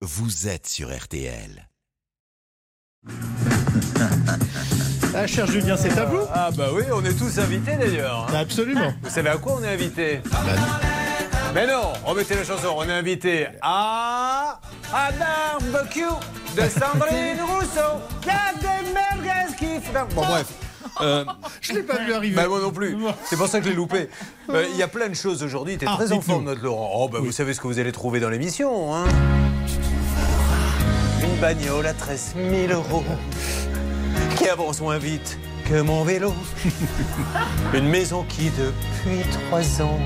vous 0.00 0.48
êtes 0.48 0.66
sur 0.66 0.94
RTL. 0.96 1.68
Ah, 5.14 5.26
cher 5.26 5.46
Julien, 5.46 5.76
c'est 5.76 5.96
à 5.98 6.04
vous 6.04 6.20
Ah 6.32 6.50
bah 6.56 6.68
oui, 6.72 6.82
on 6.92 7.02
est 7.04 7.14
tous 7.18 7.38
invités 7.38 7.76
d'ailleurs. 7.76 8.26
hein. 8.30 8.34
Absolument. 8.36 8.92
Vous 9.02 9.10
savez 9.10 9.30
à 9.30 9.36
quoi 9.38 9.56
on 9.58 9.64
est 9.64 9.68
invité 9.72 10.20
Mais 11.54 11.66
non, 11.66 11.92
remettez 12.04 12.34
la 12.36 12.44
chanson, 12.44 12.74
on 12.76 12.84
est 12.84 12.92
invité 12.92 13.48
à... 13.62 14.60
à 14.92 15.10
barbecue 15.12 16.02
de 16.56 16.60
Sandrine 16.68 17.40
Rousseau. 17.40 17.98
Il 18.22 18.28
y 18.28 18.30
a 18.30 18.52
des 18.60 18.92
merguez 18.92 19.56
qui 19.58 19.80
font- 19.84 20.14
Bon 20.14 20.24
bref. 20.26 20.46
Euh, 21.00 21.24
Je 21.62 21.72
l'ai 21.72 21.82
pas 21.82 21.98
vu 22.04 22.12
arriver. 22.12 22.36
bah 22.36 22.46
moi 22.46 22.60
non 22.60 22.70
plus. 22.70 22.96
C'est 23.24 23.36
pour 23.36 23.48
ça 23.48 23.58
que 23.58 23.64
je 23.64 23.70
l'ai 23.70 23.76
loupé. 23.76 24.08
Euh, 24.50 24.66
Il 24.70 24.76
y 24.76 24.82
a 24.82 24.88
plein 24.88 25.08
de 25.08 25.14
choses 25.14 25.42
aujourd'hui. 25.42 25.78
Tu 25.78 25.84
es 25.84 25.88
Ah, 25.90 25.94
très 25.96 26.12
en 26.12 26.18
dites-nous. 26.18 26.34
forme, 26.34 26.44
notre 26.44 26.62
Laurent. 26.62 26.90
Oh, 26.94 27.08
bah, 27.08 27.18
Vous 27.20 27.32
savez 27.32 27.54
ce 27.54 27.60
que 27.60 27.66
vous 27.66 27.78
allez 27.80 27.92
trouver 27.92 28.20
dans 28.20 28.28
l'émission. 28.30 28.94
Hein 28.94 29.04
bagnole 31.40 31.86
à 31.86 31.94
13 31.94 32.34
000 32.68 32.72
euros 32.72 33.04
qui 34.36 34.48
avance 34.48 34.80
moins 34.80 34.98
vite 34.98 35.38
que 35.68 35.80
mon 35.80 36.02
vélo. 36.04 36.32
Une 37.74 37.88
maison 37.88 38.24
qui, 38.28 38.50
depuis 38.50 39.22
trois 39.30 39.82
ans, 39.82 40.00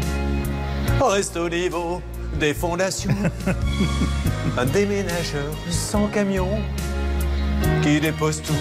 reste 1.01 1.37
au 1.37 1.49
niveau 1.49 2.03
des 2.39 2.55
fondations. 2.55 3.15
Un 4.59 4.67
déménageur 4.67 5.53
sans 5.71 6.09
camion 6.09 6.49
qui 7.83 8.01
dépose 8.01 8.43
tout 8.43 8.53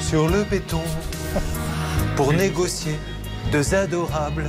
sur 0.00 0.28
le 0.28 0.44
béton 0.44 0.82
pour 2.16 2.32
négocier 2.32 2.98
deux 3.52 3.74
adorables 3.74 4.48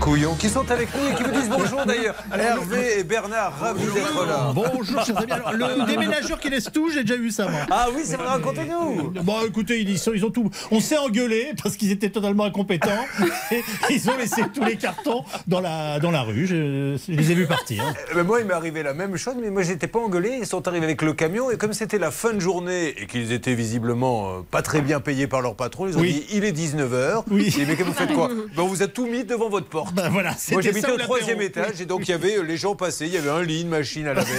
couillons 0.00 0.34
qui 0.34 0.48
sont 0.48 0.68
avec 0.70 0.88
nous 0.94 1.08
et 1.10 1.14
qui 1.14 1.22
vous 1.22 1.30
disent 1.30 1.48
bonjour 1.50 1.84
d'ailleurs. 1.84 2.14
Hervé 2.36 3.00
et 3.00 3.04
Bernard, 3.04 3.58
ravis 3.60 3.84
d'être 3.92 4.26
là. 4.26 4.50
Bonjour, 4.54 5.04
chers 5.04 5.18
amis. 5.18 5.30
Alors, 5.30 5.52
le 5.52 5.86
déménageur 5.92 6.40
qui 6.40 6.48
laisse 6.50 6.70
tout, 6.72 6.90
j'ai 6.90 7.02
déjà 7.04 7.16
vu 7.16 7.30
ça, 7.30 7.48
moi. 7.48 7.60
Ah 7.70 7.88
oui, 7.94 8.02
c'est 8.04 8.16
vrai, 8.16 8.26
racontez-nous. 8.26 9.10
Bon, 9.22 9.34
écoutez, 9.46 9.80
ils, 9.80 9.98
sont, 9.98 10.12
ils 10.14 10.24
ont 10.24 10.30
tout. 10.30 10.50
On 10.70 10.80
s'est 10.80 10.96
engueulé 10.96 11.52
parce 11.62 11.76
qu'ils 11.76 11.92
étaient 11.92 12.08
totalement 12.08 12.44
incompétents. 12.44 12.88
Et 13.52 13.62
ils 13.90 14.10
ont 14.10 14.16
laissé 14.16 14.42
tous 14.54 14.64
les 14.64 14.76
cartons 14.76 15.22
dans 15.46 15.60
la, 15.60 16.00
dans 16.00 16.10
la 16.10 16.22
rue. 16.22 16.46
Je, 16.46 16.96
je 17.06 17.12
les 17.12 17.30
ai 17.30 17.34
vus 17.34 17.46
partir. 17.46 17.84
Eh 18.10 18.14
ben, 18.14 18.22
moi, 18.24 18.40
il 18.40 18.46
m'est 18.46 18.54
arrivé 18.54 18.82
la 18.82 18.94
même 18.94 19.16
chose, 19.16 19.34
mais 19.40 19.50
moi, 19.50 19.62
j'étais 19.62 19.86
pas 19.86 19.98
engueulé. 19.98 20.38
Ils 20.40 20.46
sont 20.46 20.66
arrivés 20.66 20.86
avec 20.86 21.02
le 21.02 21.12
camion 21.12 21.50
et 21.50 21.58
comme 21.58 21.74
c'était 21.74 21.98
la 21.98 22.10
fin 22.10 22.32
de 22.32 22.40
journée 22.40 22.94
et 22.98 23.06
qu'ils 23.06 23.32
étaient 23.32 23.54
visiblement 23.54 24.30
euh, 24.30 24.40
pas 24.50 24.62
très 24.62 24.80
bien 24.80 25.00
payés 25.00 25.26
par 25.26 25.42
leur 25.42 25.54
patron, 25.56 25.86
ils 25.88 25.96
ont 25.96 26.00
Oui. 26.00 26.12
dit 26.12 26.36
il 26.36 26.44
est 26.44 26.52
19h. 26.56 27.24
Oui. 27.30 27.54
mais 27.66 27.76
que 27.76 27.82
vous 27.84 27.92
faites 27.92 28.12
quoi? 28.14 28.28
Ben, 28.56 28.62
On 28.62 28.66
vous 28.66 28.82
a 28.82 28.86
tout 28.88 29.06
mis 29.06 29.24
devant 29.24 29.48
votre 29.50 29.66
porte. 29.66 29.89
Ben 29.94 30.08
voilà, 30.08 30.34
Moi 30.52 30.62
j'habitais 30.62 30.90
au 30.92 30.96
troisième 30.98 31.40
étage 31.40 31.80
et 31.80 31.84
donc 31.84 32.06
il 32.06 32.10
y 32.10 32.14
avait 32.14 32.36
euh, 32.38 32.42
les 32.42 32.56
gens 32.56 32.74
passaient, 32.74 33.06
il 33.06 33.12
y 33.12 33.16
avait 33.16 33.30
un 33.30 33.42
lit, 33.42 33.62
une 33.62 33.68
machine 33.68 34.06
à 34.06 34.14
laver, 34.14 34.30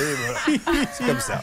voilà. 0.46 0.60
c'est 0.94 1.06
comme 1.06 1.20
ça. 1.20 1.42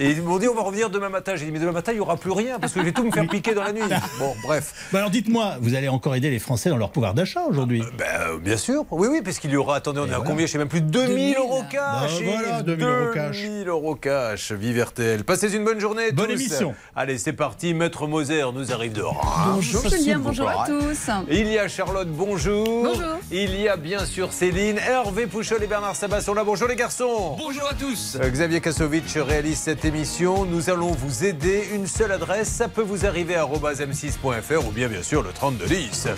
Et 0.00 0.10
ils 0.10 0.22
m'ont 0.22 0.38
dit 0.38 0.48
on 0.48 0.54
va 0.54 0.62
revenir 0.62 0.90
demain 0.90 1.08
matin. 1.08 1.34
J'ai 1.36 1.44
dit 1.46 1.52
mais 1.52 1.58
demain 1.58 1.72
matin 1.72 1.92
il 1.92 1.96
n'y 1.96 2.00
aura 2.00 2.16
plus 2.16 2.30
rien 2.30 2.58
parce 2.58 2.72
que 2.72 2.80
je 2.80 2.84
vais 2.86 2.92
tout 2.92 3.04
me 3.04 3.10
faire 3.10 3.26
piquer 3.28 3.54
dans 3.54 3.62
la 3.64 3.72
nuit. 3.72 3.82
Bon 4.18 4.34
bref, 4.42 4.88
Ben 4.92 4.98
alors 5.00 5.10
dites-moi, 5.10 5.56
vous 5.60 5.74
allez 5.74 5.88
encore 5.88 6.14
aider 6.14 6.30
les 6.30 6.38
Français 6.38 6.70
dans 6.70 6.76
leur 6.76 6.90
pouvoir 6.90 7.14
d'achat 7.14 7.42
aujourd'hui? 7.48 7.82
Ben, 7.98 8.38
bien 8.40 8.56
sûr, 8.56 8.84
oui 8.90 9.08
oui 9.10 9.20
parce 9.22 9.38
qu'il 9.38 9.50
y 9.50 9.56
aura, 9.56 9.76
attendez 9.76 10.00
on 10.00 10.06
est 10.06 10.10
à 10.12 10.16
voilà. 10.16 10.30
combien? 10.30 10.46
Je 10.46 10.52
sais 10.52 10.58
même 10.58 10.68
plus, 10.68 10.80
2000 10.80 11.36
euros 11.36 11.62
cash. 11.70 12.18
Ben 12.20 12.24
voilà, 12.24 12.58
Yves, 12.58 12.64
2000 12.64 12.84
euros 12.86 13.12
cash. 13.12 13.42
2000 13.42 13.68
euros 13.68 13.94
cash, 13.96 14.52
vive 14.52 14.82
RTL. 14.82 15.24
Passez 15.24 15.54
une 15.54 15.64
bonne 15.64 15.80
journée 15.80 16.12
Bonne 16.12 16.26
tous. 16.26 16.32
émission. 16.32 16.74
Allez 16.96 17.18
c'est 17.18 17.32
parti, 17.32 17.74
Maître 17.74 18.06
Moser 18.06 18.44
nous 18.54 18.72
arrive 18.72 18.92
de 18.92 19.02
Reims. 19.02 19.18
Bonjour 19.54 19.88
Julien, 19.88 20.18
bonjour 20.18 20.48
à 20.48 20.66
tous. 20.66 21.10
Il 21.30 21.48
y 21.48 21.58
a 21.58 21.68
Charlotte, 21.68 22.08
bonjour. 22.08 22.84
Bonjour. 22.84 23.02
Il 23.30 23.41
y 23.50 23.68
a 23.68 23.76
bien 23.76 24.04
sûr 24.06 24.32
Céline, 24.32 24.78
Hervé 24.78 25.26
Pouchol 25.26 25.62
et 25.62 25.66
Bernard 25.66 25.96
Sabat 25.96 26.20
sont 26.20 26.34
là. 26.34 26.44
Bonjour 26.44 26.68
les 26.68 26.76
garçons. 26.76 27.36
Bonjour 27.38 27.66
à 27.68 27.74
tous. 27.74 28.16
Euh, 28.20 28.30
Xavier 28.30 28.60
Kasovic 28.60 29.04
réalise 29.16 29.58
cette 29.58 29.84
émission. 29.84 30.44
Nous 30.44 30.70
allons 30.70 30.92
vous 30.92 31.24
aider. 31.24 31.68
Une 31.74 31.86
seule 31.86 32.12
adresse, 32.12 32.48
ça 32.48 32.68
peut 32.68 32.82
vous 32.82 33.06
arriver 33.06 33.34
à 33.34 33.44
m6.fr 33.44 34.66
ou 34.66 34.70
bien 34.70 34.88
bien 34.88 35.02
sûr 35.02 35.22
le 35.22 35.30
3210. 35.32 36.08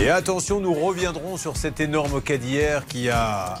Et 0.00 0.10
attention, 0.10 0.60
nous 0.60 0.74
reviendrons 0.74 1.36
sur 1.36 1.56
cet 1.56 1.80
énorme 1.80 2.20
cas 2.20 2.36
d'hier 2.36 2.84
qui 2.86 3.08
a 3.08 3.58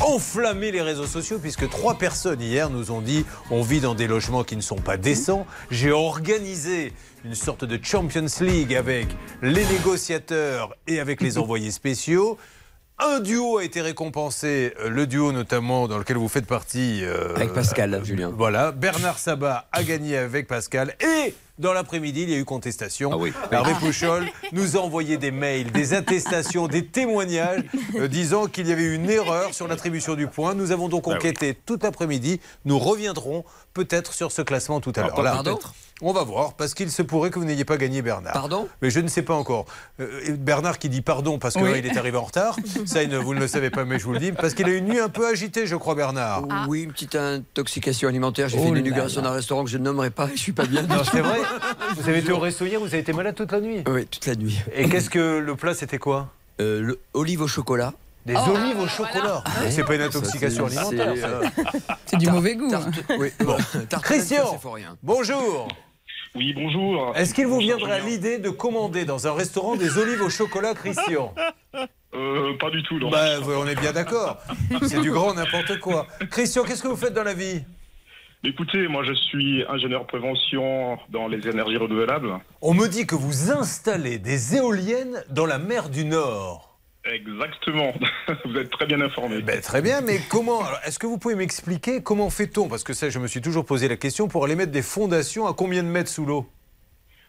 enflammé 0.00 0.72
les 0.72 0.82
réseaux 0.82 1.06
sociaux 1.06 1.38
puisque 1.38 1.68
trois 1.68 1.94
personnes 1.94 2.40
hier 2.40 2.70
nous 2.70 2.90
ont 2.90 3.00
dit 3.00 3.24
on 3.50 3.62
vit 3.62 3.80
dans 3.80 3.94
des 3.94 4.06
logements 4.06 4.44
qui 4.44 4.56
ne 4.56 4.60
sont 4.60 4.76
pas 4.76 4.96
décents. 4.96 5.46
J'ai 5.70 5.92
organisé 5.92 6.92
une 7.24 7.34
sorte 7.34 7.64
de 7.64 7.78
Champions 7.82 8.26
League 8.40 8.74
avec 8.74 9.08
les 9.42 9.64
négociateurs 9.66 10.74
et 10.86 11.00
avec 11.00 11.20
les 11.20 11.38
envoyés 11.38 11.70
spéciaux. 11.70 12.38
Un 13.02 13.20
duo 13.20 13.56
a 13.58 13.64
été 13.64 13.80
récompensé, 13.80 14.74
euh, 14.80 14.90
le 14.90 15.06
duo 15.06 15.32
notamment 15.32 15.88
dans 15.88 15.96
lequel 15.96 16.18
vous 16.18 16.28
faites 16.28 16.44
partie. 16.46 17.00
euh, 17.02 17.34
Avec 17.34 17.54
Pascal, 17.54 17.98
Julien. 18.04 18.30
Voilà, 18.36 18.72
Bernard 18.72 19.18
Sabat 19.18 19.68
a 19.72 19.82
gagné 19.82 20.18
avec 20.18 20.46
Pascal 20.46 20.94
et 21.00 21.34
dans 21.60 21.72
l'après-midi, 21.72 22.22
il 22.22 22.30
y 22.30 22.34
a 22.34 22.38
eu 22.38 22.44
contestation. 22.44 23.10
Ah 23.12 23.16
oui. 23.16 23.32
Hervé 23.52 23.72
Pouchol 23.78 24.26
nous 24.52 24.76
a 24.76 24.80
envoyé 24.80 25.18
des 25.18 25.30
mails, 25.30 25.70
des 25.70 25.94
attestations, 25.94 26.66
des 26.66 26.86
témoignages 26.86 27.62
euh, 27.94 28.08
disant 28.08 28.46
qu'il 28.46 28.66
y 28.66 28.72
avait 28.72 28.82
eu 28.82 28.94
une 28.94 29.10
erreur 29.10 29.54
sur 29.54 29.68
l'attribution 29.68 30.14
du 30.14 30.26
point. 30.26 30.54
Nous 30.54 30.72
avons 30.72 30.86
Ah 30.86 30.90
donc 30.90 31.06
enquêté 31.06 31.54
tout 31.54 31.78
l'après-midi. 31.82 32.40
Nous 32.64 32.78
reviendrons 32.78 33.44
peut-être 33.74 34.14
sur 34.14 34.32
ce 34.32 34.42
classement 34.42 34.80
tout 34.80 34.92
à 34.96 35.02
l'heure. 35.02 35.14
On 36.02 36.12
va 36.12 36.22
voir, 36.24 36.54
parce 36.54 36.72
qu'il 36.74 36.90
se 36.90 37.02
pourrait 37.02 37.30
que 37.30 37.38
vous 37.38 37.44
n'ayez 37.44 37.64
pas 37.64 37.76
gagné 37.76 38.00
Bernard. 38.00 38.32
Pardon? 38.32 38.68
Mais 38.80 38.90
je 38.90 39.00
ne 39.00 39.08
sais 39.08 39.22
pas 39.22 39.34
encore. 39.34 39.66
Euh, 40.00 40.06
Bernard 40.38 40.78
qui 40.78 40.88
dit 40.88 41.02
pardon 41.02 41.38
parce 41.38 41.54
qu'il 41.54 41.64
est 41.66 41.96
arrivé 41.98 42.16
en 42.16 42.22
retard, 42.24 42.56
ça 42.86 43.04
ne- 43.04 43.18
vous 43.18 43.34
ne 43.34 43.40
le 43.40 43.48
savez 43.48 43.68
pas, 43.70 43.84
mais 43.84 43.98
je 43.98 44.04
vous 44.04 44.12
le 44.14 44.18
dis, 44.18 44.32
parce 44.32 44.54
qu'il 44.54 44.66
a 44.66 44.72
une 44.72 44.86
nuit 44.86 44.98
un 45.00 45.08
peu 45.10 45.28
agitée, 45.28 45.66
je 45.66 45.76
crois, 45.76 45.94
Bernard. 45.94 46.44
Oui, 46.68 46.82
une 46.84 46.92
petite 46.92 47.16
intoxication 47.16 48.08
alimentaire. 48.08 48.48
J'ai 48.48 48.58
Oh 48.58 48.62
fait 48.62 48.68
une 48.70 48.76
inauguration 48.78 49.22
d'un 49.22 49.32
restaurant 49.32 49.64
que 49.64 49.70
je 49.70 49.78
ne 49.78 49.84
nommerai 49.84 50.10
pas. 50.10 50.28
Je 50.34 50.40
suis 50.40 50.52
pas 50.52 50.64
bien. 50.66 50.82
Non, 50.82 51.02
c'est 51.04 51.20
vrai 51.20 51.38
Vous 51.96 52.08
avez 52.08 52.18
été 52.18 52.32
au 52.32 52.38
resto 52.38 52.64
hier, 52.64 52.80
vous 52.80 52.86
avez 52.86 52.98
été 53.00 53.12
malade 53.12 53.34
toute 53.34 53.52
la 53.52 53.60
nuit? 53.60 53.82
Oui, 53.88 54.06
toute 54.06 54.26
la 54.26 54.34
nuit. 54.36 54.58
Et 54.74 54.88
qu'est-ce 54.88 55.10
que 55.10 55.38
le 55.38 55.54
plat, 55.56 55.74
c'était 55.74 55.98
quoi? 55.98 56.28
Euh, 56.60 56.80
le 56.80 57.00
olive 57.14 57.42
au 57.42 57.46
chocolat. 57.48 57.92
Des 58.26 58.36
olives 58.36 58.78
au 58.78 58.86
chocolat. 58.86 59.42
C'est 59.70 59.82
pas 59.84 59.94
une 59.94 60.02
intoxication 60.02 60.68
c'est- 60.68 60.78
alimentaire. 61.00 61.40
C'est 62.06 62.16
du 62.18 62.28
mauvais 62.30 62.54
goût. 62.54 62.70
hein. 62.74 62.80
Tarte, 62.90 63.18
oui, 63.18 63.32
bon. 63.44 63.56
Christian. 64.02 64.58
Bonjour. 65.02 65.68
Oui, 66.34 66.52
bonjour. 66.54 67.12
Est-ce 67.16 67.34
qu'il 67.34 67.46
vous 67.46 67.58
viendrait 67.58 68.00
l'idée 68.02 68.38
de 68.38 68.50
commander 68.50 69.04
dans 69.04 69.26
un 69.26 69.32
restaurant 69.32 69.74
des 69.76 69.98
olives 69.98 70.22
au 70.22 70.30
chocolat, 70.30 70.74
Christian? 70.74 71.34
Euh, 72.14 72.56
Pas 72.58 72.70
du 72.70 72.82
tout, 72.84 72.98
non. 72.98 73.10
Bah, 73.10 73.38
on 73.46 73.66
est 73.66 73.74
bien 73.80 73.92
d'accord. 73.92 74.38
C'est 74.86 75.00
du 75.00 75.10
grand 75.10 75.34
n'importe 75.34 75.80
quoi. 75.80 76.06
Christian, 76.30 76.62
qu'est-ce 76.64 76.82
que 76.82 76.88
vous 76.88 76.96
faites 76.96 77.14
dans 77.14 77.24
la 77.24 77.34
vie? 77.34 77.62
Écoutez, 78.42 78.88
moi 78.88 79.04
je 79.04 79.12
suis 79.12 79.64
ingénieur 79.68 80.06
prévention 80.06 80.96
dans 81.10 81.28
les 81.28 81.46
énergies 81.46 81.76
renouvelables. 81.76 82.38
On 82.62 82.72
me 82.72 82.86
dit 82.88 83.06
que 83.06 83.14
vous 83.14 83.50
installez 83.52 84.18
des 84.18 84.56
éoliennes 84.56 85.22
dans 85.28 85.44
la 85.44 85.58
mer 85.58 85.90
du 85.90 86.06
Nord. 86.06 86.69
Exactement. 87.04 87.94
Vous 88.44 88.56
êtes 88.56 88.70
très 88.70 88.86
bien 88.86 89.00
informé. 89.00 89.40
Ben, 89.42 89.60
très 89.60 89.80
bien, 89.82 90.00
mais 90.02 90.18
comment 90.30 90.60
Est-ce 90.84 90.98
que 90.98 91.06
vous 91.06 91.18
pouvez 91.18 91.34
m'expliquer 91.34 92.02
comment 92.02 92.28
fait-on? 92.30 92.68
Parce 92.68 92.84
que 92.84 92.92
ça, 92.92 93.08
je 93.08 93.18
me 93.18 93.26
suis 93.26 93.40
toujours 93.40 93.64
posé 93.64 93.88
la 93.88 93.96
question 93.96 94.28
pour 94.28 94.44
aller 94.44 94.54
mettre 94.54 94.72
des 94.72 94.82
fondations 94.82 95.46
à 95.46 95.54
combien 95.54 95.82
de 95.82 95.88
mètres 95.88 96.10
sous 96.10 96.26
l'eau? 96.26 96.46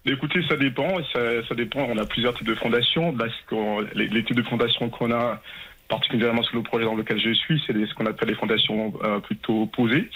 Écoutez, 0.05 0.41
ça 0.49 0.57
dépend. 0.57 0.97
Ça, 1.13 1.19
ça 1.47 1.55
dépend. 1.55 1.81
On 1.89 1.97
a 1.97 2.05
plusieurs 2.05 2.33
types 2.35 2.47
de 2.47 2.55
fondations. 2.55 3.15
Là, 3.15 3.27
qu'on- 3.49 3.81
les, 3.95 4.07
les 4.07 4.23
types 4.25 4.35
de 4.35 4.43
fondations 4.43 4.89
qu'on 4.89 5.11
a, 5.11 5.41
particulièrement 5.87 6.43
sur 6.43 6.57
le 6.57 6.63
projet 6.63 6.85
dans 6.85 6.95
lequel 6.95 7.19
je 7.19 7.31
suis, 7.33 7.61
c'est 7.65 7.73
ce 7.73 7.93
qu'on 7.93 8.05
appelle 8.07 8.27
les 8.29 8.35
fondations 8.35 8.93
euh, 9.03 9.19
plutôt 9.19 9.67
posées. 9.67 10.09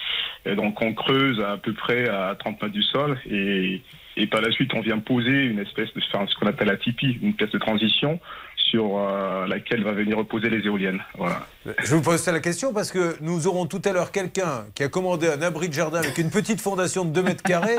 Et 0.45 0.55
donc, 0.55 0.81
on 0.81 0.93
creuse 0.93 1.39
à 1.39 1.57
peu 1.57 1.73
près 1.73 2.09
à 2.09 2.35
30 2.37 2.61
mètres 2.61 2.73
du 2.73 2.83
sol 2.83 3.19
et, 3.29 3.81
et 4.17 4.27
par 4.27 4.41
la 4.41 4.51
suite, 4.51 4.73
on 4.73 4.81
vient 4.81 4.99
poser 4.99 5.31
une 5.45 5.59
espèce 5.59 5.93
de, 5.93 6.01
enfin, 6.13 6.25
ce 6.27 6.35
qu'on 6.35 6.47
appelle 6.47 6.67
la 6.67 6.77
tipi, 6.77 7.17
une 7.21 7.33
pièce 7.35 7.51
de 7.51 7.57
transition 7.59 8.19
sur 8.69 8.97
euh, 8.97 9.45
laquelle 9.47 9.83
va 9.83 9.91
venir 9.91 10.17
reposer 10.17 10.49
les 10.49 10.65
éoliennes. 10.65 11.01
Voilà. 11.17 11.47
Je 11.83 11.95
vous 11.95 12.01
pose 12.01 12.19
ça 12.19 12.31
la 12.31 12.39
question 12.39 12.73
parce 12.73 12.91
que 12.91 13.15
nous 13.21 13.47
aurons 13.47 13.65
tout 13.65 13.81
à 13.85 13.91
l'heure 13.91 14.11
quelqu'un 14.11 14.65
qui 14.75 14.83
a 14.83 14.87
commandé 14.87 15.27
un 15.27 15.41
abri 15.41 15.67
de 15.69 15.73
jardin 15.73 15.99
avec 15.99 16.17
une 16.17 16.29
petite 16.29 16.61
fondation 16.61 17.05
de 17.05 17.11
2 17.11 17.23
mètres 17.23 17.43
carrés. 17.43 17.77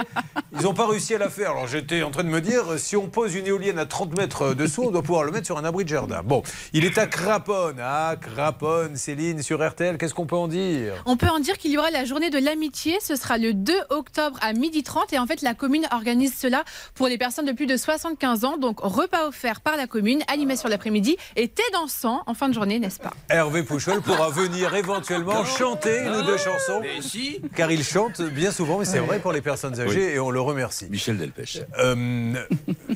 Ils 0.52 0.62
n'ont 0.62 0.74
pas 0.74 0.86
réussi 0.86 1.14
à 1.14 1.18
la 1.18 1.28
faire. 1.28 1.52
Alors 1.52 1.66
j'étais 1.66 2.02
en 2.02 2.10
train 2.10 2.24
de 2.24 2.28
me 2.28 2.40
dire, 2.40 2.78
si 2.78 2.96
on 2.96 3.08
pose 3.08 3.34
une 3.34 3.46
éolienne 3.46 3.78
à 3.78 3.86
30 3.86 4.16
mètres 4.16 4.54
dessous, 4.54 4.84
on 4.84 4.90
doit 4.90 5.02
pouvoir 5.02 5.24
le 5.24 5.32
mettre 5.32 5.46
sur 5.46 5.58
un 5.58 5.64
abri 5.64 5.84
de 5.84 5.88
jardin. 5.88 6.22
Bon, 6.24 6.42
il 6.72 6.84
est 6.84 6.98
à 6.98 7.06
Craponne. 7.06 7.78
Ah, 7.80 8.16
Craponne, 8.20 8.96
Céline, 8.96 9.42
sur 9.42 9.66
RTL, 9.66 9.98
qu'est-ce 9.98 10.14
qu'on 10.14 10.26
peut 10.26 10.36
en 10.36 10.48
dire? 10.48 10.94
On 11.06 11.16
peut 11.16 11.28
en 11.28 11.38
dire 11.38 11.58
qu'il 11.58 11.70
y 11.70 11.78
aura 11.78 11.90
la 11.90 12.04
journée 12.04 12.30
de 12.30 12.38
l'amitié. 12.38 12.98
Ce 13.00 13.16
sera 13.16 13.38
le 13.38 13.54
2 13.54 13.72
octobre 13.90 14.38
à 14.42 14.52
12h30. 14.52 15.14
Et 15.14 15.18
en 15.18 15.26
fait, 15.26 15.42
la 15.42 15.54
commune 15.54 15.86
organise 15.92 16.36
cela 16.36 16.64
pour 16.94 17.08
les 17.08 17.18
personnes 17.18 17.46
de 17.46 17.52
plus 17.52 17.66
de 17.66 17.76
75 17.76 18.44
ans. 18.44 18.56
Donc, 18.56 18.80
repas 18.80 19.28
offert 19.28 19.60
par 19.60 19.76
la 19.76 19.86
commune, 19.86 20.22
animation 20.28 20.68
de 20.68 20.72
la 20.72 20.75
d'après-midi 20.76 21.16
était 21.36 21.62
dansant 21.72 22.22
en 22.26 22.34
fin 22.34 22.50
de 22.50 22.54
journée, 22.54 22.78
n'est-ce 22.78 23.00
pas 23.00 23.12
Hervé 23.30 23.62
Pouchol 23.62 24.02
pourra 24.02 24.28
venir 24.28 24.74
éventuellement 24.74 25.42
chanter 25.46 26.02
une 26.02 26.14
ou 26.14 26.22
deux 26.22 26.36
chansons. 26.36 26.80
Mais 26.82 27.00
si 27.00 27.40
Car 27.54 27.70
il 27.70 27.82
chante 27.82 28.20
bien 28.20 28.52
souvent, 28.52 28.78
mais 28.78 28.84
c'est 28.84 28.98
vrai 28.98 29.18
pour 29.18 29.32
les 29.32 29.40
personnes 29.40 29.80
âgées 29.80 30.14
et 30.14 30.18
on 30.18 30.30
le 30.30 30.40
remercie. 30.40 30.86
Michel 30.90 31.16
Delpech. 31.16 31.62
Euh, 31.78 32.34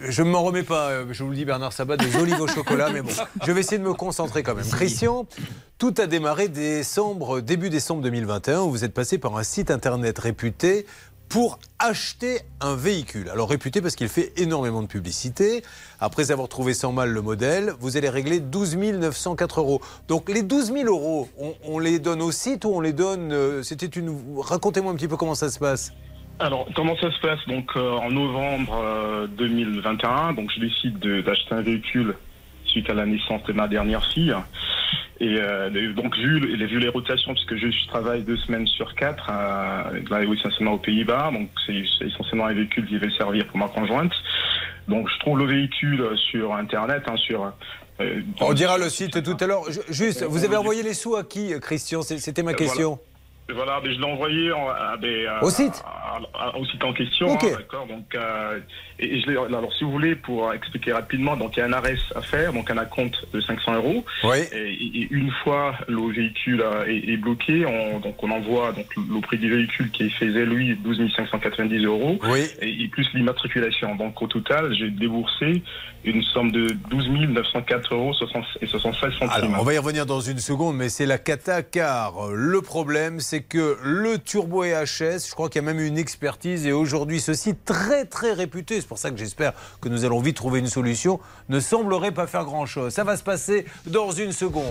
je 0.02 0.22
ne 0.22 0.28
m'en 0.28 0.42
remets 0.42 0.62
pas, 0.62 0.90
euh, 0.90 1.06
je 1.10 1.24
vous 1.24 1.30
le 1.30 1.36
dis 1.36 1.46
Bernard 1.46 1.72
Sabat, 1.72 1.96
des 1.96 2.16
olives 2.16 2.40
au 2.40 2.46
chocolat, 2.46 2.90
mais 2.90 3.00
bon, 3.00 3.12
je 3.46 3.50
vais 3.50 3.60
essayer 3.60 3.78
de 3.78 3.82
me 3.82 3.94
concentrer 3.94 4.42
quand 4.42 4.54
même. 4.54 4.68
Christian, 4.68 5.26
tout 5.78 5.94
a 5.96 6.06
démarré 6.06 6.48
décembre, 6.48 7.40
début 7.40 7.70
décembre 7.70 8.02
2021, 8.02 8.60
où 8.60 8.70
vous 8.70 8.84
êtes 8.84 8.92
passé 8.92 9.16
par 9.16 9.38
un 9.38 9.42
site 9.42 9.70
internet 9.70 10.18
réputé 10.18 10.84
pour 11.30 11.58
acheter 11.78 12.40
un 12.60 12.74
véhicule. 12.74 13.30
Alors 13.30 13.48
réputé 13.48 13.80
parce 13.80 13.94
qu'il 13.96 14.08
fait 14.08 14.32
énormément 14.36 14.82
de 14.82 14.88
publicité. 14.88 15.62
Après 16.00 16.32
avoir 16.32 16.48
trouvé 16.48 16.74
sans 16.74 16.92
mal 16.92 17.10
le 17.10 17.22
modèle, 17.22 17.72
vous 17.80 17.96
allez 17.96 18.08
régler 18.10 18.40
12 18.40 18.76
904 18.76 19.60
euros. 19.60 19.80
Donc 20.08 20.28
les 20.28 20.42
12 20.42 20.72
000 20.72 20.84
euros, 20.86 21.28
on, 21.64 21.78
les 21.78 21.98
donne 22.00 22.20
au 22.20 22.32
site 22.32 22.64
ou 22.64 22.70
on 22.74 22.80
les 22.80 22.92
donne... 22.92 23.32
euh, 23.32 23.62
C'était 23.62 23.86
une... 23.86 24.14
Racontez-moi 24.38 24.92
un 24.92 24.96
petit 24.96 25.08
peu 25.08 25.16
comment 25.16 25.36
ça 25.36 25.48
se 25.50 25.58
passe. 25.58 25.92
Alors, 26.40 26.66
comment 26.74 26.96
ça 26.96 27.10
se 27.12 27.20
passe? 27.20 27.38
Donc, 27.46 27.68
euh, 27.76 27.92
en 27.98 28.10
novembre 28.10 28.74
euh, 28.82 29.26
2021, 29.26 30.32
donc 30.32 30.50
je 30.54 30.60
décide 30.60 30.98
de- 30.98 31.20
d'acheter 31.20 31.54
un 31.54 31.60
véhicule 31.60 32.16
suite 32.70 32.88
à 32.90 32.94
la 32.94 33.06
naissance 33.06 33.42
de 33.44 33.52
ma 33.52 33.68
dernière 33.68 34.04
fille. 34.12 34.34
Et 35.22 35.36
euh, 35.38 35.92
donc, 35.92 36.16
vu, 36.16 36.40
le- 36.40 36.66
vu 36.66 36.78
les 36.78 36.88
rotations, 36.88 37.34
puisque 37.34 37.54
je, 37.56 37.70
je 37.70 37.86
travaille 37.88 38.22
deux 38.22 38.38
semaines 38.38 38.66
sur 38.66 38.94
quatre, 38.94 39.28
euh, 39.30 40.00
là, 40.08 40.20
oui, 40.26 40.38
essentiellement 40.38 40.72
aux 40.74 40.78
Pays-Bas, 40.78 41.30
donc 41.32 41.50
c'est 41.66 41.74
essentiellement 42.06 42.46
un 42.46 42.54
véhicule 42.54 42.86
qui 42.86 42.96
va 42.96 43.10
servir 43.18 43.46
pour 43.48 43.58
ma 43.58 43.68
conjointe. 43.68 44.12
Donc, 44.88 45.08
je 45.12 45.18
trouve 45.18 45.38
le 45.38 45.44
véhicule 45.44 46.02
sur 46.30 46.54
Internet, 46.54 47.02
hein, 47.06 47.16
sur... 47.18 47.52
euh, 48.00 48.20
On 48.40 48.54
dira 48.54 48.78
le 48.78 48.88
site 48.88 49.22
tout 49.22 49.36
à 49.40 49.46
l'heure. 49.46 49.70
Ju- 49.70 49.80
Juste, 49.90 50.22
vous 50.24 50.42
avez 50.44 50.56
envoyé 50.56 50.82
les 50.82 50.94
sous 50.94 51.14
à 51.16 51.22
qui, 51.22 51.52
Christian? 51.60 52.00
C'était 52.02 52.42
ma 52.42 52.52
Euh, 52.52 52.54
question. 52.54 52.88
Voilà, 52.88 53.09
mais 53.82 53.94
je 53.94 53.98
l'ai 53.98 54.04
envoyé 54.04 54.52
en- 54.52 54.68
à 54.68 54.96
des, 54.96 55.26
euh, 55.26 55.40
Au 55.42 55.50
site 55.50 55.82
à- 56.34 56.56
au 56.58 56.64
site 56.66 56.82
en 56.84 56.92
question. 56.92 57.32
Hein, 57.32 57.38
d'accord. 57.56 57.86
Donc, 57.86 58.14
euh, 58.14 58.58
et, 58.98 59.16
et 59.16 59.20
je 59.20 59.30
alors, 59.30 59.72
si 59.74 59.84
vous 59.84 59.90
voulez, 59.92 60.14
pour 60.16 60.52
expliquer 60.52 60.92
rapidement, 60.92 61.36
donc 61.36 61.56
il 61.56 61.60
y 61.60 61.62
a 61.62 61.66
un 61.66 61.72
arrêt 61.72 61.96
à 62.14 62.20
faire, 62.22 62.52
donc 62.52 62.70
un 62.70 62.78
acompte 62.78 63.16
de 63.32 63.40
500 63.40 63.74
euros. 63.76 64.04
Oui. 64.24 64.38
Et, 64.52 65.02
et 65.02 65.08
une 65.10 65.30
fois 65.42 65.74
le 65.88 66.12
véhicule 66.12 66.60
euh, 66.62 66.84
est, 66.86 67.12
est 67.12 67.16
bloqué, 67.16 67.64
on, 67.66 68.00
donc 68.00 68.22
on 68.22 68.30
envoie 68.30 68.72
donc 68.72 68.86
le 68.96 69.20
prix 69.20 69.38
du 69.38 69.50
véhicule 69.50 69.90
qui 69.90 70.10
faisait 70.10 70.44
lui 70.46 70.76
12 70.76 71.00
590 71.16 71.84
euros. 71.84 72.18
Oui. 72.24 72.46
Et, 72.60 72.88
plus 72.88 73.08
l'immatriculation. 73.14 73.94
Donc 73.94 74.20
au 74.20 74.26
total, 74.26 74.74
j'ai 74.74 74.90
déboursé 74.90 75.62
une 76.04 76.22
somme 76.22 76.50
de 76.50 76.68
12 76.90 77.08
904 77.28 77.94
euros 77.94 78.12
60 78.14 78.44
et 78.62 78.66
76 78.66 79.12
centimes. 79.12 79.28
Alors, 79.30 79.60
on 79.60 79.64
va 79.64 79.74
y 79.74 79.78
revenir 79.78 80.06
dans 80.06 80.20
une 80.20 80.38
seconde, 80.38 80.76
mais 80.76 80.88
c'est 80.88 81.06
la 81.06 81.18
cata 81.18 81.62
car 81.62 82.28
le 82.32 82.60
problème, 82.62 83.20
c'est 83.20 83.39
que 83.42 83.78
le 83.82 84.18
turbo 84.18 84.64
EHS, 84.64 85.28
je 85.28 85.32
crois 85.32 85.48
qu'il 85.48 85.62
y 85.62 85.64
a 85.64 85.66
même 85.66 85.80
une 85.80 85.98
expertise 85.98 86.66
et 86.66 86.72
aujourd'hui, 86.72 87.20
ce 87.20 87.34
site 87.34 87.64
très 87.64 88.04
très 88.04 88.32
réputé, 88.32 88.80
c'est 88.80 88.86
pour 88.86 88.98
ça 88.98 89.10
que 89.10 89.16
j'espère 89.16 89.52
que 89.80 89.88
nous 89.88 90.04
allons 90.04 90.20
vite 90.20 90.36
trouver 90.36 90.60
une 90.60 90.66
solution, 90.66 91.20
ne 91.48 91.60
semblerait 91.60 92.12
pas 92.12 92.26
faire 92.26 92.44
grand 92.44 92.66
chose. 92.66 92.92
Ça 92.92 93.04
va 93.04 93.16
se 93.16 93.22
passer 93.22 93.64
dans 93.86 94.10
une 94.10 94.32
seconde. 94.32 94.64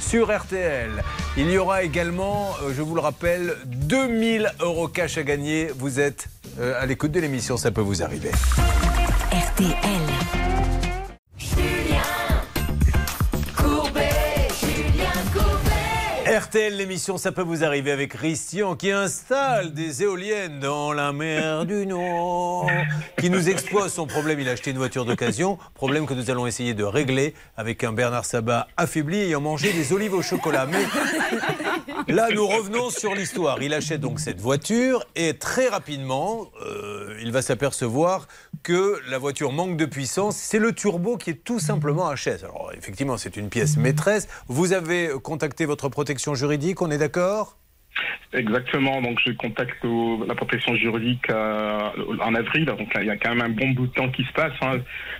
Sur 0.00 0.36
RTL, 0.36 1.02
il 1.36 1.50
y 1.50 1.58
aura 1.58 1.82
également, 1.82 2.50
euh, 2.62 2.72
je 2.74 2.82
vous 2.82 2.94
le 2.94 3.00
rappelle, 3.00 3.56
2000 3.66 4.52
euros 4.60 4.88
cash 4.88 5.18
à 5.18 5.22
gagner. 5.22 5.70
Vous 5.76 6.00
êtes 6.00 6.28
euh, 6.58 6.80
à 6.80 6.86
l'écoute 6.86 7.12
de 7.12 7.20
l'émission, 7.20 7.56
ça 7.56 7.70
peut 7.70 7.80
vous 7.80 8.02
arriver. 8.02 8.30
RTL. 9.32 9.72
RTL, 16.42 16.76
l'émission, 16.76 17.18
ça 17.18 17.30
peut 17.30 17.42
vous 17.42 17.62
arriver 17.62 17.92
avec 17.92 18.14
Christian 18.14 18.74
qui 18.74 18.90
installe 18.90 19.72
des 19.74 20.02
éoliennes 20.02 20.58
dans 20.58 20.92
la 20.92 21.12
mer 21.12 21.66
du 21.66 21.86
Nord, 21.86 22.68
qui 23.16 23.30
nous 23.30 23.48
expose 23.48 23.92
son 23.92 24.08
problème. 24.08 24.40
Il 24.40 24.48
a 24.48 24.52
acheté 24.52 24.72
une 24.72 24.78
voiture 24.78 25.04
d'occasion, 25.04 25.56
problème 25.74 26.04
que 26.04 26.14
nous 26.14 26.30
allons 26.30 26.48
essayer 26.48 26.74
de 26.74 26.82
régler 26.82 27.34
avec 27.56 27.84
un 27.84 27.92
Bernard 27.92 28.24
Sabat 28.24 28.66
affaibli 28.76 29.18
ayant 29.18 29.40
mangé 29.40 29.72
des 29.72 29.92
olives 29.92 30.14
au 30.14 30.22
chocolat. 30.22 30.66
Mais 30.66 32.12
là, 32.12 32.28
nous 32.34 32.46
revenons 32.46 32.90
sur 32.90 33.14
l'histoire. 33.14 33.62
Il 33.62 33.72
achète 33.72 34.00
donc 34.00 34.18
cette 34.18 34.40
voiture 34.40 35.06
et 35.14 35.34
très 35.34 35.68
rapidement, 35.68 36.48
euh, 36.66 37.16
il 37.22 37.30
va 37.30 37.42
s'apercevoir 37.42 38.26
que 38.64 39.00
la 39.08 39.18
voiture 39.18 39.52
manque 39.52 39.76
de 39.76 39.86
puissance. 39.86 40.36
C'est 40.36 40.58
le 40.58 40.72
turbo 40.72 41.16
qui 41.18 41.30
est 41.30 41.44
tout 41.44 41.60
simplement 41.60 42.12
HS. 42.12 42.42
Alors 42.42 42.72
effectivement, 42.76 43.16
c'est 43.16 43.36
une 43.36 43.48
pièce 43.48 43.76
maîtresse. 43.76 44.26
Vous 44.48 44.72
avez 44.72 45.10
contacté 45.22 45.66
votre 45.66 45.88
protection 45.88 46.31
juridique, 46.34 46.82
on 46.82 46.90
est 46.90 46.98
d'accord? 46.98 47.56
Exactement, 48.32 49.02
donc 49.02 49.18
je 49.24 49.32
contacte 49.32 49.84
la 50.26 50.34
protection 50.34 50.74
juridique 50.74 51.28
euh, 51.28 51.90
en 52.20 52.34
avril, 52.34 52.64
donc 52.64 52.88
il 52.98 53.04
y 53.04 53.10
a 53.10 53.16
quand 53.18 53.34
même 53.34 53.42
un 53.42 53.50
bon 53.50 53.70
bout 53.72 53.86
de 53.86 53.92
temps 53.92 54.10
qui 54.10 54.24
se 54.24 54.32
passe, 54.32 54.54
hein, 54.62 54.78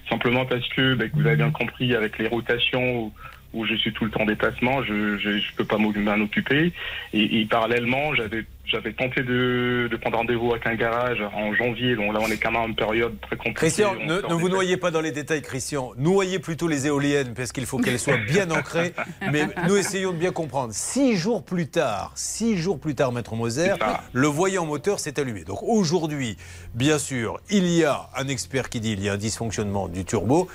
simplement 0.08 0.46
parce 0.46 0.66
ben, 0.76 1.10
que 1.10 1.14
vous 1.14 1.26
avez 1.26 1.36
bien 1.36 1.50
compris, 1.50 1.94
avec 1.94 2.18
les 2.18 2.28
rotations 2.28 3.12
où, 3.52 3.66
je 3.66 3.74
suis 3.74 3.92
tout 3.92 4.04
le 4.04 4.10
temps 4.10 4.22
en 4.22 4.26
déplacement, 4.26 4.82
je 4.82 4.92
ne 4.92 5.56
peux 5.56 5.64
pas 5.64 5.78
m'en 5.78 5.90
occuper. 6.20 6.72
Et, 7.12 7.40
et 7.40 7.44
parallèlement, 7.46 8.14
j'avais 8.14 8.44
j'avais 8.64 8.92
tenté 8.92 9.22
de, 9.22 9.88
de 9.90 9.96
prendre 9.96 10.16
rendez-vous 10.18 10.52
avec 10.52 10.66
un 10.66 10.76
garage 10.76 11.20
en 11.34 11.52
janvier, 11.52 11.96
donc 11.96 12.14
là 12.14 12.20
on 12.22 12.28
est 12.28 12.38
quand 12.38 12.52
même 12.52 12.70
en 12.70 12.72
période 12.72 13.20
très 13.20 13.36
compliquée. 13.36 13.54
Christian, 13.58 13.94
on 14.00 14.06
ne, 14.06 14.20
ne 14.20 14.34
vous 14.34 14.48
noyez 14.48 14.76
pas 14.76 14.90
dans 14.90 15.00
les 15.00 15.10
détails, 15.10 15.42
Christian. 15.42 15.92
Noyez 15.98 16.38
plutôt 16.38 16.68
les 16.68 16.86
éoliennes, 16.86 17.34
parce 17.34 17.50
qu'il 17.52 17.66
faut 17.66 17.78
qu'elles 17.78 17.98
soient 17.98 18.16
bien 18.16 18.50
ancrées. 18.50 18.94
Mais 19.32 19.46
nous 19.66 19.76
essayons 19.76 20.12
de 20.12 20.16
bien 20.16 20.30
comprendre. 20.30 20.72
Six 20.72 21.16
jours 21.16 21.44
plus 21.44 21.66
tard, 21.68 22.12
six 22.14 22.56
jours 22.56 22.78
plus 22.78 22.94
tard, 22.94 23.12
Maître 23.12 23.34
Moser, 23.34 23.74
le 24.12 24.28
voyant 24.28 24.64
moteur 24.64 25.00
s'est 25.00 25.18
allumé. 25.20 25.42
Donc 25.42 25.62
aujourd'hui, 25.62 26.36
bien 26.74 26.98
sûr, 26.98 27.40
il 27.50 27.66
y 27.66 27.84
a 27.84 28.08
un 28.16 28.28
expert 28.28 28.70
qui 28.70 28.80
dit 28.80 28.92
il 28.92 29.02
y 29.02 29.08
a 29.08 29.14
un 29.14 29.18
dysfonctionnement 29.18 29.88
du 29.88 30.04
turbo. 30.04 30.48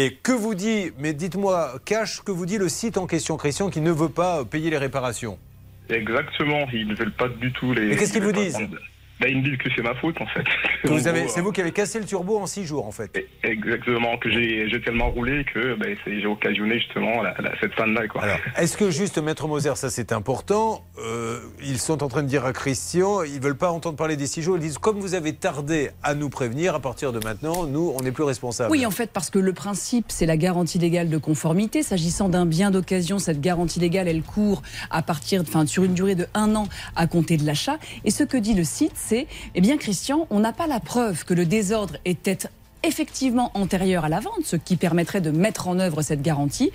Et 0.00 0.16
que 0.22 0.30
vous 0.30 0.54
dit, 0.54 0.92
mais 1.00 1.12
dites-moi, 1.12 1.80
cache, 1.84 2.22
que 2.22 2.30
vous 2.30 2.46
dit 2.46 2.56
le 2.56 2.68
site 2.68 2.98
en 2.98 3.08
question, 3.08 3.36
Christian, 3.36 3.68
qui 3.68 3.80
ne 3.80 3.90
veut 3.90 4.08
pas 4.08 4.44
payer 4.44 4.70
les 4.70 4.78
réparations? 4.78 5.38
Exactement, 5.88 6.68
ils 6.72 6.86
ne 6.86 6.94
veulent 6.94 7.16
pas 7.16 7.26
du 7.28 7.52
tout 7.52 7.72
les. 7.72 7.88
Mais 7.88 7.96
qu'est-ce 7.96 8.12
qu'ils 8.12 8.22
ils 8.22 8.26
vous 8.26 8.32
disent? 8.32 8.52
prendre- 8.52 8.76
Ben, 9.20 9.28
Ils 9.30 9.38
me 9.38 9.42
disent 9.42 9.58
que 9.58 9.68
c'est 9.74 9.82
ma 9.82 9.94
faute 9.96 10.20
en 10.20 10.26
fait. 10.26 10.44
C'est 11.28 11.40
vous 11.40 11.52
qui 11.52 11.60
avez 11.60 11.72
cassé 11.72 11.98
le 11.98 12.04
turbo 12.06 12.38
en 12.38 12.46
six 12.46 12.64
jours, 12.64 12.86
en 12.86 12.92
fait. 12.92 13.10
Exactement, 13.42 14.16
que 14.18 14.30
j'ai 14.30 14.80
tellement 14.84 15.10
roulé 15.10 15.44
que 15.52 15.76
c'est- 16.04 16.20
j'ai 16.20 16.26
occasionné 16.26 16.78
justement 16.78 17.22
la- 17.22 17.34
la- 17.40 17.52
cette 17.60 17.74
quoi. 18.08 18.22
Alors, 18.22 18.38
est-ce 18.56 18.76
que 18.76 18.90
juste, 18.90 19.18
Maître 19.18 19.46
Moser, 19.48 19.74
ça 19.76 19.90
c'est 19.90 20.12
important, 20.12 20.84
euh, 20.98 21.40
ils 21.62 21.78
sont 21.78 22.02
en 22.02 22.08
train 22.08 22.22
de 22.22 22.28
dire 22.28 22.44
à 22.44 22.52
Christian, 22.52 23.22
ils 23.22 23.40
veulent 23.40 23.56
pas 23.56 23.70
entendre 23.70 23.96
parler 23.96 24.16
des 24.16 24.26
six 24.26 24.42
jours, 24.42 24.56
ils 24.56 24.60
disent, 24.62 24.78
comme 24.78 24.98
vous 25.00 25.14
avez 25.14 25.32
tardé 25.34 25.90
à 26.02 26.14
nous 26.14 26.28
prévenir, 26.30 26.74
à 26.74 26.80
partir 26.80 27.12
de 27.12 27.18
maintenant, 27.24 27.66
nous, 27.66 27.92
on 27.96 28.02
n'est 28.02 28.12
plus 28.12 28.24
responsables. 28.24 28.70
Oui, 28.70 28.86
en 28.86 28.90
fait, 28.90 29.10
parce 29.12 29.30
que 29.30 29.38
le 29.38 29.52
principe, 29.52 30.06
c'est 30.08 30.26
la 30.26 30.36
garantie 30.36 30.78
légale 30.78 31.08
de 31.08 31.18
conformité. 31.18 31.82
S'agissant 31.82 32.28
d'un 32.28 32.46
bien 32.46 32.70
d'occasion, 32.70 33.18
cette 33.18 33.40
garantie 33.40 33.80
légale, 33.80 34.08
elle 34.08 34.22
court 34.22 34.62
à 34.90 35.02
partir, 35.02 35.40
enfin, 35.42 35.66
sur 35.66 35.84
une 35.84 35.94
durée 35.94 36.14
de 36.14 36.26
un 36.34 36.54
an 36.54 36.68
à 36.96 37.06
compter 37.06 37.36
de 37.36 37.44
l'achat. 37.46 37.78
Et 38.04 38.10
ce 38.10 38.22
que 38.24 38.36
dit 38.36 38.54
le 38.54 38.64
site, 38.64 38.92
eh 39.12 39.60
bien, 39.60 39.76
Christian, 39.76 40.26
on 40.30 40.40
n'a 40.40 40.52
pas 40.52 40.66
la 40.66 40.80
preuve 40.80 41.24
que 41.24 41.34
le 41.34 41.46
désordre 41.46 41.96
était 42.04 42.38
effectivement 42.82 43.50
antérieur 43.54 44.04
à 44.04 44.08
la 44.08 44.20
vente, 44.20 44.44
ce 44.44 44.56
qui 44.56 44.76
permettrait 44.76 45.20
de 45.20 45.30
mettre 45.30 45.68
en 45.68 45.78
œuvre 45.78 46.02
cette 46.02 46.22
garantie. 46.22 46.70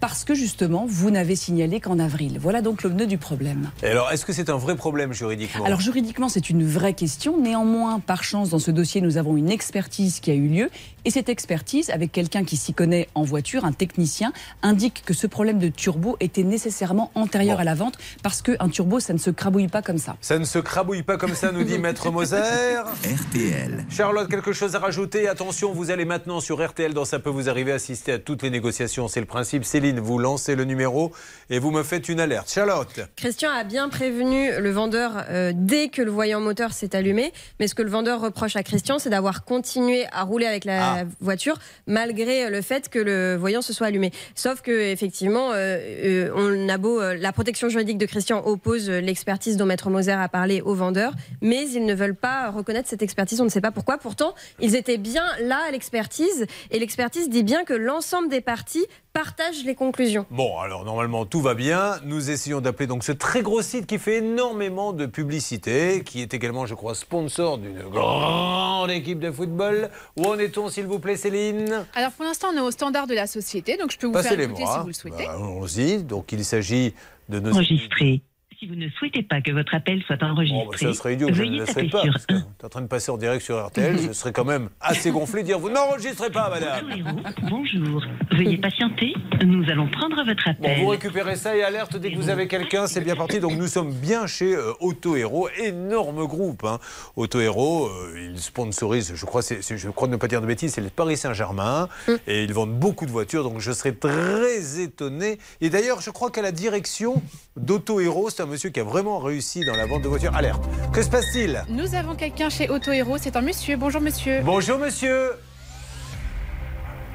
Parce 0.00 0.24
que 0.24 0.34
justement, 0.34 0.84
vous 0.88 1.12
n'avez 1.12 1.36
signalé 1.36 1.78
qu'en 1.78 2.00
avril. 2.00 2.38
Voilà 2.40 2.60
donc 2.60 2.82
le 2.82 2.90
nœud 2.90 3.06
du 3.06 3.18
problème. 3.18 3.70
Et 3.84 3.86
alors, 3.86 4.10
est-ce 4.10 4.26
que 4.26 4.32
c'est 4.32 4.50
un 4.50 4.56
vrai 4.56 4.74
problème 4.74 5.12
juridiquement? 5.12 5.64
Alors 5.64 5.80
juridiquement, 5.80 6.28
c'est 6.28 6.50
une 6.50 6.66
vraie 6.66 6.94
question. 6.94 7.40
Néanmoins, 7.40 8.00
par 8.00 8.24
chance, 8.24 8.50
dans 8.50 8.58
ce 8.58 8.72
dossier, 8.72 9.00
nous 9.00 9.16
avons 9.16 9.36
une 9.36 9.48
expertise 9.48 10.18
qui 10.18 10.32
a 10.32 10.34
eu 10.34 10.48
lieu. 10.48 10.70
Et 11.04 11.10
cette 11.10 11.28
expertise, 11.28 11.90
avec 11.90 12.12
quelqu'un 12.12 12.44
qui 12.44 12.56
s'y 12.56 12.72
connaît 12.74 13.08
en 13.14 13.22
voiture, 13.24 13.64
un 13.64 13.72
technicien, 13.72 14.32
indique 14.62 15.02
que 15.04 15.14
ce 15.14 15.26
problème 15.26 15.58
de 15.58 15.68
turbo 15.68 16.16
était 16.20 16.44
nécessairement 16.44 17.10
antérieur 17.14 17.56
Bon. 17.56 17.62
à 17.62 17.64
la 17.64 17.74
vente, 17.74 17.98
parce 18.22 18.40
qu'un 18.42 18.68
turbo, 18.68 19.00
ça 19.00 19.12
ne 19.12 19.18
se 19.18 19.30
crabouille 19.30 19.68
pas 19.68 19.82
comme 19.82 19.98
ça. 19.98 20.16
Ça 20.20 20.38
ne 20.38 20.44
se 20.44 20.58
crabouille 20.60 21.02
pas 21.02 21.16
comme 21.16 21.34
ça, 21.34 21.50
nous 21.50 21.64
dit 21.64 21.78
Maître 21.80 22.10
Moser. 22.10 22.36
RTL. 22.36 23.84
Charlotte, 23.90 24.28
quelque 24.30 24.52
chose 24.52 24.76
à 24.76 24.78
rajouter? 24.78 25.28
Attention, 25.28 25.72
vous 25.72 25.90
allez 25.90 26.04
maintenant 26.04 26.40
sur 26.40 26.64
RTL, 26.64 26.94
dans 26.94 27.04
Ça 27.04 27.18
peut 27.18 27.30
vous 27.30 27.48
arriver, 27.48 27.72
assister 27.72 28.12
à 28.12 28.18
toutes 28.18 28.42
les 28.42 28.50
négociations. 28.50 29.08
C'est 29.08 29.20
le 29.20 29.26
principe. 29.26 29.64
Céline, 29.64 29.98
vous 30.00 30.18
lancez 30.18 30.54
le 30.54 30.64
numéro 30.64 31.12
et 31.50 31.58
vous 31.58 31.70
me 31.70 31.82
faites 31.82 32.08
une 32.08 32.20
alerte. 32.20 32.50
Charlotte 32.50 33.00
Christian 33.16 33.50
a 33.50 33.64
bien 33.64 33.88
prévenu 33.88 34.50
le 34.60 34.70
vendeur 34.70 35.24
euh, 35.28 35.52
dès 35.54 35.88
que 35.88 36.00
le 36.02 36.10
voyant 36.10 36.40
moteur 36.40 36.72
s'est 36.72 36.94
allumé, 36.94 37.32
mais 37.60 37.66
ce 37.68 37.74
que 37.74 37.82
le 37.82 37.90
vendeur 37.90 38.20
reproche 38.20 38.56
à 38.56 38.62
Christian, 38.62 38.98
c'est 38.98 39.10
d'avoir 39.10 39.44
continué 39.44 40.06
à 40.12 40.22
rouler 40.22 40.46
avec 40.46 40.64
la 40.64 40.91
Ah. 40.91 40.91
Voiture 41.20 41.58
malgré 41.86 42.50
le 42.50 42.62
fait 42.62 42.88
que 42.88 42.98
le 42.98 43.36
voyant 43.36 43.62
se 43.62 43.72
soit 43.72 43.88
allumé. 43.88 44.12
Sauf 44.34 44.60
que 44.60 44.70
effectivement, 44.70 45.52
euh, 45.52 45.78
euh, 45.78 46.30
on 46.34 46.68
a 46.68 46.78
beau, 46.78 47.00
euh, 47.00 47.14
la 47.14 47.32
protection 47.32 47.68
juridique 47.68 47.98
de 47.98 48.06
Christian 48.06 48.42
oppose 48.44 48.88
euh, 48.88 49.00
l'expertise 49.00 49.56
dont 49.56 49.66
Maître 49.66 49.90
Moser 49.90 50.12
a 50.12 50.28
parlé 50.28 50.60
au 50.60 50.74
vendeur, 50.74 51.12
mais 51.40 51.68
ils 51.68 51.84
ne 51.84 51.94
veulent 51.94 52.14
pas 52.14 52.50
reconnaître 52.50 52.88
cette 52.88 53.02
expertise. 53.02 53.40
On 53.40 53.44
ne 53.44 53.50
sait 53.50 53.60
pas 53.60 53.70
pourquoi. 53.70 53.98
Pourtant, 53.98 54.34
ils 54.60 54.74
étaient 54.76 54.98
bien 54.98 55.24
là 55.40 55.60
à 55.68 55.70
l'expertise, 55.70 56.46
et 56.70 56.78
l'expertise 56.78 57.28
dit 57.28 57.42
bien 57.42 57.64
que 57.64 57.74
l'ensemble 57.74 58.28
des 58.28 58.40
parties 58.40 58.86
partage 59.12 59.64
les 59.64 59.74
conclusions. 59.74 60.26
Bon, 60.30 60.58
alors 60.58 60.84
normalement 60.84 61.26
tout 61.26 61.40
va 61.40 61.54
bien. 61.54 61.98
Nous 62.04 62.30
essayons 62.30 62.60
d'appeler 62.60 62.86
donc 62.86 63.04
ce 63.04 63.12
très 63.12 63.42
gros 63.42 63.62
site 63.62 63.86
qui 63.86 63.98
fait 63.98 64.18
énormément 64.18 64.92
de 64.92 65.06
publicité, 65.06 66.02
qui 66.04 66.22
est 66.22 66.34
également, 66.34 66.66
je 66.66 66.74
crois, 66.74 66.94
sponsor 66.94 67.58
d'une 67.58 67.82
grande 67.82 68.90
équipe 68.90 69.20
de 69.20 69.30
football. 69.30 69.90
Où 70.16 70.24
en 70.26 70.38
est-on, 70.38 70.68
s'il 70.68 70.86
vous 70.86 70.98
plaît, 70.98 71.16
Céline? 71.16 71.86
Alors 71.94 72.12
pour 72.12 72.24
l'instant, 72.24 72.48
on 72.52 72.56
est 72.56 72.60
au 72.60 72.70
standard 72.70 73.06
de 73.06 73.14
la 73.14 73.26
société, 73.26 73.76
donc 73.76 73.92
je 73.92 73.98
peux 73.98 74.06
vous 74.06 74.22
faire 74.22 74.38
écouter 74.38 74.64
si 74.66 74.78
vous 74.80 74.86
le 74.88 74.92
souhaitez. 74.92 75.26
Bah, 75.26 75.34
Allons-y. 75.34 76.02
Donc 76.02 76.32
il 76.32 76.44
s'agit 76.44 76.94
de 77.28 77.40
nos. 77.40 77.52
Enregistré. 77.52 78.22
Si 78.62 78.68
vous 78.68 78.76
ne 78.76 78.88
souhaitez 78.90 79.24
pas 79.24 79.40
que 79.40 79.50
votre 79.50 79.74
appel 79.74 80.00
soit 80.06 80.22
enregistré, 80.22 80.64
Bon, 80.64 80.70
bah, 80.70 80.76
ça 80.78 80.94
serait 80.94 81.14
idiot 81.14 81.26
que 81.26 81.34
je 81.34 81.42
ne 81.42 81.48
veuillez 81.48 81.58
le 81.58 81.66
taper 81.66 81.82
laisserais 81.82 82.04
pas. 82.04 82.12
sur 82.12 82.26
que 82.28 82.34
t'es 82.58 82.64
en 82.64 82.68
train 82.68 82.82
de 82.82 82.86
passer 82.86 83.10
en 83.10 83.16
direct 83.16 83.42
sur 83.44 83.60
RTL, 83.66 83.98
je 83.98 84.12
serais 84.12 84.30
quand 84.30 84.44
même 84.44 84.68
assez 84.80 85.10
gonflé 85.10 85.42
de 85.42 85.46
dire 85.48 85.58
vous 85.58 85.68
n'enregistrez 85.68 86.30
pas, 86.30 86.48
madame. 86.48 86.86
Auto 86.86 86.96
Héros. 86.96 87.20
Bonjour. 87.50 88.04
Veuillez 88.30 88.58
patienter. 88.58 89.14
Nous 89.44 89.68
allons 89.68 89.88
prendre 89.88 90.14
votre 90.24 90.44
Bon, 90.44 90.68
appel. 90.68 90.78
vous 90.80 90.86
récupérez 90.90 91.34
ça 91.34 91.56
et 91.56 91.64
alerte 91.64 91.96
dès 91.96 92.12
que 92.12 92.16
vous 92.16 92.28
avez 92.28 92.46
quelqu'un, 92.46 92.86
c'est 92.86 93.00
bien 93.00 93.16
parti. 93.16 93.40
Donc 93.40 93.56
nous 93.56 93.66
sommes 93.66 93.92
bien 93.92 94.28
chez 94.28 94.54
euh, 94.54 94.72
Auto 94.78 95.16
Hero, 95.16 95.48
énorme 95.60 96.24
groupe. 96.28 96.62
Hein. 96.62 96.78
Auto 97.16 97.40
Hero, 97.40 97.86
euh, 97.88 98.30
ils 98.32 98.38
sponsorisent, 98.38 99.12
je 99.16 99.24
crois, 99.26 99.42
je 99.42 99.88
crois 99.88 100.06
ne 100.06 100.14
pas 100.14 100.28
dire 100.28 100.40
de 100.40 100.46
bêtises, 100.46 100.74
c'est 100.74 100.80
le 100.80 100.88
Paris 100.90 101.16
Saint-Germain 101.16 101.88
et 102.28 102.44
ils 102.44 102.52
vendent 102.54 102.78
beaucoup 102.78 103.06
de 103.06 103.10
voitures. 103.10 103.42
Donc 103.42 103.58
je 103.58 103.72
serais 103.72 103.90
très 103.92 104.78
étonné. 104.80 105.38
Et 105.60 105.68
d'ailleurs, 105.68 106.00
je 106.00 106.10
crois 106.10 106.30
qu'à 106.30 106.42
la 106.42 106.52
direction 106.52 107.20
d'Auto 107.56 107.98
Hero, 107.98 108.30
c'est 108.30 108.40
un 108.42 108.51
monsieur 108.52 108.70
qui 108.70 108.80
a 108.80 108.84
vraiment 108.84 109.18
réussi 109.18 109.64
dans 109.64 109.74
la 109.74 109.86
vente 109.86 110.02
de 110.02 110.08
voitures. 110.08 110.36
Alerte. 110.36 110.62
Que 110.92 111.02
se 111.02 111.08
passe-t-il? 111.08 111.64
Nous 111.68 111.94
avons 111.94 112.14
quelqu'un 112.14 112.50
chez 112.50 112.68
Auto 112.68 112.92
Hero, 112.92 113.16
c'est 113.18 113.34
un 113.36 113.40
monsieur. 113.40 113.76
Bonjour 113.76 114.00
monsieur. 114.00 114.42
Bonjour 114.44 114.78
monsieur. 114.78 115.30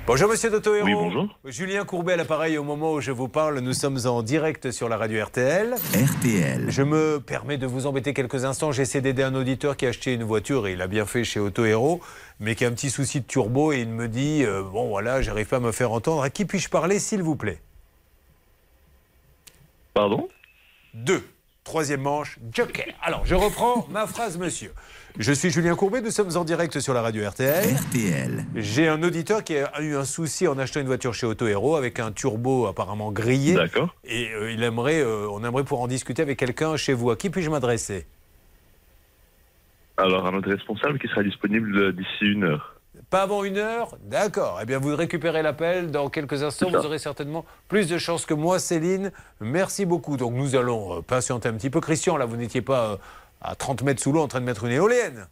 Bonjour 0.08 0.29
monsieur 0.29 0.50
d'Auto 0.50 0.74
Hero. 0.74 0.86
Oui, 0.86 0.94
bonjour. 0.94 1.27
Julien 1.46 1.84
Courbet 1.84 2.13
à 2.13 2.15
l'appareil 2.15 2.58
au 2.58 2.63
moment 2.63 2.94
où 2.94 3.01
je 3.01 3.12
vous 3.12 3.27
parle. 3.27 3.60
Nous 3.60 3.74
sommes 3.74 4.00
en 4.06 4.24
direct 4.24 4.72
sur 4.72 4.88
la 4.89 4.98
radio 4.98 5.24
RTL. 5.25 5.75
RTL. 5.94 6.65
Je 6.70 6.82
me 6.82 7.20
permets 7.20 7.58
de 7.58 7.67
vous 7.67 7.86
embêter 7.88 8.13
quelques 8.13 8.46
instants. 8.46 8.72
J'essaie 8.72 9.01
d'aider 9.01 9.22
un 9.22 9.36
auditeur 9.36 9.75
qui 9.75 9.86
a 9.86 9.89
acheté 9.89 10.13
une 10.13 10.24
voiture 10.24 10.65
et 10.65 10.74
il 10.74 10.82
a 10.82 10.88
bien 10.88 11.06
fait 11.06 11.24
chez 11.25 11.41
Auto 11.41 11.65
Hero, 11.65 12.00
mais 12.39 12.56
qui 12.56 12.63
a 12.63 12.70
un 12.70 12.72
petit 12.72 12.89
souci 12.89 13.20
de 13.20 13.25
turbo 13.25 13.74
et 13.74 13.82
il 13.82 13.89
me 13.89 14.08
dit 14.08 14.44
euh, 14.46 14.63
Bon 14.63 14.88
voilà, 14.88 15.22
j'arrive 15.22 15.48
pas 15.48 15.58
à 15.58 15.60
me 15.60 15.74
faire 15.74 15.91
entendre. 15.91 16.24
À 16.24 16.29
qui 16.29 16.46
puis-je 16.46 16.70
parler, 16.70 17.00
s'il 17.00 17.22
vous 17.22 17.36
plaît? 17.36 17.60
Pardon? 19.94 20.29
Deux. 20.97 21.21
Troisième 21.63 22.01
manche, 22.01 22.39
Joker. 22.51 22.87
Alors, 23.03 23.23
je 23.23 23.35
reprends 23.35 23.85
ma 23.91 24.07
phrase, 24.07 24.37
monsieur. 24.39 24.71
Je 25.19 25.31
suis 25.31 25.51
Julien 25.51 25.75
Courbet, 25.75 26.01
nous 26.01 26.09
sommes 26.09 26.35
en 26.35 26.43
direct 26.43 26.79
sur 26.79 26.93
la 26.93 27.03
radio 27.03 27.27
RTL. 27.29 27.75
RTL. 27.75 28.45
J'ai 28.55 28.87
un 28.87 29.03
auditeur 29.03 29.43
qui 29.43 29.57
a 29.57 29.81
eu 29.81 29.95
un 29.95 30.05
souci 30.05 30.47
en 30.47 30.57
achetant 30.57 30.79
une 30.79 30.87
voiture 30.87 31.13
chez 31.13 31.27
Auto 31.27 31.45
Hero 31.45 31.75
avec 31.75 31.99
un 31.99 32.11
turbo 32.11 32.65
apparemment 32.65 33.11
grillé. 33.11 33.53
D'accord. 33.53 33.93
Et 34.05 34.33
euh, 34.33 34.51
il 34.51 34.63
aimerait, 34.63 35.01
euh, 35.01 35.27
on 35.29 35.43
aimerait 35.43 35.63
pouvoir 35.63 35.81
en 35.81 35.87
discuter 35.87 36.23
avec 36.23 36.39
quelqu'un 36.39 36.77
chez 36.77 36.93
vous. 36.93 37.11
À 37.11 37.15
qui 37.15 37.29
puis-je 37.29 37.51
m'adresser? 37.51 38.07
Alors, 39.97 40.25
un 40.25 40.33
autre 40.33 40.49
responsable 40.49 40.97
qui 40.97 41.07
sera 41.09 41.21
disponible 41.21 41.93
d'ici 41.95 42.25
une 42.25 42.43
heure. 42.43 42.76
Pas 43.09 43.21
avant 43.21 43.43
une 43.45 43.57
heure 43.57 43.97
D'accord. 44.03 44.59
Eh 44.61 44.65
bien, 44.65 44.79
vous 44.79 44.93
récupérez 44.95 45.41
l'appel 45.41 45.91
dans 45.91 46.09
quelques 46.09 46.43
instants. 46.43 46.69
Vous 46.69 46.85
aurez 46.85 46.99
certainement 46.99 47.45
plus 47.69 47.87
de 47.87 47.97
chance 47.97 48.25
que 48.25 48.33
moi, 48.33 48.59
Céline. 48.59 49.11
Merci 49.39 49.85
beaucoup. 49.85 50.17
Donc, 50.17 50.33
nous 50.33 50.55
allons 50.55 50.97
euh, 50.97 51.01
patienter 51.01 51.47
un 51.47 51.53
petit 51.53 51.69
peu. 51.69 51.79
Christian, 51.79 52.17
là, 52.17 52.25
vous 52.25 52.35
n'étiez 52.35 52.61
pas 52.61 52.91
euh, 52.91 52.97
à 53.41 53.55
30 53.55 53.83
mètres 53.83 54.01
sous 54.01 54.11
l'eau 54.11 54.21
en 54.21 54.27
train 54.27 54.41
de 54.41 54.45
mettre 54.45 54.65
une 54.65 54.73
éolienne 54.73 55.27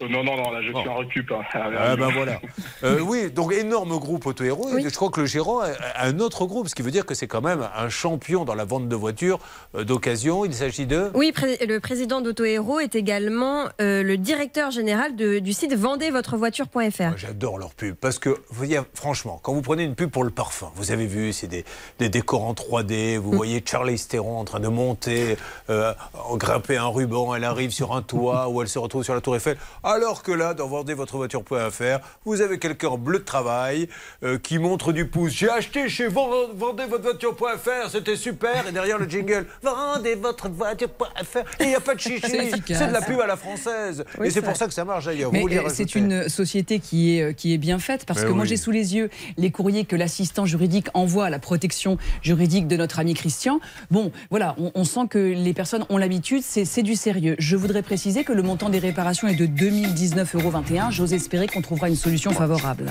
non, 0.00 0.22
non, 0.22 0.36
non, 0.36 0.50
là, 0.52 0.60
je 0.62 0.68
suis 0.68 0.88
en 0.88 0.96
récup. 0.98 1.32
hein. 1.32 1.42
Ah 1.54 1.96
ben 1.96 2.10
voilà. 2.12 2.40
Euh, 2.84 3.00
oui, 3.00 3.28
donc 3.32 3.52
énorme 3.52 3.98
groupe 3.98 4.24
Auto 4.26 4.44
Hero. 4.44 4.68
Oui. 4.72 4.86
Et 4.86 4.88
je 4.88 4.94
crois 4.94 5.10
que 5.10 5.20
le 5.20 5.26
gérant 5.26 5.58
a 5.62 5.66
un 6.06 6.20
autre 6.20 6.46
groupe, 6.46 6.68
ce 6.68 6.76
qui 6.76 6.82
veut 6.82 6.92
dire 6.92 7.04
que 7.04 7.14
c'est 7.14 7.26
quand 7.26 7.40
même 7.40 7.68
un 7.76 7.88
champion 7.88 8.44
dans 8.44 8.54
la 8.54 8.64
vente 8.64 8.88
de 8.88 8.94
voitures 8.94 9.40
euh, 9.74 9.82
d'occasion. 9.82 10.44
Il 10.44 10.54
s'agit 10.54 10.86
de. 10.86 11.10
Oui, 11.14 11.32
pré- 11.32 11.58
le 11.66 11.80
président 11.80 12.20
d'Auto 12.20 12.44
Hero 12.44 12.78
est 12.78 12.94
également 12.94 13.64
euh, 13.80 14.04
le 14.04 14.16
directeur 14.16 14.70
général 14.70 15.16
de- 15.16 15.40
du 15.40 15.52
site 15.52 15.74
vendezvotrevoiture.fr. 15.74 17.16
J'adore 17.16 17.58
leur 17.58 17.74
pub 17.74 17.96
parce 17.96 18.20
que, 18.20 18.28
vous 18.30 18.36
voyez, 18.50 18.78
franchement, 18.94 19.40
quand 19.42 19.52
vous 19.52 19.62
prenez 19.62 19.82
une 19.82 19.96
pub 19.96 20.10
pour 20.10 20.22
le 20.22 20.30
parfum, 20.30 20.70
vous 20.76 20.92
avez 20.92 21.06
vu, 21.06 21.32
c'est 21.32 21.48
des, 21.48 21.64
des 21.98 22.08
décors 22.08 22.44
en 22.44 22.52
3D, 22.54 23.16
vous 23.18 23.32
voyez 23.32 23.60
Charlie 23.66 23.98
Theron 23.98 24.38
en 24.38 24.44
train 24.44 24.60
de 24.60 24.68
monter, 24.68 25.36
euh, 25.68 25.92
en 26.28 26.36
grimper 26.36 26.76
un 26.76 26.86
ruban, 26.86 27.34
elle 27.34 27.42
arrive 27.44 27.72
sur 27.72 27.92
un 27.92 28.02
toit 28.02 28.48
ou 28.50 28.62
elle 28.62 28.68
se 28.68 28.78
retrouve 28.78 29.02
sur 29.02 29.14
la 29.14 29.20
Tour 29.20 29.34
Eiffel. 29.34 29.56
Alors 29.90 30.22
que 30.22 30.32
là, 30.32 30.52
dans 30.52 30.68
vendezvotrevoiture.fr, 30.68 31.98
vous 32.26 32.42
avez 32.42 32.58
quelqu'un 32.58 32.88
en 32.88 32.98
bleu 32.98 33.20
de 33.20 33.24
travail 33.24 33.88
euh, 34.22 34.36
qui 34.38 34.58
montre 34.58 34.92
du 34.92 35.06
pouce. 35.06 35.32
J'ai 35.32 35.48
acheté 35.48 35.88
chez 35.88 36.08
Vend- 36.08 36.28
vendezvotrevoiture.fr, 36.54 37.88
c'était 37.90 38.16
super. 38.16 38.68
Et 38.68 38.72
derrière 38.72 38.98
le 38.98 39.08
jingle, 39.08 39.46
vendezvotrevoiture.fr. 39.62 41.38
Et 41.60 41.64
il 41.64 41.68
n'y 41.68 41.74
a 41.74 41.80
pas 41.80 41.94
de 41.94 42.00
chichi. 42.00 42.20
C'est 42.66 42.86
de 42.88 42.92
la 42.92 43.00
pub 43.00 43.18
à 43.18 43.26
la 43.26 43.36
française. 43.38 44.04
Oui, 44.18 44.26
et 44.26 44.30
c'est 44.30 44.42
pour 44.42 44.56
ça 44.56 44.66
que 44.66 44.74
ça 44.74 44.84
marche 44.84 45.06
voulez 45.06 45.56
euh, 45.56 45.68
c'est 45.70 45.94
une 45.94 46.28
société 46.28 46.80
qui 46.80 47.16
est, 47.18 47.22
euh, 47.22 47.32
qui 47.32 47.54
est 47.54 47.58
bien 47.58 47.78
faite 47.78 48.04
parce 48.04 48.20
Mais 48.20 48.26
que 48.28 48.32
moi 48.32 48.44
j'ai 48.44 48.58
sous 48.58 48.70
les 48.70 48.94
yeux 48.94 49.08
les 49.38 49.50
courriers 49.50 49.86
que 49.86 49.96
l'assistant 49.96 50.44
juridique 50.44 50.88
envoie 50.92 51.24
à 51.26 51.30
la 51.30 51.38
protection 51.38 51.96
juridique 52.20 52.68
de 52.68 52.76
notre 52.76 52.98
ami 52.98 53.14
Christian. 53.14 53.58
Bon, 53.90 54.12
voilà, 54.28 54.54
on, 54.58 54.70
on 54.74 54.84
sent 54.84 55.06
que 55.08 55.18
les 55.18 55.54
personnes 55.54 55.86
ont 55.88 55.96
l'habitude, 55.96 56.42
c'est 56.44 56.66
c'est 56.66 56.82
du 56.82 56.94
sérieux. 56.94 57.36
Je 57.38 57.56
voudrais 57.56 57.82
préciser 57.82 58.22
que 58.24 58.32
le 58.34 58.42
montant 58.42 58.68
des 58.68 58.78
réparations 58.80 59.28
est 59.28 59.34
de 59.34 59.46
2019,21 59.82 60.36
euros. 60.36 60.90
J'ose 60.90 61.12
espérer 61.12 61.46
qu'on 61.46 61.62
trouvera 61.62 61.88
une 61.88 61.96
solution 61.96 62.30
favorable. 62.32 62.90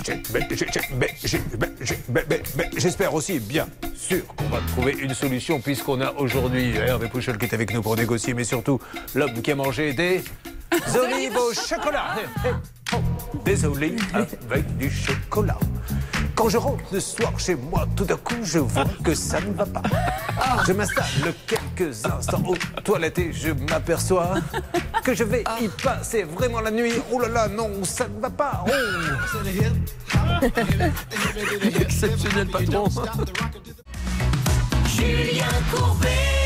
J'espère 2.77 3.13
aussi, 3.13 3.39
bien 3.39 3.67
sûr, 3.95 4.25
qu'on 4.35 4.49
va 4.49 4.59
trouver 4.67 4.95
une 4.99 5.13
solution, 5.13 5.59
puisqu'on 5.59 6.01
a 6.01 6.13
aujourd'hui 6.13 6.75
Hervé 6.75 7.07
Pouchol 7.07 7.37
qui 7.37 7.45
est 7.45 7.53
avec 7.53 7.73
nous 7.73 7.81
pour 7.81 7.95
négocier, 7.95 8.33
mais 8.33 8.43
surtout 8.43 8.79
l'homme 9.15 9.41
qui 9.41 9.51
a 9.51 9.55
mangé 9.55 9.93
des 9.93 10.23
olives 10.99 11.37
au 11.37 11.53
chocolat. 11.53 12.15
Eh, 12.45 12.49
eh, 12.93 12.97
Des 13.45 13.65
olives 13.65 14.03
avec 14.15 14.77
du 14.77 14.89
chocolat. 14.89 15.59
Quand 16.37 16.49
je 16.49 16.57
rentre 16.57 16.83
le 16.91 16.99
soir 16.99 17.33
chez 17.39 17.55
moi, 17.55 17.87
tout 17.95 18.05
d'un 18.05 18.15
coup, 18.15 18.35
je 18.43 18.59
vois 18.59 18.85
que 19.03 19.15
ça 19.15 19.41
ne 19.41 19.53
va 19.53 19.65
pas. 19.65 19.81
Je 20.67 20.71
m'installe 20.71 21.33
quelques 21.47 22.05
instants 22.05 22.43
aux 22.47 22.81
toilettes 22.81 23.17
et 23.17 23.33
je 23.33 23.49
m'aperçois 23.49 24.35
que 25.03 25.15
je 25.15 25.23
vais 25.23 25.43
y 25.59 25.67
passer 25.67 26.21
vraiment 26.23 26.61
la 26.61 26.69
nuit. 26.69 26.93
Oh 27.11 27.19
là 27.19 27.27
là, 27.27 27.47
non, 27.47 27.83
ça 27.83 28.07
ne 28.07 28.21
va 28.21 28.29
pas. 28.29 28.63
Oh. 28.67 28.71
Exceptionnel 31.81 32.47
patron. 32.49 32.87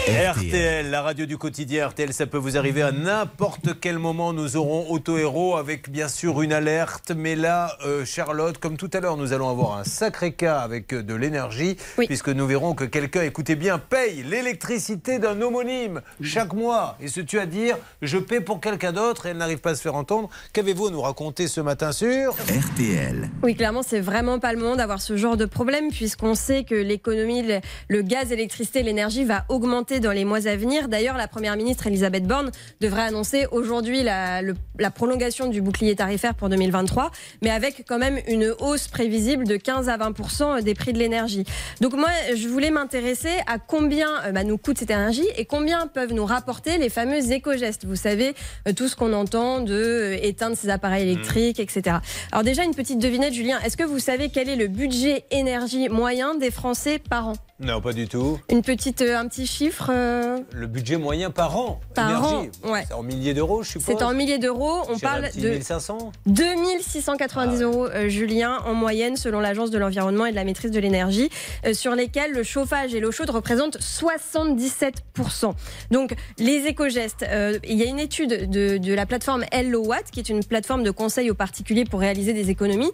RTL, 0.08 0.90
la 0.90 1.04
radio 1.04 1.28
du 1.28 1.38
quotidien 1.38 1.88
RTL, 1.90 2.12
ça 2.12 2.26
peut 2.26 2.40
vous 2.40 2.58
arriver 2.58 2.82
à 2.82 2.92
n'importe 2.92 3.80
quel 3.80 4.00
moment. 4.00 4.34
Nous 4.34 4.58
aurons 4.58 4.90
Auto 4.90 5.16
Héros 5.20 5.56
avec 5.58 5.92
bien 5.92 6.08
sûr 6.08 6.42
une 6.42 6.54
alerte. 6.54 7.12
Mais 7.16 7.36
là, 7.36 7.78
euh, 7.86 8.04
Charlotte, 8.04 8.58
comme 8.58 8.78
tout 8.78 8.90
à 8.94 9.00
l'heure, 9.00 9.16
nous 9.16 9.32
allons 9.32 9.48
avoir 9.48 9.78
un 9.78 9.84
sacré 9.84 10.34
cas 10.34 10.58
avec 10.60 10.92
euh, 10.94 11.04
de 11.04 11.14
l'énergie, 11.14 11.78
Oui. 12.00 12.08
puisque 12.08 12.30
nous 12.30 12.48
verrons 12.48 12.74
que 12.74 12.84
quelqu'un, 12.84 13.22
écoutez 13.22 13.56
bien, 13.56 13.78
paye 13.78 14.24
l'électricité 14.24 15.20
d'un 15.20 15.40
homonyme 15.40 16.02
chaque 16.24 16.54
mois 16.54 16.98
et 17.00 17.08
se 17.08 17.22
tue 17.22 17.40
à 17.40 17.46
dire 17.46 17.78
je 18.02 18.18
paie 18.18 18.42
pour 18.42 18.60
quelqu'un 18.60 18.94
d'autre 18.94 19.28
et 19.28 19.30
elle 19.30 19.38
n'arrive 19.38 19.60
pas 19.60 19.72
à 19.72 19.76
se 19.76 19.82
faire 19.84 19.96
entendre. 19.96 20.30
Qu'avez-vous 20.54 20.88
à 20.88 20.92
nous 20.92 21.02
raconter 21.02 21.48
ce 21.48 21.62
matin 21.62 21.92
sur 21.92 22.32
RTL. 22.34 23.30
Oui, 23.44 23.56
clairement, 23.56 23.84
c'est 23.84 24.00
vraiment 24.02 24.40
pas 24.40 24.52
le 24.52 24.60
moment 24.60 24.76
d'avoir 24.78 25.00
ce 25.00 25.16
genre 25.16 25.38
de 25.38 25.46
problème, 25.46 25.92
puisqu'on 25.92 26.34
sait 26.34 26.64
que 26.64 26.74
l'économie, 26.76 27.44
le, 27.44 27.60
le 27.88 28.02
gaz, 28.02 28.30
l'électricité, 28.32 28.82
l'énergie 28.82 29.26
va 29.26 29.46
augmenter 29.48 29.91
dans 30.00 30.12
les 30.12 30.26
mois 30.26 30.48
à 30.48 30.56
venir. 30.56 30.88
D'ailleurs, 30.88 31.18
la 31.18 31.28
première 31.28 31.56
ministre 31.58 31.88
Elisabeth 31.88 32.26
Borne 32.26 32.52
devrait 32.80 33.04
annoncer 33.04 33.46
aujourd'hui 33.52 34.04
la, 34.04 34.42
le- 34.42 34.56
la 34.80 34.92
prolongation 34.92 35.48
du 35.48 35.62
bouclier 35.62 35.96
tarifaire 35.96 36.34
pour 36.36 36.50
2023, 36.50 37.12
mais 37.42 37.50
avec 37.50 37.84
quand 37.88 37.98
même 38.00 38.20
une 38.28 38.54
hausse 38.60 38.88
prévisible 38.88 39.46
de 39.48 39.58
15 39.58 39.90
à 39.90 39.98
20 39.98 40.62
des 40.64 40.74
prix 40.74 40.94
de 40.94 41.00
l'énergie. 41.00 41.44
Donc 41.82 41.94
moi, 41.94 42.10
je 42.36 42.48
voulais 42.48 42.72
m'intéresser 42.72 43.30
à 43.48 43.58
combien 43.60 44.10
euh, 44.26 44.32
bah, 44.32 44.44
nous 44.44 44.58
coûte 44.58 44.78
cette 44.78 44.92
énergie 44.92 45.28
et 45.38 45.46
combien 45.46 45.88
peuvent 45.88 46.14
nous 46.14 46.26
rapporter 46.26 46.78
les 46.78 46.90
fameux 46.90 47.32
éco-gestes. 47.32 47.86
Vous 47.86 47.96
savez, 47.96 48.34
euh, 48.68 48.74
tout 48.74 48.88
ce 48.88 48.96
qu'on 48.96 49.14
entend 49.14 49.62
de 49.62 49.74
euh, 49.74 50.18
éteindre 50.22 50.56
ses 50.58 50.70
appareils 50.70 51.04
électriques, 51.04 51.60
etc. 51.60 51.98
Alors 52.32 52.44
déjà, 52.44 52.64
une 52.64 52.76
petite 52.76 53.00
devinette, 53.00 53.34
Julien. 53.34 53.60
Est-ce 53.66 53.78
que 53.78 53.84
vous 53.84 54.00
savez 54.00 54.30
quel 54.30 54.50
est 54.50 54.56
le 54.56 54.68
budget 54.68 55.26
énergie 55.32 55.90
moyen 55.90 56.36
des 56.36 56.52
Français 56.52 57.00
par 57.00 57.30
an? 57.30 57.34
Non, 57.62 57.80
pas 57.80 57.94
du 57.94 58.08
tout. 58.08 58.40
Une 58.50 58.64
petite, 58.64 59.02
euh, 59.04 59.18
un 59.18 59.28
petit 59.28 59.46
chiffre 59.46 59.92
euh, 59.94 60.40
Le 60.52 60.66
budget 60.66 60.98
moyen 60.98 61.30
par 61.30 61.56
an. 61.58 61.80
Par 61.94 62.10
énergie. 62.10 62.50
an, 62.64 62.72
ouais. 62.72 62.84
C'est 62.88 62.94
en 62.96 63.04
milliers 63.04 63.36
d'euros, 63.36 63.62
je 63.62 63.70
suppose. 63.70 63.86
C'est 63.86 64.04
en 64.04 64.14
milliers 64.16 64.40
d'euros. 64.40 64.82
On 64.90 64.98
parle 64.98 65.30
de 65.36 65.50
1500 65.50 66.12
2690 66.26 67.62
euros, 67.62 67.86
euh, 67.86 68.10
Julien, 68.10 68.58
en 68.66 68.74
moyenne, 68.74 69.16
selon 69.16 69.40
l'Agence 69.40 69.70
de 69.70 69.78
l'environnement 69.78 70.26
et 70.26 70.32
de 70.32 70.36
la 70.36 70.44
maîtrise 70.44 70.72
de 70.72 70.80
l'énergie, 70.80 71.30
sur 71.74 71.94
lesquels 71.94 72.32
le 72.32 72.42
chauffage 72.42 72.96
et 72.96 73.00
l'eau 73.00 73.12
chaude 73.12 73.30
représentent 73.30 73.78
77%. 73.80 75.54
Donc, 75.92 76.16
les 76.40 76.66
éco-gestes, 76.66 77.26
il 77.64 77.78
y 77.78 77.84
a 77.84 77.86
une 77.86 78.00
étude 78.00 78.50
de, 78.50 78.78
de 78.78 78.94
la 78.94 79.06
plateforme 79.06 79.46
Hello 79.52 79.86
Watt, 79.86 80.10
qui 80.12 80.20
est 80.20 80.30
une 80.30 80.44
plateforme 80.44 80.84
de 80.84 80.92
conseil 80.92 81.30
aux 81.30 81.36
particuliers 81.36 81.86
pour 81.86 82.00
réaliser 82.00 82.34
des 82.34 82.50
économies, 82.50 82.92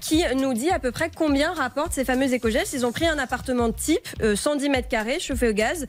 qui 0.00 0.22
nous 0.36 0.54
dit 0.54 0.70
à 0.70 0.78
peu 0.78 0.92
près 0.92 1.10
combien 1.14 1.52
rapportent 1.52 1.92
ces 1.92 2.04
fameux 2.04 2.32
éco-gestes. 2.32 2.74
Ils 2.74 2.86
ont 2.86 2.92
pris 2.92 3.06
un 3.06 3.18
appartement 3.18 3.72
type, 3.72 4.03
euh, 4.22 4.36
110 4.36 4.68
mètres 4.68 4.88
carrés, 4.88 5.20
chauffé 5.20 5.48
au 5.48 5.52
gaz, 5.52 5.82
euh, 5.82 5.86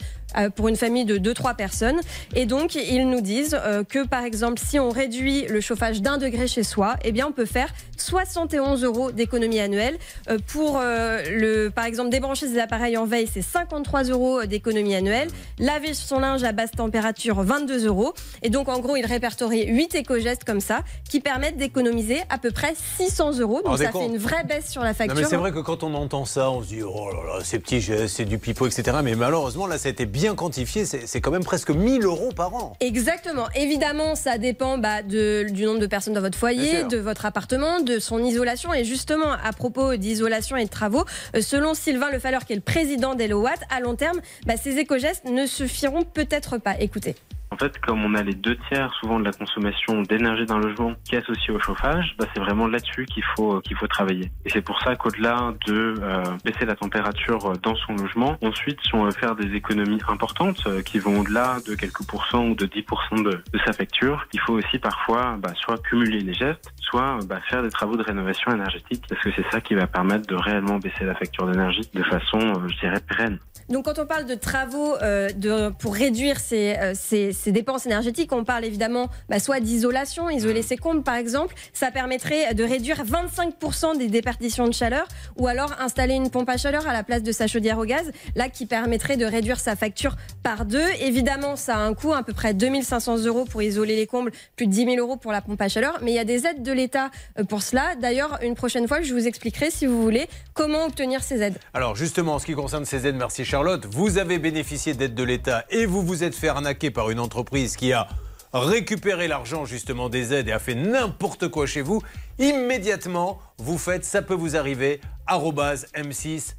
pour 0.55 0.67
une 0.67 0.75
famille 0.75 1.05
de 1.05 1.17
2-3 1.17 1.55
personnes. 1.55 1.99
Et 2.35 2.45
donc, 2.45 2.75
ils 2.75 3.07
nous 3.09 3.21
disent 3.21 3.57
euh, 3.63 3.83
que, 3.83 4.05
par 4.05 4.23
exemple, 4.23 4.59
si 4.63 4.79
on 4.79 4.89
réduit 4.89 5.45
le 5.47 5.61
chauffage 5.61 6.01
d'un 6.01 6.17
degré 6.17 6.47
chez 6.47 6.63
soi, 6.63 6.95
eh 7.03 7.11
bien, 7.11 7.27
on 7.27 7.31
peut 7.31 7.45
faire 7.45 7.69
71 7.97 8.83
euros 8.83 9.11
d'économie 9.11 9.59
annuelle. 9.59 9.97
Euh, 10.29 10.37
pour, 10.47 10.79
euh, 10.81 11.21
le, 11.29 11.69
par 11.69 11.85
exemple, 11.85 12.09
débrancher 12.09 12.47
ses 12.47 12.59
appareils 12.59 12.97
en 12.97 13.05
veille, 13.05 13.29
c'est 13.31 13.41
53 13.41 14.03
euros 14.03 14.45
d'économie 14.45 14.95
annuelle. 14.95 15.29
Laver 15.59 15.93
son 15.93 16.19
linge 16.19 16.43
à 16.43 16.51
basse 16.51 16.71
température, 16.71 17.41
22 17.41 17.85
euros. 17.87 18.13
Et 18.41 18.49
donc, 18.49 18.69
en 18.69 18.79
gros, 18.79 18.95
ils 18.95 19.05
répertorient 19.05 19.67
8 19.67 19.95
éco-gestes 19.95 20.43
comme 20.43 20.59
ça 20.59 20.81
qui 21.09 21.19
permettent 21.19 21.57
d'économiser 21.57 22.19
à 22.29 22.37
peu 22.37 22.51
près 22.51 22.73
600 22.97 23.39
euros. 23.39 23.61
Donc, 23.63 23.77
ça 23.77 23.91
fait 23.91 24.05
une 24.05 24.17
vraie 24.17 24.43
baisse 24.43 24.69
sur 24.69 24.81
la 24.81 24.89
Non, 24.89 24.93
facture. 24.95 25.15
mais 25.15 25.23
c'est 25.23 25.35
vrai 25.37 25.51
que 25.51 25.59
quand 25.59 25.83
on 25.83 25.93
entend 25.93 26.25
ça, 26.25 26.49
on 26.51 26.61
se 26.61 26.67
dit 26.67 26.81
oh 26.83 27.09
là 27.11 27.37
là, 27.37 27.43
ces 27.43 27.59
petits 27.59 27.81
gestes, 27.81 28.15
c'est 28.15 28.25
du 28.25 28.37
pipeau, 28.37 28.67
etc. 28.67 28.97
Mais 29.03 29.15
malheureusement, 29.15 29.67
là, 29.67 29.77
ça 29.77 29.87
a 29.87 29.91
été 29.91 30.05
bien 30.05 30.24
quantifié. 30.33 30.85
C'est 30.85 31.21
quand 31.21 31.29
même 31.31 31.43
presque 31.43 31.69
1000 31.69 32.03
euros 32.05 32.31
par 32.35 32.55
an. 32.55 32.73
Exactement. 32.79 33.47
Évidemment, 33.55 34.15
ça 34.15 34.37
dépend 34.39 34.77
bah, 34.79 35.03
de- 35.03 35.45
du 35.51 35.65
nombre 35.65 35.79
de 35.79 35.85
personnes 35.87 36.13
dans 36.13 36.21
votre 36.21 36.39
Bien 36.39 36.39
foyer, 36.39 36.83
de 36.85 36.97
votre 36.97 37.25
appartement, 37.25 37.81
de 37.81 37.99
son 37.99 38.23
isolation. 38.23 38.73
Et 38.73 38.83
justement, 38.83 39.31
à 39.43 39.53
propos 39.53 39.95
d'isolation 39.97 40.55
et 40.57 40.63
de 40.65 40.69
travaux, 40.69 41.03
euh, 41.35 41.41
selon 41.41 41.73
Sylvain 41.73 42.09
Lefaleur, 42.09 42.45
qui 42.45 42.53
est 42.53 42.55
le 42.55 42.61
président 42.61 43.13
d'Elowatt, 43.13 43.59
à 43.69 43.81
long 43.81 43.95
terme, 43.95 44.19
bah, 44.47 44.55
ces 44.57 44.77
éco-gestes 44.77 45.25
ne 45.25 45.45
suffiront 45.45 46.03
peut-être 46.03 46.57
pas. 46.57 46.75
Écoutez. 46.79 47.15
En 47.51 47.57
fait, 47.57 47.79
comme 47.79 48.03
on 48.03 48.15
a 48.15 48.23
les 48.23 48.33
deux 48.33 48.57
tiers 48.69 48.93
souvent 48.99 49.19
de 49.19 49.25
la 49.25 49.31
consommation 49.31 50.01
d'énergie 50.01 50.45
d'un 50.45 50.59
logement 50.59 50.93
qui 51.03 51.15
est 51.15 51.19
associée 51.19 51.53
au 51.53 51.59
chauffage, 51.59 52.15
bah, 52.17 52.25
c'est 52.33 52.39
vraiment 52.39 52.67
là-dessus 52.67 53.05
qu'il 53.05 53.23
faut 53.35 53.61
qu'il 53.61 53.77
faut 53.77 53.87
travailler. 53.87 54.31
Et 54.45 54.49
c'est 54.49 54.61
pour 54.61 54.79
ça 54.81 54.95
qu'au-delà 54.95 55.53
de 55.67 55.95
euh, 56.01 56.23
baisser 56.43 56.65
la 56.65 56.75
température 56.75 57.53
dans 57.61 57.75
son 57.75 57.95
logement, 57.95 58.37
ensuite, 58.41 58.79
si 58.83 58.95
on 58.95 59.05
veut 59.05 59.11
faire 59.11 59.35
des 59.35 59.55
économies 59.55 60.01
importantes 60.07 60.63
euh, 60.67 60.81
qui 60.81 60.99
vont 60.99 61.21
au-delà 61.21 61.57
de 61.67 61.75
quelques 61.75 62.05
pourcents 62.07 62.45
ou 62.47 62.55
de 62.55 62.65
10% 62.65 63.23
de, 63.23 63.31
de 63.31 63.59
sa 63.65 63.73
facture, 63.73 64.25
il 64.33 64.39
faut 64.39 64.53
aussi 64.53 64.79
parfois 64.79 65.37
bah, 65.39 65.53
soit 65.55 65.81
cumuler 65.83 66.19
les 66.19 66.33
gestes, 66.33 66.73
soit 66.79 67.19
bah, 67.27 67.39
faire 67.49 67.63
des 67.63 67.69
travaux 67.69 67.97
de 67.97 68.03
rénovation 68.03 68.51
énergétique, 68.51 69.03
parce 69.09 69.21
que 69.21 69.29
c'est 69.35 69.45
ça 69.51 69.61
qui 69.61 69.75
va 69.75 69.87
permettre 69.87 70.27
de 70.27 70.35
réellement 70.35 70.77
baisser 70.77 71.05
la 71.05 71.15
facture 71.15 71.47
d'énergie 71.47 71.89
de 71.93 72.03
façon, 72.03 72.39
euh, 72.39 72.67
je 72.67 72.79
dirais, 72.79 73.01
pérenne. 73.07 73.39
Donc, 73.69 73.85
quand 73.85 73.97
on 73.99 74.05
parle 74.05 74.25
de 74.25 74.35
travaux 74.35 74.95
euh, 75.01 75.29
de, 75.31 75.69
pour 75.79 75.95
réduire 75.95 76.39
ces, 76.39 76.75
euh, 76.77 76.93
ces- 76.95 77.33
ces 77.33 77.51
dépenses 77.51 77.85
énergétiques, 77.87 78.31
on 78.31 78.43
parle 78.43 78.63
évidemment 78.63 79.07
bah, 79.27 79.39
soit 79.39 79.59
d'isolation, 79.59 80.29
isoler 80.29 80.61
ses 80.61 80.77
combles 80.77 81.01
par 81.03 81.15
exemple. 81.15 81.55
Ça 81.73 81.89
permettrait 81.89 82.53
de 82.53 82.63
réduire 82.63 83.03
25% 83.03 83.97
des 83.97 84.07
déperditions 84.07 84.67
de 84.67 84.73
chaleur 84.73 85.07
ou 85.37 85.47
alors 85.47 85.73
installer 85.79 86.13
une 86.13 86.29
pompe 86.29 86.49
à 86.49 86.57
chaleur 86.57 86.87
à 86.87 86.93
la 86.93 87.03
place 87.03 87.23
de 87.23 87.31
sa 87.31 87.47
chaudière 87.47 87.79
au 87.79 87.85
gaz, 87.85 88.11
là 88.35 88.49
qui 88.49 88.65
permettrait 88.67 89.17
de 89.17 89.25
réduire 89.25 89.59
sa 89.59 89.75
facture 89.75 90.15
par 90.43 90.65
deux. 90.65 90.85
Évidemment, 91.01 91.55
ça 91.55 91.75
a 91.75 91.79
un 91.79 91.93
coût, 91.95 92.13
à 92.13 92.21
peu 92.23 92.33
près 92.33 92.53
2500 92.53 93.25
euros 93.25 93.45
pour 93.45 93.63
isoler 93.63 93.95
les 93.95 94.05
combles, 94.07 94.31
plus 94.55 94.67
de 94.67 94.71
10 94.71 94.85
000 94.85 94.97
euros 94.97 95.17
pour 95.17 95.31
la 95.31 95.41
pompe 95.41 95.61
à 95.61 95.69
chaleur. 95.69 95.97
Mais 96.03 96.11
il 96.11 96.15
y 96.15 96.19
a 96.19 96.23
des 96.25 96.45
aides 96.45 96.61
de 96.63 96.71
l'État 96.71 97.09
euh, 97.39 97.43
pour 97.43 97.63
cela. 97.63 97.95
D'ailleurs, 97.99 98.37
une 98.43 98.53
prochaine 98.55 98.87
fois, 98.87 99.01
je 99.01 99.13
vous 99.13 99.25
expliquerai, 99.27 99.71
si 99.71 99.85
vous 99.87 100.01
voulez, 100.01 100.27
comment 100.53 100.85
obtenir 100.85 101.23
ces 101.23 101.41
aides. 101.41 101.57
Alors 101.73 101.95
justement, 101.95 102.35
en 102.35 102.39
ce 102.39 102.45
qui 102.45 102.53
concerne 102.53 102.85
ces 102.85 103.07
aides, 103.07 103.15
merci 103.15 103.43
Charlotte, 103.55 103.85
vous 103.85 104.17
avez 104.17 104.37
bénéficié 104.37 104.95
d'aides 104.95 105.15
de 105.15 105.23
l'État 105.23 105.63
et 105.69 105.85
vous 105.85 106.03
vous 106.03 106.25
êtes 106.25 106.35
fait 106.35 106.49
arnaquer 106.49 106.91
par 106.91 107.09
une 107.09 107.21
entreprise 107.21 107.77
qui 107.77 107.93
a 107.93 108.09
récupéré 108.51 109.29
l'argent 109.29 109.63
justement 109.63 110.09
des 110.09 110.33
aides 110.33 110.49
et 110.49 110.51
a 110.51 110.59
fait 110.59 110.75
n'importe 110.75 111.47
quoi 111.47 111.65
chez 111.65 111.81
vous. 111.81 112.01
Immédiatement, 112.37 113.39
vous 113.57 113.77
faites 113.77 114.03
ça 114.03 114.21
peut 114.21 114.33
vous 114.33 114.57
arriver 114.57 114.99
arobase 115.25 115.87
m6.fr. 115.95 116.51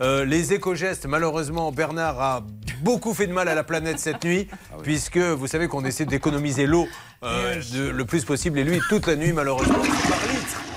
Euh, 0.00 0.24
les 0.24 0.54
éco-gestes, 0.54 1.06
malheureusement, 1.06 1.70
Bernard 1.70 2.20
a 2.20 2.46
beaucoup 2.82 3.14
fait 3.14 3.28
de 3.28 3.32
mal 3.32 3.46
à 3.46 3.54
la 3.54 3.62
planète 3.62 4.00
cette 4.00 4.24
nuit, 4.24 4.48
puisque 4.82 5.18
vous 5.18 5.46
savez 5.46 5.68
qu'on 5.68 5.84
essaie 5.84 6.04
d'économiser 6.04 6.66
l'eau 6.66 6.88
euh, 7.22 7.62
le 7.92 8.04
plus 8.04 8.24
possible, 8.24 8.58
et 8.58 8.64
lui, 8.64 8.80
toute 8.88 9.06
la 9.06 9.14
nuit, 9.14 9.32
malheureusement, 9.32 9.78
c'est 9.84 10.10
par 10.10 10.20
litre. 10.32 10.67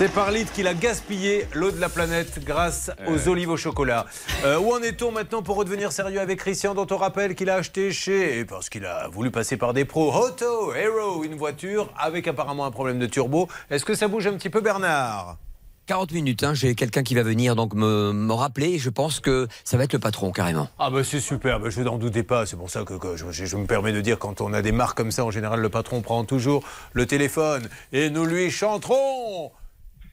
C'est 0.00 0.08
par 0.14 0.30
litre 0.30 0.50
qu'il 0.52 0.66
a 0.66 0.72
gaspillé 0.72 1.46
l'eau 1.52 1.70
de 1.70 1.78
la 1.78 1.90
planète 1.90 2.42
grâce 2.42 2.90
aux 3.06 3.28
olives 3.28 3.50
au 3.50 3.58
chocolat. 3.58 4.06
Euh, 4.46 4.58
où 4.58 4.72
en 4.72 4.80
est-on 4.80 5.12
maintenant 5.12 5.42
pour 5.42 5.56
redevenir 5.56 5.92
sérieux 5.92 6.20
avec 6.20 6.38
Christian, 6.38 6.74
dont 6.74 6.86
on 6.90 6.96
rappelle 6.96 7.34
qu'il 7.34 7.50
a 7.50 7.56
acheté 7.56 7.92
chez, 7.92 8.46
parce 8.46 8.70
qu'il 8.70 8.86
a 8.86 9.08
voulu 9.08 9.30
passer 9.30 9.58
par 9.58 9.74
des 9.74 9.84
pros, 9.84 10.10
Auto 10.10 10.72
Hero, 10.72 11.22
une 11.22 11.34
voiture 11.34 11.92
avec 11.98 12.26
apparemment 12.28 12.64
un 12.64 12.70
problème 12.70 12.98
de 12.98 13.04
turbo. 13.04 13.46
Est-ce 13.68 13.84
que 13.84 13.92
ça 13.94 14.08
bouge 14.08 14.26
un 14.26 14.32
petit 14.38 14.48
peu, 14.48 14.62
Bernard? 14.62 15.36
40 15.84 16.12
minutes, 16.12 16.44
hein, 16.44 16.54
j'ai 16.54 16.74
quelqu'un 16.74 17.02
qui 17.02 17.14
va 17.14 17.22
venir 17.22 17.54
donc 17.54 17.74
me, 17.74 18.12
me 18.14 18.32
rappeler. 18.32 18.68
Et 18.70 18.78
je 18.78 18.88
pense 18.88 19.20
que 19.20 19.48
ça 19.64 19.76
va 19.76 19.84
être 19.84 19.92
le 19.92 19.98
patron 19.98 20.30
carrément. 20.32 20.70
Ah 20.78 20.88
bah 20.88 21.04
c'est 21.04 21.20
super, 21.20 21.60
bah, 21.60 21.68
je 21.68 21.82
n'en 21.82 21.98
doutais 21.98 22.22
pas, 22.22 22.46
c'est 22.46 22.56
pour 22.56 22.70
ça 22.70 22.84
que, 22.84 22.94
que 22.94 23.16
je, 23.18 23.30
je- 23.32 23.44
je 23.44 23.56
me 23.56 23.66
permets 23.66 23.92
de 23.92 24.00
dire 24.00 24.18
quand 24.18 24.40
on 24.40 24.54
a 24.54 24.62
des 24.62 24.72
marques 24.72 24.96
comme 24.96 25.10
ça, 25.10 25.26
en 25.26 25.30
général 25.30 25.60
le 25.60 25.68
patron 25.68 26.00
prend 26.00 26.24
toujours 26.24 26.62
le 26.94 27.04
téléphone. 27.06 27.68
Et 27.92 28.08
nous 28.08 28.24
lui 28.24 28.50
chanterons 28.50 29.50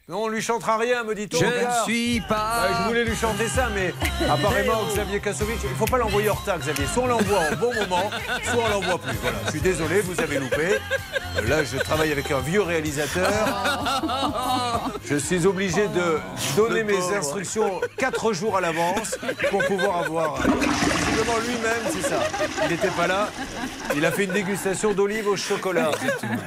non, 0.10 0.24
on 0.24 0.28
lui 0.30 0.42
chantera 0.42 0.78
rien, 0.78 1.04
me 1.04 1.14
dit-on. 1.14 1.38
Je 1.38 1.46
ne 1.46 1.84
suis 1.84 2.22
pas- 2.22 2.62
Ouais, 2.64 2.76
je 2.84 2.88
voulais 2.88 3.04
lui 3.04 3.16
chanter 3.16 3.48
ça, 3.48 3.68
mais 3.76 3.94
apparemment, 4.30 4.86
Xavier 4.94 5.20
Kassovitch, 5.20 5.60
il 5.66 5.70
ne 5.72 5.76
faut 5.76 5.86
pas 5.86 5.98
l'envoyer 5.98 6.30
en 6.30 6.34
retard, 6.36 6.60
Xavier. 6.60 6.86
Soit 6.94 7.04
on 7.04 7.08
l'envoie 7.08 7.40
en 7.52 7.56
bon 7.58 7.74
moment, 7.74 8.10
soit 8.44 8.64
on 8.66 8.70
l'envoie 8.70 8.98
plus. 9.00 9.18
Voilà, 9.22 9.38
je 9.46 9.52
suis 9.52 9.62
désolé, 9.62 10.00
vous 10.02 10.20
avez 10.22 10.40
loupé. 10.40 10.78
Là, 11.48 11.64
je 11.66 11.78
travaille 11.78 12.12
avec 12.14 12.32
un 12.32 12.40
vieux 12.40 12.62
réalisateur. 12.62 13.30
Je 15.06 15.18
suis 15.18 15.46
obligé 15.46 15.88
de 15.90 16.20
donner 16.56 16.84
mes 16.84 17.02
instructions 17.14 17.82
quatre 17.98 18.32
jours 18.34 18.56
à 18.58 18.62
l'avance 18.62 19.18
pour 19.52 19.64
pouvoir 19.66 19.98
avoir. 20.06 20.40
Lui-même, 21.18 21.92
c'est 21.92 22.08
ça. 22.08 22.20
Il 22.64 22.70
n'était 22.70 22.90
pas 22.90 23.08
là. 23.08 23.30
Il 23.96 24.06
a 24.06 24.12
fait 24.12 24.26
une 24.26 24.34
dégustation 24.34 24.94
d'olive 24.94 25.28
au 25.28 25.36
chocolat. 25.36 25.90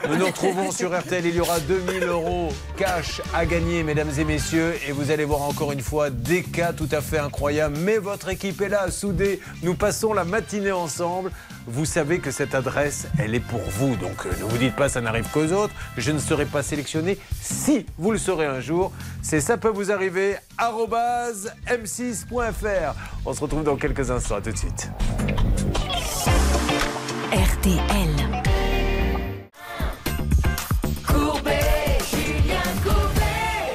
Nous 0.08 0.16
nous 0.16 0.26
retrouvons 0.26 0.70
sur 0.70 0.96
RTL. 0.96 1.26
Il 1.26 1.34
y 1.34 1.40
aura 1.40 1.58
2000 1.58 2.04
euros 2.04 2.52
cash 2.76 3.20
à 3.34 3.46
gagner, 3.46 3.82
mesdames 3.82 4.10
et 4.16 4.24
messieurs. 4.24 4.74
Et 4.86 4.92
vous 4.92 5.10
allez 5.10 5.24
voir 5.24 5.42
encore 5.42 5.72
une 5.72 5.80
fois 5.80 6.10
des 6.10 6.44
cas 6.44 6.72
tout 6.72 6.88
à 6.92 7.00
fait 7.00 7.18
incroyables. 7.18 7.78
Mais 7.78 7.98
votre 7.98 8.28
équipe 8.28 8.60
est 8.60 8.68
là, 8.68 8.90
soudée. 8.92 9.40
Nous 9.64 9.74
passons 9.74 10.12
la 10.12 10.24
matinée 10.24 10.72
ensemble. 10.72 11.32
Vous 11.66 11.84
savez 11.84 12.18
que 12.18 12.30
cette 12.30 12.54
adresse, 12.54 13.06
elle 13.18 13.34
est 13.34 13.40
pour 13.40 13.60
vous. 13.60 13.96
Donc 13.96 14.26
euh, 14.26 14.30
ne 14.30 14.44
vous 14.44 14.58
dites 14.58 14.74
pas 14.76 14.88
ça 14.88 15.00
n'arrive 15.00 15.28
qu'aux 15.30 15.52
autres. 15.52 15.74
Je 15.96 16.10
ne 16.12 16.18
serai 16.18 16.46
pas 16.46 16.62
sélectionné. 16.62 17.18
Si 17.40 17.86
vous 17.98 18.12
le 18.12 18.18
serez 18.18 18.46
un 18.46 18.60
jour, 18.60 18.92
c'est 19.22 19.40
ça 19.40 19.56
peut 19.56 19.68
vous 19.68 19.92
arriver. 19.92 20.36
arobase 20.58 21.52
m6.fr. 21.66 22.94
On 23.24 23.32
se 23.32 23.40
retrouve 23.40 23.64
dans 23.64 23.76
quelques 23.76 24.10
instants. 24.10 24.40
Tout 24.40 24.52
de 24.52 24.56
suite. 24.56 24.90
RTL. 27.32 28.49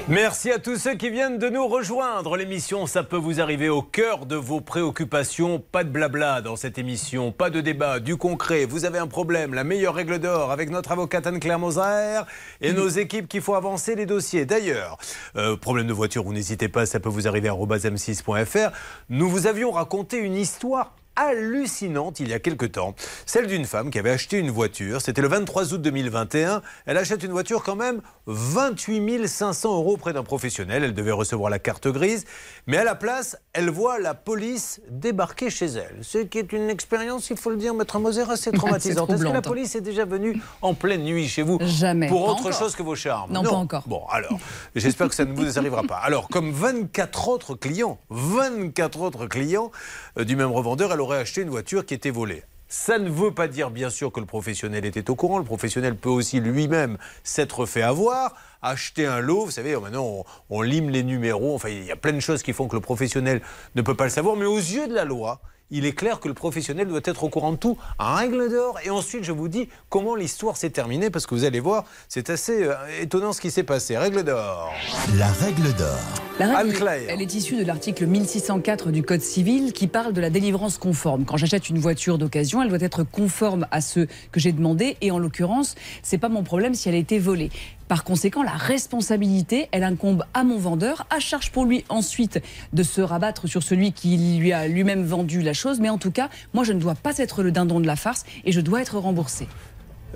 Merci 0.07 0.51
à 0.51 0.59
tous 0.59 0.77
ceux 0.77 0.93
qui 0.93 1.09
viennent 1.09 1.39
de 1.39 1.49
nous 1.49 1.67
rejoindre. 1.67 2.37
L'émission, 2.37 2.85
ça 2.85 3.01
peut 3.01 3.17
vous 3.17 3.41
arriver 3.41 3.69
au 3.69 3.81
cœur 3.81 4.27
de 4.27 4.35
vos 4.35 4.61
préoccupations. 4.61 5.57
Pas 5.59 5.83
de 5.83 5.89
blabla 5.89 6.41
dans 6.41 6.55
cette 6.55 6.77
émission, 6.77 7.31
pas 7.31 7.49
de 7.49 7.59
débat, 7.59 7.99
du 7.99 8.15
concret. 8.15 8.65
Vous 8.65 8.85
avez 8.85 8.99
un 8.99 9.07
problème, 9.07 9.55
la 9.55 9.63
meilleure 9.63 9.95
règle 9.95 10.19
d'or 10.19 10.51
avec 10.51 10.69
notre 10.69 10.91
avocate 10.91 11.25
Anne-Claire 11.25 11.57
Moser 11.57 12.21
et 12.61 12.71
nos 12.71 12.87
équipes 12.87 13.27
qui 13.27 13.41
font 13.41 13.55
avancer 13.55 13.95
les 13.95 14.05
dossiers. 14.05 14.45
D'ailleurs, 14.45 14.99
euh, 15.37 15.57
problème 15.57 15.87
de 15.87 15.93
voiture, 15.93 16.23
vous 16.23 16.33
n'hésitez 16.33 16.69
pas, 16.69 16.85
ça 16.85 16.99
peut 16.99 17.09
vous 17.09 17.27
arriver 17.27 17.49
à 17.49 17.53
m6.fr. 17.53 18.71
Nous 19.09 19.27
vous 19.27 19.47
avions 19.47 19.71
raconté 19.71 20.17
une 20.17 20.35
histoire 20.35 20.91
hallucinante 21.15 22.19
il 22.19 22.29
y 22.29 22.33
a 22.33 22.39
quelque 22.39 22.65
temps. 22.65 22.95
Celle 23.25 23.47
d'une 23.47 23.65
femme 23.65 23.89
qui 23.89 23.99
avait 23.99 24.11
acheté 24.11 24.37
une 24.37 24.51
voiture. 24.51 25.01
C'était 25.01 25.21
le 25.21 25.27
23 25.27 25.73
août 25.73 25.81
2021. 25.81 26.61
Elle 26.85 26.97
achète 26.97 27.23
une 27.23 27.31
voiture 27.31 27.63
quand 27.63 27.75
même 27.75 28.01
28 28.27 29.27
500 29.27 29.75
euros 29.75 29.93
auprès 29.93 30.13
d'un 30.13 30.23
professionnel. 30.23 30.83
Elle 30.83 30.93
devait 30.93 31.11
recevoir 31.11 31.49
la 31.49 31.59
carte 31.59 31.87
grise, 31.87 32.25
mais 32.67 32.77
à 32.77 32.83
la 32.83 32.95
place, 32.95 33.37
elle 33.53 33.69
voit 33.69 33.99
la 33.99 34.13
police 34.13 34.81
débarquer 34.89 35.49
chez 35.49 35.65
elle. 35.67 35.97
Ce 36.01 36.17
qui 36.19 36.39
est 36.39 36.51
une 36.53 36.69
expérience, 36.69 37.29
il 37.29 37.37
faut 37.37 37.49
le 37.49 37.57
dire, 37.57 37.73
Maître 37.73 37.99
Moser, 37.99 38.23
assez 38.29 38.51
traumatisante. 38.53 39.09
Est-ce 39.09 39.19
que 39.19 39.23
la 39.25 39.33
troublant. 39.33 39.49
police 39.51 39.75
est 39.75 39.81
déjà 39.81 40.05
venue 40.05 40.41
en 40.61 40.73
pleine 40.73 41.03
nuit 41.03 41.27
chez 41.27 41.43
vous 41.43 41.57
Jamais. 41.61 42.07
Pour 42.07 42.25
Pas 42.25 42.31
autre 42.31 42.39
encore. 42.47 42.53
chose 42.53 42.75
que 42.75 42.83
vos 42.83 42.95
charmes? 42.95 43.31
Non, 43.31 43.43
pas 43.43 43.51
encore. 43.51 43.83
Bon, 43.87 44.03
alors, 44.09 44.37
j'espère 44.75 45.09
que 45.09 45.15
ça 45.15 45.25
ne 45.25 45.33
vous 45.33 45.57
arrivera 45.59 45.83
pas. 45.83 45.97
Alors, 45.97 46.27
comme 46.29 46.51
24 46.51 47.29
autres 47.29 47.55
clients, 47.55 47.99
24 48.09 49.01
autres 49.01 49.27
clients 49.27 49.71
euh, 50.17 50.23
du 50.23 50.35
même 50.35 50.51
revendeur, 50.51 50.91
elle 50.91 51.01
aurait 51.01 51.19
acheté 51.19 51.41
une 51.41 51.49
voiture 51.49 51.85
qui 51.85 51.93
était 51.93 52.09
volée. 52.09 52.43
Ça 52.77 52.99
ne 52.99 53.09
veut 53.09 53.31
pas 53.31 53.47
dire, 53.47 53.71
bien 53.71 53.89
sûr, 53.89 54.11
que 54.11 54.19
le 54.19 54.25
professionnel 54.25 54.83
était 54.83 55.09
au 55.09 55.15
courant. 55.15 55.37
Le 55.37 55.45
professionnel 55.45 55.95
peut 55.95 56.09
aussi 56.09 56.41
lui-même 56.41 56.97
s'être 57.23 57.65
fait 57.65 57.81
avoir, 57.81 58.35
acheter 58.61 59.05
un 59.07 59.21
lot. 59.21 59.45
Vous 59.45 59.51
savez, 59.51 59.77
maintenant, 59.77 60.03
on, 60.03 60.23
on 60.49 60.61
lime 60.61 60.89
les 60.89 61.01
numéros. 61.01 61.55
Enfin, 61.55 61.69
il 61.69 61.85
y 61.85 61.91
a 61.91 61.95
plein 61.95 62.11
de 62.11 62.19
choses 62.19 62.43
qui 62.43 62.51
font 62.51 62.67
que 62.67 62.75
le 62.75 62.81
professionnel 62.81 63.41
ne 63.75 63.81
peut 63.81 63.95
pas 63.95 64.03
le 64.03 64.09
savoir. 64.09 64.35
Mais 64.35 64.45
aux 64.45 64.57
yeux 64.57 64.89
de 64.89 64.93
la 64.93 65.05
loi, 65.05 65.39
il 65.71 65.85
est 65.85 65.93
clair 65.93 66.19
que 66.19 66.27
le 66.27 66.33
professionnel 66.33 66.87
doit 66.87 67.01
être 67.03 67.23
au 67.23 67.29
courant 67.29 67.51
de 67.51 67.57
tout. 67.57 67.77
En 67.97 68.15
règle 68.15 68.49
d'or. 68.51 68.79
Et 68.85 68.89
ensuite, 68.89 69.23
je 69.23 69.31
vous 69.31 69.47
dis 69.47 69.67
comment 69.89 70.15
l'histoire 70.15 70.57
s'est 70.57 70.69
terminée, 70.69 71.09
parce 71.09 71.25
que 71.25 71.33
vous 71.33 71.43
allez 71.43 71.59
voir, 71.59 71.85
c'est 72.07 72.29
assez 72.29 72.63
euh, 72.63 72.75
étonnant 73.01 73.33
ce 73.33 73.41
qui 73.41 73.51
s'est 73.51 73.63
passé. 73.63 73.97
Règle 73.97 74.23
d'or. 74.23 74.71
La 75.17 75.27
règle 75.27 75.73
d'or. 75.73 75.97
La 76.37 76.57
règle, 76.57 76.89
elle 77.07 77.21
est 77.21 77.33
issue 77.33 77.55
de 77.55 77.63
l'article 77.63 78.05
1604 78.05 78.91
du 78.91 79.03
Code 79.03 79.21
civil 79.21 79.71
qui 79.71 79.87
parle 79.87 80.11
de 80.11 80.19
la 80.19 80.29
délivrance 80.29 80.77
conforme. 80.77 81.23
Quand 81.23 81.37
j'achète 81.37 81.69
une 81.69 81.79
voiture 81.79 82.17
d'occasion, 82.17 82.61
elle 82.61 82.67
doit 82.67 82.81
être 82.81 83.03
conforme 83.03 83.65
à 83.71 83.79
ce 83.79 84.01
que 84.31 84.39
j'ai 84.39 84.51
demandé 84.51 84.97
et 84.99 85.11
en 85.11 85.17
l'occurrence, 85.17 85.75
c'est 86.03 86.17
pas 86.17 86.27
mon 86.27 86.43
problème 86.43 86.73
si 86.73 86.89
elle 86.89 86.95
a 86.95 86.97
été 86.97 87.19
volée. 87.19 87.51
Par 87.87 88.03
conséquent, 88.03 88.41
la 88.41 88.51
responsabilité, 88.51 89.69
elle 89.71 89.83
incombe 89.83 90.23
à 90.33 90.43
mon 90.43 90.57
vendeur, 90.57 91.05
à 91.11 91.19
charge 91.19 91.51
pour 91.51 91.65
lui 91.65 91.85
ensuite 91.89 92.41
de 92.73 92.81
se 92.81 93.01
rabattre 93.01 93.47
sur 93.47 93.61
celui 93.61 93.91
qui 93.91 94.17
lui 94.37 94.53
a 94.53 94.67
lui-même 94.67 95.03
vendu 95.03 95.41
la 95.41 95.53
chose. 95.53 95.79
Mais 95.79 95.89
en 95.89 95.99
tout 95.99 96.11
cas, 96.11 96.29
moi, 96.53 96.63
je 96.63 96.73
ne 96.73 96.79
dois 96.79 96.95
pas 96.95 97.17
être 97.19 97.43
le 97.43 97.51
dindon 97.51 97.79
de 97.79 97.87
la 97.87 97.95
farce 97.95 98.25
et 98.43 98.51
je 98.51 98.61
dois 98.61 98.81
être 98.81 98.97
remboursé. 98.97 99.47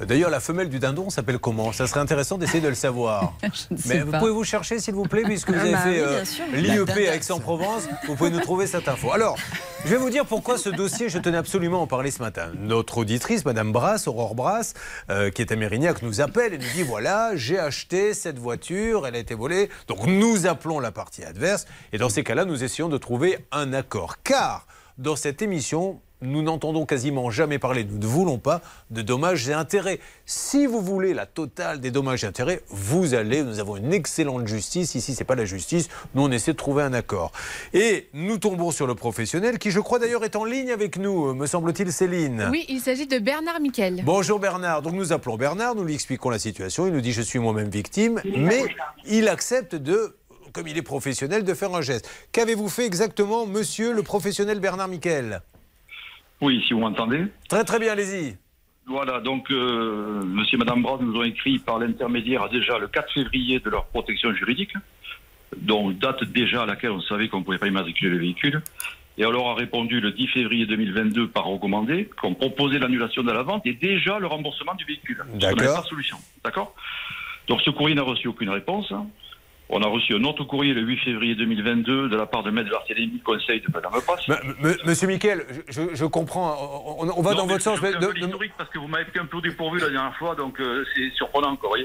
D'ailleurs, 0.06 0.30
la 0.30 0.40
femelle 0.40 0.70
du 0.70 0.80
dindon 0.80 1.10
s'appelle 1.10 1.40
comment? 1.40 1.72
Ça 1.74 1.88
serait 1.88 2.00
intéressant 2.00 2.38
d'essayer 2.38 2.62
de 2.62 2.68
le 2.70 2.76
savoir. 2.76 3.34
Je 3.44 3.48
ne 3.72 3.78
sais 3.78 3.96
Mais 3.96 4.00
vous 4.02 4.12
pouvez 4.12 4.32
vous 4.32 4.44
chercher, 4.44 4.80
s'il 4.80 4.94
vous 4.94 5.04
plaît, 5.04 5.24
puisque 5.24 5.50
vous 5.50 5.58
Ah 5.60 5.62
avez 5.62 5.72
bah 5.72 5.80
fait 5.80 6.00
euh, 6.00 6.24
l'IEP 6.54 7.10
à 7.10 7.16
Aix-en-Provence. 7.16 7.84
Vous 8.08 8.16
pouvez 8.16 8.30
nous 8.30 8.40
trouver 8.40 8.68
cette 8.68 8.88
info. 8.88 9.12
Alors, 9.12 9.38
je 9.86 9.90
vais 9.90 9.98
vous 9.98 10.10
dire 10.10 10.26
pourquoi 10.26 10.58
ce 10.58 10.70
dossier, 10.70 11.10
je 11.10 11.18
tenais 11.18 11.38
absolument 11.38 11.80
à 11.80 11.84
en 11.84 11.88
parler 11.88 12.12
ce 12.12 12.22
matin. 12.22 12.52
Notre 12.58 13.00
auditrice, 13.00 13.46
Madame 13.46 13.72
Brass, 13.72 14.08
Aurore 14.08 14.36
Brass, 14.36 14.74
euh, 15.10 15.32
qui 15.32 15.42
est 15.42 15.52
à 15.52 15.56
Mérignac, 15.56 16.02
nous 16.02 16.22
appelle 16.22 16.54
et 16.54 16.58
nous 16.58 16.72
dit 16.74 16.84
voilà, 16.84 17.36
j'ai 17.36 17.60
acheté 17.60 18.14
cette 18.14 18.40
voiture, 18.40 19.08
elle 19.08 19.16
a 19.16 19.20
été 19.20 19.36
volée. 19.36 19.70
Donc 19.88 20.06
nous 20.06 20.48
appelons 20.48 20.80
la 20.80 20.92
partie 20.92 21.24
adverse 21.24 21.66
et 21.94 21.98
dans 21.98 22.10
ces 22.10 22.24
cas-là, 22.24 22.46
nous 22.46 22.64
essayons 22.64 22.90
de 22.90 22.98
trouver 22.98 23.40
un 23.52 23.74
accord. 23.74 24.18
Car 24.24 24.66
dans 24.98 25.16
cette 25.16 25.42
émission, 25.42 26.02
nous 26.22 26.42
n'entendons 26.42 26.86
quasiment 26.86 27.30
jamais 27.30 27.60
parler, 27.60 27.84
nous 27.84 27.98
ne 27.98 28.06
voulons 28.06 28.38
pas 28.38 28.62
de 28.90 29.02
dommages 29.02 29.48
et 29.48 29.54
intérêts. 29.54 30.00
Si 30.26 30.66
vous 30.66 30.82
voulez 30.82 31.14
la 31.14 31.26
totale 31.26 31.80
des 31.80 31.92
dommages 31.92 32.24
et 32.24 32.28
intérêts, 32.28 32.62
vous 32.70 33.14
allez, 33.14 33.44
nous 33.44 33.60
avons 33.60 33.78
une 33.78 33.94
excellente 33.94 34.48
justice. 34.48 34.96
Ici, 34.96 35.16
c'est 35.16 35.24
pas 35.24 35.36
la 35.36 35.46
justice, 35.46 35.88
nous 36.16 36.24
on 36.24 36.32
essaie 36.32 36.52
de 36.52 36.58
trouver 36.58 36.84
un 36.84 36.94
accord. 36.94 37.32
Et 37.74 38.10
nous 38.14 38.38
tombons 38.38 38.72
sur 38.72 38.88
le 38.88 38.96
professionnel 38.96 39.60
qui, 39.60 39.72
je 39.72 39.80
crois 39.80 40.00
d'ailleurs, 40.00 40.24
est 40.24 40.36
en 40.36 40.46
ligne 40.46 40.72
avec 40.72 40.98
nous, 40.98 41.34
me 41.34 41.46
semble-t-il, 41.46 41.92
Céline. 41.92 42.48
Oui, 42.52 42.66
il 42.70 42.82
s'agit 42.82 43.08
de 43.08 43.20
Bernard 43.20 43.60
Miquel. 43.60 44.02
Bonjour 44.04 44.40
Bernard. 44.40 44.82
Donc 44.82 44.94
nous 44.94 45.14
appelons 45.14 45.38
Bernard, 45.38 45.76
nous 45.76 45.84
lui 45.84 45.94
expliquons 45.94 46.30
la 46.30 46.40
situation. 46.40 46.88
Il 46.88 46.94
nous 46.94 47.02
dit 47.02 47.14
je 47.14 47.22
suis 47.22 47.40
moi-même 47.40 47.70
victime, 47.70 48.22
mais 48.36 48.66
il 49.06 49.28
accepte 49.28 49.76
de, 49.76 50.18
comme 50.54 50.68
il 50.68 50.78
est 50.78 50.82
professionnel, 50.84 51.44
de 51.44 51.54
faire 51.54 51.74
un 51.74 51.82
geste. 51.82 52.10
Qu'avez-vous 52.32 52.70
fait 52.70 52.86
exactement, 52.86 53.46
monsieur 53.46 53.94
le 53.94 54.04
professionnel 54.04 54.60
Bernard 54.60 54.88
Miquel? 54.88 55.42
Oui, 56.41 56.63
si 56.67 56.73
vous 56.73 56.80
m'entendez. 56.80 57.25
Très 57.47 57.63
très 57.63 57.80
bien, 57.80 57.91
allez-y. 57.91 58.38
Voilà, 58.86 59.19
donc 59.19 59.52
euh, 59.52 60.23
monsieur 60.23 60.56
et 60.56 60.60
madame 60.60 60.82
Brown 60.82 61.06
nous 61.06 61.19
ont 61.19 61.23
écrit 61.23 61.60
par 61.60 61.78
l'intermédiaire 61.78 62.49
déjà 62.49 62.80
le 62.80 62.88
4 62.88 63.13
février 63.13 63.60
de 63.60 63.69
leur 63.69 63.86
protection 63.86 64.34
juridique, 64.34 64.73
donc 65.58 65.99
date 65.99 66.23
déjà 66.23 66.63
à 66.63 66.65
laquelle 66.65 66.91
on 66.91 67.02
savait 67.02 67.28
qu'on 67.28 67.39
ne 67.39 67.43
pouvait 67.43 67.60
pas 67.60 67.67
immatriculer 67.67 68.10
le 68.10 68.17
véhicule. 68.17 68.62
Et 69.19 69.25
on 69.25 69.32
leur 69.32 69.47
a 69.47 69.54
répondu 69.54 69.99
le 69.99 70.12
10 70.12 70.28
février 70.28 70.65
2022 70.65 71.28
par 71.28 71.43
recommandé 71.43 72.10
qu'on 72.19 72.34
proposait 72.34 72.80
l'annulation 72.80 73.21
de 73.21 73.32
la 73.32 73.43
vente 73.43 73.65
et 73.65 73.73
déjà 73.73 74.17
le 74.17 74.28
remboursement 74.28 74.73
du 74.75 74.86
véhicule. 74.86 75.21
D'accord. 75.34 75.75
pas 75.75 75.82
de 75.82 75.88
solution. 75.88 76.17
D'accord? 76.43 76.73
Donc 77.47 77.62
ce 77.62 77.69
courrier 77.69 77.95
n'a 77.95 78.04
reçu 78.04 78.30
aucune 78.30 78.49
réponse. 78.49 78.93
On 79.72 79.84
a 79.84 79.88
reçu 79.88 80.16
un 80.16 80.24
autre 80.24 80.44
courrier 80.46 80.74
le 80.74 80.82
8 80.82 80.98
février 81.06 81.36
2022 81.36 82.10
de 82.10 82.16
la 82.16 82.26
part 82.26 82.42
de 82.42 82.50
Maître 82.50 82.72
Barthélémy, 82.72 83.20
conseil 83.20 83.62
de 83.62 83.68
Madame 83.72 83.92
Passe. 84.06 84.28
M- 84.28 84.76
Monsieur 84.84 85.08
Miquel, 85.08 85.46
je, 85.68 86.06
comprends, 86.06 86.96
on, 87.00 87.08
on 87.16 87.22
va 87.22 87.32
Non, 87.34 87.38
dans 87.42 87.46
votre 87.46 87.62
sens. 87.62 87.78
je 87.78 87.84
mais 87.84 87.94
un 87.96 88.00
de- 88.00 88.08
peu 88.08 88.14
de- 88.14 88.18
l'historique 88.20 88.54
parce 88.58 88.70
que 88.72 88.80
vous 88.80 88.88
m'avez 88.88 89.06
pris 89.06 89.20
un 89.20 89.26
peu 89.28 89.40
dépourvu 89.42 89.80
la 89.80 89.90
dernière 89.92 90.16
fois, 90.18 90.34
donc 90.34 90.60
euh, 90.60 90.84
c'est 90.96 91.12
surprenant 91.16 91.52
encore. 91.52 91.76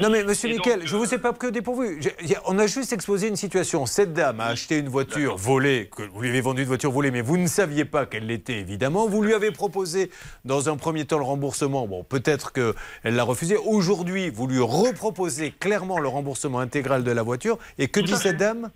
Non 0.00 0.10
mais 0.10 0.22
Monsieur 0.22 0.50
Miquel, 0.50 0.80
donc, 0.80 0.88
je 0.88 0.96
vous 0.96 1.14
ai 1.14 1.18
pas 1.18 1.32
que 1.32 1.46
dépourvu. 1.46 1.98
On 2.46 2.58
a 2.58 2.66
juste 2.66 2.92
exposé 2.92 3.28
une 3.28 3.36
situation. 3.36 3.86
Cette 3.86 4.12
dame 4.12 4.40
a 4.40 4.46
acheté 4.46 4.76
une 4.78 4.88
voiture 4.90 5.36
volée, 5.36 5.88
que 5.96 6.02
vous 6.02 6.20
lui 6.20 6.28
avez 6.28 6.40
vendu 6.42 6.60
une 6.62 6.68
voiture 6.68 6.90
volée, 6.90 7.10
mais 7.10 7.22
vous 7.22 7.38
ne 7.38 7.46
saviez 7.46 7.86
pas 7.86 8.04
qu'elle 8.04 8.26
l'était 8.26 8.58
évidemment. 8.58 9.06
Vous 9.08 9.22
lui 9.22 9.32
avez 9.32 9.50
proposé 9.50 10.10
dans 10.44 10.68
un 10.68 10.76
premier 10.76 11.06
temps 11.06 11.18
le 11.18 11.24
remboursement. 11.24 11.86
Bon, 11.86 12.04
peut-être 12.04 12.52
qu'elle 12.52 12.74
l'a 13.14 13.22
refusé. 13.24 13.56
Aujourd'hui, 13.56 14.28
vous 14.30 14.46
lui 14.46 14.58
reproposez 14.60 15.52
clairement 15.52 15.98
le 16.00 16.08
remboursement 16.08 16.58
intégral 16.58 17.02
de 17.02 17.13
la 17.14 17.22
voiture. 17.22 17.58
Et 17.78 17.88
que 17.88 18.00
Tout 18.00 18.06
dit 18.06 18.16
cette 18.16 18.36
dame? 18.36 18.70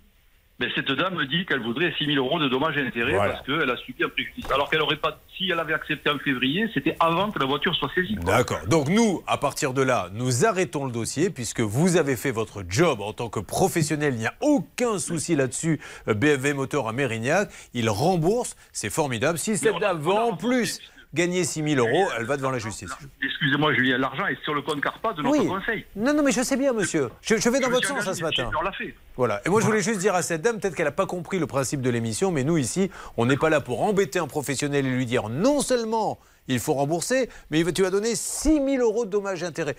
Mais 0.61 0.67
cette 0.75 0.91
dame 0.91 1.15
me 1.15 1.25
dit 1.25 1.45
qu'elle 1.45 1.61
voudrait 1.61 1.93
6 1.97 2.05
000 2.05 2.17
euros 2.17 2.37
de 2.37 2.49
dommages 2.49 2.75
et 2.75 2.81
intérêts 2.85 3.13
Voilà. 3.13 3.31
parce 3.35 3.45
qu'elle 3.45 3.69
a 3.69 3.77
subi 3.77 4.03
un 4.03 4.09
préjudice. 4.09 4.43
Alors 4.53 4.69
qu'elle 4.69 4.81
aurait 4.81 4.97
pas, 4.97 5.17
si 5.37 5.49
elle 5.49 5.57
avait 5.59 5.73
accepté 5.73 6.09
en 6.09 6.19
février, 6.19 6.69
c'était 6.73 6.97
avant 6.99 7.31
que 7.31 7.39
la 7.39 7.45
voiture 7.45 7.73
soit 7.75 7.89
saisie. 7.95 8.15
D'accord. 8.15 8.59
Donc 8.67 8.89
nous, 8.89 9.23
à 9.25 9.37
partir 9.37 9.73
de 9.73 9.81
là, 9.81 10.09
nous 10.11 10.45
arrêtons 10.45 10.83
le 10.85 10.91
dossier 10.91 11.29
puisque 11.29 11.61
vous 11.61 11.95
avez 11.95 12.17
fait 12.17 12.31
votre 12.31 12.63
job 12.67 12.99
en 12.99 13.13
tant 13.13 13.29
que 13.29 13.39
professionnel. 13.39 14.15
Il 14.15 14.19
n'y 14.19 14.27
a 14.27 14.33
aucun 14.41 14.99
souci 14.99 15.37
là-dessus. 15.37 15.79
Euh, 16.09 16.13
BMW 16.13 16.51
Motor 16.53 16.89
à 16.89 16.91
Mérignac, 16.91 17.49
il 17.73 17.89
rembourse. 17.89 18.57
C'est 18.73 18.89
formidable. 18.89 19.37
Si 19.37 19.55
cette 19.55 19.79
dame 19.79 20.05
a 20.05 20.11
en 20.11 20.35
plus 20.35 20.81
gagner 21.13 21.43
6 21.43 21.63
000 21.75 21.87
euros, 21.87 22.07
elle 22.17 22.25
va 22.25 22.37
devant 22.37 22.51
la 22.51 22.59
justice. 22.59 22.91
Excusez-moi, 23.23 23.73
Julien, 23.73 23.97
l'argent 23.97 24.27
est 24.27 24.41
sur 24.43 24.53
le 24.53 24.61
compte 24.61 24.81
Carpa 24.81 25.13
de 25.13 25.21
notre 25.21 25.37
Oui. 25.39 25.47
conseil. 25.47 25.85
Non, 25.95 26.13
non, 26.13 26.23
mais 26.23 26.31
je 26.31 26.41
sais 26.41 26.57
bien, 26.57 26.73
monsieur. 26.73 27.09
Je, 27.21 27.35
je 27.37 27.49
vais 27.49 27.59
dans 27.59 27.67
Je 27.67 27.73
votre 27.73 27.87
sens 27.87 28.07
hein, 28.07 28.13
ce 28.13 28.21
matin. 28.21 28.49
On 28.57 28.61
l'a 28.61 28.71
fait. 28.71 28.93
Voilà. 29.15 29.41
Et 29.45 29.49
moi, 29.49 29.59
je 29.61 29.65
voulais 29.65 29.81
juste 29.81 29.99
dire 29.99 30.15
à 30.15 30.21
cette 30.21 30.41
dame, 30.41 30.59
peut-être 30.59 30.75
qu'elle 30.75 30.85
n'a 30.85 30.91
pas 30.91 31.05
compris 31.05 31.39
le 31.39 31.47
principe 31.47 31.81
de 31.81 31.89
l'émission, 31.89 32.31
mais 32.31 32.43
nous, 32.43 32.57
ici, 32.57 32.91
on 33.17 33.25
n'est 33.25 33.37
pas 33.37 33.49
là 33.49 33.59
pour 33.61 33.81
embêter 33.81 34.19
un 34.19 34.27
professionnel 34.27 34.85
et 34.85 34.89
lui 34.89 35.05
dire 35.05 35.29
non 35.29 35.61
seulement 35.61 36.19
il 36.47 36.59
faut 36.59 36.73
rembourser, 36.73 37.29
mais 37.51 37.63
tu 37.73 37.83
vas 37.83 37.91
donner 37.91 38.15
6 38.15 38.55
000 38.65 38.77
euros 38.77 39.05
de 39.05 39.11
dommages 39.11 39.43
et 39.43 39.45
intérêts. 39.45 39.75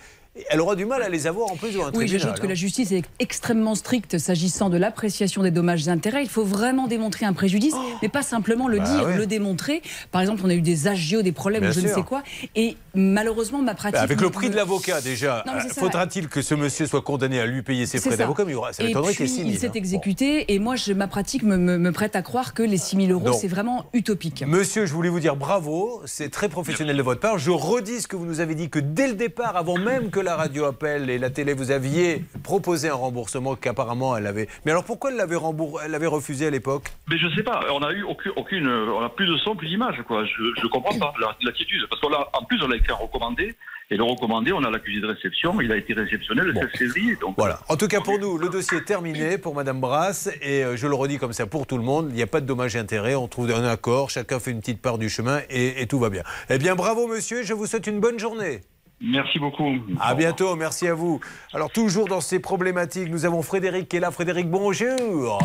Elle 0.49 0.61
aura 0.61 0.77
du 0.77 0.85
mal 0.85 1.01
à 1.03 1.09
les 1.09 1.27
avoir 1.27 1.51
en 1.51 1.57
plus 1.57 1.71
devant 1.73 1.87
un 1.87 1.91
Oui, 1.93 2.07
j'ajoute 2.07 2.39
que 2.39 2.45
hein. 2.45 2.49
la 2.49 2.55
justice 2.55 2.93
est 2.93 3.03
extrêmement 3.19 3.75
stricte 3.75 4.17
s'agissant 4.17 4.69
de 4.69 4.77
l'appréciation 4.77 5.43
des 5.43 5.51
dommages 5.51 5.89
et 5.89 5.91
intérêts. 5.91 6.23
Il 6.23 6.29
faut 6.29 6.45
vraiment 6.45 6.87
démontrer 6.87 7.25
un 7.25 7.33
préjudice, 7.33 7.73
mais 8.01 8.07
pas 8.07 8.21
simplement 8.21 8.69
le 8.69 8.79
Bah 8.79 8.85
dire, 8.85 9.03
ouais. 9.07 9.17
le 9.17 9.25
démontrer. 9.27 9.81
Par 10.11 10.21
exemple, 10.21 10.41
on 10.45 10.49
a 10.49 10.53
eu 10.53 10.61
des 10.61 10.87
agios, 10.87 11.21
des 11.21 11.33
problèmes, 11.33 11.61
Bien 11.63 11.71
ou 11.71 11.73
je 11.73 11.81
ne 11.81 11.87
sais 11.89 12.03
quoi. 12.03 12.23
Et 12.55 12.77
malheureusement, 12.95 13.61
ma 13.61 13.73
pratique. 13.75 13.95
Bah, 13.95 14.01
Avec 14.03 14.21
le 14.21 14.29
prix 14.29 14.49
de 14.49 14.55
l'avocat, 14.55 15.01
déjà, 15.01 15.43
faudra-t-il 15.75 16.29
que 16.29 16.41
ce 16.41 16.55
monsieur 16.55 16.85
soit 16.87 17.01
condamné 17.01 17.39
à 17.41 17.45
lui 17.45 17.61
payer 17.61 17.85
ses 17.85 17.99
frais 17.99 18.15
d'avocat? 18.15 18.45
Mais 18.45 18.53
ça 18.71 18.83
m'étonnerait 18.83 19.13
qu'il 19.13 19.25
y 19.25 19.29
puis, 19.29 19.33
ait 19.33 19.35
6 19.35 19.41
000. 19.41 19.49
il 19.49 19.59
s'est 19.59 19.67
hein. 19.67 19.71
exécuté, 19.75 20.53
et 20.53 20.59
moi, 20.59 20.77
je- 20.77 20.93
ma 20.93 21.07
pratique 21.07 21.43
me, 21.43 21.57
me- 21.57 21.77
me 21.77 21.91
prête 21.91 22.15
à 22.15 22.21
croire 22.21 22.53
que 22.53 22.63
les 22.63 22.77
6 22.77 22.95
000 23.05 23.11
euros, 23.11 23.33
c'est 23.33 23.49
vraiment 23.49 23.85
utopique. 23.93 24.45
Monsieur, 24.47 24.85
je 24.85 24.93
voulais 24.93 25.09
vous 25.09 25.19
dire 25.19 25.35
bravo, 25.35 26.01
c'est 26.05 26.29
très 26.29 26.47
professionnel 26.47 26.95
de 26.95 27.03
votre 27.03 27.19
part. 27.19 27.37
Je 27.37 27.51
redis 27.51 27.99
ce 28.01 28.07
que 28.07 28.15
vous 28.15 28.25
nous 28.25 28.39
avez 28.39 28.55
dit 28.55 28.69
que 28.69 28.79
dès 28.79 29.07
le 29.09 29.15
départ, 29.15 29.57
avant 29.57 29.77
même 29.77 30.09
que 30.09 30.20
la 30.23 30.35
radio 30.35 30.65
appelle 30.65 31.09
et 31.09 31.17
la 31.17 31.29
télé, 31.29 31.53
vous 31.53 31.71
aviez 31.71 32.23
proposé 32.43 32.89
un 32.89 32.93
remboursement 32.95 33.55
qu'apparemment 33.55 34.15
elle 34.17 34.27
avait. 34.27 34.47
Mais 34.65 34.71
alors 34.71 34.83
pourquoi 34.83 35.11
elle 35.11 35.17
l'avait 35.17 35.35
rembour- 35.35 35.81
elle 35.83 35.91
l'avait 35.91 36.07
refusé 36.07 36.47
à 36.47 36.49
l'époque? 36.49 36.85
Mais 37.09 37.17
je 37.17 37.27
sais 37.35 37.43
pas, 37.43 37.61
on 37.71 37.81
a 37.83 37.91
eu 37.93 38.03
aucune, 38.03 38.31
aucune 38.35 38.67
on 38.67 39.01
a 39.01 39.09
plus 39.09 39.27
de 39.27 39.37
son, 39.37 39.55
plus 39.55 39.67
d'image, 39.67 40.01
quoi. 40.07 40.23
Je, 40.25 40.43
je 40.61 40.67
comprends 40.67 40.97
pas 40.97 41.13
la- 41.19 41.35
l'attitude. 41.43 41.81
Parce 41.89 42.01
qu'on 42.01 42.13
a, 42.13 42.29
en 42.33 42.43
plus, 42.45 42.61
on 42.63 42.71
a 42.71 42.75
écrit 42.75 42.91
recommandé, 42.93 43.55
et 43.93 43.97
le 43.97 44.03
recommandé, 44.03 44.53
on 44.53 44.63
a 44.63 44.69
l'accusé 44.69 45.01
de 45.01 45.07
réception, 45.07 45.59
il 45.59 45.69
a 45.71 45.75
été 45.75 45.93
réceptionné 45.93 46.41
le 46.43 46.53
16 46.53 46.69
février. 46.77 47.17
Donc, 47.19 47.35
Voilà. 47.37 47.59
En 47.67 47.75
tout 47.75 47.89
cas, 47.89 47.99
pour 47.99 48.17
nous, 48.19 48.37
le 48.37 48.47
dossier 48.47 48.77
est 48.77 48.85
terminé 48.85 49.37
pour 49.37 49.53
Madame 49.53 49.81
Brasse. 49.81 50.29
Et 50.41 50.63
euh, 50.63 50.77
je 50.77 50.87
le 50.87 50.95
redis 50.95 51.17
comme 51.17 51.33
ça 51.33 51.45
pour 51.45 51.67
tout 51.67 51.77
le 51.77 51.83
monde. 51.83 52.07
Il 52.09 52.15
n'y 52.15 52.21
a 52.21 52.27
pas 52.27 52.39
de 52.39 52.45
dommages 52.45 52.75
et 52.77 52.79
intérêts. 52.79 53.15
On 53.15 53.27
trouve 53.27 53.51
un 53.51 53.65
accord. 53.65 54.09
Chacun 54.09 54.39
fait 54.39 54.51
une 54.51 54.61
petite 54.61 54.81
part 54.81 54.97
du 54.97 55.09
chemin 55.09 55.41
et, 55.49 55.81
et 55.81 55.87
tout 55.87 55.99
va 55.99 56.09
bien. 56.09 56.23
Eh 56.49 56.57
bien, 56.57 56.75
bravo, 56.75 57.07
monsieur. 57.07 57.43
Je 57.43 57.53
vous 57.53 57.65
souhaite 57.65 57.85
une 57.87 57.99
bonne 57.99 58.17
journée. 58.17 58.61
Merci 59.01 59.39
beaucoup. 59.39 59.73
À 59.99 60.13
bientôt. 60.13 60.55
Merci 60.55 60.87
à 60.87 60.93
vous. 60.93 61.19
Alors, 61.53 61.71
toujours 61.71 62.07
dans 62.07 62.21
ces 62.21 62.39
problématiques, 62.39 63.09
nous 63.09 63.25
avons 63.25 63.41
Frédéric 63.41 63.89
qui 63.89 63.97
est 63.97 63.99
là. 63.99 64.11
Frédéric, 64.11 64.49
bonjour. 64.49 65.39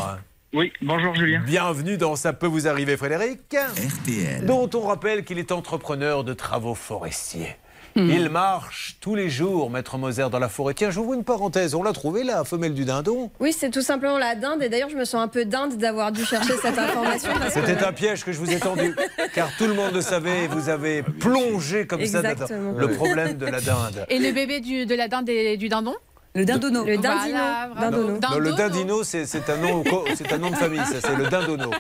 Oui, 0.53 0.73
bonjour 0.81 1.15
Julien. 1.15 1.43
Bienvenue 1.45 1.97
dans 1.97 2.17
Ça 2.17 2.33
peut 2.33 2.47
vous 2.47 2.69
arriver, 2.69 2.97
Frédéric. 2.97 3.41
RTL. 3.55 4.47
Dont 4.47 4.71
on 4.75 4.87
rappelle 4.87 5.25
qu'il 5.25 5.39
est 5.39 5.53
entrepreneur 5.53 6.25
de 6.25 6.35
travaux 6.35 6.75
forestiers. 6.75 7.57
Il 7.97 8.29
marche 8.29 8.97
tous 9.01 9.15
les 9.15 9.31
jours, 9.31 9.71
Maître 9.71 9.97
Moser, 9.99 10.27
dans 10.31 10.39
la 10.39 10.49
forêt. 10.49 10.75
Tiens, 10.75 10.91
j'ouvre 10.91 11.15
une 11.15 11.25
parenthèse. 11.25 11.75
On 11.75 11.83
l'a 11.83 11.93
trouvé, 11.93 12.25
la 12.25 12.45
femelle 12.45 12.75
du 12.75 12.85
dindon? 12.85 13.31
Oui, 13.41 13.53
c'est 13.53 13.71
tout 13.71 13.81
simplement 13.83 14.19
la 14.19 14.35
dinde. 14.35 14.63
Et 14.63 14.69
d'ailleurs, 14.69 14.91
je 14.91 14.97
me 14.97 15.05
sens 15.05 15.23
un 15.23 15.29
peu 15.29 15.45
dinde 15.45 15.77
d'avoir 15.79 16.13
dû 16.13 16.25
chercher 16.25 16.55
cette 16.61 16.79
information. 16.79 17.31
que- 17.33 17.51
C'était 17.51 17.83
un 17.85 17.93
piège 17.93 18.25
que 18.25 18.33
je 18.33 18.39
vous 18.39 18.51
ai 18.53 18.59
tendu, 18.59 18.95
car 19.35 19.49
tout 19.57 19.67
le 19.67 19.75
monde 19.75 19.93
le 19.95 20.01
savait. 20.03 20.47
Vous 20.49 20.69
avez 20.69 21.03
plongé 21.03 21.87
comme 21.87 22.05
ça 22.05 22.19
Exactement. 22.21 22.73
le 22.77 22.89
problème 22.93 23.39
de 23.39 23.47
la 23.47 23.61
dinde. 23.61 24.05
Et 24.11 24.19
le 24.19 24.33
bébé 24.33 24.61
du, 24.61 24.87
de 24.87 24.95
la 24.95 25.09
dinde 25.09 25.29
et 25.29 25.57
du 25.57 25.69
dindon? 25.69 25.95
Le 26.37 26.45
dindono. 26.45 26.85
Le 26.85 26.97
dindino. 26.99 27.11
Voilà, 27.31 27.71
bravo. 27.75 27.97
Dindono. 27.97 28.19
Non, 28.21 28.39
le 28.39 28.51
Dindono. 28.53 28.69
dindino, 28.69 29.03
c'est 29.05 29.25
c'est 29.27 29.49
un, 29.49 29.57
nom, 29.57 29.83
un 30.31 30.39
nom 30.39 30.51
de 30.51 30.57
famille, 30.57 30.81
ça, 30.85 31.01
c'est 31.03 31.17
le 31.17 31.27
dindono. 31.29 31.71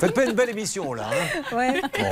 Faites 0.00 0.14
pas 0.14 0.24
une 0.24 0.32
belle 0.32 0.48
émission, 0.50 0.94
là. 0.94 1.04
hein. 1.12 1.54
Ouais. 1.56 1.80
Bon. 1.98 2.10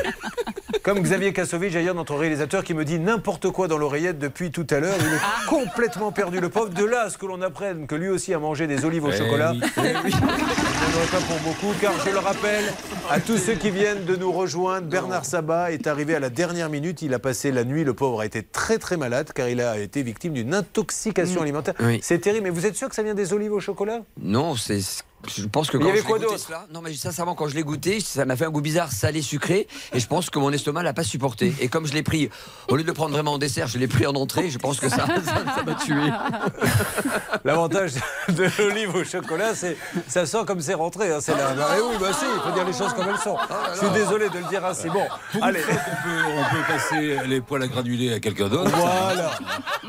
Comme 0.83 1.01
Xavier 1.01 1.33
Kassovitch, 1.33 1.73
d'ailleurs, 1.75 1.95
notre 1.95 2.15
réalisateur, 2.17 2.63
qui 2.65 2.75
me 2.75 2.85
dit 2.85 2.99
n'importe 2.99 3.51
quoi 3.51 3.69
dans 3.69 3.79
l'oreillette 3.79 4.19
depuis 4.19 4.51
tout 4.51 4.67
à 4.71 4.81
l'heure. 4.81 4.97
Il 5.01 5.07
est 5.07 5.49
complètement 5.49 6.13
perdu, 6.13 6.41
le 6.41 6.49
pauvre. 6.51 6.69
De 6.71 6.85
là 6.85 7.03
à 7.03 7.11
ce 7.11 7.17
que 7.19 7.25
l'on 7.27 7.41
apprenne 7.41 7.87
que 7.87 7.95
lui 7.95 8.09
aussi 8.09 8.35
a 8.35 8.39
mangé 8.39 8.67
des 8.67 8.85
olives 8.85 9.05
au 9.05 9.11
Eh 9.11 9.17
chocolat. 9.17 9.53
oui. 9.53 9.61
N'y 9.83 10.13
en 10.93 10.97
aurait 10.97 11.07
pas 11.07 11.21
pour 11.21 11.39
beaucoup, 11.41 11.73
car 11.81 11.93
je 12.05 12.11
le 12.11 12.19
rappelle 12.19 12.73
à 13.11 13.21
tous 13.21 13.39
ceux 13.39 13.55
qui 13.55 13.71
viennent 13.71 14.05
de 14.05 14.17
nous 14.17 14.33
rejoindre, 14.33 14.87
Bernard 14.87 15.25
Sabat 15.25 15.73
est 15.73 15.87
arrivé 15.87 16.15
à 16.15 16.21
la 16.21 16.31
dernière 16.31 16.69
minute. 16.69 17.03
Il 17.03 17.15
a 17.15 17.19
passé 17.19 17.51
la 17.51 17.65
nuit. 17.65 17.85
Le 17.85 17.95
pauvre 17.95 18.21
a 18.21 18.27
été 18.27 18.43
très 18.43 18.79
très 18.79 18.97
malade, 18.97 19.31
car 19.35 19.49
il 19.49 19.61
a 19.61 19.79
été 19.79 20.03
victime 20.03 20.33
d'une 20.33 20.55
intoxication 20.55 21.43
alimentaire. 21.43 21.75
Oui. 21.81 22.01
C'est 22.03 22.19
terrible. 22.19 22.45
Mais 22.45 22.51
vous 22.51 22.67
êtes 22.67 22.77
sûr 22.77 22.89
que 22.89 22.95
ça 22.95 23.03
vient 23.03 23.15
des 23.15 23.33
olives 23.33 23.53
au 23.53 23.61
chocolat? 23.61 24.01
Non, 24.21 24.57
c'est. 24.57 24.81
Je 25.29 25.47
pense 25.47 25.71
que 25.71 25.77
Il 25.77 25.81
y 25.81 25.85
quand 25.85 25.91
avait 25.91 25.99
je 26.01 26.05
quoi 26.05 26.19
l'ai 26.19 26.25
goûté 26.25 26.35
d'autre? 26.35 26.47
cela, 26.47 26.67
non 26.73 26.81
mais 26.83 26.93
sincèrement 26.95 27.35
quand 27.35 27.47
je 27.49 27.55
l'ai 27.55 27.63
goûté, 27.63 28.01
ça 28.01 28.25
m'a 28.25 28.35
fait 28.37 28.45
un 28.47 28.51
goût 28.51 28.61
bizarre, 28.61 28.91
salé, 28.91 29.23
sucré, 29.23 29.69
et 29.93 30.01
je 30.01 30.07
pense 30.07 30.31
que 30.31 30.39
mon 30.39 30.51
estomac 30.53 30.83
l'a 30.83 30.93
pas 30.93 31.05
supporté. 31.05 31.55
Et 31.61 31.69
comme 31.69 31.87
je 31.87 31.93
l'ai 31.93 32.03
pris, 32.03 32.29
au 32.69 32.77
lieu 32.77 32.83
de 32.83 32.89
le 32.89 32.93
prendre 32.95 33.13
vraiment 33.13 33.35
en 33.35 33.39
dessert, 33.39 33.69
je 33.69 33.79
l'ai 33.79 33.87
pris 33.89 34.07
en 34.07 34.15
entrée. 34.15 34.51
Je 34.51 34.59
pense 34.59 34.81
que 34.81 34.89
ça, 34.89 35.07
ça, 35.07 35.63
m'a 35.65 35.75
tué. 35.77 35.95
L'avantage 37.45 37.93
de 38.29 38.47
l'olive 38.59 38.95
au 38.97 39.05
chocolat, 39.05 39.55
c'est 39.55 39.77
ça 40.09 40.27
sent 40.27 40.39
comme 40.47 40.61
c'est 40.61 40.75
rentré. 40.75 41.13
hein, 41.13 41.19
c'est 41.21 41.37
là. 41.37 41.55
Eh 41.77 41.81
oui, 41.81 41.97
bah 42.01 42.09
si, 42.13 42.25
il 42.25 42.41
faut 42.43 42.53
dire 42.53 42.65
les 42.65 42.73
choses 42.73 42.93
comme 42.95 43.09
elles 43.09 43.19
sont. 43.19 43.37
Je 43.75 43.79
suis 43.79 43.91
désolé 43.91 44.29
de 44.29 44.39
le 44.39 44.45
dire 44.49 44.65
ainsi. 44.65 44.89
Bon, 44.89 45.05
Pour 45.33 45.45
allez. 45.45 45.61
qu'on 45.61 45.73
peut, 45.73 46.23
on 46.37 46.55
peut 46.55 46.63
passer 46.67 47.17
les 47.27 47.41
poils 47.41 47.63
à 47.63 47.67
granuler 47.69 48.13
à 48.15 48.21
quelqu'un 48.21 48.49
d'autre. 48.49 48.71
Voilà. 48.75 49.31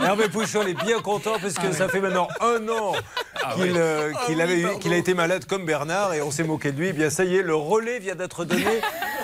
Hervé 0.01 0.27
Pouchol 0.29 0.67
est 0.69 0.83
bien 0.83 0.99
content 1.01 1.33
parce 1.41 1.53
que 1.55 1.71
ça 1.71 1.87
fait 1.87 2.01
maintenant 2.01 2.27
un 2.41 2.67
an 2.69 2.93
qu'il 3.55 3.73
euh, 3.77 4.11
qu'il 4.25 4.41
avait 4.41 4.59
eu- 4.61 4.79
qu'il 4.79 4.93
a 4.93 4.97
été 4.97 5.13
malade 5.23 5.45
comme 5.45 5.65
Bernard 5.65 6.13
et 6.13 6.21
on 6.21 6.31
s'est 6.31 6.43
moqué 6.43 6.73
de 6.73 6.77
lui. 6.77 6.89
Eh 6.89 6.91
bien, 6.91 7.09
ça 7.09 7.23
y 7.23 7.37
est, 7.37 7.41
le 7.41 7.55
relais 7.55 7.99
vient 7.99 8.13
d'être 8.15 8.43
donné 8.43 8.81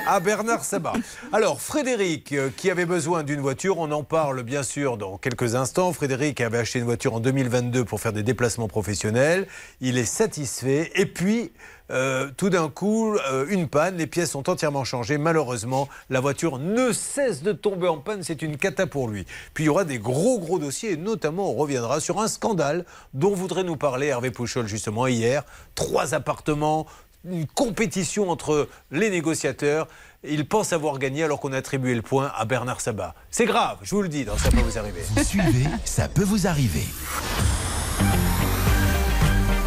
à 0.07 0.21
Bernard 0.21 0.63
Sabat. 0.63 0.93
Alors, 1.33 1.59
Frédéric, 1.59 2.31
euh, 2.31 2.49
qui 2.55 2.71
avait 2.71 2.85
besoin 2.85 3.23
d'une 3.23 3.41
voiture, 3.41 3.79
on 3.79 3.91
en 3.91 4.03
parle 4.03 4.43
bien 4.43 4.63
sûr 4.63 4.95
dans 4.95 5.17
quelques 5.17 5.55
instants. 5.55 5.91
Frédéric 5.91 6.39
avait 6.39 6.59
acheté 6.59 6.79
une 6.79 6.85
voiture 6.85 7.15
en 7.15 7.19
2022 7.19 7.83
pour 7.83 7.99
faire 7.99 8.13
des 8.13 8.23
déplacements 8.23 8.69
professionnels. 8.69 9.45
Il 9.81 9.97
est 9.97 10.05
satisfait. 10.05 10.89
Et 10.95 11.05
puis, 11.05 11.51
euh, 11.91 12.29
tout 12.37 12.49
d'un 12.49 12.69
coup, 12.69 13.15
euh, 13.15 13.45
une 13.49 13.67
panne, 13.67 13.97
les 13.97 14.07
pièces 14.07 14.31
sont 14.31 14.49
entièrement 14.49 14.83
changées. 14.83 15.17
Malheureusement, 15.17 15.89
la 16.09 16.19
voiture 16.19 16.59
ne 16.59 16.91
cesse 16.91 17.41
de 17.41 17.51
tomber 17.51 17.87
en 17.87 17.97
panne. 17.97 18.23
C'est 18.23 18.41
une 18.41 18.57
cata 18.57 18.87
pour 18.87 19.07
lui. 19.07 19.25
Puis 19.53 19.63
il 19.63 19.67
y 19.67 19.69
aura 19.69 19.85
des 19.85 19.99
gros, 19.99 20.39
gros 20.39 20.59
dossiers. 20.59 20.91
Et 20.93 20.97
notamment, 20.97 21.51
on 21.51 21.55
reviendra 21.55 21.99
sur 21.99 22.21
un 22.21 22.27
scandale 22.27 22.85
dont 23.13 23.33
voudrait 23.33 23.63
nous 23.63 23.77
parler 23.77 24.07
Hervé 24.07 24.31
Pouchol 24.31 24.67
justement 24.67 25.07
hier. 25.07 25.43
Trois 25.75 26.13
appartements, 26.13 26.85
une 27.25 27.47
compétition 27.47 28.29
entre 28.29 28.67
les 28.91 29.09
négociateurs. 29.09 29.87
Il 30.23 30.47
pense 30.47 30.73
avoir 30.73 30.99
gagné 30.99 31.23
alors 31.23 31.39
qu'on 31.39 31.53
a 31.53 31.57
attribué 31.57 31.95
le 31.95 32.01
point 32.01 32.31
à 32.35 32.45
Bernard 32.45 32.81
Sabat. 32.81 33.15
C'est 33.31 33.45
grave, 33.45 33.77
je 33.83 33.95
vous 33.95 34.01
le 34.01 34.09
dis, 34.09 34.25
dans 34.25 34.37
ça 34.37 34.49
peut 34.49 34.59
vous 34.59 34.77
arriver. 34.77 35.01
Vous 35.15 35.23
suivez, 35.23 35.65
ça 35.85 36.09
peut 36.09 36.23
vous 36.23 36.45
arriver. 36.45 36.85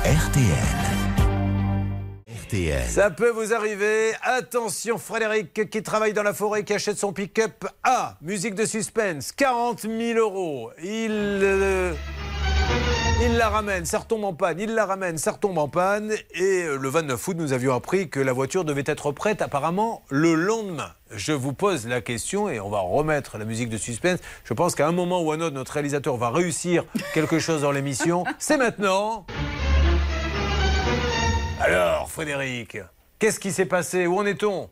RTL. 0.04 1.01
Ça 2.88 3.10
peut 3.10 3.30
vous 3.30 3.54
arriver. 3.54 4.12
Attention, 4.22 4.98
Frédéric 4.98 5.70
qui 5.70 5.82
travaille 5.82 6.12
dans 6.12 6.22
la 6.22 6.34
forêt, 6.34 6.64
qui 6.64 6.74
achète 6.74 6.98
son 6.98 7.12
pick-up. 7.12 7.64
Ah, 7.82 8.16
musique 8.20 8.54
de 8.54 8.66
suspense, 8.66 9.32
40 9.32 9.80
000 9.82 10.18
euros. 10.18 10.70
Il. 10.82 11.10
euh, 11.10 11.92
il 13.24 13.36
la 13.36 13.48
ramène, 13.48 13.84
ça 13.84 14.00
retombe 14.00 14.24
en 14.24 14.34
panne, 14.34 14.58
il 14.58 14.74
la 14.74 14.84
ramène, 14.84 15.16
ça 15.16 15.30
retombe 15.32 15.56
en 15.56 15.68
panne. 15.68 16.12
Et 16.34 16.64
euh, 16.64 16.76
le 16.76 16.88
29 16.88 17.28
août, 17.28 17.36
nous 17.38 17.52
avions 17.52 17.74
appris 17.74 18.10
que 18.10 18.18
la 18.20 18.32
voiture 18.32 18.64
devait 18.64 18.82
être 18.84 19.12
prête 19.12 19.40
apparemment 19.40 20.02
le 20.10 20.34
lendemain. 20.34 20.90
Je 21.14 21.32
vous 21.32 21.52
pose 21.52 21.86
la 21.86 22.00
question 22.00 22.50
et 22.50 22.58
on 22.58 22.68
va 22.68 22.80
remettre 22.80 23.38
la 23.38 23.44
musique 23.44 23.68
de 23.68 23.78
suspense. 23.78 24.18
Je 24.44 24.54
pense 24.54 24.74
qu'à 24.74 24.86
un 24.88 24.92
moment 24.92 25.22
ou 25.22 25.30
à 25.30 25.36
un 25.36 25.40
autre, 25.40 25.54
notre 25.54 25.72
réalisateur 25.72 26.16
va 26.16 26.30
réussir 26.30 26.84
quelque 27.14 27.38
chose 27.38 27.62
dans 27.62 27.70
l'émission. 27.72 28.24
C'est 28.38 28.56
maintenant. 28.56 29.24
Alors, 31.64 32.10
Frédéric, 32.10 32.78
qu'est-ce 33.18 33.38
qui 33.38 33.52
s'est 33.52 33.66
passé? 33.66 34.06
Où 34.06 34.16
en 34.18 34.26
est-on? 34.26 34.68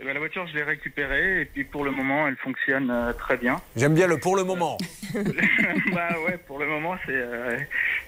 Eh 0.00 0.04
ben, 0.04 0.12
la 0.14 0.18
voiture, 0.18 0.46
je 0.48 0.54
l'ai 0.54 0.62
récupérée 0.64 1.42
et 1.42 1.44
puis 1.44 1.62
pour 1.64 1.84
le 1.84 1.90
moment, 1.92 2.26
elle 2.26 2.36
fonctionne 2.38 2.90
euh, 2.90 3.12
très 3.12 3.36
bien. 3.36 3.60
J'aime 3.76 3.94
bien 3.94 4.06
le 4.08 4.18
pour 4.18 4.34
le 4.34 4.42
moment. 4.44 4.76
bah 5.14 6.08
ouais, 6.26 6.38
pour 6.46 6.58
le 6.58 6.66
moment, 6.66 6.96
c'est 7.06 7.12
euh, 7.14 7.58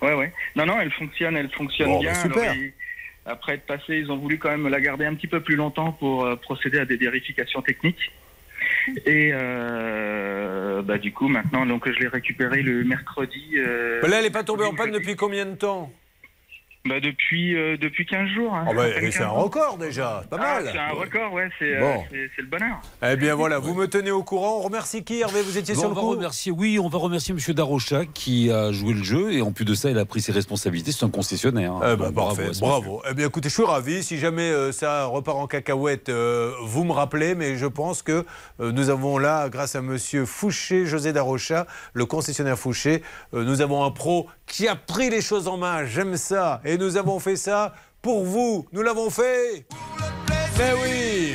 ouais 0.00 0.14
ouais. 0.14 0.32
Non 0.56 0.66
non, 0.66 0.80
elle 0.80 0.90
fonctionne, 0.92 1.36
elle 1.36 1.50
fonctionne 1.50 1.90
Bon, 1.90 2.00
bien. 2.00 2.12
bah, 2.12 2.22
super. 2.22 2.42
Alors, 2.42 2.54
ils- 2.56 2.72
après 3.24 3.54
être 3.54 3.66
passé, 3.66 3.98
ils 3.98 4.10
ont 4.10 4.16
voulu 4.16 4.36
quand 4.38 4.50
même 4.50 4.66
la 4.66 4.80
garder 4.80 5.04
un 5.04 5.14
petit 5.14 5.28
peu 5.28 5.40
plus 5.40 5.54
longtemps 5.54 5.92
pour 5.92 6.24
euh, 6.24 6.34
procéder 6.34 6.78
à 6.80 6.84
des 6.84 6.96
vérifications 6.96 7.62
techniques. 7.62 8.10
Et 9.06 9.32
bah 10.84 10.98
du 10.98 11.12
coup 11.12 11.28
maintenant, 11.28 11.66
donc 11.66 11.86
je 11.88 11.98
l'ai 12.00 12.08
récupérée 12.08 12.62
le 12.62 12.82
mercredi. 12.84 13.54
là, 13.56 14.00
elle 14.02 14.22
n'est 14.22 14.30
pas 14.30 14.42
tombée 14.44 14.64
en 14.64 14.74
panne 14.74 14.90
depuis 14.90 15.14
combien 15.14 15.46
de 15.46 15.54
temps? 15.54 15.92
Bah 16.84 16.98
depuis 17.00 17.54
euh, 17.56 17.76
depuis 17.76 18.04
15 18.06 18.28
jours. 18.30 18.52
hein. 18.54 18.64
Oh 18.68 18.74
bah, 18.74 18.86
C'est 18.94 19.10
15 19.10 19.20
un 19.22 19.28
record 19.28 19.78
déjà, 19.78 20.24
pas 20.28 20.36
Ah, 20.40 20.60
mal. 20.62 20.68
c'est 20.72 20.78
un 20.78 20.88
record, 20.90 21.32
ouais, 21.32 21.48
c'est 21.60 21.76
euh, 21.76 21.80
Bon. 21.80 22.02
c'est- 22.10 22.30
c'est 22.34 22.42
le 22.42 22.48
bonheur. 22.48 22.80
Eh 23.08 23.14
bien 23.16 23.36
voilà, 23.36 23.60
vous 23.60 23.72
me 23.74 23.86
tenez 23.86 24.10
au 24.10 24.24
courant. 24.24 24.58
On 24.58 24.62
remercie 24.62 25.04
qui 25.04 25.20
Hervé? 25.20 25.42
Vous 25.42 25.56
étiez 25.58 25.74
Bon, 25.74 25.80
sur 25.80 25.88
on 25.90 25.92
le 25.92 25.94
va 25.96 26.00
coup? 26.00 26.10
remercier, 26.10 26.50
oui, 26.50 26.78
on 26.80 26.88
va 26.88 26.98
remercier 26.98 27.34
M. 27.34 27.54
Darocha 27.54 28.04
qui 28.06 28.50
a 28.50 28.72
joué 28.72 28.94
le 28.94 29.02
jeu 29.04 29.32
et 29.32 29.42
en 29.42 29.52
plus 29.52 29.64
de 29.64 29.74
ça, 29.74 29.90
il 29.90 29.98
a 29.98 30.04
pris 30.04 30.20
ses 30.20 30.32
responsabilités. 30.32 30.90
C'est 30.90 31.04
un 31.04 31.10
concessionnaire. 31.10 31.74
Eh 31.84 31.96
ben, 31.96 32.10
Bravo 32.10 32.34
parfait, 32.36 32.50
bravo. 32.60 33.00
Eh 33.08 33.14
bien, 33.14 33.26
écoutez, 33.28 33.48
je 33.48 33.54
suis 33.54 33.62
ravi. 33.64 34.02
Si 34.02 34.18
jamais 34.18 34.50
euh, 34.50 34.72
ça 34.72 35.04
repart 35.04 35.36
en 35.38 35.46
cacahuète, 35.46 36.08
euh, 36.08 36.52
vous 36.64 36.82
me 36.82 36.92
rappelez. 36.92 37.36
Mais 37.36 37.56
je 37.56 37.66
pense 37.66 38.02
que 38.02 38.24
euh, 38.60 38.72
nous 38.72 38.90
avons 38.90 39.18
là, 39.18 39.48
grâce 39.48 39.76
à 39.76 39.82
Monsieur 39.82 40.24
Fouché, 40.26 40.84
José 40.86 41.12
Darocha, 41.12 41.66
le 41.94 42.06
concessionnaire 42.06 42.58
Fouché, 42.58 43.02
euh, 43.34 43.44
nous 43.44 43.60
avons 43.60 43.84
un 43.84 43.90
pro 43.92 44.26
qui 44.46 44.66
a 44.68 44.74
pris 44.74 45.08
les 45.10 45.20
choses 45.22 45.46
en 45.48 45.56
main. 45.56 45.84
J'aime 45.86 46.16
ça. 46.16 46.60
Et 46.64 46.71
nous 46.78 46.96
avons 46.96 47.18
fait 47.20 47.36
ça 47.36 47.72
pour 48.00 48.24
vous. 48.24 48.66
Nous 48.72 48.82
l'avons 48.82 49.10
fait. 49.10 49.66
Mais 50.58 50.72
oui. 50.82 51.34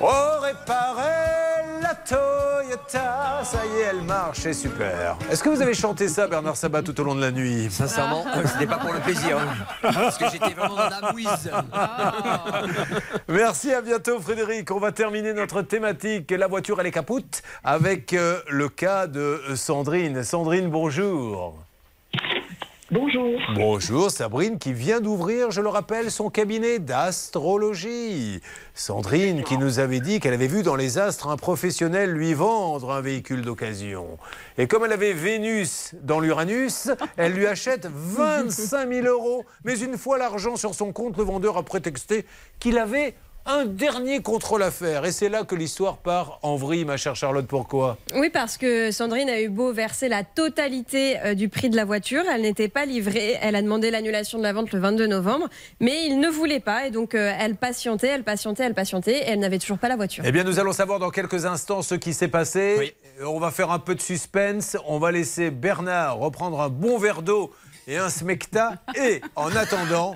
Oh, 0.00 0.40
réparer 0.42 1.80
la 1.80 1.94
Toyota. 1.94 3.40
Ça 3.44 3.60
y 3.64 3.80
est, 3.80 3.84
elle 3.90 4.02
marche, 4.02 4.40
c'est 4.40 4.52
super. 4.52 5.16
Est-ce 5.30 5.42
que 5.42 5.48
vous 5.48 5.62
avez 5.62 5.72
chanté 5.72 6.08
ça, 6.08 6.26
Bernard 6.26 6.56
Sabat, 6.56 6.82
tout 6.82 6.98
au 7.00 7.04
long 7.04 7.14
de 7.14 7.20
la 7.22 7.30
nuit? 7.30 7.68
Sincèrement, 7.70 8.24
euh, 8.36 8.42
c'était 8.46 8.66
pas 8.66 8.76
pour 8.78 8.92
le 8.92 9.00
plaisir. 9.00 9.38
hein. 9.38 9.54
Parce 9.82 10.18
que 10.18 10.24
j'étais 10.30 10.52
vraiment 10.52 10.76
dans 10.76 10.88
la 10.90 11.12
mouise. 11.12 11.50
Merci, 13.28 13.72
à 13.72 13.80
bientôt 13.80 14.20
Frédéric. 14.20 14.70
On 14.70 14.78
va 14.80 14.92
terminer 14.92 15.32
notre 15.32 15.62
thématique 15.62 16.30
La 16.30 16.46
voiture, 16.48 16.78
elle 16.80 16.86
est 16.86 16.90
capoute 16.92 17.42
avec 17.62 18.12
euh, 18.12 18.40
le 18.48 18.68
cas 18.68 19.06
de 19.06 19.20
euh, 19.20 19.56
Sandrine. 19.56 20.22
Sandrine, 20.22 20.68
bonjour. 20.68 21.54
Bonjour. 22.94 23.40
Bonjour, 23.56 24.08
Sabrine 24.08 24.56
qui 24.60 24.72
vient 24.72 25.00
d'ouvrir, 25.00 25.50
je 25.50 25.60
le 25.60 25.68
rappelle, 25.68 26.12
son 26.12 26.30
cabinet 26.30 26.78
d'astrologie. 26.78 28.40
Sandrine 28.72 29.42
qui 29.42 29.58
nous 29.58 29.80
avait 29.80 29.98
dit 29.98 30.20
qu'elle 30.20 30.32
avait 30.32 30.46
vu 30.46 30.62
dans 30.62 30.76
les 30.76 30.96
astres 30.96 31.26
un 31.26 31.36
professionnel 31.36 32.12
lui 32.12 32.34
vendre 32.34 32.92
un 32.92 33.00
véhicule 33.00 33.42
d'occasion. 33.42 34.16
Et 34.58 34.68
comme 34.68 34.84
elle 34.84 34.92
avait 34.92 35.12
Vénus 35.12 35.96
dans 36.02 36.20
l'Uranus, 36.20 36.88
elle 37.16 37.32
lui 37.32 37.48
achète 37.48 37.88
25 37.92 38.88
000 38.88 39.08
euros. 39.08 39.44
Mais 39.64 39.76
une 39.80 39.98
fois 39.98 40.16
l'argent 40.16 40.54
sur 40.54 40.72
son 40.76 40.92
compte, 40.92 41.16
le 41.18 41.24
vendeur 41.24 41.56
a 41.56 41.64
prétexté 41.64 42.24
qu'il 42.60 42.78
avait 42.78 43.16
un 43.46 43.66
dernier 43.66 44.22
contrôle 44.22 44.62
à 44.62 44.70
faire. 44.70 45.04
Et 45.04 45.12
c'est 45.12 45.28
là 45.28 45.44
que 45.44 45.54
l'histoire 45.54 45.98
part 45.98 46.38
en 46.42 46.56
vrille, 46.56 46.84
ma 46.84 46.96
chère 46.96 47.14
Charlotte. 47.14 47.46
Pourquoi? 47.46 47.98
Oui, 48.14 48.30
parce 48.30 48.56
que 48.56 48.90
Sandrine 48.90 49.28
a 49.28 49.40
eu 49.40 49.48
beau 49.48 49.72
verser 49.72 50.08
la 50.08 50.24
totalité 50.24 51.18
euh, 51.20 51.34
du 51.34 51.48
prix 51.48 51.68
de 51.68 51.76
la 51.76 51.84
voiture, 51.84 52.22
elle 52.32 52.42
n'était 52.42 52.68
pas 52.68 52.86
livrée. 52.86 53.36
Elle 53.40 53.56
a 53.56 53.62
demandé 53.62 53.90
l'annulation 53.90 54.38
de 54.38 54.42
la 54.42 54.52
vente 54.52 54.72
le 54.72 54.78
22 54.78 55.06
novembre, 55.06 55.48
mais 55.80 56.06
il 56.06 56.20
ne 56.20 56.28
voulait 56.28 56.60
pas. 56.60 56.86
Et 56.86 56.90
donc, 56.90 57.14
euh, 57.14 57.34
elle 57.38 57.56
patientait, 57.56 58.08
elle 58.08 58.24
patientait, 58.24 58.64
elle 58.64 58.74
patientait, 58.74 59.18
et 59.18 59.28
elle 59.28 59.40
n'avait 59.40 59.58
toujours 59.58 59.78
pas 59.78 59.88
la 59.88 59.96
voiture. 59.96 60.24
Eh 60.26 60.32
bien, 60.32 60.44
nous 60.44 60.58
allons 60.58 60.72
savoir 60.72 60.98
dans 60.98 61.10
quelques 61.10 61.44
instants 61.44 61.82
ce 61.82 61.94
qui 61.94 62.14
s'est 62.14 62.28
passé. 62.28 62.94
On 63.24 63.38
va 63.38 63.50
faire 63.50 63.70
un 63.70 63.78
peu 63.78 63.94
de 63.94 64.00
suspense. 64.00 64.76
On 64.86 64.98
va 64.98 65.12
laisser 65.12 65.50
Bernard 65.50 66.18
reprendre 66.18 66.60
un 66.60 66.68
bon 66.68 66.98
verre 66.98 67.22
d'eau 67.22 67.52
et 67.86 67.96
un 67.96 68.08
smecta. 68.08 68.74
Et 68.94 69.20
en 69.36 69.54
attendant, 69.54 70.14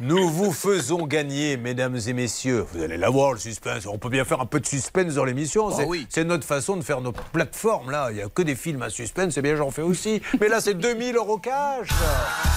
nous 0.00 0.28
vous 0.28 0.52
faisons 0.52 1.06
gagner, 1.06 1.56
mesdames 1.56 1.98
et 2.06 2.12
messieurs. 2.12 2.64
Vous 2.72 2.82
allez 2.82 2.96
l'avoir, 2.96 3.32
le 3.32 3.38
suspense. 3.38 3.86
On 3.86 3.98
peut 3.98 4.08
bien 4.08 4.24
faire 4.24 4.40
un 4.40 4.46
peu 4.46 4.60
de 4.60 4.66
suspense 4.66 5.14
dans 5.14 5.24
l'émission. 5.24 5.68
Ah 5.68 5.74
c'est 5.76 5.84
oui. 5.84 6.06
notre 6.24 6.46
façon 6.46 6.76
de 6.76 6.82
faire 6.82 7.00
nos 7.00 7.12
plateformes. 7.12 7.90
Là, 7.90 8.08
il 8.10 8.16
n'y 8.16 8.22
a 8.22 8.28
que 8.28 8.42
des 8.42 8.56
films 8.56 8.82
à 8.82 8.90
suspense. 8.90 9.34
C'est 9.34 9.42
bien, 9.42 9.56
j'en 9.56 9.70
fais 9.70 9.82
aussi. 9.82 10.22
Mais 10.40 10.48
là, 10.48 10.60
c'est 10.60 10.74
2000 10.74 11.16
euros 11.16 11.38
cash. 11.38 11.88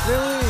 Mais 0.08 0.16
oui. 0.16 0.46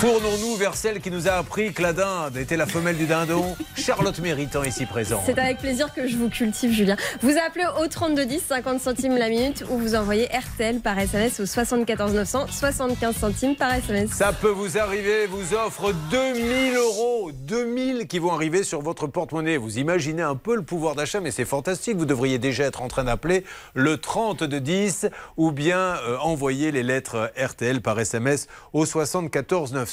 Tournons-nous 0.00 0.56
vers 0.56 0.76
celle 0.76 0.98
qui 1.02 1.10
nous 1.10 1.28
a 1.28 1.32
appris 1.32 1.74
que 1.74 1.82
la 1.82 1.92
dinde 1.92 2.38
était 2.38 2.56
la 2.56 2.64
femelle 2.64 2.96
du 2.96 3.04
dindon. 3.04 3.54
Charlotte 3.76 4.18
Méritant, 4.20 4.64
ici 4.64 4.86
présente. 4.86 5.20
C'est 5.26 5.38
avec 5.38 5.58
plaisir 5.58 5.92
que 5.92 6.08
je 6.08 6.16
vous 6.16 6.30
cultive, 6.30 6.72
Julien. 6.72 6.96
Vous 7.20 7.34
appelez 7.46 7.66
au 7.78 7.86
3210, 7.86 8.42
50 8.48 8.80
centimes 8.80 9.18
la 9.18 9.28
minute, 9.28 9.62
ou 9.68 9.76
vous 9.76 9.94
envoyez 9.94 10.26
RTL 10.28 10.80
par 10.80 10.98
SMS 10.98 11.38
au 11.40 11.44
74 11.44 12.14
900, 12.14 12.46
75 12.48 13.14
centimes 13.14 13.56
par 13.56 13.74
SMS. 13.74 14.08
Ça 14.12 14.32
peut 14.32 14.48
vous 14.48 14.78
arriver, 14.78 15.26
vous 15.26 15.52
offre 15.52 15.92
2000 16.10 16.76
euros, 16.76 17.30
2000 17.32 18.06
qui 18.06 18.18
vont 18.18 18.32
arriver 18.32 18.62
sur 18.62 18.80
votre 18.80 19.06
porte-monnaie. 19.06 19.58
Vous 19.58 19.78
imaginez 19.78 20.22
un 20.22 20.36
peu 20.36 20.56
le 20.56 20.62
pouvoir 20.62 20.94
d'achat, 20.94 21.20
mais 21.20 21.30
c'est 21.30 21.44
fantastique. 21.44 21.98
Vous 21.98 22.06
devriez 22.06 22.38
déjà 22.38 22.64
être 22.64 22.80
en 22.80 22.88
train 22.88 23.04
d'appeler 23.04 23.44
le 23.74 23.98
30 23.98 24.44
de 24.44 24.58
10 24.58 25.08
ou 25.36 25.52
bien 25.52 25.76
euh, 25.76 26.16
envoyer 26.22 26.72
les 26.72 26.82
lettres 26.82 27.30
RTL 27.36 27.82
par 27.82 28.00
SMS 28.00 28.48
au 28.72 28.86
74 28.86 29.74
900. 29.74 29.89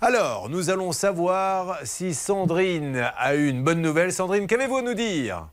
Alors, 0.00 0.48
nous 0.48 0.70
allons 0.70 0.92
savoir 0.92 1.78
si 1.84 2.14
Sandrine 2.14 3.10
a 3.16 3.34
eu 3.34 3.48
une 3.48 3.62
bonne 3.62 3.80
nouvelle. 3.80 4.12
Sandrine, 4.12 4.46
qu'avez-vous 4.46 4.78
à 4.78 4.82
nous 4.82 4.94
dire? 4.94 5.48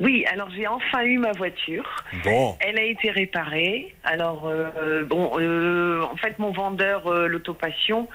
Oui, 0.00 0.24
alors 0.26 0.48
j'ai 0.50 0.66
enfin 0.66 1.02
eu 1.02 1.18
ma 1.18 1.32
voiture. 1.32 1.84
Bon. 2.24 2.56
Elle 2.60 2.78
a 2.78 2.84
été 2.84 3.10
réparée. 3.10 3.94
Alors, 4.04 4.46
euh, 4.46 5.04
bon, 5.04 5.32
euh, 5.38 6.02
en 6.02 6.16
fait, 6.16 6.38
mon 6.38 6.52
vendeur, 6.52 7.06
euh, 7.06 7.26
l'autopassion, 7.26 8.08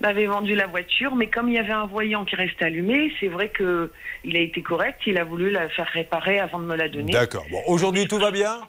m'avait 0.00 0.26
vendu 0.26 0.54
la 0.56 0.66
voiture, 0.66 1.14
mais 1.14 1.28
comme 1.28 1.48
il 1.48 1.54
y 1.54 1.58
avait 1.58 1.72
un 1.72 1.86
voyant 1.86 2.24
qui 2.24 2.34
restait 2.34 2.64
allumé, 2.64 3.12
c'est 3.20 3.28
vrai 3.28 3.50
que 3.50 3.92
il 4.24 4.36
a 4.36 4.40
été 4.40 4.60
correct. 4.62 5.00
Il 5.06 5.16
a 5.18 5.24
voulu 5.24 5.50
la 5.50 5.68
faire 5.68 5.86
réparer 5.86 6.40
avant 6.40 6.58
de 6.58 6.64
me 6.64 6.76
la 6.76 6.88
donner. 6.88 7.12
D'accord. 7.12 7.44
Bon, 7.50 7.62
aujourd'hui, 7.66 8.08
tout 8.08 8.18
va 8.18 8.30
bien? 8.32 8.60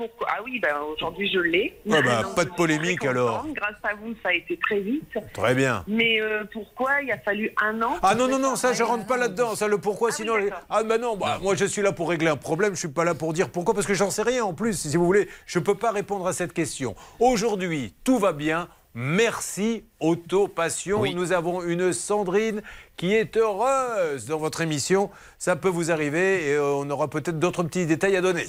Pourquoi 0.00 0.28
Ah 0.30 0.38
oui, 0.42 0.58
ben, 0.60 0.76
aujourd'hui 0.96 1.30
je 1.30 1.40
l'ai. 1.40 1.78
Ah 1.92 2.00
bah, 2.00 2.22
pas 2.34 2.46
de 2.46 2.50
polémique, 2.50 3.04
alors. 3.04 3.44
Grâce 3.54 3.74
à 3.82 3.94
vous, 3.96 4.14
ça 4.22 4.30
a 4.30 4.32
été 4.32 4.56
très 4.56 4.80
vite. 4.80 5.12
Très 5.34 5.54
bien. 5.54 5.84
Mais 5.86 6.18
euh, 6.22 6.44
pourquoi 6.50 7.02
il 7.02 7.12
a 7.12 7.18
fallu 7.18 7.52
un 7.62 7.82
an 7.82 7.96
Ah 8.02 8.14
non, 8.14 8.26
non, 8.26 8.38
non, 8.38 8.56
ça 8.56 8.72
je 8.72 8.82
rentre 8.82 9.04
pas 9.06 9.18
là-dedans. 9.18 9.54
Ça 9.56 9.68
le 9.68 9.76
pourquoi, 9.76 10.10
sinon. 10.10 10.36
les- 10.36 10.48
Ah 10.70 10.82
ben 10.84 10.98
non, 10.98 11.16
bah, 11.18 11.38
moi 11.42 11.54
je 11.54 11.66
suis 11.66 11.82
là 11.82 11.92
pour 11.92 12.08
régler 12.08 12.28
un 12.28 12.36
problème, 12.36 12.72
je 12.74 12.78
suis 12.78 12.88
pas 12.88 13.04
là 13.04 13.14
pour 13.14 13.34
dire 13.34 13.50
pourquoi, 13.50 13.74
parce 13.74 13.86
que 13.86 13.92
j'en 13.92 14.10
sais 14.10 14.22
rien 14.22 14.42
en 14.44 14.54
plus. 14.54 14.72
Si 14.88 14.96
vous 14.96 15.04
voulez, 15.04 15.28
je 15.44 15.58
peux 15.58 15.74
pas 15.74 15.90
répondre 15.90 16.26
à 16.26 16.32
cette 16.32 16.54
question. 16.54 16.94
Aujourd'hui, 17.18 17.92
tout 18.02 18.18
va 18.18 18.32
bien. 18.32 18.68
Merci 18.94 19.84
Auto-Passion. 20.00 21.04
Nous 21.14 21.32
avons 21.32 21.62
une 21.62 21.92
Sandrine 21.92 22.62
qui 22.96 23.14
est 23.14 23.36
heureuse 23.36 24.26
dans 24.26 24.38
votre 24.38 24.62
émission. 24.62 25.10
Ça 25.38 25.54
peut 25.56 25.68
vous 25.68 25.92
arriver 25.92 26.48
et 26.48 26.54
euh, 26.54 26.72
on 26.74 26.88
aura 26.90 27.08
peut-être 27.08 27.38
d'autres 27.38 27.62
petits 27.62 27.86
détails 27.86 28.16
à 28.16 28.20
donner. 28.20 28.46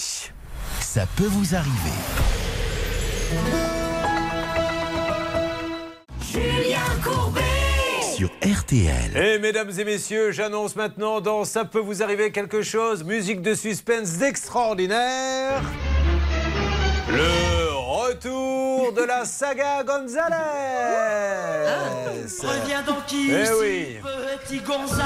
Ça 0.81 1.05
peut 1.15 1.27
vous 1.27 1.55
arriver. 1.55 1.97
Julien 6.21 6.79
Courbet 7.03 7.41
Sur 8.15 8.29
RTL. 8.41 9.15
Et 9.15 9.39
mesdames 9.39 9.71
et 9.77 9.85
messieurs, 9.85 10.31
j'annonce 10.31 10.75
maintenant 10.75 11.21
dans 11.21 11.45
Ça 11.45 11.65
peut 11.65 11.79
vous 11.79 12.03
arriver 12.03 12.31
quelque 12.31 12.61
chose, 12.61 13.03
musique 13.03 13.41
de 13.41 13.53
suspense 13.55 14.21
extraordinaire. 14.21 15.61
Le 17.09 17.73
retour 17.73 18.93
de 18.93 19.01
la 19.03 19.25
saga 19.25 19.83
Gonzalez. 19.83 20.35
Reviens 22.43 22.81
donc 22.83 22.97
Eh 23.11 23.15
ici, 23.15 23.51
oui. 23.59 23.97
petit 24.45 24.59
Gonzales. 24.59 25.05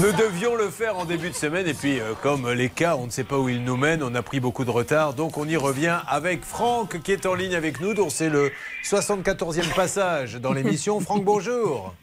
Nous 0.00 0.12
devions 0.12 0.54
le 0.54 0.70
faire 0.70 0.96
en 0.96 1.04
début 1.04 1.30
de 1.30 1.34
semaine 1.34 1.66
et 1.66 1.74
puis 1.74 2.00
euh, 2.00 2.14
comme 2.22 2.50
les 2.50 2.68
cas, 2.68 2.96
on 2.96 3.06
ne 3.06 3.10
sait 3.10 3.24
pas 3.24 3.38
où 3.38 3.48
ils 3.48 3.62
nous 3.62 3.76
mènent, 3.76 4.02
on 4.02 4.14
a 4.14 4.22
pris 4.22 4.40
beaucoup 4.40 4.64
de 4.64 4.70
retard, 4.70 5.14
donc 5.14 5.36
on 5.38 5.46
y 5.48 5.56
revient 5.56 5.98
avec 6.06 6.44
Franck 6.44 7.02
qui 7.02 7.12
est 7.12 7.26
en 7.26 7.34
ligne 7.34 7.54
avec 7.54 7.80
nous, 7.80 7.94
dont 7.94 8.10
c'est 8.10 8.30
le 8.30 8.50
74e 8.84 9.74
passage 9.74 10.34
dans 10.34 10.52
l'émission. 10.52 11.00
Franck, 11.00 11.24
bonjour. 11.24 11.94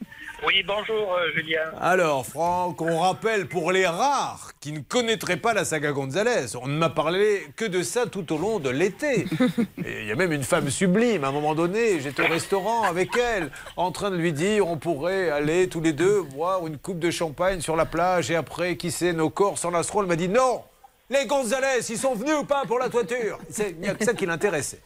Oui, 0.45 0.63
bonjour 0.67 1.13
euh, 1.13 1.31
Julien. 1.33 1.61
Alors, 1.81 2.25
Franck, 2.25 2.81
on 2.81 2.99
rappelle 2.99 3.47
pour 3.47 3.71
les 3.71 3.87
rares 3.87 4.51
qui 4.59 4.71
ne 4.73 4.79
connaîtraient 4.79 5.37
pas 5.37 5.53
la 5.53 5.65
saga 5.65 5.91
Gonzalez, 5.91 6.55
on 6.61 6.67
ne 6.67 6.77
m'a 6.77 6.89
parlé 6.89 7.47
que 7.55 7.65
de 7.65 7.81
ça 7.81 8.05
tout 8.05 8.31
au 8.33 8.37
long 8.37 8.59
de 8.59 8.69
l'été. 8.69 9.25
Il 9.77 10.05
y 10.05 10.11
a 10.11 10.15
même 10.15 10.31
une 10.33 10.43
femme 10.43 10.69
sublime, 10.69 11.23
à 11.23 11.29
un 11.29 11.31
moment 11.31 11.55
donné, 11.55 11.99
j'étais 11.99 12.21
au 12.21 12.27
restaurant 12.27 12.83
avec 12.83 13.15
elle, 13.17 13.49
en 13.77 13.91
train 13.91 14.11
de 14.11 14.17
lui 14.17 14.33
dire 14.33 14.67
on 14.67 14.77
pourrait 14.77 15.29
aller 15.29 15.67
tous 15.69 15.81
les 15.81 15.93
deux 15.93 16.21
boire 16.21 16.67
une 16.67 16.77
coupe 16.77 16.99
de 16.99 17.11
champagne 17.11 17.61
sur 17.61 17.75
la 17.75 17.85
plage 17.85 18.29
et 18.29 18.35
après, 18.35 18.75
qui 18.75 18.91
sait, 18.91 19.13
nos 19.13 19.29
corps 19.29 19.57
s'enlaceront. 19.57 20.01
Elle 20.01 20.07
m'a 20.07 20.15
dit 20.15 20.29
non 20.29 20.61
Les 21.09 21.25
Gonzalez, 21.25 21.89
ils 21.89 21.97
sont 21.97 22.13
venus 22.13 22.35
ou 22.41 22.43
pas 22.43 22.63
pour 22.67 22.77
la 22.77 22.89
toiture 22.89 23.39
C'est- 23.49 23.71
Il 23.71 23.79
n'y 23.79 23.87
a 23.87 23.95
que 23.95 24.03
ça 24.05 24.13
qui 24.13 24.25
l'intéressait. 24.25 24.81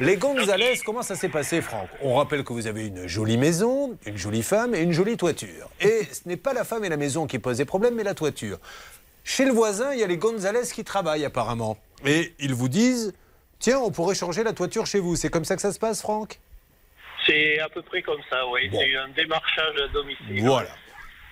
Les 0.00 0.16
Gonzalez, 0.16 0.80
comment 0.82 1.02
ça 1.02 1.14
s'est 1.14 1.28
passé, 1.28 1.60
Franck? 1.60 1.90
On 2.00 2.14
rappelle 2.14 2.42
que 2.42 2.54
vous 2.54 2.66
avez 2.66 2.86
une 2.86 3.06
jolie 3.06 3.36
maison, 3.36 3.98
une 4.06 4.16
jolie 4.16 4.42
femme 4.42 4.74
et 4.74 4.80
une 4.80 4.92
jolie 4.92 5.18
toiture. 5.18 5.68
Et 5.78 6.04
ce 6.10 6.26
n'est 6.26 6.38
pas 6.38 6.54
la 6.54 6.64
femme 6.64 6.86
et 6.86 6.88
la 6.88 6.96
maison 6.96 7.26
qui 7.26 7.38
posent 7.38 7.58
des 7.58 7.66
problèmes, 7.66 7.96
mais 7.96 8.02
la 8.02 8.14
toiture. 8.14 8.58
Chez 9.24 9.44
le 9.44 9.52
voisin, 9.52 9.92
il 9.92 10.00
y 10.00 10.02
a 10.02 10.06
les 10.06 10.16
Gonzalez 10.16 10.72
qui 10.74 10.84
travaillent 10.84 11.26
apparemment. 11.26 11.76
Et 12.06 12.32
ils 12.38 12.54
vous 12.54 12.70
disent 12.70 13.12
Tiens, 13.58 13.78
on 13.78 13.90
pourrait 13.90 14.14
changer 14.14 14.42
la 14.42 14.54
toiture 14.54 14.86
chez 14.86 15.00
vous. 15.00 15.16
C'est 15.16 15.28
comme 15.28 15.44
ça 15.44 15.54
que 15.54 15.60
ça 15.60 15.70
se 15.70 15.78
passe, 15.78 16.00
Franck? 16.00 16.40
C'est 17.26 17.58
à 17.58 17.68
peu 17.68 17.82
près 17.82 18.00
comme 18.00 18.22
ça, 18.30 18.46
oui. 18.48 18.70
C'est 18.72 18.96
un 18.96 19.08
démarchage 19.08 19.76
à 19.84 19.92
domicile. 19.92 20.42
Voilà. 20.42 20.70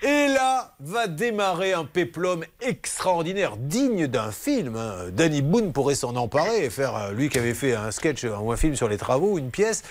Et 0.02 0.28
là 0.28 0.74
va 0.80 1.08
démarrer 1.08 1.72
un 1.72 1.84
péplum 1.84 2.44
extraordinaire, 2.60 3.56
digne 3.56 4.06
d'un 4.06 4.30
film. 4.30 4.76
hein. 4.76 5.06
Danny 5.12 5.42
Boone 5.42 5.72
pourrait 5.72 5.96
s'en 5.96 6.14
emparer 6.14 6.64
et 6.64 6.70
faire, 6.70 6.94
euh, 6.96 7.12
lui 7.12 7.28
qui 7.28 7.38
avait 7.38 7.54
fait 7.54 7.74
un 7.74 7.90
sketch 7.90 8.24
euh, 8.24 8.36
ou 8.36 8.52
un 8.52 8.56
film 8.56 8.76
sur 8.76 8.88
les 8.88 8.96
travaux, 8.96 9.38
une 9.38 9.50
pièce. 9.50 9.82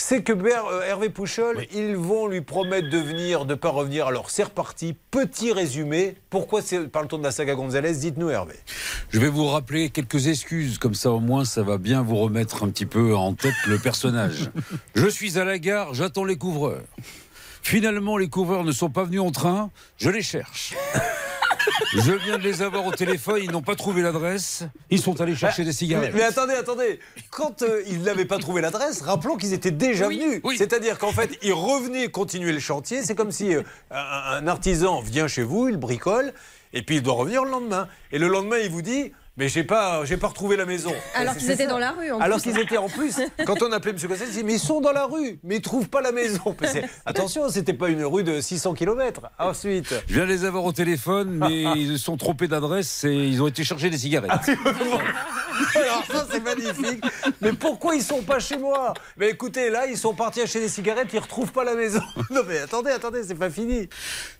C'est 0.00 0.22
que 0.22 0.32
euh, 0.32 0.82
Hervé 0.86 1.08
Pouchol, 1.08 1.66
ils 1.74 1.96
vont 1.96 2.28
lui 2.28 2.40
promettre 2.42 2.88
de 2.90 2.98
venir, 2.98 3.46
de 3.46 3.54
ne 3.54 3.58
pas 3.58 3.70
revenir. 3.70 4.06
Alors 4.06 4.30
c'est 4.30 4.44
reparti. 4.44 4.94
Petit 5.10 5.52
résumé. 5.52 6.14
Pourquoi 6.30 6.60
parle-t-on 6.92 7.18
de 7.18 7.24
la 7.24 7.32
saga 7.32 7.54
Gonzalez? 7.54 7.94
Dites-nous, 7.94 8.28
Hervé. 8.28 8.54
Je 9.08 9.18
vais 9.18 9.28
vous 9.28 9.46
rappeler 9.46 9.88
quelques 9.90 10.28
excuses, 10.28 10.78
comme 10.78 10.94
ça 10.94 11.10
au 11.10 11.20
moins 11.20 11.44
ça 11.44 11.62
va 11.62 11.78
bien 11.78 12.02
vous 12.02 12.16
remettre 12.16 12.62
un 12.62 12.68
petit 12.68 12.86
peu 12.86 13.16
en 13.16 13.32
tête 13.32 13.54
le 13.66 13.78
personnage. 13.78 14.50
Je 14.94 15.08
suis 15.08 15.38
à 15.38 15.44
la 15.44 15.58
gare, 15.58 15.94
j'attends 15.94 16.24
les 16.24 16.36
couvreurs. 16.36 16.82
Finalement, 17.62 18.16
les 18.16 18.28
couvreurs 18.28 18.64
ne 18.64 18.72
sont 18.72 18.90
pas 18.90 19.04
venus 19.04 19.20
en 19.20 19.30
train, 19.30 19.70
je 19.96 20.10
les 20.10 20.22
cherche. 20.22 20.74
Je 21.92 22.12
viens 22.12 22.38
de 22.38 22.42
les 22.42 22.62
avoir 22.62 22.86
au 22.86 22.92
téléphone, 22.92 23.40
ils 23.42 23.50
n'ont 23.50 23.62
pas 23.62 23.74
trouvé 23.74 24.02
l'adresse, 24.02 24.64
ils 24.90 25.00
sont 25.00 25.20
allés 25.20 25.34
chercher 25.34 25.64
des 25.64 25.72
cigarettes. 25.72 26.12
Mais, 26.14 26.20
mais 26.20 26.24
attendez, 26.24 26.54
attendez. 26.54 26.98
Quand 27.30 27.62
euh, 27.62 27.82
ils 27.86 28.02
n'avaient 28.02 28.24
pas 28.24 28.38
trouvé 28.38 28.60
l'adresse, 28.60 29.02
rappelons 29.02 29.36
qu'ils 29.36 29.52
étaient 29.52 29.70
déjà 29.70 30.08
venus. 30.08 30.40
C'est-à-dire 30.56 30.98
qu'en 30.98 31.12
fait, 31.12 31.38
ils 31.42 31.52
revenaient 31.52 32.08
continuer 32.08 32.52
le 32.52 32.58
chantier. 32.58 33.02
C'est 33.02 33.14
comme 33.14 33.32
si 33.32 33.54
euh, 33.54 33.62
un, 33.90 33.96
un 33.96 34.46
artisan 34.46 35.00
vient 35.00 35.28
chez 35.28 35.42
vous, 35.42 35.68
il 35.68 35.76
bricole, 35.76 36.32
et 36.72 36.82
puis 36.82 36.96
il 36.96 37.02
doit 37.02 37.14
revenir 37.14 37.44
le 37.44 37.50
lendemain. 37.50 37.88
Et 38.12 38.18
le 38.18 38.28
lendemain, 38.28 38.58
il 38.62 38.70
vous 38.70 38.82
dit. 38.82 39.12
Mais 39.38 39.48
j'ai 39.48 39.62
pas, 39.62 40.04
j'ai 40.04 40.16
pas 40.16 40.26
retrouvé 40.26 40.56
la 40.56 40.66
maison. 40.66 40.92
Alors 41.14 41.36
qu'ils 41.36 41.52
étaient 41.52 41.64
ça. 41.64 41.70
dans 41.70 41.78
la 41.78 41.92
rue, 41.92 42.10
en 42.10 42.18
Alors 42.18 42.42
qu'ils 42.42 42.58
étaient 42.58 42.76
en 42.76 42.88
plus. 42.88 43.20
Quand 43.46 43.62
on 43.62 43.70
appelait 43.70 43.92
M. 43.92 43.98
Gosset, 44.08 44.24
il 44.24 44.30
disait 44.30 44.42
Mais 44.42 44.54
ils 44.54 44.58
sont 44.58 44.80
dans 44.80 44.90
la 44.90 45.04
rue, 45.04 45.38
mais 45.44 45.56
ils 45.56 45.62
trouvent 45.62 45.88
pas 45.88 46.00
la 46.00 46.10
maison. 46.10 46.56
Attention, 47.06 47.48
c'était 47.48 47.72
pas 47.72 47.88
une 47.88 48.04
rue 48.04 48.24
de 48.24 48.40
600 48.40 48.74
km. 48.74 49.30
Ensuite. 49.38 49.94
Je 50.08 50.14
viens 50.14 50.24
de 50.24 50.30
les 50.30 50.44
avoir 50.44 50.64
au 50.64 50.72
téléphone, 50.72 51.30
mais 51.30 51.62
ils 51.76 51.98
se 51.98 52.04
sont 52.04 52.16
trompés 52.16 52.48
d'adresse 52.48 53.04
et 53.04 53.14
ils 53.14 53.40
ont 53.40 53.46
été 53.46 53.62
chercher 53.62 53.90
des 53.90 53.98
cigarettes. 53.98 54.50
Alors 55.82 56.04
ça 56.10 56.26
c'est 56.30 56.40
magnifique. 56.42 57.02
Mais 57.40 57.52
pourquoi 57.52 57.94
ils 57.94 58.02
sont 58.02 58.22
pas 58.22 58.38
chez 58.38 58.56
moi? 58.58 58.94
Mais 59.16 59.30
écoutez, 59.30 59.70
là 59.70 59.86
ils 59.86 59.96
sont 59.98 60.14
partis 60.14 60.40
acheter 60.40 60.60
des 60.60 60.68
cigarettes, 60.68 61.08
ils 61.12 61.18
retrouvent 61.18 61.52
pas 61.52 61.64
la 61.64 61.74
maison. 61.74 62.00
Non 62.30 62.42
mais 62.46 62.58
attendez, 62.58 62.90
attendez, 62.90 63.22
c'est 63.26 63.34
pas 63.34 63.50
fini. 63.50 63.88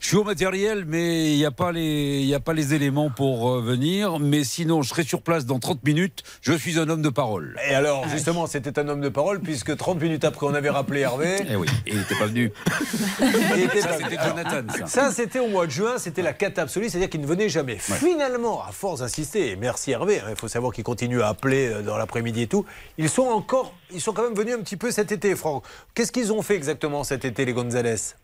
Je 0.01 0.07
suis 0.09 0.17
au 0.17 0.25
matériel, 0.25 0.85
mais 0.87 1.33
il 1.33 1.37
n'y 1.39 1.45
a, 1.47 1.51
pas 1.51 1.73
les- 1.73 2.21
il 2.21 2.27
y 2.27 2.35
a 2.35 2.41
pas 2.41 2.53
les 2.53 2.75
éléments 2.75 3.09
pour 3.11 3.51
euh, 3.51 3.63
venir. 3.63 4.19
Mais 4.19 4.45
sinon, 4.45 4.83
je 4.83 4.91
serai 4.91 5.05
sur 5.05 5.23
place 5.23 5.47
dans 5.47 5.59
30 5.59 5.83
minutes. 5.85 6.23
Je 6.43 6.53
suis 6.53 6.79
un 6.79 6.89
homme 6.89 7.03
de 7.03 7.09
parole. 7.09 7.57
Et 7.69 7.75
alors 7.75 8.07
justement, 8.09 8.47
c'était 8.47 8.79
un 8.79 8.89
homme 8.89 9.01
de 9.01 9.09
parole 9.09 9.41
puisque 9.41 9.75
30 9.77 10.01
minutes 10.01 10.25
après 10.25 10.47
on 10.47 10.55
avait 10.55 10.71
rappelé 10.71 11.01
Hervé. 11.01 11.39
Eh 11.51 11.57
oui, 11.57 11.67
et 11.87 11.93
il 11.93 11.99
n'était 11.99 12.15
pas 12.17 12.27
venu. 12.27 12.53
Il 13.57 13.63
était 13.65 13.81
Ça, 13.81 13.89
pas- 13.89 13.97
c'était 13.99 14.17
Jonathan, 14.29 14.63
ça. 14.81 14.87
Ça, 14.87 15.13
c'était 15.13 15.39
au 15.39 15.49
mois 15.49 15.67
de 15.67 15.71
juin, 15.71 15.95
c'était 15.99 16.23
la 16.23 16.33
cata 16.33 16.63
absolue, 16.63 16.89
c'est-à-dire 16.89 17.11
qu'il 17.11 17.21
ne 17.21 17.27
venait 17.27 17.49
jamais. 17.49 17.77
Finalement, 17.79 18.63
à 18.65 18.73
force 18.73 19.01
d'insister, 19.01 19.51
et 19.51 19.57
merci 19.57 19.91
Hervé, 19.93 20.21
hein, 20.21 20.27
il 20.31 20.37
faut 20.37 20.49
savoir 20.49 20.73
qu'il 20.73 20.85
continue 20.85 21.23
à 21.23 21.28
appeler 21.29 21.69
euh, 21.69 21.83
dans 21.83 21.97
l'après-midi 21.97 22.43
et 22.43 22.47
tout, 22.47 22.67
ils 22.97 23.09
sont 23.09 23.27
encore, 23.27 23.75
ils 23.91 24.01
sont 24.01 24.13
quand 24.13 24.23
même 24.23 24.35
venus 24.35 24.55
un 24.55 24.63
petit 24.63 24.77
peu 24.77 24.91
cet 24.91 25.13
été, 25.13 25.37
Franck. 25.37 25.65
Qu'est-ce 25.95 26.13
qu'ils 26.13 26.33
ont 26.33 26.43
fait 26.43 26.55
exactement 26.55 27.05
cet 27.05 27.25
été, 27.25 27.45
les 27.45 27.53
Gonzalez? 27.53 28.15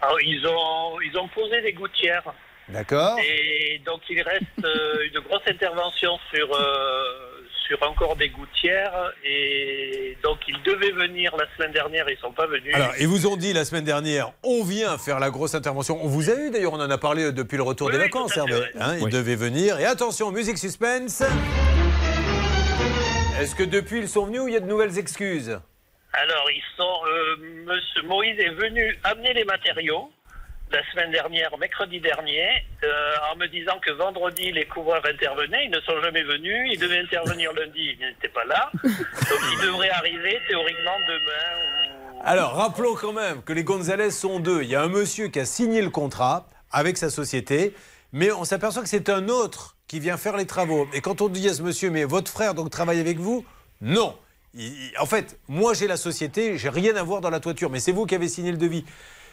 Alors, 0.00 0.20
ils, 0.20 0.46
ont, 0.46 1.00
ils 1.00 1.16
ont 1.18 1.28
posé 1.28 1.60
des 1.62 1.72
gouttières. 1.72 2.32
D'accord. 2.68 3.18
Et 3.18 3.80
donc 3.86 4.02
il 4.10 4.20
reste 4.20 4.44
euh, 4.62 5.06
une 5.10 5.20
grosse 5.20 5.42
intervention 5.48 6.18
sur, 6.30 6.54
euh, 6.54 7.46
sur 7.66 7.82
encore 7.82 8.14
des 8.14 8.28
gouttières. 8.28 9.12
Et 9.24 10.18
donc 10.22 10.36
ils 10.46 10.62
devaient 10.64 10.90
venir 10.90 11.34
la 11.38 11.46
semaine 11.56 11.72
dernière, 11.72 12.04
ils 12.10 12.16
ne 12.16 12.20
sont 12.20 12.32
pas 12.32 12.46
venus. 12.46 12.74
Alors, 12.74 12.92
ils 13.00 13.08
vous 13.08 13.26
ont 13.26 13.36
dit 13.36 13.54
la 13.54 13.64
semaine 13.64 13.84
dernière, 13.84 14.32
on 14.42 14.64
vient 14.64 14.98
faire 14.98 15.18
la 15.18 15.30
grosse 15.30 15.54
intervention. 15.54 15.98
On 16.02 16.08
vous 16.08 16.28
a 16.28 16.34
eu 16.34 16.50
d'ailleurs, 16.50 16.74
on 16.74 16.80
en 16.80 16.90
a 16.90 16.98
parlé 16.98 17.32
depuis 17.32 17.56
le 17.56 17.62
retour 17.62 17.90
des 17.90 17.96
vacances, 17.96 18.36
Hervé. 18.36 18.60
Hein, 18.78 18.98
ils 19.00 19.08
devaient 19.08 19.34
venir. 19.34 19.80
Et 19.80 19.86
attention, 19.86 20.30
musique 20.30 20.58
suspense. 20.58 21.22
Est-ce 23.38 23.54
que 23.54 23.62
depuis 23.62 23.98
ils 24.00 24.08
sont 24.08 24.26
venus 24.26 24.40
ou 24.40 24.48
il 24.48 24.54
y 24.54 24.56
a 24.56 24.60
de 24.60 24.66
nouvelles 24.66 24.98
excuses 24.98 25.60
Alors 26.12 26.50
ils 26.50 26.62
sont. 26.76 27.00
euh, 27.06 27.36
Monsieur 27.66 28.02
Moïse 28.02 28.38
est 28.38 28.50
venu 28.54 28.98
amener 29.04 29.32
les 29.32 29.44
matériaux. 29.44 30.10
La 30.70 30.82
semaine 30.90 31.10
dernière, 31.10 31.56
mercredi 31.56 31.98
dernier, 31.98 32.46
euh, 32.84 33.14
en 33.32 33.36
me 33.36 33.46
disant 33.46 33.78
que 33.80 33.90
vendredi 33.92 34.52
les 34.52 34.66
couvreurs 34.66 35.02
intervenaient, 35.06 35.64
ils 35.64 35.70
ne 35.70 35.80
sont 35.80 35.98
jamais 36.02 36.22
venus. 36.24 36.72
Ils 36.72 36.78
devaient 36.78 36.98
intervenir 36.98 37.52
lundi, 37.56 37.96
ils 37.98 38.06
n'étaient 38.06 38.28
pas 38.28 38.44
là. 38.44 38.70
Donc 38.82 39.40
ils 39.52 39.66
devraient 39.66 39.88
arriver 39.90 40.38
théoriquement 40.46 40.98
demain. 41.08 42.20
Alors, 42.24 42.54
rappelons 42.54 42.94
quand 42.96 43.12
même 43.14 43.42
que 43.42 43.52
les 43.54 43.64
Gonzalez 43.64 44.10
sont 44.10 44.40
deux. 44.40 44.62
Il 44.62 44.68
y 44.68 44.74
a 44.74 44.82
un 44.82 44.88
monsieur 44.88 45.28
qui 45.28 45.40
a 45.40 45.46
signé 45.46 45.80
le 45.80 45.90
contrat 45.90 46.48
avec 46.70 46.98
sa 46.98 47.08
société, 47.08 47.72
mais 48.12 48.30
on 48.32 48.44
s'aperçoit 48.44 48.82
que 48.82 48.88
c'est 48.88 49.08
un 49.08 49.28
autre 49.28 49.76
qui 49.88 49.98
vient 50.00 50.16
faire 50.16 50.36
les 50.36 50.46
travaux. 50.46 50.86
Et 50.92 51.00
quand 51.00 51.20
on 51.22 51.28
dit 51.28 51.48
à 51.48 51.54
ce 51.54 51.62
monsieur, 51.62 51.90
mais 51.90 52.04
votre 52.04 52.30
frère 52.30 52.54
travaille 52.70 53.00
avec 53.00 53.18
vous 53.18 53.44
Non. 53.80 54.14
En 55.00 55.06
fait, 55.06 55.38
moi 55.48 55.74
j'ai 55.74 55.86
la 55.86 55.96
société, 55.96 56.58
j'ai 56.58 56.68
rien 56.68 56.94
à 56.96 57.02
voir 57.02 57.20
dans 57.20 57.30
la 57.30 57.40
toiture, 57.40 57.70
mais 57.70 57.80
c'est 57.80 57.92
vous 57.92 58.06
qui 58.06 58.14
avez 58.14 58.28
signé 58.28 58.50
le 58.50 58.58
devis. 58.58 58.84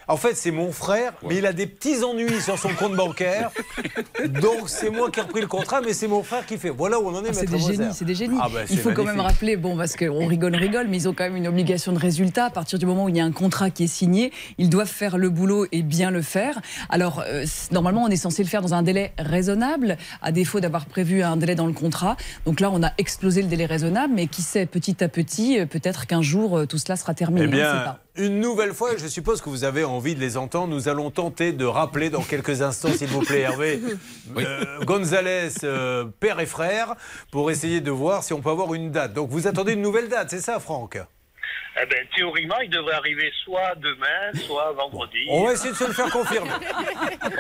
En 0.08 0.18
fait, 0.18 0.36
c'est 0.36 0.52
mon 0.52 0.72
frère, 0.72 1.14
mais 1.28 1.38
il 1.38 1.46
a 1.46 1.54
des 1.54 1.66
petits 1.66 2.04
ennuis 2.04 2.42
sur 2.42 2.60
son 2.60 2.70
compte 2.70 2.96
bancaire. 2.96 3.50
Donc, 4.28 4.68
c'est 4.68 4.90
moi 4.90 5.10
qui 5.10 5.20
ai 5.20 5.24
repris 5.24 5.42
le 5.42 5.48
contrat, 5.48 5.82
mais 5.82 5.94
c'est 5.94 6.08
mon 6.08 6.22
frère 6.22 6.46
qui 6.46 6.58
fait. 6.58 6.70
Voilà 6.70 7.00
où 7.00 7.08
on 7.08 7.16
en 7.16 7.24
est, 7.26 7.30
Ah, 7.30 7.34
c'est 7.34 7.50
des 7.50 7.60
génies, 7.60 7.94
c'est 7.94 8.06
des 8.06 8.16
génies. 8.16 8.38
Ah, 8.40 8.48
bah, 8.54 8.60
il 8.70 8.78
faut 8.78 8.92
quand 8.92 9.04
même 9.04 9.20
rappeler, 9.20 9.56
bon, 9.58 9.76
parce 9.76 9.96
qu'on 9.96 10.28
rigole, 10.28 10.56
rigole, 10.56 10.88
mais 10.88 10.98
ils 10.98 11.10
ont 11.10 11.14
quand 11.14 11.24
même 11.24 11.36
une 11.36 11.48
obligation 11.48 11.92
de 11.92 12.00
résultat. 12.00 12.46
À 12.46 12.50
partir 12.52 12.78
du 12.78 12.86
moment 12.86 13.06
où 13.06 13.10
il 13.10 13.18
y 13.18 13.20
a 13.20 13.26
un 13.26 13.32
contrat 13.32 13.70
qui 13.72 13.86
est 13.86 13.88
signé, 13.88 14.32
ils 14.58 14.70
doivent 14.70 14.88
faire 14.88 15.18
le 15.18 15.30
boulot 15.30 15.66
et 15.72 15.82
bien 15.82 16.12
le 16.12 16.22
faire. 16.22 16.60
Alors, 16.90 17.24
euh, 17.26 17.46
normalement, 17.72 18.04
on 18.04 18.10
est 18.10 18.16
censé 18.16 18.44
le 18.44 18.50
faire 18.50 18.62
dans 18.62 18.74
un 18.74 18.84
délai 18.84 19.14
raisonnable, 19.18 19.98
à 20.22 20.32
défaut 20.32 20.60
d'avoir 20.60 20.86
prévu 20.86 21.24
un 21.24 21.38
délai 21.38 21.56
dans 21.56 21.68
le 21.68 21.74
contrat. 21.74 22.16
Donc 22.46 22.60
là, 22.60 22.70
on 22.72 22.84
a 22.84 22.92
explosé 22.98 23.42
le 23.42 23.48
délai 23.48 23.66
raisonnable, 23.66 24.14
mais 24.16 24.28
qui 24.28 24.44
sait, 24.44 24.66
petit 24.66 25.04
à 25.04 25.08
petit, 25.08 25.60
euh, 25.60 25.66
peut-être 25.66 26.06
qu'un 26.06 26.22
jour, 26.22 26.58
euh, 26.58 26.66
tout 26.66 26.78
cela 26.78 26.96
sera 26.96 27.14
terminé. 27.14 27.42
Eh 27.42 27.48
on 27.48 27.52
ne 27.52 27.56
sait 27.56 27.62
bien, 27.62 27.80
pas. 27.82 28.05
Une 28.18 28.40
nouvelle 28.40 28.74
fois, 28.74 28.98
je 28.98 29.08
suppose 29.08 29.42
que 29.42 29.50
vous 29.50 29.64
avez 29.64 29.84
envie 29.84 30.16
de 30.16 30.20
les 30.20 30.38
entendre. 30.38 30.74
Nous 30.74 30.88
allons 30.88 31.12
tenter 31.12 31.52
de 31.52 31.66
rappeler 31.66 32.10
dans 32.10 32.22
quelques 32.22 32.62
instants, 32.62 32.92
s'il 32.92 33.08
vous 33.08 33.22
plaît, 33.22 33.42
Hervé, 33.42 33.82
euh, 34.38 34.84
Gonzalez, 34.86 35.50
euh, 35.64 36.06
père 36.20 36.40
et 36.40 36.46
frère, 36.46 36.96
pour 37.32 37.52
essayer 37.52 37.82
de 37.82 37.92
voir 37.92 38.24
si 38.24 38.34
on 38.34 38.42
peut 38.42 38.50
avoir 38.50 38.74
une 38.74 38.92
date. 38.92 39.14
Donc, 39.14 39.30
vous 39.30 39.48
attendez 39.48 39.74
une 39.74 39.82
nouvelle 39.82 40.10
date, 40.10 40.30
c'est 40.30 40.42
ça, 40.42 40.60
Franck? 40.60 40.98
Eh 41.78 41.86
ben, 41.88 42.08
théoriquement, 42.16 42.56
ils 42.64 42.70
devraient 42.70 42.94
arriver 42.94 43.30
soit 43.44 43.76
demain, 43.76 44.46
soit 44.46 44.72
vendredi. 44.72 45.18
On 45.30 45.46
va 45.46 45.54
essayer 45.54 45.72
de 45.72 45.76
se 45.76 45.84
le 45.84 45.92
faire 45.92 46.10
confirmer. 46.10 46.50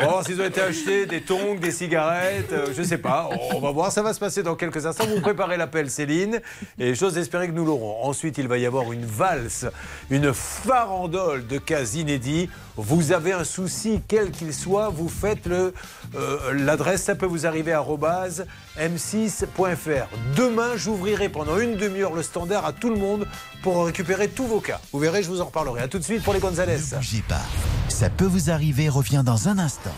Voir 0.01 0.25
s'ils 0.25 0.41
ont 0.41 0.45
été 0.45 0.61
achetés 0.61 1.05
des 1.05 1.21
tongs, 1.21 1.55
des 1.55 1.71
cigarettes, 1.71 2.51
euh, 2.51 2.67
je 2.75 2.83
sais 2.83 2.97
pas. 2.97 3.29
On 3.53 3.59
va 3.59 3.71
voir, 3.71 3.93
ça 3.93 4.03
va 4.03 4.13
se 4.13 4.19
passer 4.19 4.43
dans 4.43 4.55
quelques 4.55 4.85
instants. 4.85 5.05
Vous 5.07 5.21
préparez 5.21 5.55
l'appel, 5.55 5.89
Céline, 5.89 6.41
et 6.77 6.95
j'ose 6.95 7.17
espérer 7.17 7.47
que 7.47 7.53
nous 7.53 7.65
l'aurons. 7.65 8.03
Ensuite, 8.03 8.37
il 8.37 8.49
va 8.49 8.57
y 8.57 8.65
avoir 8.65 8.91
une 8.91 9.05
valse, 9.05 9.67
une 10.09 10.33
farandole 10.33 11.47
de 11.47 11.57
cas 11.57 11.85
inédits. 11.85 12.49
Vous 12.77 13.11
avez 13.11 13.33
un 13.33 13.43
souci, 13.43 14.01
quel 14.07 14.31
qu'il 14.31 14.53
soit, 14.53 14.89
vous 14.89 15.09
faites 15.09 15.45
le 15.45 15.73
euh, 16.15 16.53
l'adresse, 16.53 17.03
ça 17.03 17.15
peut 17.15 17.25
vous 17.25 17.45
arriver 17.45 17.71
à 17.71 17.77
arobase 17.77 18.45
m6.fr. 18.77 20.07
Demain, 20.35 20.75
j'ouvrirai 20.75 21.29
pendant 21.29 21.57
une 21.57 21.77
demi-heure 21.77 22.13
le 22.13 22.23
standard 22.23 22.65
à 22.65 22.73
tout 22.73 22.89
le 22.89 22.97
monde 22.97 23.27
pour 23.63 23.85
récupérer 23.85 24.27
tous 24.27 24.45
vos 24.45 24.59
cas. 24.59 24.79
Vous 24.91 24.99
verrez, 24.99 25.23
je 25.23 25.29
vous 25.29 25.41
en 25.41 25.45
reparlerai. 25.45 25.81
À 25.81 25.87
tout 25.87 25.99
de 25.99 26.03
suite 26.03 26.23
pour 26.23 26.33
les 26.33 26.39
Gonzalez. 26.39 26.77
Ne 26.91 26.97
bougez 26.97 27.23
pas. 27.27 27.41
Ça 27.87 28.09
peut 28.09 28.25
vous 28.25 28.49
arriver 28.49 28.89
revient 28.89 29.23
dans 29.25 29.47
un 29.47 29.57
instant 29.57 29.95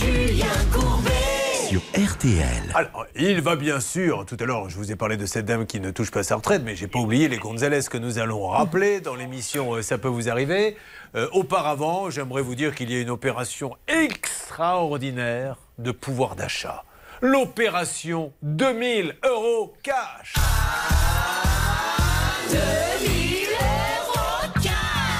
Julien 0.00 0.46
Courbet. 0.72 1.27
Sur 1.68 1.82
RTL. 1.94 2.72
Alors, 2.74 3.04
il 3.14 3.42
va 3.42 3.54
bien 3.54 3.78
sûr, 3.78 4.24
tout 4.24 4.38
à 4.40 4.44
l'heure, 4.46 4.70
je 4.70 4.76
vous 4.76 4.90
ai 4.90 4.96
parlé 4.96 5.18
de 5.18 5.26
cette 5.26 5.44
dame 5.44 5.66
qui 5.66 5.80
ne 5.80 5.90
touche 5.90 6.10
pas 6.10 6.22
sa 6.22 6.36
retraite, 6.36 6.62
mais 6.64 6.74
j'ai 6.74 6.86
pas 6.86 6.98
oublié 6.98 7.28
les 7.28 7.36
Gonzalez 7.36 7.80
que 7.90 7.98
nous 7.98 8.18
allons 8.18 8.46
rappeler 8.46 9.02
dans 9.02 9.14
l'émission 9.14 9.74
euh, 9.74 9.82
Ça 9.82 9.98
peut 9.98 10.08
vous 10.08 10.30
arriver. 10.30 10.78
Euh, 11.14 11.28
auparavant, 11.32 12.08
j'aimerais 12.08 12.40
vous 12.40 12.54
dire 12.54 12.74
qu'il 12.74 12.90
y 12.90 12.96
a 12.96 13.00
une 13.02 13.10
opération 13.10 13.76
extraordinaire 13.86 15.56
de 15.76 15.90
pouvoir 15.90 16.36
d'achat. 16.36 16.84
L'opération 17.20 18.32
2000 18.40 19.16
euros 19.26 19.74
cash. 19.82 20.36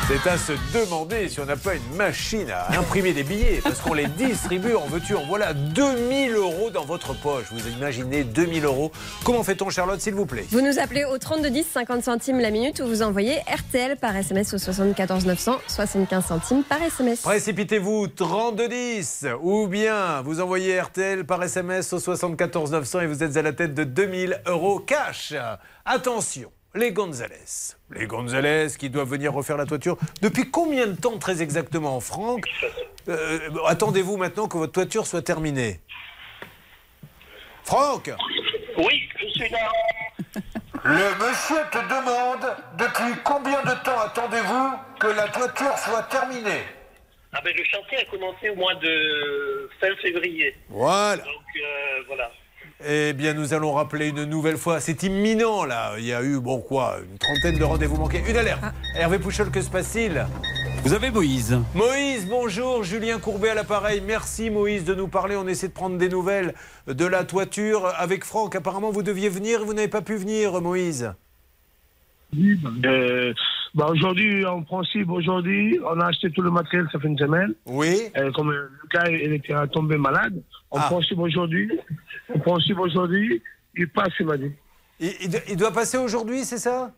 C'est 0.08 0.26
à 0.26 0.38
se 0.38 0.52
demander 0.72 1.28
si 1.28 1.38
on 1.38 1.44
n'a 1.44 1.58
pas 1.58 1.74
une 1.74 1.94
machine 1.94 2.50
à 2.50 2.78
imprimer 2.78 3.12
des 3.12 3.24
billets, 3.24 3.60
parce 3.62 3.78
qu'on 3.78 3.92
les 3.92 4.06
distribue 4.06 4.74
en 4.74 4.86
veux-tu, 4.86 5.14
en 5.14 5.26
voilà 5.26 5.52
2000 5.52 6.32
euros 6.32 6.70
dans 6.70 6.86
votre 6.86 7.12
poche. 7.12 7.44
Vous 7.52 7.68
imaginez 7.68 8.24
2000 8.24 8.64
euros 8.64 8.90
Comment 9.22 9.42
fait-on, 9.42 9.68
Charlotte, 9.68 10.00
s'il 10.00 10.14
vous 10.14 10.24
plaît? 10.24 10.46
Vous 10.50 10.62
nous 10.62 10.78
appelez 10.78 11.04
au 11.04 11.18
3210, 11.18 11.66
50 11.74 12.04
centimes 12.04 12.40
la 12.40 12.50
minute, 12.50 12.80
ou 12.80 12.86
vous 12.86 13.02
envoyez 13.02 13.40
RTL 13.40 13.98
par 13.98 14.16
SMS 14.16 14.54
au 14.54 14.58
74 14.58 15.26
900, 15.26 15.58
75 15.66 16.24
centimes 16.24 16.62
par 16.62 16.82
SMS. 16.82 17.20
Précipitez-vous 17.20 18.08
3210 18.08 19.26
ou 19.42 19.66
bien 19.66 20.22
vous 20.22 20.40
envoyez 20.40 20.80
RTL 20.80 21.26
par 21.26 21.42
SMS 21.42 21.92
au 21.92 21.98
74 21.98 22.70
900 22.70 23.00
et 23.00 23.06
vous 23.06 23.22
êtes 23.22 23.36
à 23.36 23.42
la 23.42 23.52
tête 23.52 23.74
de 23.74 23.84
2000 23.84 24.40
euros 24.46 24.78
cash. 24.78 25.34
Attention, 25.84 26.50
les 26.74 26.92
Gonzalez. 26.92 27.74
Les 27.90 28.06
Gonzalez 28.06 28.68
qui 28.78 28.90
doivent 28.90 29.08
venir 29.08 29.32
refaire 29.32 29.56
la 29.56 29.66
toiture. 29.66 29.96
Depuis 30.22 30.50
combien 30.50 30.86
de 30.86 30.96
temps 31.00 31.18
très 31.18 31.42
exactement, 31.42 32.00
Franck 32.00 32.44
Euh, 33.08 33.38
Attendez-vous 33.66 34.16
maintenant 34.18 34.48
que 34.48 34.58
votre 34.58 34.72
toiture 34.72 35.06
soit 35.06 35.22
terminée? 35.22 35.80
Franck 37.64 38.10
Oui, 38.76 39.08
je 39.20 39.26
suis 39.28 39.48
là. 39.50 39.70
Le 40.84 41.26
monsieur 41.26 41.56
te 41.72 41.78
demande 41.88 42.56
depuis 42.78 43.20
combien 43.24 43.60
de 43.62 43.84
temps 43.84 43.98
attendez-vous 43.98 44.70
que 45.00 45.06
la 45.08 45.28
toiture 45.28 45.76
soit 45.78 46.02
terminée? 46.04 46.62
Ah 47.32 47.40
ben, 47.44 47.54
le 47.56 47.64
chantier 47.64 47.98
a 47.98 48.04
commencé 48.06 48.48
au 48.50 48.54
mois 48.56 48.74
de 48.76 49.68
fin 49.80 49.94
février. 49.96 50.56
Voilà. 50.68 51.22
Donc 51.24 51.26
euh, 51.56 52.02
voilà. 52.06 52.30
Eh 52.86 53.12
bien, 53.12 53.34
nous 53.34 53.54
allons 53.54 53.72
rappeler 53.72 54.08
une 54.08 54.24
nouvelle 54.24 54.56
fois. 54.56 54.78
C'est 54.78 55.02
imminent, 55.02 55.64
là. 55.64 55.94
Il 55.98 56.04
y 56.04 56.12
a 56.12 56.22
eu, 56.22 56.38
bon, 56.38 56.60
quoi, 56.60 56.98
une 57.10 57.18
trentaine 57.18 57.58
de 57.58 57.64
rendez-vous 57.64 57.96
manqués. 57.96 58.22
Une 58.28 58.36
alerte. 58.36 58.62
Hervé 58.94 59.18
Pouchol, 59.18 59.50
que 59.50 59.60
se 59.60 59.68
passe-t-il? 59.68 60.24
Vous 60.84 60.92
avez 60.92 61.10
Moïse. 61.10 61.58
Moïse, 61.74 62.28
bonjour. 62.28 62.84
Julien 62.84 63.18
Courbet 63.18 63.50
à 63.50 63.54
l'appareil. 63.54 64.00
Merci, 64.06 64.48
Moïse, 64.48 64.84
de 64.84 64.94
nous 64.94 65.08
parler. 65.08 65.34
On 65.34 65.48
essaie 65.48 65.66
de 65.66 65.72
prendre 65.72 65.98
des 65.98 66.08
nouvelles 66.08 66.54
de 66.86 67.04
la 67.04 67.24
toiture 67.24 67.92
avec 67.96 68.24
Franck. 68.24 68.54
Apparemment, 68.54 68.92
vous 68.92 69.02
deviez 69.02 69.28
venir 69.28 69.62
et 69.62 69.64
vous 69.64 69.74
n'avez 69.74 69.88
pas 69.88 70.02
pu 70.02 70.14
venir, 70.14 70.60
Moïse. 70.60 71.12
Euh, 72.84 73.32
bah 73.74 73.86
aujourd'hui, 73.90 74.46
en 74.46 74.62
principe, 74.62 75.10
aujourd'hui, 75.10 75.80
on 75.84 75.98
a 75.98 76.06
acheté 76.06 76.30
tout 76.30 76.42
le 76.42 76.50
matériel, 76.50 76.86
ça 76.92 77.00
fait 77.00 77.08
une 77.08 77.18
semaine. 77.18 77.54
Oui. 77.66 78.02
Euh, 78.16 78.30
comme 78.32 78.52
le 78.52 78.70
gars, 78.92 79.08
il 79.10 79.32
était 79.32 79.54
tombé 79.72 79.96
malade. 79.96 80.40
En 80.70 80.80
principe, 80.80 81.18
aujourd'hui, 81.18 81.70
en 82.34 82.38
principe, 82.40 82.78
aujourd'hui, 82.78 83.42
il 83.76 83.88
passe, 83.88 84.12
il 84.20 84.26
m'a 84.26 84.36
dit. 84.36 84.52
Il, 85.00 85.08
il- 85.22 85.42
il 85.50 85.56
doit 85.56 85.72
passer 85.72 85.96
aujourd'hui, 85.96 86.44
c'est 86.44 86.58
ça? 86.58 86.92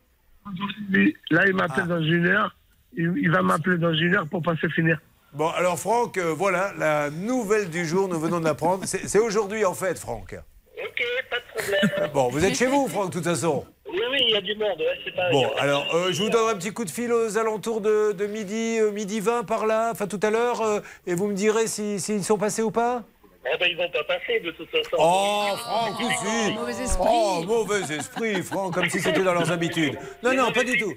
Là, 1.31 1.47
il 1.47 1.55
m'appelle 1.55 1.87
dans 1.87 2.03
une 2.03 2.27
heure. 2.27 2.57
Il, 2.97 3.13
il 3.17 3.31
va 3.31 3.43
m'appeler 3.43 3.79
dans 3.79 3.95
une 3.95 4.17
heure 4.17 4.27
pour 4.27 4.43
passer 4.43 4.69
finir. 4.71 5.01
Bon, 5.33 5.49
alors, 5.51 5.79
Franck, 5.79 6.19
euh, 6.19 6.33
voilà, 6.35 6.73
la 6.77 7.11
nouvelle 7.11 7.71
du 7.71 7.85
jour, 7.87 8.09
nous 8.09 8.19
venons 8.19 8.41
de 8.41 8.45
l'apprendre. 8.45 8.83
C'est 8.87 9.07
c'est 9.07 9.21
aujourd'hui, 9.21 9.65
en 9.65 9.75
fait, 9.75 9.97
Franck. 9.99 10.35
Ok, 10.77 11.03
pas 11.31 11.37
de 11.37 11.63
problème. 11.63 12.11
Bon, 12.15 12.29
vous 12.31 12.45
êtes 12.45 12.57
chez 12.57 12.67
vous, 12.67 12.89
Franck, 12.89 13.11
de 13.11 13.13
toute 13.19 13.25
façon. 13.25 13.65
Oui, 13.89 14.01
oui, 14.11 14.19
il 14.29 14.31
y 14.35 14.37
a 14.37 14.41
du 14.41 14.55
monde. 14.57 14.79
ouais, 14.79 14.99
c'est 15.05 15.15
pas 15.15 15.31
Bon, 15.31 15.49
alors, 15.59 15.87
euh, 15.95 16.11
je 16.11 16.21
vous 16.23 16.31
donne 16.31 16.49
un 16.49 16.57
petit 16.57 16.73
coup 16.73 16.85
de 16.85 16.91
fil 16.91 17.13
aux 17.13 17.39
alentours 17.39 17.81
de, 17.81 18.11
de 18.13 18.27
midi, 18.27 18.79
euh, 18.81 18.91
midi 18.91 19.21
20 19.21 19.45
par 19.45 19.67
là, 19.67 19.91
enfin 19.93 20.09
tout 20.09 20.21
à 20.23 20.31
l'heure, 20.31 20.61
euh, 20.63 20.81
et 21.07 21.15
vous 21.15 21.29
me 21.29 21.35
direz 21.35 21.67
s'ils 21.69 22.01
si, 22.01 22.13
s'ils 22.15 22.25
sont 22.25 22.39
passés 22.39 22.63
ou 22.63 22.71
pas 22.73 23.05
Eh 23.47 23.57
ben, 23.59 23.67
ils 23.71 23.77
vont 23.77 23.91
pas 23.91 24.05
passer 24.05 24.41
de 24.41 24.51
toute 24.51 24.71
façon. 24.71 24.97
Oh, 24.99 25.49
Franck, 25.57 25.99
tout 25.99 26.09
de 26.09 26.13
suite 26.13 26.55
Mauvais 26.55 26.83
esprit. 26.83 27.09
Oh, 27.11 27.43
mauvais 27.47 27.95
esprit, 27.97 28.43
Franck, 28.43 28.75
comme 28.75 28.91
si 28.91 29.01
c'était 29.01 29.23
dans 29.23 29.33
leurs 29.33 29.51
habitudes. 29.51 29.99
Non, 30.23 30.35
non, 30.35 30.53
pas 30.53 30.63
du 30.63 30.79
tout. 30.79 30.95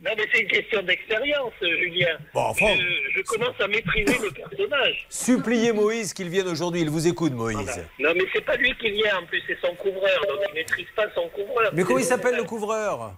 Non, 0.00 0.12
mais 0.16 0.28
c'est 0.32 0.42
une 0.42 0.48
question 0.48 0.82
d'expérience, 0.82 1.52
Julien. 1.60 2.18
Bon, 2.34 2.52
Franck. 2.54 2.78
Je, 2.78 3.18
je 3.18 3.22
commence 3.22 3.60
à 3.60 3.66
maîtriser 3.66 4.18
le 4.22 4.30
personnage. 4.30 5.06
Suppliez 5.08 5.72
Moïse 5.72 6.12
qu'il 6.12 6.28
vienne 6.28 6.46
aujourd'hui, 6.46 6.82
il 6.82 6.90
vous 6.90 7.08
écoute, 7.08 7.32
Moïse. 7.32 7.84
Non, 7.98 8.12
mais 8.14 8.24
c'est 8.32 8.44
pas 8.44 8.56
lui 8.56 8.72
qui 8.76 8.90
vient, 8.92 9.18
en 9.18 9.26
plus, 9.26 9.42
c'est 9.46 9.58
son 9.60 9.74
couvreur, 9.74 10.20
donc 10.28 10.38
il 10.50 10.54
maîtrise 10.54 10.86
pas 10.94 11.06
son 11.14 11.28
couvreur. 11.30 11.70
Mais 11.72 11.82
comment 11.82 11.98
il 11.98 12.04
s'appelle 12.04 12.36
le 12.36 12.44
couvreur? 12.44 13.14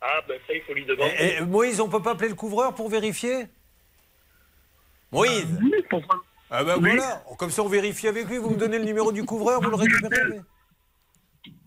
Ah, 0.00 0.20
ben 0.26 0.38
ça, 0.46 0.54
il 0.54 0.62
faut 0.62 0.74
lui 0.74 0.84
demander. 0.84 1.14
et, 1.18 1.36
et, 1.36 1.40
Moïse, 1.42 1.80
on 1.80 1.88
peut 1.88 2.02
pas 2.02 2.12
appeler 2.12 2.30
le 2.30 2.34
couvreur 2.34 2.74
pour 2.74 2.88
vérifier? 2.88 3.44
Moïse 5.12 5.46
Pourquoi 5.88 6.16
Ah 6.56 6.62
ben 6.62 6.76
Oui. 6.80 6.90
voilà, 6.96 7.24
comme 7.36 7.50
ça 7.50 7.62
on 7.62 7.68
vérifie 7.68 8.06
avec 8.06 8.28
lui, 8.28 8.38
vous 8.38 8.50
me 8.50 8.56
donnez 8.56 8.78
le 8.78 8.84
numéro 8.84 9.10
du 9.10 9.24
couvreur, 9.24 9.60
vous 9.60 9.70
le 9.70 9.76
récupérez 9.76 10.40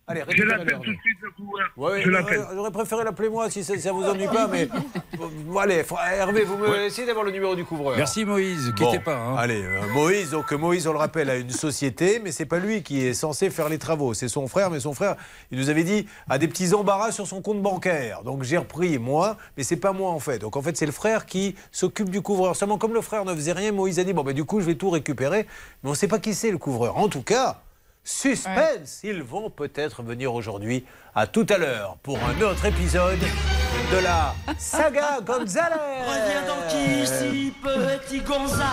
Allez, 0.09 0.23
Je 0.29 0.43
l'appelle 0.43 0.79
tout 0.81 0.91
de 0.93 0.97
suite, 1.01 1.17
le. 1.21 1.81
Ouais, 1.83 2.01
Je 2.01 2.09
l'appelle. 2.09 2.39
j'aurais- 2.41 2.55
J'aurais 2.55 2.71
préféré 2.71 3.03
l'appeler 3.03 3.27
moi 3.29 3.49
si 3.49 3.61
ça, 3.61 3.77
ça 3.77 3.91
vous 3.91 4.03
ennuie 4.05 4.27
pas, 4.27 4.47
mais 4.47 4.69
bon, 5.45 5.57
allez, 5.59 5.83
faut- 5.83 5.97
Hervé, 5.97 6.45
vous 6.45 6.55
me 6.57 6.85
essayez 6.85 7.05
d'avoir 7.05 7.25
le 7.25 7.31
numéro 7.31 7.55
du 7.55 7.65
couvreur. 7.65 7.97
Merci 7.97 8.23
Moïse, 8.23 8.71
Bon, 8.77 8.85
quittez 8.85 9.03
pas. 9.03 9.17
hein. 9.17 9.35
Allez, 9.37 9.61
euh, 9.61 9.81
Moïse, 9.93 10.31
donc 10.31 10.49
Moïse, 10.53 10.87
on 10.87 10.93
le 10.93 10.97
rappelle, 10.97 11.29
a 11.29 11.35
une 11.35 11.49
société, 11.49 12.21
mais 12.23 12.31
c'est 12.31 12.45
pas 12.45 12.59
lui 12.59 12.83
qui 12.83 13.05
est 13.05 13.13
censé 13.13 13.49
faire 13.49 13.67
les 13.67 13.79
travaux, 13.79 14.13
c'est 14.13 14.29
son 14.29 14.47
frère, 14.47 14.69
mais 14.71 14.79
son 14.79 14.93
frère, 14.93 15.17
il 15.51 15.59
nous 15.59 15.69
avait 15.69 15.83
dit, 15.83 16.07
a 16.29 16.37
des 16.37 16.47
petits 16.47 16.73
embarras 16.73 17.11
sur 17.11 17.27
son 17.27 17.41
compte 17.41 17.61
bancaire. 17.61 18.23
Donc 18.23 18.43
j'ai 18.43 18.57
repris 18.57 18.97
moi, 18.99 19.35
mais 19.57 19.63
c'est 19.63 19.75
pas 19.75 19.91
moi 19.91 20.11
en 20.11 20.19
fait. 20.19 20.39
Donc 20.39 20.55
en 20.55 20.61
fait, 20.61 20.77
c'est 20.77 20.85
le 20.85 20.93
frère 20.93 21.25
qui 21.25 21.53
s'occupe 21.73 22.09
du 22.09 22.21
couvreur. 22.21 22.55
Seulement 22.55 22.77
comme 22.77 22.93
le 22.93 23.01
frère 23.01 23.25
ne 23.25 23.35
faisait 23.35 23.51
rien, 23.51 23.73
Moïse 23.73 23.99
a 23.99 24.05
dit, 24.05 24.13
bon 24.13 24.23
ben 24.23 24.33
du 24.33 24.45
coup, 24.45 24.61
je 24.61 24.65
vais 24.67 24.75
tout 24.75 24.89
récupérer, 24.89 25.47
mais 25.83 25.89
on 25.89 25.93
sait 25.95 26.07
pas 26.07 26.19
qui 26.19 26.33
c'est 26.33 26.51
le 26.51 26.57
couvreur. 26.57 26.97
En 26.97 27.09
tout 27.09 27.23
cas, 27.23 27.61
suspense, 28.07 29.01
ils 29.03 29.21
vont 29.21 29.49
peut-être 29.49 30.01
venir 30.01 30.33
aujourd'hui. 30.33 30.85
À 31.13 31.27
tout 31.27 31.45
à 31.49 31.57
l'heure 31.57 31.97
pour 32.01 32.17
un 32.23 32.41
autre 32.41 32.63
épisode 32.65 33.19
de 33.19 33.97
la 34.01 34.33
saga 34.57 35.19
Gonzalez. 35.25 35.75
Reviens 36.07 36.47
donc 36.47 37.03
ici, 37.03 37.53
petit 37.61 38.21
Gonzalez. 38.21 38.63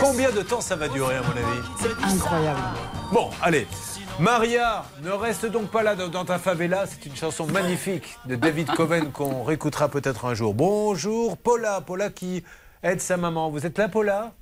Combien 0.00 0.32
de 0.32 0.42
temps 0.42 0.60
ça 0.60 0.74
va 0.74 0.88
durer, 0.88 1.14
à 1.14 1.22
mon 1.22 1.30
avis 1.30 2.12
Incroyable. 2.12 2.60
Bon, 3.12 3.30
allez. 3.40 3.68
Maria, 4.18 4.84
ne 5.02 5.10
reste 5.12 5.46
donc 5.46 5.70
pas 5.70 5.84
là 5.84 5.94
dans 5.94 6.08
dans 6.08 6.24
ta 6.24 6.40
favela. 6.40 6.86
C'est 6.86 7.06
une 7.06 7.14
chanson 7.14 7.46
magnifique 7.46 8.16
de 8.24 8.34
David 8.34 8.66
Coven 8.72 9.12
qu'on 9.12 9.44
réécoutera 9.44 9.88
peut-être 9.88 10.24
un 10.24 10.34
jour. 10.34 10.54
Bonjour, 10.54 11.36
Paula. 11.36 11.80
Paula 11.82 12.10
qui 12.10 12.42
aide 12.82 13.00
sa 13.00 13.16
maman. 13.16 13.48
Vous 13.48 13.64
êtes 13.64 13.78
là, 13.78 13.88
Paula? 13.88 14.32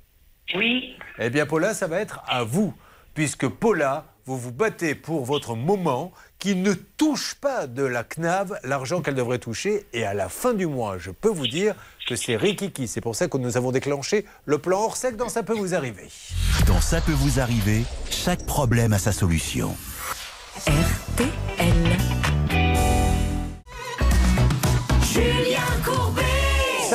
Oui. 0.55 0.95
Eh 1.19 1.29
bien, 1.29 1.45
Paula, 1.45 1.75
ça 1.75 1.85
va 1.85 1.99
être 1.99 2.23
à 2.27 2.43
vous. 2.43 2.73
Puisque 3.13 3.47
Paula, 3.47 4.05
vous 4.25 4.37
vous 4.39 4.51
battez 4.51 4.95
pour 4.95 5.23
votre 5.23 5.55
moment 5.55 6.11
qui 6.39 6.55
ne 6.55 6.73
touche 6.73 7.35
pas 7.35 7.67
de 7.67 7.83
la 7.83 8.03
CNAV 8.03 8.57
l'argent 8.63 9.01
qu'elle 9.01 9.13
devrait 9.13 9.37
toucher. 9.37 9.85
Et 9.93 10.03
à 10.03 10.15
la 10.15 10.29
fin 10.29 10.53
du 10.53 10.65
mois, 10.65 10.97
je 10.97 11.11
peux 11.11 11.29
vous 11.29 11.47
dire 11.47 11.75
que 12.07 12.15
c'est 12.15 12.35
Rikiki. 12.35 12.87
C'est 12.87 13.01
pour 13.01 13.15
ça 13.15 13.27
que 13.27 13.37
nous 13.37 13.55
avons 13.55 13.71
déclenché 13.71 14.25
le 14.45 14.57
plan 14.57 14.79
hors 14.81 14.97
sec 14.97 15.15
dans 15.15 15.29
Ça 15.29 15.43
peut 15.43 15.53
vous 15.53 15.75
arriver. 15.75 16.09
Dans 16.65 16.81
Ça 16.81 17.01
peut 17.01 17.11
vous 17.11 17.39
arriver, 17.39 17.83
chaque 18.09 18.45
problème 18.47 18.93
a 18.93 18.99
sa 18.99 19.11
solution. 19.11 19.75
Julien 25.03 25.61
Courbet. 25.83 26.24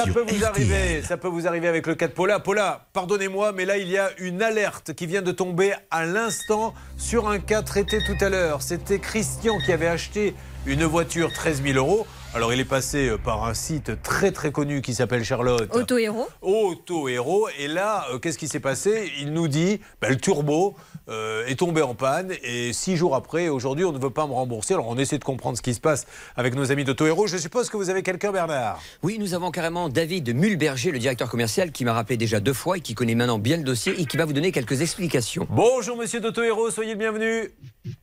Ça 0.06 0.12
peut 0.14 0.24
vous 0.26 0.44
arriver, 0.44 1.02
ça 1.02 1.16
peut 1.18 1.28
vous 1.28 1.46
arriver 1.46 1.68
avec 1.68 1.86
le 1.86 1.94
cas 1.94 2.08
de 2.08 2.12
Paula. 2.12 2.40
Paula, 2.40 2.86
pardonnez-moi, 2.94 3.52
mais 3.52 3.66
là 3.66 3.76
il 3.76 3.88
y 3.88 3.98
a 3.98 4.10
une 4.18 4.40
alerte 4.42 4.94
qui 4.94 5.06
vient 5.06 5.20
de 5.20 5.30
tomber 5.30 5.74
à 5.90 6.06
l'instant 6.06 6.72
sur 6.96 7.28
un 7.28 7.38
cas 7.38 7.60
traité 7.60 7.98
tout 8.06 8.16
à 8.24 8.30
l'heure. 8.30 8.62
C'était 8.62 8.98
Christian 8.98 9.58
qui 9.66 9.72
avait 9.72 9.88
acheté 9.88 10.34
une 10.64 10.84
voiture 10.84 11.30
13 11.34 11.62
000 11.62 11.76
euros. 11.76 12.06
Alors 12.32 12.54
il 12.54 12.60
est 12.60 12.64
passé 12.64 13.08
euh, 13.08 13.18
par 13.18 13.44
un 13.44 13.54
site 13.54 14.00
très 14.02 14.30
très 14.30 14.52
connu 14.52 14.82
qui 14.82 14.94
s'appelle 14.94 15.24
Charlotte. 15.24 15.68
Auto 15.74 15.98
héros. 15.98 16.28
Auto 16.42 17.08
Héros. 17.08 17.48
Et 17.58 17.66
là, 17.66 18.06
euh, 18.12 18.18
qu'est-ce 18.20 18.38
qui 18.38 18.46
s'est 18.46 18.60
passé? 18.60 19.10
Il 19.18 19.32
nous 19.32 19.48
dit, 19.48 19.80
bah, 20.00 20.08
le 20.08 20.16
turbo 20.16 20.76
euh, 21.08 21.44
est 21.48 21.56
tombé 21.58 21.82
en 21.82 21.96
panne 21.96 22.32
et 22.44 22.72
six 22.72 22.96
jours 22.96 23.16
après, 23.16 23.48
aujourd'hui, 23.48 23.84
on 23.84 23.90
ne 23.90 23.98
veut 23.98 24.10
pas 24.10 24.28
me 24.28 24.32
rembourser. 24.32 24.74
Alors 24.74 24.86
on 24.86 24.96
essaie 24.96 25.18
de 25.18 25.24
comprendre 25.24 25.56
ce 25.56 25.62
qui 25.62 25.74
se 25.74 25.80
passe 25.80 26.06
avec 26.36 26.54
nos 26.54 26.70
amis 26.70 26.84
d'Auto 26.84 27.04
Héros. 27.04 27.26
Je 27.26 27.36
suppose 27.36 27.68
que 27.68 27.76
vous 27.76 27.90
avez 27.90 28.04
quelqu'un, 28.04 28.30
Bernard? 28.30 28.80
Oui, 29.02 29.18
nous 29.18 29.34
avons 29.34 29.50
carrément 29.50 29.88
David 29.88 30.32
Mulberger, 30.32 30.92
le 30.92 31.00
directeur 31.00 31.28
commercial, 31.28 31.72
qui 31.72 31.84
m'a 31.84 31.94
rappelé 31.94 32.16
déjà 32.16 32.38
deux 32.38 32.52
fois 32.52 32.76
et 32.76 32.80
qui 32.80 32.94
connaît 32.94 33.16
maintenant 33.16 33.40
bien 33.40 33.56
le 33.56 33.64
dossier 33.64 34.00
et 34.00 34.06
qui 34.06 34.16
va 34.16 34.24
vous 34.24 34.34
donner 34.34 34.52
quelques 34.52 34.82
explications. 34.82 35.48
Bonjour 35.50 35.96
monsieur 35.96 36.20
d'Auto 36.20 36.44
Héros, 36.44 36.70
soyez 36.70 36.92
le 36.92 36.98
bienvenu. 36.98 37.50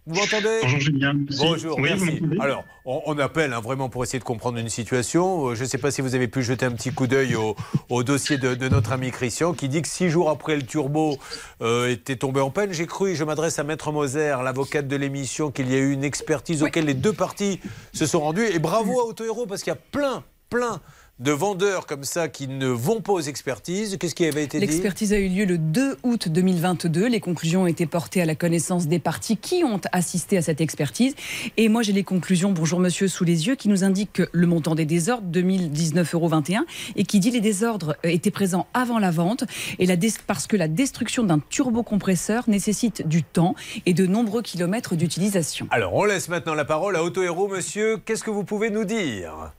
Vous 0.06 0.16
m'entendez? 0.16 0.60
Bonjour 0.64 0.80
Julien. 0.82 1.14
Bonjour, 1.40 1.80
Oui, 1.80 1.92
merci. 1.92 2.22
Alors, 2.42 2.66
on, 2.84 3.02
on 3.06 3.20
appelle 3.20 3.54
hein, 3.54 3.62
vraiment 3.62 3.88
pour 3.88 4.04
essayer 4.04 4.17
de 4.20 4.24
comprendre 4.24 4.58
une 4.58 4.70
situation. 4.70 5.50
Euh, 5.50 5.56
Je 5.56 5.64
ne 5.64 5.68
sais 5.68 5.78
pas 5.78 5.92
si 5.92 6.02
vous 6.02 6.16
avez 6.16 6.28
pu 6.28 6.44
jeter 6.44 6.66
un 6.66 6.72
petit 6.72 6.92
coup 6.92 7.08
d'œil 7.08 7.36
au, 7.36 7.56
au 7.90 8.04
dossier 8.04 8.38
de, 8.38 8.56
de 8.56 8.70
notre 8.70 8.92
ami 8.92 9.12
Christian 9.12 9.54
qui 9.54 9.70
dit 9.70 9.82
que 9.82 9.88
six 9.88 10.10
jours 10.10 10.30
après 10.30 10.56
le 10.56 10.64
turbo 10.64 11.18
euh, 11.62 11.90
était 11.90 12.16
tombé 12.16 12.42
en 12.42 12.50
peine. 12.50 12.74
J'ai 12.74 12.86
cru, 12.86 13.12
et 13.12 13.16
je 13.16 13.24
m'adresse 13.24 13.60
à 13.60 13.64
Maître 13.64 13.92
Moser, 13.92 14.36
l'avocate 14.44 14.88
de 14.88 14.96
l'émission, 14.96 15.52
qu'il 15.52 15.72
y 15.72 15.76
a 15.76 15.80
eu 15.80 15.92
une 15.92 16.04
expertise 16.04 16.64
auquel 16.64 16.86
les 16.86 16.94
deux 16.94 17.14
parties 17.14 17.60
se 17.94 18.06
sont 18.06 18.20
rendues. 18.20 18.46
Et 18.46 18.60
bravo 18.60 19.00
à 19.00 19.06
Auto 19.06 19.24
Héros 19.24 19.46
parce 19.46 19.64
qu'il 19.64 19.72
y 19.72 19.76
a 19.76 19.80
plein, 19.92 20.24
plein 20.50 20.82
de 21.20 21.32
vendeurs 21.32 21.88
comme 21.88 22.04
ça 22.04 22.28
qui 22.28 22.48
ne 22.48 22.68
vont 22.68 23.02
pas 23.02 23.14
aux 23.14 23.22
expertises. 23.22 23.98
Qu'est-ce 23.98 24.14
qui 24.14 24.26
avait 24.26 24.44
été 24.44 24.60
dit? 24.60 24.66
L'expertise 24.66 25.14
a 25.14 25.18
eu 25.18 25.28
lieu 25.30 25.46
le 25.46 25.58
2 25.58 25.98
août 26.04 26.30
2022. 26.30 27.08
Les 27.08 27.20
conclusions 27.20 27.64
ont 27.64 27.68
été 27.68 27.86
portées 27.88 28.22
à 28.22 28.26
la 28.26 28.36
connaissance 28.36 28.88
des 28.88 29.00
parties 29.00 29.38
qui 29.38 29.64
ont 29.64 29.82
assisté 29.92 30.38
à 30.38 30.42
cette 30.42 30.62
expertise. 30.62 31.16
Et 31.58 31.70
moi, 31.70 31.82
j'ai 31.82 31.94
les 31.94 32.04
conclusions, 32.04 32.52
bonjour 32.52 32.80
monsieur, 32.80 33.08
sous 33.08 33.24
les 33.24 33.48
yeux, 33.48 33.56
qui 33.56 33.68
nous 33.68 33.84
indiquent 33.84 34.14
que 34.14 34.30
le 34.32 34.48
montant 34.48 34.76
des 34.76 34.86
désordres, 34.86 35.28
2019,21 35.32 36.14
euros, 36.14 36.66
et 36.96 37.04
qui 37.04 37.20
dit 37.20 37.32
les 37.32 37.42
désordres 37.42 37.96
euh, 38.06 38.10
étaient 38.10 38.32
présents 38.32 38.68
avant 38.74 39.00
la 39.00 39.12
vente, 39.12 39.44
et 39.80 39.86
la 39.86 39.96
parce 40.28 40.48
que 40.48 40.56
la 40.56 40.68
destruction 40.68 41.24
d'un 41.24 41.40
turbocompresseur 41.40 42.48
nécessite 42.48 43.08
du 43.08 43.24
temps 43.24 43.56
et 43.86 43.94
de 43.94 44.06
nombreux 44.06 44.42
kilomètres 44.42 44.96
d'utilisation. 44.96 45.68
Alors, 45.72 45.94
on 45.96 46.06
laisse 46.06 46.30
maintenant 46.30 46.54
la 46.54 46.66
parole 46.66 46.96
à 46.96 47.04
Auto 47.04 47.24
Héros. 47.24 47.48
Monsieur, 47.48 47.98
qu'est-ce 47.98 48.24
que 48.24 48.30
vous 48.30 48.44
pouvez 48.44 48.70
nous 48.70 48.86
dire? 48.86 49.52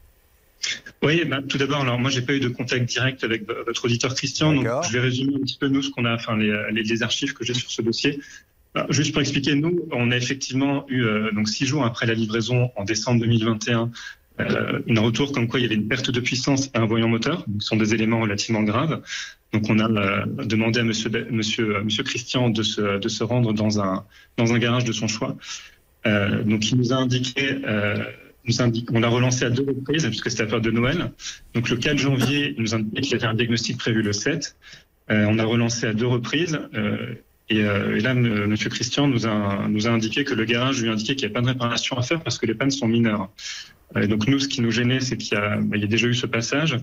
Oui, 1.03 1.25
bah, 1.25 1.41
tout 1.49 1.59
d'abord, 1.59 1.81
alors 1.81 1.99
moi, 1.99 2.11
j'ai 2.11 2.23
pas 2.23 2.35
eu 2.35 2.41
de 2.41 2.49
contact 2.49 2.85
direct 2.87 3.25
avec 3.25 3.47
votre 3.47 3.85
auditeur 3.85 4.15
Christian, 4.15 4.53
donc 4.53 4.67
je 4.89 4.93
vais 4.93 5.01
résumer 5.01 5.35
un 5.37 5.41
petit 5.41 5.57
peu 5.59 5.69
nous 5.69 5.83
ce 5.83 5.91
qu'on 5.91 6.05
a, 6.05 6.15
enfin 6.15 6.37
les, 6.37 6.53
les, 6.73 6.83
les 6.83 7.03
archives 7.03 7.35
que 7.35 7.45
j'ai 7.45 7.55
sur 7.55 7.71
ce 7.71 7.83
dossier. 7.83 8.21
Alors, 8.75 8.93
juste 8.93 9.13
pour 9.13 9.21
expliquer, 9.21 9.55
nous, 9.55 9.89
on 9.93 10.11
a 10.11 10.17
effectivement 10.17 10.85
eu 10.89 11.03
euh, 11.03 11.31
donc 11.33 11.49
six 11.49 11.67
jours 11.67 11.85
après 11.85 12.07
la 12.07 12.15
livraison 12.15 12.71
en 12.77 12.85
décembre 12.85 13.21
2021 13.21 13.91
euh, 14.41 14.81
une 14.87 14.99
retour 14.99 15.33
comme 15.33 15.49
quoi 15.49 15.59
il 15.59 15.65
y 15.65 15.67
avait 15.67 15.75
une 15.75 15.89
perte 15.89 16.11
de 16.11 16.21
puissance 16.21 16.67
et 16.67 16.79
un 16.79 16.87
voyant 16.87 17.09
moteur. 17.09 17.45
Donc, 17.47 17.63
ce 17.63 17.69
sont 17.69 17.77
des 17.77 17.95
éléments 17.95 18.21
relativement 18.21 18.63
graves. 18.63 19.03
Donc, 19.53 19.69
on 19.69 19.79
a 19.79 19.89
euh, 19.89 20.27
demandé 20.45 20.81
à 20.81 20.85
Monsieur, 20.85 21.11
Monsieur, 21.31 21.77
euh, 21.77 21.85
Monsieur 21.85 22.05
Christian 22.05 22.51
de 22.51 22.63
se, 22.63 22.99
de 22.99 23.09
se 23.09 23.25
rendre 23.25 23.53
dans 23.53 23.81
un, 23.81 24.05
dans 24.37 24.53
un 24.53 24.59
garage 24.59 24.85
de 24.85 24.93
son 24.93 25.09
choix. 25.09 25.37
Donc, 26.05 26.71
il 26.71 26.79
nous 26.79 26.95
a 26.95 26.97
indiqué, 26.97 27.59
nous 28.49 28.63
indique, 28.63 28.91
on 28.93 29.01
l'a 29.01 29.09
relancé 29.09 29.45
à 29.45 29.51
deux 29.51 29.65
reprises 29.67 30.07
puisque 30.07 30.31
c'était 30.31 30.43
la 30.45 30.49
période 30.49 30.65
de 30.65 30.71
Noël. 30.71 31.13
Donc, 31.55 31.69
le 31.69 31.77
4 31.77 31.99
janvier, 31.99 32.55
il 32.57 32.63
nous 32.63 32.75
indiquait 32.75 33.01
qu'il 33.03 33.13
y 33.13 33.15
avait 33.17 33.27
un 33.27 33.35
diagnostic 33.35 33.77
prévu 33.79 34.03
le 34.03 34.13
7. 34.13 34.57
Euh, 35.11 35.27
on 35.29 35.39
a 35.39 35.45
relancé 35.45 35.87
à 35.87 35.93
deux 35.93 36.07
reprises. 36.07 36.59
Euh, 36.75 37.15
et, 37.51 37.63
euh, 37.65 37.97
et 37.97 38.01
là, 38.01 38.11
M. 38.13 38.47
Monsieur 38.47 38.71
Christian 38.71 39.07
nous 39.07 39.27
a, 39.27 39.67
nous 39.69 39.87
a 39.87 39.91
indiqué 39.91 40.25
que 40.25 40.35
le 40.35 40.45
garage 40.45 40.83
lui 40.83 40.89
a 40.89 40.93
indiqué 40.93 41.15
qu'il 41.17 41.27
n'y 41.29 41.33
a 41.33 41.35
pas 41.35 41.41
de 41.41 41.47
réparation 41.47 41.97
à 41.99 42.03
faire 42.03 42.23
parce 42.23 42.39
que 42.39 42.47
les 42.47 42.55
pannes 42.55 42.71
sont 42.71 42.89
mineures. 42.89 43.31
Euh, 43.97 44.07
donc 44.07 44.27
nous, 44.27 44.39
ce 44.39 44.49
qui 44.49 44.61
nous 44.61 44.71
gênait, 44.71 45.01
c'est 45.01 45.17
qu'il 45.17 45.37
y, 45.37 45.41
a- 45.41 45.57
bah, 45.57 45.77
il 45.77 45.81
y 45.81 45.85
a 45.85 45.89
déjà 45.89 46.07
eu 46.09 46.15
ce 46.15 46.27
passage, 46.27 46.79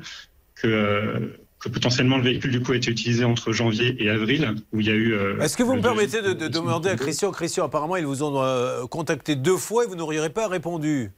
que, 0.56 1.38
que 1.60 1.70
potentiellement 1.70 2.18
le 2.18 2.24
véhicule 2.24 2.50
du 2.52 2.62
coup 2.62 2.72
a 2.72 2.78
été 2.78 2.90
utilisé 2.90 3.26
entre 3.26 3.52
janvier 3.52 3.96
et 4.04 4.10
avril, 4.10 4.56
où 4.72 4.80
il 4.80 4.88
y 4.88 4.90
a 4.90 4.96
eu. 4.96 5.14
Est-ce 5.42 5.56
que 5.58 5.64
vous 5.64 5.76
me 5.76 5.82
permettez 5.82 6.22
de, 6.24 6.34
de 6.34 6.48
demander 6.48 6.90
à 6.90 6.96
Christian? 6.96 7.32
Christian, 7.32 7.66
apparemment, 7.66 7.96
ils 7.98 8.06
vous 8.06 8.24
ont 8.24 8.88
contacté 8.88 9.36
deux 9.36 9.58
fois 9.58 9.84
et 9.84 9.88
vous 9.88 9.96
n'auriez 9.96 10.30
pas 10.30 10.48
répondu. 10.48 11.12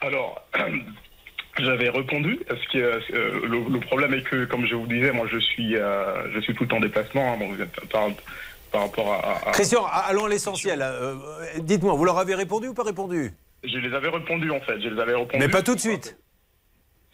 Alors, 0.00 0.42
j'avais 1.58 1.88
répondu 1.88 2.40
parce 2.48 2.64
que 2.68 2.78
euh, 2.78 3.00
le, 3.46 3.60
le 3.72 3.80
problème 3.80 4.14
est 4.14 4.22
que, 4.22 4.44
comme 4.44 4.66
je 4.66 4.74
vous 4.74 4.86
disais, 4.86 5.12
moi 5.12 5.26
je 5.30 5.38
suis, 5.38 5.76
euh, 5.76 6.30
je 6.34 6.40
suis 6.40 6.54
tout 6.54 6.64
le 6.64 6.68
temps 6.68 6.76
en 6.78 6.80
déplacement. 6.80 7.32
hein, 7.32 7.36
bon, 7.38 7.48
vous 7.52 7.60
êtes 7.60 7.70
par, 7.90 8.08
par 8.72 8.82
rapport 8.82 9.12
à, 9.12 9.48
à- 9.48 9.52
Christian, 9.52 9.84
allons 9.86 10.24
à 10.24 10.28
l'essentiel. 10.28 10.80
euh, 10.82 11.14
Dites-moi, 11.60 11.94
vous 11.94 12.04
leur 12.04 12.18
avez 12.18 12.34
répondu 12.34 12.68
ou 12.68 12.74
pas 12.74 12.82
répondu? 12.82 13.32
Je 13.62 13.78
les 13.78 13.94
avais 13.94 14.08
répondus 14.10 14.50
en 14.50 14.60
fait. 14.60 14.80
Je 14.80 14.88
les 14.88 15.00
avais 15.00 15.14
répondu. 15.14 15.38
Mais 15.38 15.48
pas 15.48 15.62
tout 15.62 15.74
de 15.74 15.80
suite. 15.80 16.18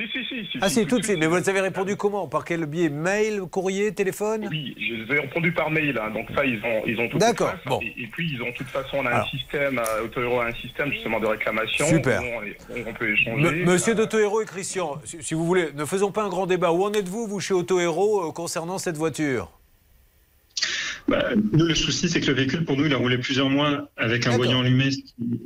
Si, 0.00 0.08
si, 0.12 0.24
si. 0.24 0.50
si, 0.52 0.58
Ah 0.62 0.70
si, 0.70 0.86
tout 0.86 0.98
de 0.98 1.04
suite. 1.04 1.18
Mais 1.18 1.26
vous 1.26 1.36
les 1.36 1.48
avez 1.50 1.60
répondu 1.60 1.94
comment? 1.94 2.26
Par 2.26 2.44
quel 2.46 2.64
biais? 2.64 2.88
Mail, 2.88 3.42
courrier, 3.50 3.92
téléphone? 3.92 4.46
Oui, 4.50 4.74
je 4.78 4.94
les 4.94 5.14
ai 5.14 5.20
répondu 5.20 5.52
par 5.52 5.70
mail. 5.70 5.98
hein, 6.02 6.10
donc 6.10 6.26
ça, 6.34 6.44
ils 6.46 6.58
ont, 6.64 6.82
ils 6.86 6.98
ont 6.98 7.08
tout. 7.10 7.18
D'accord, 7.18 7.52
fait. 7.62 7.68
bon. 7.68 7.80
Et, 7.82 7.94
et 8.04 8.06
puis 8.06 8.30
ils 8.32 8.40
ont 8.40 8.48
de 8.48 8.54
toute 8.54 8.68
façon, 8.68 8.96
on 8.98 9.06
a 9.06 9.10
Alors. 9.10 9.26
un 9.26 9.30
système, 9.38 9.78
euh, 9.78 10.04
Autohero 10.04 10.40
a 10.40 10.46
un 10.46 10.54
système 10.54 10.90
justement 10.90 11.20
de 11.20 11.26
réclamation. 11.26 11.84
Super. 11.86 12.22
Où 12.22 12.24
on, 12.26 12.40
où 12.78 12.82
on 12.86 12.92
peut 12.94 13.12
échanger. 13.12 13.46
M- 13.60 13.64
Monsieur 13.66 13.94
d'Auto 13.94 14.18
Héros 14.18 14.40
et 14.40 14.46
Christian, 14.46 14.98
si, 15.04 15.22
si 15.22 15.34
vous 15.34 15.44
voulez, 15.44 15.68
ne 15.74 15.84
faisons 15.84 16.12
pas 16.12 16.22
un 16.22 16.28
grand 16.30 16.46
débat. 16.46 16.72
Où 16.72 16.82
en 16.84 16.92
êtes-vous, 16.92 17.26
vous, 17.26 17.40
chez 17.40 17.52
Auto 17.52 17.78
Héros, 17.78 18.28
euh, 18.28 18.32
concernant 18.32 18.78
cette 18.78 18.96
voiture? 18.96 19.50
Bah, 21.08 21.24
nous, 21.52 21.66
le 21.66 21.74
souci, 21.74 22.08
c'est 22.08 22.20
que 22.20 22.26
le 22.26 22.34
véhicule, 22.34 22.64
pour 22.64 22.76
nous, 22.76 22.86
il 22.86 22.94
a 22.94 22.96
roulé 22.96 23.18
plusieurs 23.18 23.50
mois 23.50 23.88
avec 23.96 24.26
un 24.26 24.36
voyant 24.36 24.60
allumé. 24.60 24.90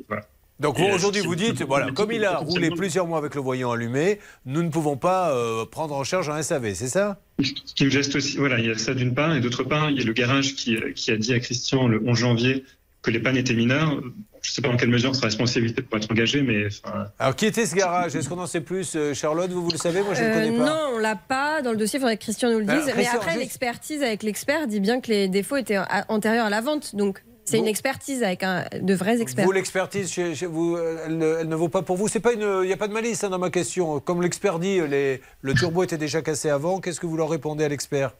voilà. 0.08 0.24
Donc 0.64 0.80
euh, 0.80 0.94
aujourd'hui, 0.94 1.20
vous 1.20 1.34
dites, 1.34 1.62
voilà, 1.62 1.90
comme 1.92 2.10
il 2.10 2.24
a 2.24 2.38
roulé 2.38 2.70
plusieurs 2.70 3.06
mois 3.06 3.18
avec 3.18 3.34
le 3.34 3.40
voyant 3.40 3.70
allumé, 3.72 4.18
nous 4.46 4.62
ne 4.62 4.70
pouvons 4.70 4.96
pas 4.96 5.30
euh, 5.32 5.64
prendre 5.66 5.94
en 5.94 6.04
charge 6.04 6.30
un 6.30 6.40
SAV, 6.42 6.72
c'est 6.74 6.88
ça? 6.88 7.18
Ce 7.42 7.74
qui 7.74 7.84
me 7.84 7.90
geste 7.90 8.16
aussi, 8.16 8.38
voilà, 8.38 8.58
il 8.58 8.66
y 8.66 8.70
a 8.70 8.78
ça 8.78 8.94
d'une 8.94 9.14
part, 9.14 9.34
et 9.36 9.40
d'autre 9.40 9.62
part, 9.62 9.90
il 9.90 9.98
y 9.98 10.00
a 10.00 10.04
le 10.04 10.12
garage 10.14 10.54
qui, 10.54 10.76
qui 10.94 11.10
a 11.10 11.16
dit 11.16 11.34
à 11.34 11.38
Christian 11.40 11.86
le 11.86 12.02
11 12.06 12.16
janvier 12.18 12.64
que 13.02 13.10
les 13.10 13.20
pannes 13.20 13.36
étaient 13.36 13.52
mineures. 13.54 14.00
Je 14.40 14.50
ne 14.50 14.54
sais 14.54 14.62
pas 14.62 14.68
en 14.70 14.76
quelle 14.76 14.88
mesure 14.90 15.14
sa 15.14 15.26
responsabilité 15.26 15.82
pourrait 15.82 16.02
être 16.02 16.10
engagée, 16.10 16.42
mais 16.42 16.66
enfin, 16.66 17.06
Alors, 17.18 17.34
qui 17.36 17.46
était 17.46 17.66
ce 17.66 17.74
garage? 17.74 18.14
Est-ce 18.16 18.28
qu'on 18.30 18.38
en 18.38 18.46
sait 18.46 18.60
plus 18.62 18.94
euh, 18.94 19.12
Charlotte, 19.14 19.50
vous, 19.50 19.64
vous 19.64 19.70
le 19.70 19.76
savez? 19.78 20.02
Moi, 20.02 20.14
je 20.14 20.22
ne 20.22 20.26
Euh, 20.26 20.28
le 20.40 20.46
connais 20.46 20.58
pas. 20.58 20.64
non, 20.66 20.80
on 20.94 20.98
l'a 20.98 21.16
pas 21.16 21.60
dans 21.62 21.70
le 21.72 21.76
dossier. 21.78 21.98
Il 21.98 22.00
faudrait 22.00 22.16
que 22.18 22.22
Christian 22.22 22.50
nous 22.50 22.58
le 22.60 22.64
dise. 22.66 22.90
mais 22.96 23.06
après, 23.06 23.30
juste- 23.32 23.40
l'expertise 23.42 24.02
avec 24.02 24.22
l'expert 24.22 24.66
dit 24.66 24.80
bien 24.80 25.00
que 25.00 25.08
les 25.10 25.28
défauts 25.28 25.56
étaient 25.56 25.78
antérieurs 26.08 26.46
à 26.46 26.50
la 26.50 26.60
vente. 26.62 26.94
Donc, 26.94 27.22
c'est 27.44 27.58
une 27.58 27.66
expertise 27.66 28.22
avec 28.22 28.42
un, 28.42 28.64
de 28.80 28.94
vrais 28.94 29.20
experts. 29.20 29.44
Vous, 29.44 29.52
l'expertise, 29.52 30.10
chez, 30.10 30.34
chez 30.34 30.46
vous, 30.46 30.76
elle, 30.78 31.18
ne- 31.18 31.36
elle 31.40 31.48
ne 31.48 31.54
vaut 31.56 31.68
pas 31.68 31.82
pour 31.82 31.96
vous. 31.96 32.08
Il 32.08 32.66
n'y 32.66 32.72
a 32.72 32.76
pas 32.76 32.88
de 32.88 32.92
malice 32.92 33.22
hein, 33.24 33.30
dans 33.30 33.38
ma 33.38 33.50
question. 33.50 34.00
Comme 34.00 34.22
l'expert 34.22 34.58
dit, 34.58 34.80
les- 34.88 35.20
le 35.42 35.54
turbo 35.54 35.82
était 35.84 35.98
déjà 35.98 36.22
cassé 36.22 36.48
avant. 36.48 36.80
Qu'est-ce 36.80 37.00
que 37.00 37.06
vous 37.06 37.16
leur 37.16 37.28
répondez 37.28 37.64
à 37.64 37.68
l'expert? 37.68 38.12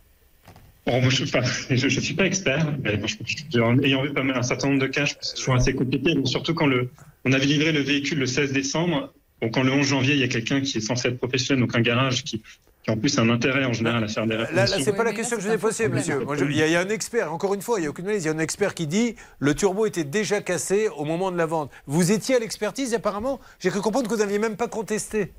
Bon, 0.87 1.01
moi, 1.01 1.09
je 1.11 1.23
ne 1.23 1.89
suis 2.01 2.15
pas 2.15 2.27
expert, 2.27 2.75
mais 2.83 2.99
bon, 2.99 3.07
je- 3.07 3.17
je- 3.51 3.59
en 3.61 3.79
ayant 3.81 4.03
vu 4.03 4.13
pas 4.13 4.23
mal 4.23 4.37
un 4.37 4.43
certain 4.43 4.69
nombre 4.69 4.81
de 4.83 4.87
cas, 4.87 5.07
je 5.07 5.15
pense 5.15 5.21
que 5.23 5.27
c'est 5.29 5.37
toujours 5.37 5.55
assez 5.55 5.75
compliqué, 5.75 6.15
mais 6.15 6.27
surtout 6.27 6.53
quand 6.53 6.67
le, 6.67 6.91
on 7.25 7.33
avait 7.33 7.47
livré 7.47 7.73
le 7.73 7.81
véhicule 7.81 8.19
le 8.19 8.27
16 8.27 8.53
décembre, 8.53 9.11
donc 9.41 9.55
quand 9.55 9.63
le 9.63 9.73
11 9.73 9.87
janvier, 9.87 10.13
il 10.13 10.21
y 10.21 10.25
a 10.25 10.29
quelqu'un 10.29 10.61
qui 10.61 10.77
est 10.77 10.83
censé 10.83 11.09
être 11.09 11.17
professionnel, 11.17 11.63
donc 11.65 11.75
un 11.75 11.81
garage 11.81 12.23
qui, 12.23 12.43
qui 12.85 12.91
en 12.91 12.97
plus 12.99 13.19
un 13.19 13.31
intérêt 13.31 13.65
en 13.65 13.73
général 13.73 14.05
à 14.05 14.09
faire 14.09 14.27
des 14.27 14.37
Là, 14.37 14.45
réponses. 14.45 14.71
là 14.71 14.79
c'est 14.85 14.93
pas 14.93 15.05
la 15.05 15.13
question 15.15 15.37
que 15.37 15.43
je 15.43 15.49
vous 15.49 15.55
ai 15.55 15.59
posée, 15.59 15.89
monsieur. 15.89 16.21
Moi, 16.21 16.37
je- 16.37 16.45
Il 16.45 16.55
y, 16.57 16.63
a- 16.63 16.67
il 16.67 16.73
y 16.73 16.77
a 16.77 16.81
un 16.81 16.89
expert, 16.91 17.33
encore 17.33 17.55
une 17.55 17.63
fois, 17.63 17.79
il 17.79 17.83
n'y 17.83 17.87
a 17.87 17.91
aucune 17.91 18.05
malice. 18.05 18.25
Il 18.25 18.27
y 18.27 18.29
a 18.29 18.33
un 18.33 18.39
expert 18.39 18.75
qui 18.75 18.87
dit 18.87 19.17
le 19.39 19.55
turbo 19.55 19.87
était 19.87 20.05
déjà 20.05 20.43
cassé 20.43 20.89
au 20.89 21.05
moment 21.07 21.33
de 21.33 21.39
la 21.39 21.47
vente. 21.47 21.71
Vous 21.87 22.13
étiez 22.13 22.37
à 22.37 22.39
l'expertise, 22.39 22.93
apparemment. 22.93 23.41
J'ai 23.59 23.71
cru 23.71 23.81
comprendre 23.81 24.09
que 24.09 24.15
vous 24.15 24.21
n'aviez 24.21 24.39
même 24.39 24.57
pas 24.57 24.69
contesté. 24.69 25.33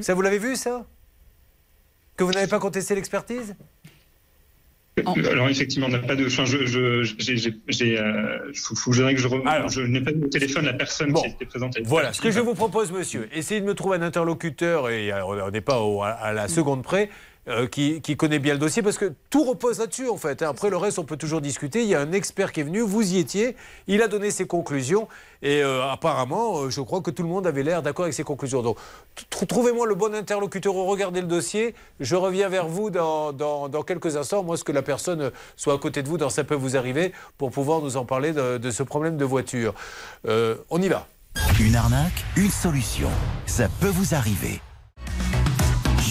Ça, 0.00 0.14
vous 0.14 0.22
l'avez 0.22 0.38
vu, 0.38 0.54
ça? 0.56 0.86
Que 2.16 2.22
vous 2.24 2.30
n'avez 2.32 2.46
pas 2.46 2.60
contesté 2.60 2.94
l'expertise? 2.94 3.56
Alors 5.32 5.48
effectivement, 5.48 5.86
on 5.86 5.90
n'a 5.90 5.98
pas 6.00 6.14
de. 6.16 6.26
Enfin, 6.26 6.44
je, 6.44 6.66
je, 6.66 7.02
j'ai, 7.18 7.36
j'ai- 7.68 7.98
euh, 7.98 8.52
que 9.14 9.20
je, 9.20 9.28
je, 9.68 9.80
n'ai 9.80 10.02
pas 10.02 10.10
au 10.10 10.28
téléphone 10.28 10.66
la 10.66 10.74
personne 10.74 11.14
qui 11.14 11.26
était 11.28 11.46
présente. 11.46 11.76
à 11.78 11.80
Voilà, 11.84 12.12
ce 12.12 12.20
que 12.20 12.30
je 12.30 12.40
vous 12.40 12.54
propose, 12.54 12.92
monsieur, 12.92 13.26
essayez 13.32 13.62
de 13.62 13.66
me 13.66 13.74
trouver 13.74 13.96
un 13.96 14.02
interlocuteur, 14.02 14.90
et 14.90 15.10
euh, 15.10 15.24
on 15.24 15.50
n'est 15.50 15.62
pas 15.62 15.80
au- 15.80 16.02
à, 16.02 16.08
à 16.10 16.32
la 16.34 16.46
seconde 16.48 16.82
près, 16.82 17.08
euh, 17.48 17.66
qui, 17.66 18.00
connaît 18.16 18.38
bien 18.38 18.52
le 18.54 18.60
dossier, 18.60 18.82
parce 18.82 18.98
que 18.98 19.12
tout 19.28 19.44
repose 19.44 19.80
là-dessus, 19.80 20.08
en 20.08 20.16
fait. 20.16 20.42
hein. 20.42 20.48
Après, 20.50 20.70
le 20.70 20.76
reste, 20.76 20.98
on 20.98 21.04
peut 21.04 21.16
toujours 21.16 21.40
discuter. 21.40 21.82
Il 21.82 21.88
y 21.88 21.94
a 21.94 22.00
un 22.00 22.12
expert 22.12 22.52
qui 22.52 22.60
est 22.60 22.62
venu, 22.62 22.80
vous 22.80 23.14
y 23.14 23.18
étiez, 23.18 23.56
il 23.88 24.00
a 24.00 24.08
donné 24.08 24.30
ses 24.30 24.46
conclusions, 24.46 25.08
et 25.42 25.62
euh, 25.62 25.82
apparemment, 25.90 26.60
euh, 26.62 26.70
je 26.70 26.80
crois 26.80 27.00
que 27.00 27.10
tout 27.10 27.22
le 27.24 27.28
monde 27.28 27.46
avait 27.46 27.64
l'air 27.64 27.82
d'accord 27.82 28.04
avec 28.04 28.14
ses 28.14 28.22
conclusions. 28.22 28.62
Donc, 28.62 28.78
tr- 29.16 29.46
trouvez-moi 29.46 29.86
le 29.86 29.94
bon 29.96 30.14
interlocuteur, 30.14 30.74
regardez 30.74 31.20
le 31.20 31.26
dossier, 31.26 31.74
je 31.98 32.14
reviens 32.14 32.48
vers 32.48 32.68
vous 32.68 32.90
dans, 32.90 33.32
quelques 33.84 34.16
instants, 34.16 34.44
moi, 34.44 34.56
ce 34.56 34.64
que 34.64 34.72
la 34.72 34.82
personne 34.82 35.32
soit 35.56 35.74
à 35.74 35.78
côté 35.78 36.02
de 36.02 36.08
vous, 36.08 36.18
dans 36.18 36.30
ça 36.30 36.44
peut 36.44 36.54
vous 36.54 36.76
arriver, 36.76 37.12
pour 37.38 37.50
pouvoir 37.50 37.80
nous 37.80 37.96
en 37.96 38.04
parler 38.04 38.32
de, 38.32 38.70
ce 38.70 38.82
problème 38.82 39.16
de 39.16 39.24
voiture. 39.24 39.74
On 40.24 40.80
y 40.80 40.88
va. 40.88 41.06
Une 41.60 41.76
arnaque, 41.76 42.24
une 42.36 42.50
solution. 42.50 43.08
Ça 43.46 43.68
peut 43.80 43.88
vous 43.88 44.14
arriver. 44.14 44.60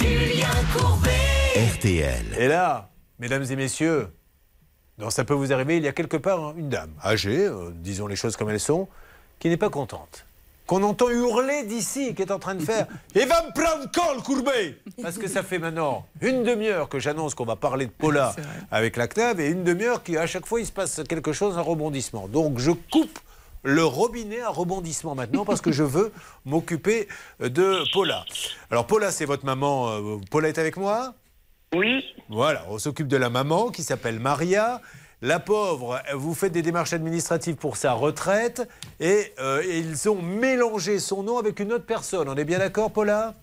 Julien 0.02 0.50
Courbet. 0.76 1.76
RTL. 1.76 2.26
Et 2.40 2.48
là, 2.48 2.90
mesdames 3.20 3.46
et 3.50 3.56
messieurs, 3.56 4.08
non, 4.98 5.10
ça 5.10 5.24
peut 5.24 5.34
vous 5.34 5.54
arriver, 5.54 5.78
il 5.78 5.84
y 5.84 5.88
a 5.88 5.94
quelque 5.94 6.18
part 6.18 6.44
hein, 6.44 6.54
une 6.58 6.70
dame 6.70 6.92
âgée, 7.04 7.46
euh, 7.46 7.70
disons 7.74 8.08
les 8.08 8.16
choses 8.16 8.36
comme 8.36 8.50
elles 8.50 8.60
sont, 8.60 8.88
qui 9.40 9.50
n'est 9.50 9.58
pas 9.58 9.70
contente. 9.70 10.26
Qu'on 10.66 10.84
entend 10.84 11.10
hurler 11.10 11.64
d'ici, 11.64 12.16
qui 12.16 12.22
est 12.22 12.32
en 12.32 12.40
train 12.40 12.56
de 12.56 12.64
faire 12.64 12.88
Il 13.16 13.28
va 13.28 13.44
me 13.46 13.52
prendre 13.52 13.92
col, 13.92 14.24
Courbet 14.24 14.78
Parce 15.02 15.18
que 15.18 15.28
ça 15.28 15.44
fait 15.44 15.60
maintenant 15.60 16.06
une 16.22 16.44
demi-heure 16.44 16.88
que 16.88 17.00
j'annonce 17.00 17.36
qu'on 17.36 17.46
va 17.46 17.56
parler 17.56 17.86
de 17.88 17.92
Paula 17.92 18.36
avec 18.72 18.96
la 18.96 19.08
CNAV 19.08 19.40
et 19.40 19.50
une 19.50 19.64
demi-heure 19.64 20.02
qu'à 20.02 20.28
chaque 20.28 20.46
fois 20.46 20.60
il 20.60 20.66
se 20.66 20.72
passe 20.72 21.02
quelque 21.08 21.34
chose, 21.34 21.58
un 21.58 21.62
rebondissement. 21.62 22.28
Donc 22.28 22.60
je 22.60 22.72
coupe 22.72 23.20
le 23.64 23.84
robinet 23.84 24.42
à 24.42 24.50
rebondissement 24.50 25.16
maintenant 25.16 25.46
parce 25.46 25.62
que 25.62 25.72
je 25.72 25.84
veux 25.84 26.12
m'occuper 26.46 27.08
de 27.40 27.84
Paula. 27.94 28.26
Alors 28.70 28.88
Paula, 28.88 29.12
c'est 29.12 29.26
votre 29.26 29.46
maman. 29.46 29.90
euh, 29.90 30.18
Paula 30.30 30.50
est 30.50 30.58
avec 30.58 30.78
moi 30.78 31.14
Oui. 31.76 32.04
voilà, 32.30 32.66
on 32.70 32.78
s'occupe 32.80 33.08
de 33.08 33.18
la 33.18 33.30
maman 33.30 33.70
qui 33.70 33.84
s'appelle 33.84 34.20
Maria. 34.20 34.82
La 35.24 35.40
pauvre, 35.40 36.02
vous 36.16 36.34
faites 36.34 36.52
des 36.52 36.64
démarches 36.64 36.94
administratives 36.94 37.56
pour 37.56 37.78
sa 37.78 37.94
retraite 37.94 38.68
et 39.00 39.32
euh, 39.40 39.62
ils 39.70 40.10
ont 40.10 40.20
mélangé 40.20 40.98
son 40.98 41.22
nom 41.22 41.38
avec 41.38 41.60
une 41.60 41.72
autre 41.74 41.86
personne. 41.86 42.28
On 42.28 42.36
est 42.36 42.44
bien 42.46 42.58
d'accord, 42.58 42.92
Paula? 42.92 43.36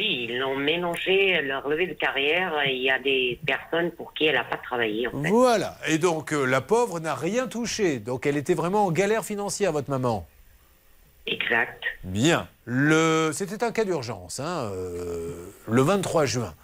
Oui, 0.00 0.28
ils 0.30 0.38
l'ont 0.38 0.56
mélangé 0.56 1.42
leur 1.42 1.68
levée 1.68 1.86
de 1.86 1.92
carrière. 1.92 2.54
Il 2.66 2.82
y 2.82 2.90
a 2.90 2.98
des 2.98 3.38
personnes 3.46 3.90
pour 3.90 4.14
qui 4.14 4.24
elle 4.24 4.36
n'a 4.36 4.44
pas 4.44 4.56
travaillé. 4.56 5.06
En 5.08 5.22
fait. 5.22 5.28
Voilà. 5.28 5.76
Et 5.88 5.98
donc, 5.98 6.32
euh, 6.32 6.46
la 6.46 6.62
pauvre 6.62 7.00
n'a 7.00 7.14
rien 7.14 7.46
touché. 7.46 7.98
Donc, 7.98 8.24
elle 8.24 8.38
était 8.38 8.54
vraiment 8.54 8.86
en 8.86 8.92
galère 8.92 9.26
financière, 9.26 9.72
votre 9.72 9.90
maman. 9.90 10.26
Exact. 11.26 11.82
Bien. 12.02 12.48
Le... 12.64 13.30
C'était 13.34 13.62
un 13.62 13.72
cas 13.72 13.84
d'urgence, 13.84 14.40
hein, 14.40 14.70
euh, 14.72 15.34
le 15.68 15.82
23 15.82 16.24
juin. 16.24 16.54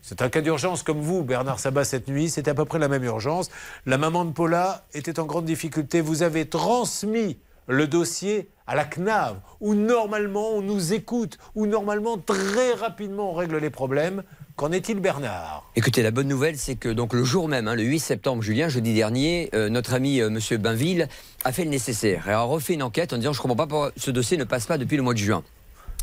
C'est 0.00 0.22
un 0.22 0.30
cas 0.30 0.40
d'urgence 0.40 0.82
comme 0.82 1.00
vous, 1.00 1.22
Bernard 1.22 1.58
Sabat, 1.58 1.84
cette 1.84 2.08
nuit. 2.08 2.30
C'était 2.30 2.50
à 2.50 2.54
peu 2.54 2.64
près 2.64 2.78
la 2.78 2.88
même 2.88 3.04
urgence. 3.04 3.50
La 3.84 3.98
maman 3.98 4.24
de 4.24 4.32
Paula 4.32 4.84
était 4.94 5.20
en 5.20 5.26
grande 5.26 5.44
difficulté. 5.44 6.00
Vous 6.00 6.22
avez 6.22 6.48
transmis 6.48 7.36
le 7.66 7.86
dossier 7.86 8.48
à 8.66 8.74
la 8.74 8.84
CNAV, 8.84 9.36
où 9.60 9.74
normalement 9.74 10.50
on 10.50 10.62
nous 10.62 10.92
écoute, 10.92 11.38
où 11.54 11.66
normalement 11.66 12.18
très 12.18 12.72
rapidement 12.72 13.30
on 13.30 13.34
règle 13.34 13.58
les 13.58 13.70
problèmes. 13.70 14.22
Qu'en 14.56 14.72
est-il, 14.72 15.00
Bernard? 15.00 15.70
Écoutez, 15.76 16.02
la 16.02 16.10
bonne 16.10 16.28
nouvelle, 16.28 16.56
c'est 16.56 16.76
que 16.76 16.88
donc 16.88 17.12
le 17.12 17.24
jour 17.24 17.46
même, 17.46 17.68
hein, 17.68 17.74
le 17.74 17.82
8 17.82 17.98
septembre, 17.98 18.42
Julien, 18.42 18.68
jeudi 18.70 18.94
dernier, 18.94 19.50
euh, 19.54 19.68
notre 19.68 19.92
ami 19.92 20.20
euh, 20.20 20.30
Monsieur 20.30 20.56
Bainville 20.56 21.08
a 21.44 21.52
fait 21.52 21.64
le 21.64 21.70
nécessaire 21.70 22.26
et 22.28 22.32
a 22.32 22.40
refait 22.40 22.74
une 22.74 22.82
enquête 22.82 23.12
en 23.12 23.18
disant 23.18 23.34
je 23.34 23.40
comprends 23.42 23.56
pas 23.56 23.66
pourquoi 23.66 23.92
ce 23.96 24.10
dossier 24.10 24.38
ne 24.38 24.44
passe 24.44 24.66
pas 24.66 24.78
depuis 24.78 24.96
le 24.96 25.02
mois 25.02 25.12
de 25.12 25.18
juin. 25.18 25.44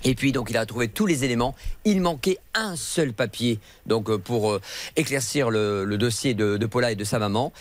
Et 0.06 0.16
puis 0.16 0.32
donc 0.32 0.50
il 0.50 0.58
a 0.58 0.66
trouvé 0.66 0.88
tous 0.88 1.06
les 1.06 1.24
éléments. 1.24 1.56
Il 1.86 2.02
manquait 2.02 2.38
un 2.54 2.76
seul 2.76 3.14
papier 3.14 3.60
donc 3.86 4.10
euh, 4.10 4.18
pour 4.18 4.52
euh, 4.52 4.62
éclaircir 4.96 5.50
le, 5.50 5.86
dossier 5.98 6.34
de, 6.34 6.58
de 6.58 6.66
Paula 6.66 6.92
et 6.92 6.96
de 6.96 7.04
sa 7.04 7.20
maman. 7.20 7.54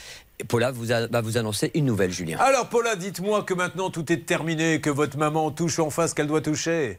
Et 0.43 0.45
Paula 0.45 0.73
vous 0.73 0.91
a- 0.91 1.07
va 1.07 1.21
vous 1.21 1.39
annoncer 1.39 1.71
une 1.75 1.85
nouvelle, 1.85 2.11
Julien. 2.11 2.37
Alors, 2.41 2.69
Paula, 2.69 2.97
dites-moi 2.97 3.45
que 3.45 3.55
maintenant 3.55 3.91
tout 3.91 4.13
est 4.13 4.27
terminé, 4.27 4.81
que 4.81 4.91
votre 4.91 5.17
maman 5.17 5.53
touche 5.53 5.79
enfin 5.79 6.09
ce 6.09 6.15
qu'elle 6.17 6.27
doit 6.27 6.41
toucher. 6.41 6.99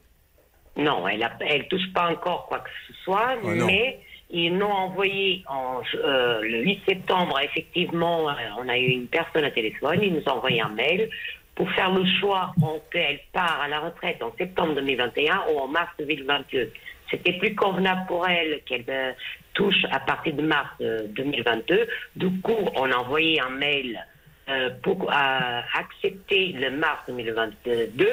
Non, 0.77 1.05
elle 1.07 1.19
ne 1.19 1.63
touche 1.69 1.91
pas 1.93 2.09
encore 2.09 2.45
quoi 2.47 2.59
que 2.59 2.69
ce 2.87 2.93
soit, 3.03 3.35
Oh 3.43 3.53
non. 3.53 3.65
mais 3.65 3.99
ils 4.29 4.57
l'ont 4.57 4.71
envoyé 4.71 5.43
en, 5.47 5.81
euh, 5.95 6.39
le 6.41 6.63
8 6.63 6.81
septembre. 6.87 7.37
Effectivement, 7.43 8.29
euh, 8.29 8.33
on 8.57 8.69
a 8.69 8.77
eu 8.77 8.87
une 8.87 9.07
personne 9.07 9.43
à 9.43 9.51
téléphone, 9.51 9.99
il 10.01 10.13
nous 10.13 10.23
a 10.25 10.31
envoyé 10.35 10.61
un 10.61 10.69
mail 10.69 11.09
pour 11.55 11.69
faire 11.71 11.91
le 11.91 12.03
choix 12.19 12.53
entre 12.61 12.83
elle 12.93 13.19
part 13.33 13.59
à 13.61 13.67
la 13.67 13.81
retraite 13.81 14.23
en 14.23 14.31
septembre 14.37 14.73
2021 14.75 15.43
ou 15.53 15.59
en 15.59 15.67
mars 15.67 15.91
2022. 15.99 16.71
C'était 17.13 17.33
plus 17.33 17.53
convenable 17.53 18.07
pour 18.07 18.27
elle 18.27 18.61
qu'elle 18.65 18.85
euh, 18.89 19.11
touche 19.53 19.85
à 19.91 19.99
partir 19.99 20.33
de 20.33 20.41
mars 20.41 20.69
euh, 20.81 21.03
2022. 21.09 21.87
Du 22.15 22.41
coup, 22.41 22.57
on 22.75 22.91
a 22.91 22.95
envoyé 22.95 23.39
un 23.39 23.51
mail 23.51 24.03
euh, 24.49 24.71
pour 24.81 25.03
euh, 25.03 25.61
accepter 25.73 26.53
le 26.53 26.71
mars 26.71 27.03
2022, 27.07 28.09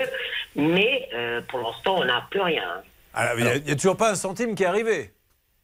mais 0.55 1.09
euh, 1.14 1.40
pour 1.48 1.61
l'instant, 1.61 1.96
on 1.98 2.05
n'a 2.05 2.26
plus 2.30 2.42
rien. 2.42 2.82
Alors, 3.14 3.38
il 3.38 3.64
n'y 3.64 3.72
a, 3.72 3.74
toujours 3.74 3.96
pas 3.96 4.11
un 4.11 4.14
centime 4.14 4.55
qui 4.55 4.62
est 4.62 4.66
arrivé. 4.66 5.11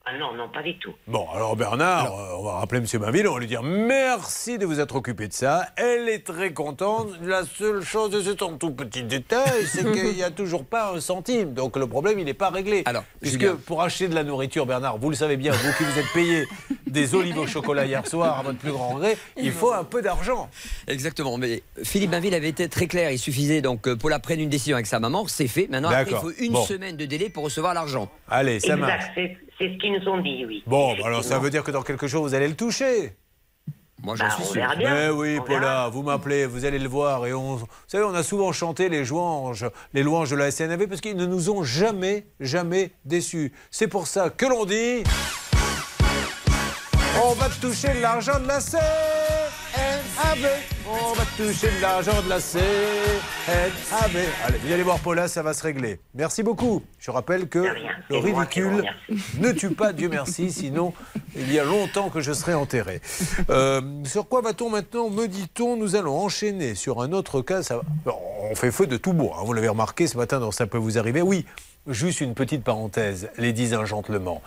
Ah 0.08 0.16
non, 0.16 0.34
non, 0.34 0.48
pas 0.48 0.62
du 0.62 0.78
tout. 0.78 0.92
Bon, 1.08 1.26
alors 1.34 1.56
Bernard, 1.56 2.14
euh, 2.16 2.36
on 2.38 2.44
va 2.44 2.52
rappeler 2.60 2.78
M. 2.78 3.00
Bainville, 3.00 3.26
on 3.26 3.34
va 3.34 3.40
lui 3.40 3.48
dire 3.48 3.64
merci 3.64 4.56
de 4.56 4.64
vous 4.64 4.78
être 4.78 4.94
occupé 4.94 5.26
de 5.26 5.32
ça. 5.32 5.66
Elle 5.76 6.08
est 6.08 6.24
très 6.24 6.52
contente. 6.52 7.08
La 7.22 7.42
seule 7.44 7.82
chose, 7.82 8.16
c'est 8.24 8.40
un 8.40 8.52
tout 8.52 8.70
petit 8.70 9.02
détail, 9.02 9.66
c'est 9.66 9.82
qu'il 9.92 10.14
n'y 10.14 10.22
a 10.22 10.30
toujours 10.30 10.64
pas 10.64 10.92
un 10.94 11.00
centime. 11.00 11.54
Donc 11.54 11.76
le 11.76 11.88
problème, 11.88 12.20
il 12.20 12.24
n'est 12.24 12.34
pas 12.34 12.50
réglé. 12.50 12.84
Alors, 12.86 13.02
Puisque 13.20 13.40
Julien. 13.40 13.58
pour 13.66 13.82
acheter 13.82 14.06
de 14.06 14.14
la 14.14 14.22
nourriture, 14.22 14.64
Bernard, 14.64 14.98
vous 14.98 15.10
le 15.10 15.16
savez 15.16 15.36
bien, 15.36 15.50
vous 15.50 15.72
qui 15.76 15.82
vous 15.82 15.98
êtes 15.98 16.12
payé 16.14 16.46
des 16.86 17.14
olives 17.16 17.38
au 17.38 17.48
chocolat 17.48 17.84
hier 17.84 18.06
soir 18.06 18.38
à 18.38 18.42
votre 18.44 18.58
plus 18.58 18.70
grand 18.70 18.90
regret, 18.90 19.18
il 19.36 19.50
faut 19.50 19.72
un 19.72 19.82
peu 19.82 20.02
d'argent. 20.02 20.48
Exactement. 20.86 21.36
Mais 21.36 21.64
Philippe 21.82 22.12
Bainville 22.12 22.34
avait 22.36 22.50
été 22.50 22.68
très 22.68 22.86
clair. 22.86 23.10
Il 23.10 23.18
suffisait 23.18 23.60
donc 23.60 23.80
que 23.80 23.90
Paula 23.94 24.20
prenne 24.20 24.38
une 24.38 24.50
décision 24.50 24.76
avec 24.76 24.86
sa 24.86 25.00
maman. 25.00 25.26
C'est 25.26 25.48
fait. 25.48 25.66
Maintenant, 25.68 25.88
après, 25.90 26.12
il 26.12 26.16
faut 26.16 26.30
une 26.38 26.52
Bon. 26.52 26.64
semaine 26.64 26.96
de 26.96 27.06
délai 27.06 27.28
pour 27.28 27.42
recevoir 27.42 27.74
l'argent. 27.74 28.08
Allez, 28.28 28.60
ça 28.60 28.76
marche. 28.76 29.02
C'est 29.58 29.64
c'est 29.68 29.72
ce 29.74 29.78
qu'ils 29.78 29.92
nous 29.92 30.08
ont 30.08 30.20
dit, 30.20 30.44
oui. 30.46 30.62
Bon, 30.66 30.94
bah 30.96 31.04
alors 31.06 31.24
ça 31.24 31.38
veut 31.38 31.50
dire 31.50 31.62
que 31.64 31.70
dans 31.70 31.82
quelque 31.82 32.06
chose, 32.06 32.22
vous 32.30 32.34
allez 32.34 32.48
le 32.48 32.56
toucher. 32.56 33.14
Moi, 34.02 34.14
j'en 34.14 34.24
Bah, 34.26 34.30
suis 34.34 34.42
on 34.42 34.52
sûr. 34.52 34.76
bien. 34.76 34.94
Mais 34.94 35.08
oui, 35.08 35.38
On 35.40 35.44
Paula, 35.44 35.60
verra. 35.60 35.88
vous 35.88 36.02
m'appelez, 36.02 36.44
vous 36.46 36.64
allez 36.66 36.78
le 36.78 36.88
voir. 36.88 37.26
Et 37.26 37.32
on, 37.32 37.56
vous 37.56 37.66
savez, 37.86 38.04
on 38.04 38.14
a 38.14 38.22
souvent 38.22 38.52
chanté 38.52 38.88
les 38.90 39.04
louanges, 39.04 39.64
les 39.94 40.02
louanges 40.02 40.30
de 40.30 40.36
la 40.36 40.50
SNAV 40.50 40.86
parce 40.86 41.00
qu'ils 41.00 41.16
ne 41.16 41.24
nous 41.26 41.48
ont 41.50 41.62
jamais, 41.64 42.26
jamais 42.38 42.90
déçus. 43.06 43.52
C'est 43.70 43.88
pour 43.88 44.06
ça 44.06 44.28
que 44.28 44.44
l'on 44.46 44.66
dit. 44.66 45.02
On 47.24 47.32
va 47.32 47.48
toucher 47.48 47.94
de 47.94 48.00
l'argent 48.02 48.38
de 48.38 48.46
la 48.46 48.60
On 50.88 51.12
va 51.14 51.24
toucher 51.36 51.68
de 51.76 51.82
l'argent 51.82 52.22
de 52.22 52.28
la 52.28 52.38
CNAV. 52.40 54.16
Allez, 54.44 54.58
vous 54.64 54.72
allez 54.72 54.82
voir 54.82 54.98
Paula, 55.00 55.28
ça 55.28 55.42
va 55.42 55.52
se 55.54 55.62
régler. 55.62 55.98
Merci 56.14 56.42
beaucoup. 56.42 56.82
Je 56.98 57.10
rappelle 57.10 57.48
que 57.48 57.64
le 58.10 58.16
ridicule 58.18 58.84
ne 59.38 59.52
tue 59.52 59.70
pas, 59.70 59.92
Dieu 59.92 60.08
merci, 60.08 60.50
sinon 60.52 60.92
Il 61.34 61.52
y 61.52 61.58
a 61.58 61.64
longtemps 61.64 62.08
que 62.10 62.20
je 62.20 62.32
serai 62.32 62.54
enterré. 62.54 63.00
Euh, 63.50 63.80
sur 64.04 64.28
quoi 64.28 64.40
va-t-on 64.42 64.70
maintenant 64.70 65.10
Me 65.10 65.26
dit-on, 65.26 65.76
nous 65.76 65.96
allons 65.96 66.16
enchaîner 66.18 66.74
sur 66.74 67.02
un 67.02 67.12
autre 67.12 67.40
cas. 67.40 67.62
Ça... 67.62 67.80
On 68.50 68.54
fait 68.54 68.70
feu 68.70 68.86
de 68.86 68.96
tout 68.96 69.12
bois. 69.12 69.36
hein. 69.38 69.42
Vous 69.44 69.52
l'avez 69.52 69.68
remarqué 69.68 70.06
ce 70.06 70.16
matin 70.16 70.38
dans 70.38 70.52
Ça 70.52 70.66
peut 70.66 70.78
vous 70.78 70.98
arriver. 70.98 71.22
Oui, 71.22 71.46
juste 71.88 72.20
une 72.20 72.34
petite 72.34 72.62
parenthèse, 72.62 73.28
les 73.38 73.52
dix 73.52 73.74
gentlemen. 73.84 74.38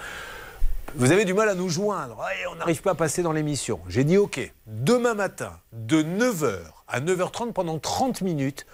Vous 0.96 1.12
avez 1.12 1.24
du 1.26 1.34
mal 1.34 1.50
à 1.50 1.56
nous 1.56 1.70
joindre. 1.70 2.18
On 2.52 2.56
n'arrive 2.56 2.82
pas 2.82 2.92
à 2.92 2.96
passer 2.96 3.22
dans 3.22 3.32
l'émission. 3.32 3.80
J'ai 3.88 4.04
dit 4.04 4.18
OK. 4.18 4.40
Demain 4.66 5.14
matin, 5.14 5.60
de 5.72 6.02
9h 6.02 6.58
à 6.88 7.00
9h30, 7.00 7.54
pendant 7.54 7.78
30 7.78 8.22
minutes, 8.22 8.66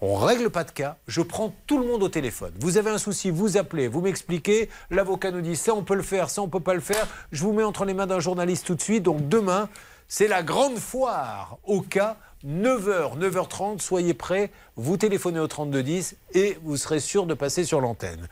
on 0.00 0.14
règle 0.14 0.50
pas 0.50 0.64
de 0.64 0.70
cas. 0.70 0.96
Je 1.08 1.20
prends 1.20 1.54
tout 1.66 1.78
le 1.78 1.86
monde 1.86 2.02
au 2.02 2.08
téléphone. 2.08 2.52
Vous 2.60 2.78
avez 2.78 2.90
un 2.90 2.98
souci, 2.98 3.30
vous 3.30 3.56
appelez, 3.56 3.88
vous 3.88 4.00
m'expliquez. 4.00 4.68
L'avocat 4.90 5.30
nous 5.30 5.40
dit 5.40 5.56
ça, 5.56 5.74
on 5.74 5.82
peut 5.82 5.94
le 5.94 6.02
faire, 6.02 6.30
ça, 6.30 6.42
on 6.42 6.48
peut 6.48 6.60
pas 6.60 6.74
le 6.74 6.80
faire. 6.80 7.06
Je 7.32 7.42
vous 7.42 7.52
mets 7.52 7.64
entre 7.64 7.84
les 7.84 7.94
mains 7.94 8.06
d'un 8.06 8.20
journaliste 8.20 8.66
tout 8.66 8.74
de 8.74 8.82
suite. 8.82 9.02
Donc 9.02 9.28
demain, 9.28 9.68
c'est 10.06 10.28
la 10.28 10.42
grande 10.42 10.78
foire 10.78 11.58
au 11.64 11.80
cas. 11.80 12.16
9h, 12.46 13.18
9h30, 13.18 13.80
soyez 13.80 14.12
prêts, 14.14 14.50
vous 14.76 14.96
téléphonez 14.96 15.40
au 15.40 15.46
3210 15.46 16.16
et 16.34 16.58
vous 16.62 16.76
serez 16.76 17.00
sûr 17.00 17.26
de 17.26 17.34
passer 17.34 17.64
sur 17.64 17.80
l'antenne. 17.80 18.28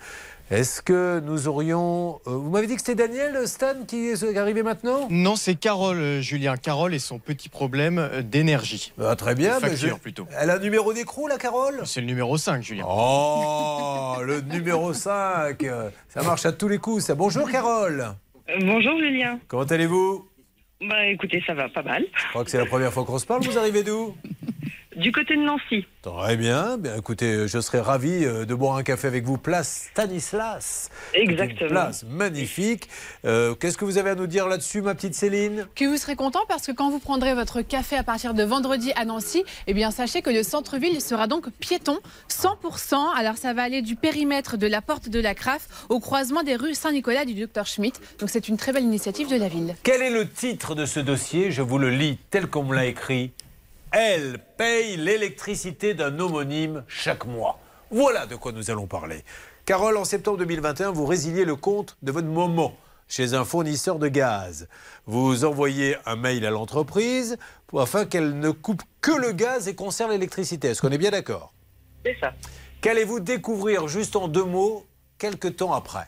Est-ce 0.51 0.83
que 0.83 1.23
nous 1.25 1.49
aurions... 1.49 2.21
euh, 2.27 2.31
vous 2.33 2.51
m'avez 2.51 2.67
dit 2.67 2.75
que 2.75 2.83
c'était 2.83 2.95
Daniel, 3.09 3.49
Stan, 3.49 3.85
qui 3.89 4.09
est 4.09 4.37
arrivé 4.37 4.63
maintenant? 4.63 5.07
Non, 5.09 5.35
c'est 5.35 5.55
Carole, 5.55 5.97
euh, 5.97 6.21
Julien. 6.21 6.59
Carole 6.59 6.93
et 6.93 6.99
son 6.99 7.19
petit 7.19 7.49
problème 7.49 7.99
euh, 7.99 8.21
d'énergie. 8.21 8.93
Ah, 9.01 9.17
Très 9.17 9.35
bien. 9.35 9.55
Mais 9.63 9.71
facture, 9.71 9.97
je- 9.97 10.01
plutôt. 10.03 10.27
Elle 10.39 10.51
a 10.51 10.57
un 10.57 10.59
numéro 10.59 10.93
d'écrou, 10.93 11.27
la 11.27 11.39
Carole? 11.39 11.81
C'est 11.87 12.01
le 12.03 12.07
numéro 12.07 12.37
5, 12.37 12.63
Julien. 12.63 12.85
Oh, 12.87 14.17
le 14.23 14.43
numéro 14.43 14.93
5. 14.93 15.65
Ça 16.09 16.23
marche 16.23 16.45
à 16.45 16.53
tous 16.53 16.69
les 16.69 16.77
coups. 16.79 17.03
ça. 17.07 17.15
Bonjour, 17.15 17.51
Carole. 17.51 18.09
bonjour 18.61 18.99
Julien. 18.99 19.39
Comment 19.49 19.63
allez-vous? 19.63 20.27
Bah 20.89 21.07
écoutez, 21.07 21.43
ça 21.47 21.55
va 21.55 21.69
pas 21.69 21.83
mal. 21.83 22.05
Je 22.15 22.29
crois 22.31 22.45
que 22.45 22.51
c'est 22.51 22.59
la 22.59 22.67
première 22.67 22.93
fois 22.93 23.05
qu'on 23.05 23.19
se 23.19 23.27
parle. 23.27 23.43
Vous 23.43 23.59
arrivez 23.59 23.83
d'où? 23.83 24.17
Du 24.97 25.11
côté 25.11 25.37
de 25.37 25.43
Nancy. 25.43 25.87
Très 26.03 26.37
bien. 26.37 26.77
bien. 26.77 26.97
Écoutez, 26.97 27.49
je 27.49 27.61
serais 27.61 27.81
ravi 27.81 28.25
euh, 28.25 28.45
de 28.45 28.55
boire 28.55 28.77
un 28.77 28.83
café 28.83 29.07
avec 29.07 29.25
vous, 29.25 29.39
place 29.39 29.89
Stanislas. 29.93 30.91
Exactement. 31.15 31.69
Une 31.69 31.75
place 31.75 32.05
magnifique. 32.05 32.89
Euh, 33.25 33.55
Qu'est-ce 33.55 33.79
que 33.79 33.85
vous 33.85 33.97
avez 33.99 34.11
à 34.11 34.15
nous 34.15 34.27
dire 34.27 34.49
là-dessus, 34.49 34.83
ma 34.83 34.95
petite 34.95 35.15
Céline? 35.15 35.67
Que 35.75 35.85
vous 35.87 35.97
serez 35.97 36.17
content 36.17 36.41
parce 36.49 36.67
que 36.67 36.73
quand 36.73 36.91
vous 36.91 36.99
prendrez 36.99 37.35
votre 37.35 37.63
café 37.63 37.97
à 37.97 38.03
partir 38.03 38.35
de 38.35 38.43
vendredi 38.43 38.93
à 38.97 39.05
Nancy, 39.05 39.45
eh 39.67 39.75
bien 39.75 39.91
sachez 39.91 40.21
que 40.21 40.31
le 40.31 40.43
centre-ville 40.43 41.01
sera 41.01 41.27
donc 41.27 41.49
piéton 41.61 41.99
100%. 42.29 42.97
Alors 43.17 43.37
ça 43.37 43.55
va 43.55 43.63
aller 43.63 43.81
du 43.81 43.97
périmètre 43.97 44.57
de 44.59 44.67
la 44.67 44.83
porte 44.83 45.09
de 45.09 45.21
la 45.21 45.35
CRAF 45.35 45.87
au 45.89 46.01
croisement 46.01 46.43
des 46.43 46.57
rues 46.57 46.75
Saint-Nicolas 46.75 47.25
du 47.25 47.35
Docteur 47.35 47.67
Schmitt. 47.67 48.01
Donc 48.19 48.29
c'est 48.29 48.49
une 48.49 48.57
très 48.57 48.73
belle 48.73 48.85
initiative 48.85 49.31
de 49.31 49.37
la 49.37 49.49
ville. 49.49 49.75
Quel 49.83 50.03
est 50.03 50.11
le 50.11 50.29
titre 50.29 50.75
de 50.75 50.85
ce 50.85 51.01
dossier? 51.01 51.51
Je 51.51 51.63
vous 51.63 51.79
le 51.79 51.91
lis 51.91 52.19
tel 52.31 52.47
qu'on 52.47 52.65
me 52.65 52.75
l'a 52.75 52.87
écrit. 52.87 53.31
Elle 53.93 54.39
paye 54.57 54.97
l'électricité 54.97 55.95
d'un 55.95 56.19
homonyme 56.19 56.85
chaque 56.89 57.27
mois. 57.27 57.59
Voilà 57.91 58.25
de 58.27 58.37
quoi 58.37 58.53
nous 58.53 58.71
allons 58.71 58.87
parler. 58.87 59.23
Carole, 59.67 59.97
en 59.99 60.05
septembre 60.05 60.39
2021, 60.39 60.91
vous 60.93 61.05
résiliez 61.07 61.45
le 61.45 61.57
compte 61.57 61.97
de 62.03 62.11
votre 62.11 62.27
maman 62.27 62.75
chez 63.07 63.35
un 63.35 63.45
fournisseur 63.45 63.99
de 63.99 64.09
gaz. 64.09 64.69
Vous 65.05 65.45
envoyez 65.45 65.97
un 66.07 66.17
mail 66.17 66.47
à 66.47 66.51
l'entreprise 66.51 67.37
pour- 67.67 67.83
afin 67.83 68.07
qu'elle 68.07 68.39
ne 68.39 68.51
coupe 68.51 68.83
que 69.03 69.13
le 69.13 69.33
gaz 69.33 69.69
et 69.69 69.75
conserve 69.75 70.11
l'électricité. 70.13 70.69
Est-ce 70.69 70.81
qu'on 70.81 70.91
est 70.91 70.99
bien 70.99 71.11
d'accord? 71.11 71.53
C'est 72.05 72.17
ça. 72.19 72.33
Qu'allez-vous 72.81 73.21
découvrir 73.21 73.89
juste 73.89 74.17
en 74.17 74.27
deux 74.27 74.45
mots 74.45 74.87
quelques 75.19 75.57
temps 75.57 75.75
après? 75.75 76.07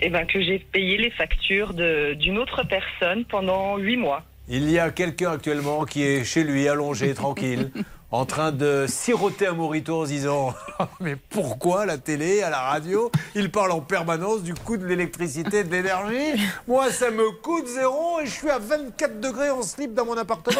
Eh 0.00 0.08
ben 0.08 0.26
que 0.26 0.40
j'ai 0.40 0.58
payé 0.58 0.96
les 0.96 1.10
factures 1.10 1.74
d'une 1.74 2.38
autre 2.38 2.62
personne 2.66 3.26
pendant 3.26 3.76
huit 3.76 3.98
mois. 3.98 4.22
Il 4.52 4.68
y 4.68 4.80
a 4.80 4.90
quelqu'un 4.90 5.30
actuellement 5.30 5.84
qui 5.84 6.02
est 6.02 6.24
chez 6.24 6.42
lui, 6.42 6.66
allongé, 6.66 7.14
tranquille, 7.14 7.70
en 8.10 8.24
train 8.24 8.50
de 8.50 8.86
siroter 8.88 9.46
un 9.46 9.52
morito 9.52 10.02
en 10.02 10.06
se 10.06 10.10
disant 10.10 10.52
Mais 11.00 11.14
pourquoi 11.14 11.86
la 11.86 11.98
télé, 11.98 12.42
à 12.42 12.50
la 12.50 12.58
radio, 12.58 13.12
il 13.36 13.52
parle 13.52 13.70
en 13.70 13.80
permanence 13.80 14.42
du 14.42 14.54
coût 14.54 14.76
de 14.76 14.84
l'électricité 14.84 15.62
de 15.62 15.70
l'énergie? 15.70 16.42
Moi, 16.66 16.90
ça 16.90 17.12
me 17.12 17.30
coûte 17.30 17.68
zéro 17.68 18.18
et 18.20 18.26
je 18.26 18.32
suis 18.32 18.50
à 18.50 18.58
24 18.58 19.20
degrés 19.20 19.50
en 19.50 19.62
slip 19.62 19.94
dans 19.94 20.04
mon 20.04 20.16
appartement. 20.16 20.58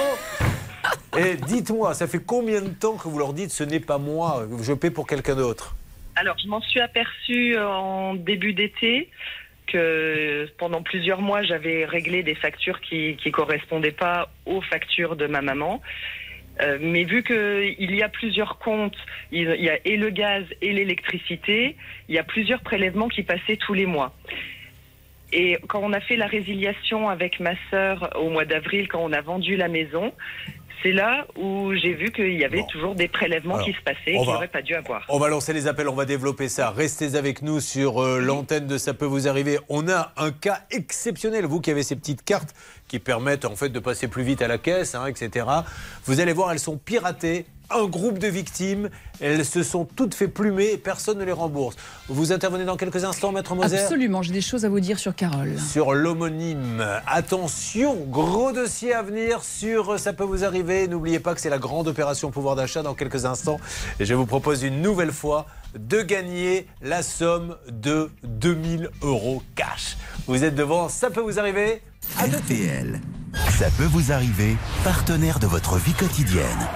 Et 1.18 1.34
dites-moi, 1.34 1.93
ça 1.95 2.07
fait 2.07 2.20
combien 2.24 2.61
de 2.61 2.68
temps 2.68 2.95
que 2.95 3.09
vous 3.09 3.18
leur 3.18 3.32
dites 3.32 3.51
Ce 3.51 3.64
n'est 3.64 3.80
pas 3.80 3.99
moi, 3.99 4.47
je 4.62 4.72
paie 4.72 4.93
pour 4.93 5.09
quelqu'un 5.09 5.34
d'autre? 5.34 5.74
Alors, 6.14 6.36
je 6.38 6.47
m'en 6.47 6.61
suis 6.61 6.80
aperçue 6.80 7.59
en 7.59 8.14
début 8.14 8.53
d'été 8.53 9.11
pendant 10.59 10.83
plusieurs 10.83 11.21
mois, 11.21 11.43
j'avais 11.43 11.85
réglé 11.85 12.23
des 12.23 12.35
factures 12.35 12.81
qui 12.81 13.16
ne 13.25 13.31
correspondaient 13.31 13.91
pas 13.91 14.31
aux 14.47 14.61
factures 14.61 15.16
de 15.16 15.27
ma 15.27 15.43
maman. 15.43 15.81
Euh, 16.61 16.79
mais 16.81 17.05
vu 17.05 17.23
qu'il 17.23 17.95
y 17.95 18.03
a 18.03 18.09
plusieurs 18.09 18.59
comptes, 18.59 18.97
il 19.33 19.43
y 19.43 19.71
a 19.71 19.79
et 19.85 19.97
le 19.97 20.11
gaz 20.11 20.45
et 20.61 20.73
l'électricité, 20.73 21.77
il 22.09 22.14
y 22.14 22.18
a 22.18 22.25
plusieurs 22.25 22.61
prélèvements 22.61 23.09
qui 23.09 23.23
passaient 23.23 23.57
tous 23.57 23.75
les 23.75 23.87
mois. 23.87 24.14
Et 25.33 25.59
quand 25.68 25.81
on 25.83 25.93
a 25.93 26.01
fait 26.01 26.16
la 26.16 26.27
résiliation 26.27 27.09
avec 27.09 27.39
ma 27.39 27.53
sœur 27.71 28.11
au 28.21 28.31
mois 28.31 28.45
d'avril, 28.45 28.89
quand 28.89 29.01
on 29.01 29.12
a 29.12 29.21
vendu 29.21 29.57
la 29.57 29.68
maison, 29.68 30.12
c'est 30.83 30.93
là 30.93 31.26
où 31.37 31.74
j'ai 31.74 31.95
vu 31.95 32.11
qu'il 32.11 32.39
y 32.39 32.45
avait 32.45 32.64
toujours 32.70 32.95
des 32.95 33.09
prélèvements 33.09 33.55
Alors, 33.55 33.66
qui 33.66 33.72
se 33.72 33.83
passaient 33.83 34.12
et 34.12 34.18
qu'il 34.18 34.26
n'aurait 34.26 34.49
pas 34.49 34.62
dû 34.62 34.74
avoir. 34.74 35.05
On 35.09 35.18
va 35.18 35.28
lancer 35.28 35.53
les 35.53 35.66
appels, 35.66 35.89
on 35.89 35.95
va 35.95 36.05
développer 36.05 36.49
ça. 36.49 36.70
Restez 36.70 37.16
avec 37.16 37.43
nous 37.43 37.61
sur 37.61 38.03
euh, 38.03 38.18
l'antenne 38.18 38.66
de 38.66 38.78
Ça 38.78 38.95
peut 38.95 39.05
vous 39.05 39.28
arriver. 39.28 39.59
On 39.68 39.89
a 39.89 40.12
un 40.16 40.31
cas 40.31 40.61
exceptionnel, 40.70 41.45
vous 41.45 41.61
qui 41.61 41.70
avez 41.70 41.83
ces 41.83 41.97
petites 41.97 42.24
cartes 42.24 42.55
qui 42.91 42.99
permettent 42.99 43.45
en 43.45 43.55
fait 43.55 43.68
de 43.68 43.78
passer 43.78 44.09
plus 44.09 44.24
vite 44.24 44.43
à 44.43 44.49
la 44.49 44.59
caisse, 44.59 44.97
hein, 44.97 45.07
etc. 45.07 45.47
Vous 46.07 46.18
allez 46.18 46.32
voir, 46.32 46.51
elles 46.51 46.59
sont 46.59 46.76
piratées. 46.76 47.47
Un 47.72 47.86
groupe 47.86 48.18
de 48.18 48.26
victimes, 48.26 48.91
elles 49.20 49.45
se 49.45 49.62
sont 49.62 49.84
toutes 49.84 50.12
fait 50.12 50.26
plumer 50.26 50.72
et 50.72 50.76
personne 50.76 51.18
ne 51.18 51.24
les 51.24 51.30
rembourse. 51.30 51.76
Vous 52.09 52.32
intervenez 52.32 52.64
dans 52.64 52.76
quelques 52.76 53.05
instants, 53.05 53.30
Maître 53.30 53.55
Moser 53.55 53.78
Absolument, 53.78 54.22
j'ai 54.22 54.32
des 54.32 54.41
choses 54.41 54.64
à 54.64 54.68
vous 54.68 54.80
dire 54.80 54.99
sur 54.99 55.14
Carole. 55.14 55.57
sur 55.57 55.95
l'homonyme. 55.95 56.84
Attention, 57.07 57.95
gros 58.09 58.51
dossier 58.51 58.93
à 58.93 59.03
venir 59.03 59.45
sur 59.45 59.91
euh, 59.91 59.99
Ça 59.99 60.12
peut 60.12 60.24
vous 60.24 60.43
arriver. 60.43 60.88
N'oubliez 60.88 61.20
pas 61.20 61.32
que 61.36 61.41
c'est 61.41 61.49
la 61.49 61.59
grande 61.59 61.86
opération 61.86 62.32
pouvoir 62.32 62.57
d'achat 62.57 62.82
dans 62.82 62.95
quelques 62.95 63.24
instants. 63.24 63.61
Et 64.01 64.05
je 64.05 64.14
vous 64.14 64.26
propose 64.26 64.64
une 64.64 64.82
nouvelle 64.82 65.12
fois 65.12 65.47
de 65.78 66.03
gagner 66.03 66.66
la 66.82 67.05
somme 67.05 67.57
de 67.70 68.11
2000 68.24 68.91
euros 69.03 69.45
cash. 69.55 69.97
Vous 70.26 70.43
êtes 70.43 70.57
devant 70.57 70.88
Ça 70.88 71.11
peut 71.11 71.20
vous 71.20 71.38
arriver 71.38 71.82
RTL. 72.19 73.01
Ça 73.59 73.71
peut 73.77 73.85
vous 73.85 74.13
arriver, 74.13 74.57
partenaire 74.85 75.39
de 75.39 75.47
votre 75.47 75.77
vie 75.77 75.93
quotidienne. 75.93 76.69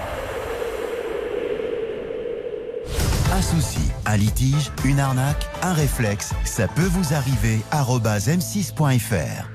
Un 3.33 3.41
souci, 3.41 3.91
un 4.05 4.17
litige, 4.17 4.71
une 4.85 4.99
arnaque, 4.99 5.47
un 5.61 5.73
réflexe, 5.73 6.33
ça 6.45 6.67
peut 6.67 6.85
vous 6.85 7.13
arriver. 7.13 7.59
arobase 7.71 8.29
m6.fr. 8.29 9.54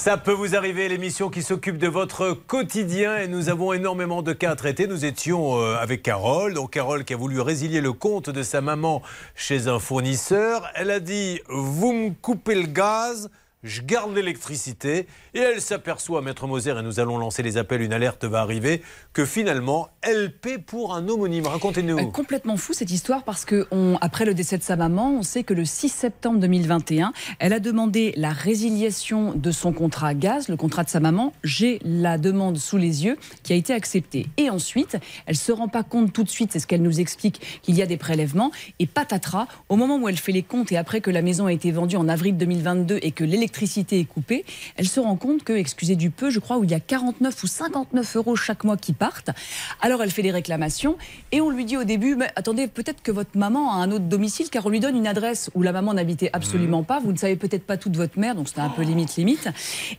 Ça 0.00 0.16
peut 0.16 0.32
vous 0.32 0.56
arriver, 0.56 0.88
l'émission 0.88 1.28
qui 1.28 1.42
s'occupe 1.42 1.76
de 1.76 1.86
votre 1.86 2.32
quotidien 2.32 3.18
et 3.18 3.28
nous 3.28 3.50
avons 3.50 3.74
énormément 3.74 4.22
de 4.22 4.32
cas 4.32 4.52
à 4.52 4.56
traiter. 4.56 4.86
Nous 4.86 5.04
étions 5.04 5.60
euh, 5.60 5.76
avec 5.76 6.02
Carole, 6.02 6.54
donc 6.54 6.70
Carole 6.70 7.04
qui 7.04 7.12
a 7.12 7.18
voulu 7.18 7.38
résilier 7.38 7.82
le 7.82 7.92
compte 7.92 8.30
de 8.30 8.42
sa 8.42 8.62
maman 8.62 9.02
chez 9.34 9.68
un 9.68 9.78
fournisseur. 9.78 10.66
Elle 10.74 10.90
a 10.90 11.00
dit 11.00 11.40
Vous 11.50 11.92
me 11.92 12.14
coupez 12.14 12.54
le 12.54 12.66
gaz, 12.66 13.28
je 13.62 13.82
garde 13.82 14.14
l'électricité. 14.14 15.06
Et 15.34 15.38
elle 15.38 15.60
s'aperçoit, 15.60 16.22
Maître 16.22 16.46
Moser, 16.46 16.74
et 16.78 16.82
nous 16.82 16.98
allons 16.98 17.18
lancer 17.18 17.42
les 17.42 17.56
appels, 17.58 17.82
une 17.82 17.92
alerte 17.92 18.24
va 18.24 18.40
arriver, 18.40 18.82
que 19.12 19.24
finalement, 19.24 19.88
elle 20.02 20.32
paie 20.34 20.58
pour 20.58 20.94
un 20.94 21.06
homonyme. 21.08 21.46
Racontez-nous. 21.46 21.98
Euh, 21.98 22.04
complètement 22.10 22.56
fou 22.56 22.72
cette 22.72 22.90
histoire 22.90 23.22
parce 23.22 23.44
que 23.44 23.66
on- 23.70 23.98
après 24.00 24.24
le 24.24 24.32
décès 24.34 24.56
de 24.56 24.62
sa 24.62 24.76
maman, 24.76 25.12
on 25.18 25.22
sait 25.22 25.44
que 25.44 25.52
le 25.54 25.64
6 25.64 25.88
septembre 25.90 26.40
2021, 26.40 27.12
elle 27.38 27.52
a 27.52 27.60
demandé 27.60 28.14
la 28.16 28.30
résiliation 28.30 29.34
de 29.34 29.50
son 29.50 29.72
contrat 29.72 30.14
gaz, 30.14 30.48
le 30.48 30.56
contrat 30.56 30.84
de 30.84 30.88
sa 30.88 31.00
maman. 31.00 31.32
J'ai 31.44 31.80
la 31.84 32.16
demande 32.18 32.56
sous 32.56 32.78
les 32.78 33.04
yeux 33.04 33.18
qui 33.42 33.52
a 33.52 33.56
été 33.56 33.74
acceptée. 33.74 34.26
Et 34.38 34.48
ensuite, 34.48 34.96
elle 35.26 35.36
se 35.36 35.52
rend 35.52 35.68
pas 35.68 35.82
compte 35.82 36.12
tout 36.12 36.24
de 36.24 36.30
suite, 36.30 36.50
c'est 36.52 36.60
ce 36.60 36.66
qu'elle 36.66 36.82
nous 36.82 36.98
explique, 37.00 37.60
qu'il 37.62 37.74
y 37.76 37.82
a 37.82 37.86
des 37.86 37.96
prélèvements. 37.98 38.50
Et 38.78 38.86
patatras, 38.86 39.46
au 39.68 39.76
moment 39.76 39.98
où 39.98 40.08
elle 40.08 40.16
fait 40.16 40.32
les 40.32 40.42
comptes 40.42 40.72
et 40.72 40.76
après 40.78 41.00
que 41.02 41.10
la 41.10 41.20
maison 41.22 41.46
a 41.46 41.52
été 41.52 41.70
vendue 41.72 41.96
en 41.96 42.08
avril 42.08 42.36
2022 42.38 42.98
et 43.02 43.10
que 43.12 43.22
l'électricité 43.24 43.49
l'électricité 43.50 43.98
est 43.98 44.04
coupée, 44.04 44.44
elle 44.76 44.86
se 44.86 45.00
rend 45.00 45.16
compte 45.16 45.42
que, 45.42 45.52
excusez 45.52 45.96
du 45.96 46.10
peu, 46.10 46.30
je 46.30 46.38
crois, 46.38 46.58
où 46.58 46.64
il 46.64 46.70
y 46.70 46.74
a 46.74 46.78
49 46.80 47.42
ou 47.42 47.46
59 47.48 48.16
euros 48.16 48.36
chaque 48.36 48.62
mois 48.62 48.76
qui 48.76 48.92
partent. 48.92 49.30
Alors 49.80 50.02
elle 50.04 50.10
fait 50.12 50.22
des 50.22 50.30
réclamations 50.30 50.96
et 51.32 51.40
on 51.40 51.50
lui 51.50 51.64
dit 51.64 51.76
au 51.76 51.82
début, 51.84 52.14
mais 52.14 52.30
attendez, 52.36 52.68
peut-être 52.68 53.02
que 53.02 53.10
votre 53.10 53.36
maman 53.36 53.72
a 53.72 53.76
un 53.82 53.90
autre 53.90 54.04
domicile 54.04 54.50
car 54.50 54.64
on 54.66 54.68
lui 54.68 54.78
donne 54.78 54.96
une 54.96 55.06
adresse 55.08 55.50
où 55.54 55.62
la 55.62 55.72
maman 55.72 55.94
n'habitait 55.94 56.30
absolument 56.32 56.84
pas. 56.84 57.00
Vous 57.00 57.10
ne 57.12 57.16
savez 57.18 57.34
peut-être 57.34 57.64
pas 57.64 57.76
toute 57.76 57.96
votre 57.96 58.18
mère, 58.20 58.36
donc 58.36 58.46
c'était 58.48 58.60
un 58.60 58.68
peu 58.68 58.82
limite 58.82 59.16
limite. 59.16 59.48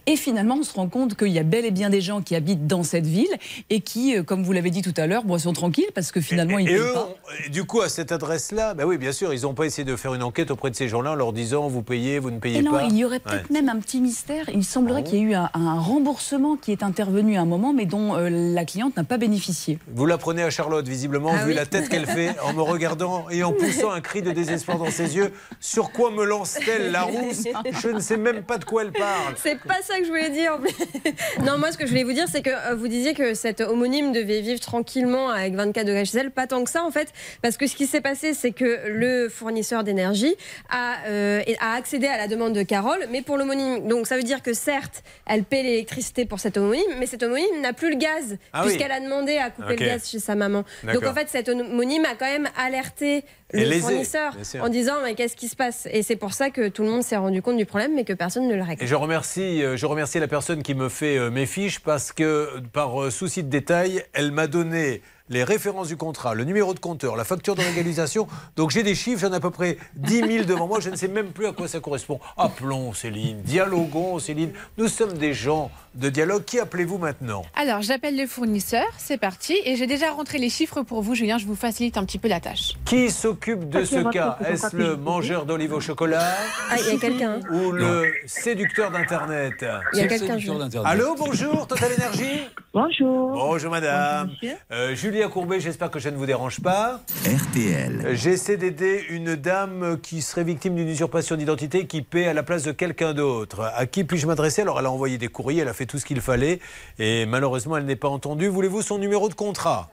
Et 0.06 0.16
finalement, 0.16 0.56
on 0.60 0.64
se 0.64 0.74
rend 0.74 0.88
compte 0.88 1.16
qu'il 1.18 1.30
y 1.30 1.39
a 1.39 1.43
bel 1.43 1.66
et 1.66 1.72
bien 1.72 1.89
des 1.89 2.02
gens 2.02 2.22
qui 2.22 2.36
habitent 2.36 2.68
dans 2.68 2.84
cette 2.84 3.06
ville 3.06 3.36
et 3.70 3.82
qui, 3.82 4.16
euh, 4.16 4.24
comme 4.24 4.43
vous 4.43 4.54
l'avez 4.54 4.70
dit 4.70 4.82
tout 4.82 4.93
à 4.95 5.08
l'heure, 5.08 5.24
bon, 5.26 5.38
sont 5.38 5.52
tranquilles 5.54 5.91
parce 5.93 6.12
que 6.14 6.22
finalement 6.22 6.58
ils 6.60 6.70
Et 6.70 6.72
payent 6.72 6.80
eux, 6.80 6.93
pas. 6.93 7.10
et 7.45 7.49
du 7.49 7.66
coup, 7.66 7.82
à 7.82 7.89
cette 7.89 8.12
adresse-là, 8.14 8.74
bah 8.76 8.84
oui, 8.86 8.97
bien 8.97 9.12
sûr, 9.12 9.34
ils 9.34 9.41
n'ont 9.41 9.54
pas 9.54 9.66
essayé 9.66 9.84
de 9.84 9.95
faire 9.97 10.14
une 10.14 10.24
enquête 10.24 10.52
auprès 10.52 10.70
de 10.72 10.76
ces 10.76 10.88
gens-là 10.88 11.12
en 11.12 11.16
leur 11.16 11.34
disant 11.34 11.68
vous 11.68 11.82
payez, 11.82 12.20
vous 12.20 12.32
ne 12.32 12.39
payez 12.39 12.60
Et 12.60 12.62
non, 12.62 12.72
pas. 12.72 12.84
il 12.86 12.95
y 12.95 13.04
aurait 13.04 13.20
peut-être 13.20 13.41
Même 13.50 13.70
un 13.70 13.78
petit 13.80 14.00
mystère. 14.02 14.46
Il 14.54 14.64
semblerait 14.64 15.04
Ah 15.06 15.10
qu'il 15.10 15.20
y 15.20 15.22
ait 15.22 15.26
eu 15.26 15.34
un, 15.34 15.50
un 15.54 15.80
remboursement 15.80 16.56
qui 16.56 16.72
est 16.72 16.84
intervenu 16.84 17.38
à 17.38 17.42
un 17.42 17.46
moment, 17.46 17.74
mais 17.74 17.86
dont 17.86 18.16
euh, 18.16 18.30
la 18.30 18.66
cliente 18.66 18.96
n'a 18.98 19.04
pas 19.04 19.18
bénéficié. 19.18 19.80
Vous 19.94 20.06
la 20.06 20.18
prenez 20.18 20.44
à 20.44 20.50
Charlotte, 20.50 20.88
visiblement, 20.88 21.32
Ah 21.34 21.44
vu 21.44 21.50
oui. 21.52 21.54
la 21.56 21.66
tête 21.66 21.89
qu'elle 21.89 22.06
fait 22.06 22.36
en 22.44 22.54
me 22.54 22.62
regardant 22.62 23.30
et 23.30 23.44
en 23.44 23.54
poussant 23.54 23.92
un 23.92 24.02
cri 24.02 24.22
de 24.22 24.32
désespoir 24.32 24.78
dans 24.78 24.89
ses 24.92 25.16
yeux. 25.16 25.32
Sur 25.60 25.92
quoi 25.92 26.12
me 26.12 26.24
lance-t-elle 26.26 26.92
la 26.92 27.04
rousse? 27.04 27.44
Je 27.82 27.88
ne 27.89 28.00
sais 28.00 28.18
même 28.18 28.44
pas 28.44 28.58
de 28.58 28.66
quoi 28.66 28.84
elle 28.84 28.92
parle. 28.92 29.36
C'est 29.38 29.60
pas 29.60 29.82
ça 29.84 29.98
que 30.00 30.04
je 30.06 30.10
voulais 30.10 30.30
dire. 30.30 30.58
non, 31.46 31.58
moi, 31.58 31.72
ce 31.72 31.78
que 31.78 31.86
je 31.86 31.89
voulais 31.92 32.04
vous 32.04 32.14
dire, 32.14 32.26
c'est 32.32 32.42
que 32.42 32.50
euh, 32.50 32.76
vous 32.76 32.88
disiez 32.88 33.14
que 33.14 33.34
cette 33.34 33.62
homonyme 33.62 34.12
devait 34.12 34.42
vivre 34.42 34.60
tranquillement 34.60 35.30
avec 35.30 35.56
24 35.56 35.86
degrés 35.86 36.06
chez 36.06 36.18
elle. 36.20 36.32
Pas 36.32 36.48
tant 36.48 36.64
que 36.64 36.70
ça, 36.70 36.84
en 36.84 36.92
fait. 36.92 37.10
Parce 37.42 37.58
que 37.58 37.68
ce 37.68 37.76
qui 37.76 37.86
s'est 37.88 38.02
passé, 38.02 38.34
c'est 38.34 38.52
que 38.52 38.88
le 38.88 39.30
fournisseur 39.30 39.84
d'énergie 39.84 40.36
a, 40.70 40.96
euh, 41.08 41.42
a 41.60 41.74
accédé 41.74 42.08
à 42.08 42.18
la 42.18 42.28
demande 42.28 42.54
de 42.54 42.64
Carole, 42.64 43.00
mais 43.12 43.22
pour 43.22 43.30
l'homonyme. 43.38 43.88
Donc, 43.88 44.07
ça 44.07 44.17
veut 44.17 44.23
dire 44.23 44.41
que 44.41 44.53
certes, 44.53 45.03
elle 45.25 45.43
paie 45.43 45.63
l'électricité 45.63 46.25
pour 46.25 46.39
cette 46.39 46.57
homonyme, 46.57 46.82
mais 46.99 47.05
cette 47.05 47.23
homonyme 47.23 47.61
n'a 47.61 47.73
plus 47.73 47.89
le 47.91 47.97
gaz, 47.97 48.38
Ah 48.53 48.61
oui. 48.61 48.69
puisqu'elle 48.69 48.91
a 48.91 48.99
demandé 48.99 49.38
à 49.38 49.49
couper 49.49 49.75
le 49.75 49.86
gaz 49.86 50.09
chez 50.09 50.19
sa 50.19 50.36
maman. 50.36 50.63
Donc, 50.84 51.05
en 51.05 51.13
fait, 51.13 51.27
cette 51.29 51.49
homonyme 51.49 52.05
a 52.05 52.15
quand 52.15 52.25
même 52.25 52.49
alerté 52.57 53.23
le 53.53 53.63
lésé, 53.65 53.82
fournisseur 53.82 54.38
en 54.61 54.69
disant 54.69 54.93
mais 55.03 55.13
qu'est-ce 55.13 55.36
qui 55.36 55.47
se 55.49 55.55
passe? 55.55 55.88
Et 55.91 56.03
c'est 56.03 56.15
pour 56.15 56.34
ça 56.34 56.49
que 56.49 56.69
tout 56.69 56.84
le 56.84 56.89
monde 56.89 57.03
s'est 57.03 57.17
rendu 57.17 57.41
compte 57.41 57.57
du 57.57 57.65
problème, 57.65 57.93
mais 57.95 58.05
que 58.05 58.13
personne 58.13 58.47
ne 58.47 58.55
le 58.55 58.63
règle. 58.63 58.82
Et 58.84 58.88
je 58.88 58.95
remercie, 58.95 59.61
euh, 59.63 59.75
je 59.75 59.86
remercie 59.86 60.19
la 60.19 60.27
personne 60.27 60.63
qui 60.63 60.73
me 60.73 60.88
fait 60.89 61.17
euh, 61.17 61.29
mes 61.29 61.45
fiches 61.45 61.79
parce 61.79 62.13
que, 62.13 62.23
euh, 62.23 62.61
par 62.71 63.11
souci 63.11 63.43
de 63.43 63.49
détail, 63.49 64.03
elle 64.13 64.32
m'a 64.32 64.47
donné 64.47 65.01
les 65.32 65.43
références 65.45 65.88
du 65.88 65.95
contrat, 65.97 66.36
le 66.36 66.43
numéro 66.43 66.73
de 66.73 66.79
compteur, 66.79 67.15
la 67.15 67.23
facture 67.23 67.55
de 67.55 67.61
régularisation. 67.61 68.27
Donc 68.57 68.69
j'ai 68.69 68.84
des 68.84 68.93
chiffres, 68.95 69.21
j'en 69.21 69.32
ai 69.32 69.38
à 69.38 69.39
peu 69.39 69.49
près 69.49 69.77
10 69.95 70.17
000 70.27 70.45
devant 70.45 70.67
moi. 70.67 70.79
Je 70.82 70.89
ne 70.89 70.95
sais 70.97 71.07
même 71.07 71.27
plus 71.32 71.47
à 71.47 71.53
quoi 71.53 71.67
ça 71.69 71.79
correspond. 71.79 72.19
Appelons 72.38 72.93
Céline, 72.93 73.41
dialoguons 73.41 74.19
Céline. 74.19 74.51
Nous 74.77 74.89
sommes 74.89 75.13
des 75.13 75.34
gens 75.34 75.71
de 75.95 76.09
dialogue. 76.09 76.43
Qui 76.45 76.59
appelez-vous 76.59 76.97
maintenant? 76.97 77.43
Alors, 77.55 77.82
j'appelle 77.82 78.17
le 78.17 78.27
fournisseur, 78.27 78.86
c'est 78.97 79.17
parti. 79.17 79.55
Et 79.65 79.75
j'ai 79.77 79.88
déjà 79.88 80.11
rentré 80.11 80.38
les 80.38 80.49
chiffres 80.49 80.82
pour 80.82 81.01
vous, 81.01 81.15
Julien. 81.15 81.38
Je 81.38 81.45
vous 81.45 81.55
facilite 81.55 81.97
un 81.97 82.03
petit 82.05 82.19
peu 82.19 82.27
la 82.27 82.39
tâche. 82.41 82.73
Qui 82.86 83.09
s'occupe 83.09 83.69
de 83.69 83.79
Ok, 83.79 83.86
ce 83.86 84.09
cas? 84.11 84.38
Est-ce 84.45 84.75
le 84.75 84.97
mangeur 84.97 85.45
d'olive 85.45 85.73
au 85.73 85.79
chocolat? 85.79 86.34
Ah, 86.69 86.75
il 86.79 86.93
y 86.93 86.95
a 86.95 86.99
quelqu'un. 86.99 87.39
hein. 87.43 87.53
Ou 87.53 87.71
le 87.71 88.11
séducteur 88.25 88.91
d'Internet? 88.91 89.65
Il 89.93 89.99
y 89.99 90.01
a 90.01 90.07
quelqu'un, 90.07 90.38
Allô, 90.84 91.15
bonjour, 91.17 91.67
Total 91.67 91.91
Énergie 91.93 92.41
Bonjour. 92.73 93.32
Bonjour 93.32 93.69
madame. 93.71 94.32
Bonjour. 94.41 94.57
Euh, 94.71 94.95
Julia 95.22 95.34
Courbet, 95.34 95.59
j'espère 95.59 95.91
que 95.91 95.99
je 95.99 96.09
ne 96.09 96.17
vous 96.17 96.26
dérange 96.26 96.61
pas. 96.61 97.01
RTL. 97.28 98.15
J'essaie 98.15 98.57
d'aider 98.57 99.05
une 99.11 99.36
dame 99.36 99.99
qui 100.01 100.24
serait 100.24 100.43
victime 100.43 100.74
d'une 100.74 100.89
usurpation 100.89 101.36
d'identité 101.36 101.86
qui 101.86 102.01
paie 102.01 102.26
à 102.26 102.34
la 102.34 102.41
place 102.41 102.63
de 102.63 102.72
quelqu'un 102.72 103.13
d'autre. 103.13 103.72
À 103.76 103.86
qui 103.86 104.03
puis-je 104.03 104.26
m'adresser? 104.26 104.63
Alors 104.63 104.80
elle 104.80 104.88
a 104.88 104.91
envoyé 104.91 105.19
des 105.19 105.28
courriers, 105.28 105.61
elle 105.61 105.67
a 105.67 105.76
fait 105.76 105.86
tout 105.86 105.99
ce 105.99 106.05
qu'il 106.05 106.22
fallait 106.22 106.59
et 106.97 107.28
malheureusement 107.28 107.78
elle 107.78 107.86
n'est 107.86 107.95
pas 107.95 108.07
entendue. 108.07 108.47
Voulez-vous 108.47 108.82
son 108.82 108.97
numéro 108.97 109.30
de 109.30 109.36
contrat? 109.36 109.91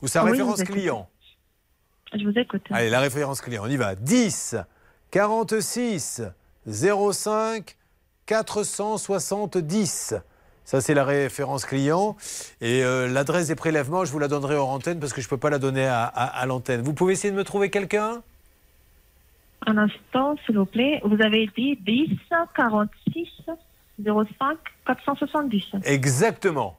Ou 0.00 0.06
sa 0.06 0.22
Oui, 0.22 0.30
référence 0.30 0.62
client? 0.62 1.08
Je 2.16 2.22
vous 2.24 2.38
écoute. 2.38 2.62
Allez, 2.70 2.88
la 2.88 3.00
référence 3.00 3.40
client, 3.40 3.64
on 3.66 3.68
y 3.68 3.76
va. 3.76 3.96
10 3.96 4.54
46 5.10 6.22
05 6.68 7.76
470. 8.26 10.14
Ça, 10.66 10.80
c'est 10.80 10.94
la 10.94 11.04
référence 11.04 11.64
client. 11.64 12.16
Et 12.60 12.82
euh, 12.84 13.06
l'adresse 13.08 13.46
des 13.46 13.54
prélèvements, 13.54 14.04
je 14.04 14.10
vous 14.12 14.18
la 14.18 14.26
donnerai 14.28 14.56
hors 14.56 14.68
antenne 14.70 14.98
parce 14.98 15.12
que 15.12 15.20
je 15.20 15.26
ne 15.26 15.30
peux 15.30 15.36
pas 15.38 15.48
la 15.48 15.58
donner 15.60 15.86
à, 15.86 16.04
à- 16.04 16.26
à 16.40 16.44
l'antenne. 16.46 16.82
Vous 16.82 16.92
pouvez 16.92 17.12
essayer 17.14 17.30
de 17.30 17.36
me 17.36 17.44
trouver 17.44 17.70
quelqu'un? 17.70 18.20
Un 19.66 19.78
instant, 19.78 20.34
s'il 20.44 20.58
vous 20.58 20.66
plaît. 20.66 21.00
Vous 21.04 21.22
avez 21.22 21.48
dit 21.56 21.78
10 21.86 22.18
46 22.54 23.28
05 24.04 24.58
470. 24.86 25.64
Exactement. 25.84 26.76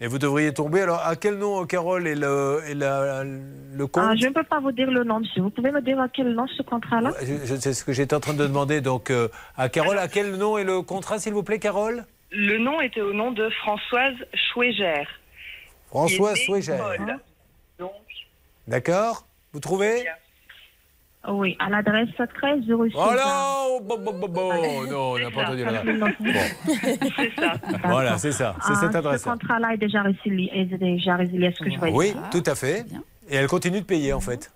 Et 0.00 0.06
vous 0.06 0.18
devriez 0.18 0.54
tomber. 0.54 0.80
Alors, 0.82 1.00
à 1.04 1.14
quel 1.16 1.36
nom, 1.38 1.60
euh, 1.62 1.66
Carole, 1.66 2.06
est 2.06 2.14
le, 2.14 2.62
est 2.68 2.74
la- 2.74 3.22
le 3.24 3.86
compte? 3.86 4.04
Ah, 4.06 4.14
je 4.16 4.28
ne 4.28 4.32
peux 4.32 4.44
pas 4.44 4.58
vous 4.60 4.72
dire 4.72 4.90
le 4.90 5.02
nom, 5.04 5.18
monsieur. 5.20 5.42
Vous 5.42 5.50
pouvez 5.50 5.72
me 5.72 5.82
dire 5.82 6.00
à 6.00 6.08
quel 6.08 6.32
nom 6.34 6.46
ce 6.46 6.62
contrat-là? 6.62 7.12
C'est 7.58 7.74
ce 7.74 7.84
que 7.84 7.92
j'étais 7.92 8.14
en 8.14 8.20
train 8.20 8.32
de 8.32 8.46
demander. 8.46 8.80
Donc, 8.80 9.10
euh, 9.10 9.28
à 9.58 9.68
Carole, 9.68 9.98
à 9.98 10.06
quel 10.08 10.36
nom 10.36 10.56
est 10.56 10.64
le 10.64 10.80
contrat, 10.82 11.18
s'il 11.18 11.34
vous 11.34 11.42
plaît, 11.42 11.58
Carole? 11.58 12.04
Le 12.32 12.58
nom 12.58 12.80
était 12.80 13.00
au 13.00 13.12
nom 13.12 13.32
de 13.32 13.48
Françoise 13.50 14.14
Chouégère. 14.52 15.08
Françoise. 15.88 16.38
Paul. 16.46 17.18
Donc, 17.78 17.90
D'accord 18.68 19.24
Vous 19.52 19.58
trouvez 19.58 20.04
Oui, 21.28 21.56
à 21.58 21.68
l'adresse 21.68 22.08
13 22.16 22.60
06. 22.66 22.68
Oh 22.68 23.12
là 23.14 23.64
oh, 23.66 23.80
bon, 23.82 23.98
bon, 23.98 24.12
bon, 24.12 24.28
bon. 24.28 24.86
Non, 24.86 25.12
on 25.12 25.18
n'a 25.18 25.30
pas 25.30 25.42
entendu 25.42 25.64
là. 25.64 25.82
C'est 27.16 27.34
ça. 27.34 27.54
Voilà, 27.84 28.18
c'est 28.18 28.32
ça. 28.32 28.54
C'est 28.64 28.74
cette 28.76 28.92
Ce 28.92 28.96
adresse-là. 28.98 29.32
contrat-là 29.32 29.74
est 29.74 29.78
déjà 29.78 30.02
résilié, 30.02 30.50
est 30.54 30.64
déjà 30.78 31.16
résilié, 31.16 31.48
est-ce 31.48 31.58
que 31.58 31.70
je 31.70 31.78
vois 31.78 31.90
Oui, 31.90 32.14
tout 32.30 32.44
à 32.46 32.54
fait. 32.54 32.84
Et 33.28 33.34
elle 33.36 33.48
continue 33.48 33.80
de 33.80 33.86
payer, 33.86 34.12
en 34.12 34.20
fait. 34.20 34.52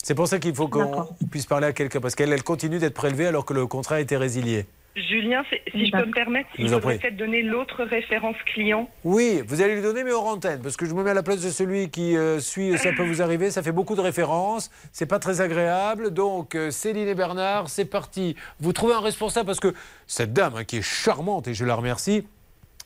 C'est 0.00 0.14
pour 0.14 0.28
ça 0.28 0.38
qu'il 0.38 0.54
faut 0.54 0.68
qu'on 0.68 1.08
puisse 1.30 1.46
parler 1.46 1.66
à 1.66 1.72
quelqu'un, 1.72 2.00
parce 2.00 2.14
qu'elle 2.14 2.32
elle 2.32 2.44
continue 2.44 2.78
d'être 2.78 2.94
prélevée 2.94 3.26
alors 3.26 3.44
que 3.44 3.52
le 3.54 3.66
contrat 3.66 3.96
a 3.96 4.00
été 4.00 4.16
résilié. 4.16 4.66
Julien, 5.08 5.42
si 5.72 5.86
je 5.86 5.92
peux 5.92 6.06
me 6.06 6.12
permettre, 6.12 6.48
il 6.58 6.68
faudrait 6.68 6.98
peut-être 6.98 7.16
donner 7.16 7.42
l'autre 7.42 7.84
référence 7.84 8.36
client. 8.46 8.88
Oui, 9.04 9.42
vous 9.46 9.62
allez 9.62 9.76
lui 9.76 9.82
donner, 9.82 10.04
mais 10.04 10.12
hors 10.12 10.26
antenne, 10.26 10.60
parce 10.62 10.76
que 10.76 10.86
je 10.86 10.94
me 10.94 11.02
mets 11.02 11.10
à 11.10 11.14
la 11.14 11.22
place 11.22 11.42
de 11.42 11.50
celui 11.50 11.90
qui 11.90 12.16
euh, 12.16 12.40
suit, 12.40 12.76
ça 12.78 12.92
peut 12.92 13.04
vous 13.04 13.22
arriver, 13.22 13.50
ça 13.50 13.62
fait 13.62 13.72
beaucoup 13.72 13.94
de 13.94 14.00
références, 14.00 14.70
c'est 14.92 15.06
pas 15.06 15.18
très 15.18 15.40
agréable. 15.40 16.10
Donc, 16.10 16.54
euh, 16.54 16.70
Céline 16.70 17.08
et 17.08 17.14
Bernard, 17.14 17.68
c'est 17.68 17.84
parti. 17.84 18.36
Vous 18.60 18.72
trouvez 18.72 18.94
un 18.94 19.00
responsable, 19.00 19.46
parce 19.46 19.60
que 19.60 19.74
cette 20.06 20.32
dame, 20.32 20.54
hein, 20.56 20.64
qui 20.64 20.78
est 20.78 20.82
charmante, 20.82 21.48
et 21.48 21.54
je 21.54 21.64
la 21.64 21.74
remercie, 21.74 22.26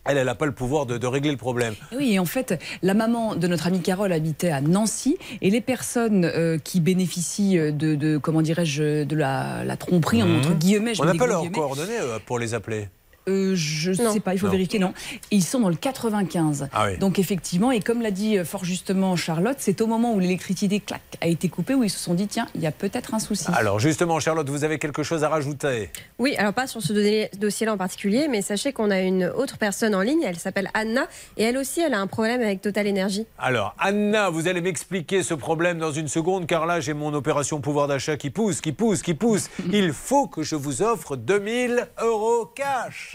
elle, 0.05 0.17
elle 0.19 0.27
n'a 0.27 0.35
pas 0.35 0.47
le 0.47 0.53
pouvoir 0.53 0.87
de, 0.87 0.99
de 0.99 1.07
régler 1.07 1.31
le 1.31 1.37
problème. 1.37 1.75
Oui, 1.97 2.13
et 2.15 2.19
en 2.19 2.25
fait, 2.25 2.61
la 2.83 2.95
maman 2.95 3.35
de 3.37 3.47
notre 3.47 3.67
amie 3.67 3.81
Carole 3.83 4.13
habitait 4.13 4.51
à 4.51 4.61
Nancy 4.61 5.17
et 5.41 5.51
les 5.51 5.61
personnes 5.61 6.25
euh, 6.25 6.59
qui 6.59 6.81
bénéficient 6.81 7.57
de, 7.57 7.95
de, 7.95 8.19
comment 8.19 8.43
dirais-je, 8.43 9.05
de 9.05 9.17
la, 9.17 9.65
la 9.65 9.77
tromperie, 9.77 10.23
Mhm. 10.23 10.39
entre 10.39 10.55
guillemets, 10.55 10.95
je 10.95 11.03
On 11.03 11.05
n'a 11.05 11.15
pas 11.15 11.27
leurs 11.27 11.51
coordonnées 11.53 11.99
euh, 12.01 12.19
pour 12.27 12.39
les 12.39 12.55
appeler. 12.55 12.89
Euh, 13.29 13.53
je 13.55 13.91
ne 13.91 14.11
sais 14.11 14.21
pas, 14.21 14.35
il 14.35 14.39
faut 14.41 14.47
Non. 14.47 14.53
vérifier, 14.53 14.79
non. 14.79 14.93
Et 15.31 15.37
ils 15.37 15.45
sont 15.45 15.61
dans 15.61 15.69
le 15.69 15.77
95. 15.77 16.69
Ah 16.73 16.87
oui. 16.89 16.99
Donc 16.99 17.19
effectivement, 17.19 17.71
et 17.71 17.81
comme 17.81 18.03
l'a 18.03 18.11
dit 18.11 18.39
euh, 18.39 18.45
fort 18.45 18.65
justement 18.65 19.15
Charlotte, 19.17 19.57
c'est 19.61 19.81
au 19.81 19.87
moment 19.87 20.13
où 20.15 20.19
l'électricité 20.19 20.81
clac 20.81 21.03
a 21.21 21.27
été 21.29 21.49
coupée 21.49 21.75
où 21.75 21.85
ils 21.85 21.91
se 21.91 21.99
sont 21.99 22.15
dit 22.15 22.27
tiens, 22.27 22.49
il 22.55 22.61
y 22.61 22.67
a 22.67 22.73
peut-être 22.73 23.15
un 23.15 23.19
souci. 23.19 23.47
Alors 23.55 23.79
justement, 23.79 24.19
Charlotte, 24.21 24.49
vous 24.51 24.65
avez 24.65 24.79
quelque 24.79 25.03
chose 25.03 25.23
à 25.25 25.29
rajouter? 25.29 25.91
Oui, 26.19 26.35
alors 26.37 26.53
pas 26.53 26.67
sur 26.67 26.83
ce 26.83 26.93
do- 26.93 27.39
dossier-là 27.39 27.75
en 27.75 27.77
particulier, 27.79 28.27
mais 28.29 28.43
sachez 28.43 28.73
qu'on 28.73 28.91
a 28.91 29.01
une 29.01 29.27
autre 29.27 29.57
personne 29.59 29.95
en 29.95 30.01
ligne, 30.01 30.23
elle 30.25 30.39
s'appelle 30.39 30.69
Anna, 30.75 31.07
et 31.37 31.45
elle 31.45 31.59
aussi, 31.59 31.81
elle 31.81 31.95
a 31.95 32.01
un 32.01 32.07
problème 32.07 32.41
avec 32.41 32.61
Total 32.61 32.89
Energy. 32.89 33.27
Alors, 33.39 33.75
Anna, 33.79 34.31
vous 34.31 34.49
allez 34.49 34.61
m'expliquer 34.61 35.23
ce 35.23 35.35
problème 35.35 35.79
dans 35.79 35.93
une 35.93 36.09
seconde, 36.09 36.47
car 36.47 36.67
là, 36.67 36.81
j'ai 36.81 36.95
mon 36.95 37.15
opération 37.15 37.61
pouvoir 37.61 37.87
d'achat 37.89 38.17
qui 38.17 38.31
pousse, 38.31 38.61
qui 38.61 38.73
pousse, 38.73 39.03
qui 39.03 39.15
pousse. 39.15 39.49
Il 39.73 39.93
faut 39.93 40.27
que 40.27 40.43
je 40.43 40.57
vous 40.57 40.83
offre 40.83 41.17
2000 41.17 41.89
euros 42.03 42.47
cash. 42.55 43.12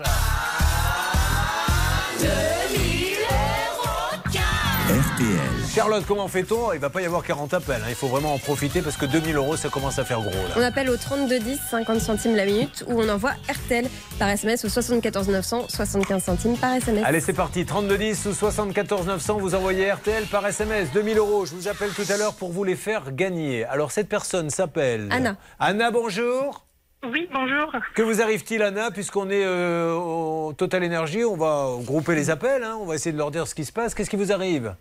RTL. 4.89 5.39
Charlotte, 5.73 6.05
comment 6.07 6.27
fait-on? 6.27 6.71
Il 6.71 6.79
va 6.79 6.89
pas 6.89 7.01
y 7.01 7.05
avoir 7.05 7.23
40 7.23 7.53
appels. 7.53 7.81
hein. 7.83 7.87
Il 7.89 7.95
faut 7.95 8.07
vraiment 8.07 8.33
en 8.33 8.37
profiter 8.37 8.81
parce 8.81 8.95
que 8.95 9.05
2000 9.05 9.35
euros, 9.35 9.57
ça 9.57 9.69
commence 9.69 9.99
à 9.99 10.05
faire 10.05 10.21
gros. 10.21 10.31
On 10.55 10.61
appelle 10.61 10.89
au 10.89 10.97
3210, 10.97 11.59
50 11.71 11.99
centimes 11.99 12.35
la 12.35 12.45
minute, 12.45 12.85
ou 12.87 13.01
on 13.01 13.09
envoie 13.09 13.31
RTL 13.49 13.89
par 14.17 14.29
SMS 14.29 14.63
au 14.63 14.69
74 14.69 15.27
900, 15.27 15.65
75 15.67 16.23
centimes 16.23 16.57
par 16.57 16.73
SMS. 16.73 17.03
Allez, 17.05 17.19
c'est 17.19 17.33
parti. 17.33 17.65
3210 17.65 18.27
ou 18.27 18.33
74 18.33 19.07
900, 19.07 19.39
vous 19.39 19.55
envoyez 19.55 19.91
RTL 19.91 20.25
par 20.25 20.45
SMS. 20.47 20.89
2000 20.93 21.17
euros. 21.17 21.45
Je 21.45 21.55
vous 21.55 21.67
appelle 21.67 21.91
tout 21.91 22.05
à 22.09 22.17
l'heure 22.17 22.35
pour 22.35 22.51
vous 22.51 22.63
les 22.63 22.75
faire 22.75 23.11
gagner. 23.11 23.65
Alors, 23.65 23.91
cette 23.91 24.09
personne 24.09 24.49
s'appelle 24.49 25.09
Anna. 25.11 25.35
Anna, 25.59 25.91
bonjour. 25.91 26.66
Oui, 27.11 27.27
bonjour. 27.31 27.71
Que 27.93 28.01
vous 28.01 28.21
arrive-t-il, 28.21 28.61
Anna, 28.61 28.91
puisqu'on 28.91 29.29
est 29.29 29.45
euh, 29.45 29.93
au 29.93 30.53
Total 30.53 30.83
Énergie 30.83 31.23
On 31.23 31.37
va 31.37 31.69
grouper 31.83 32.15
les 32.15 32.29
appels, 32.29 32.63
hein, 32.63 32.77
on 32.79 32.85
va 32.85 32.95
essayer 32.95 33.13
de 33.13 33.17
leur 33.17 33.31
dire 33.31 33.47
ce 33.47 33.55
qui 33.55 33.65
se 33.65 33.71
passe. 33.71 33.95
Qu'est-ce 33.95 34.09
qui 34.09 34.15
vous 34.17 34.31
arrive? 34.31 34.75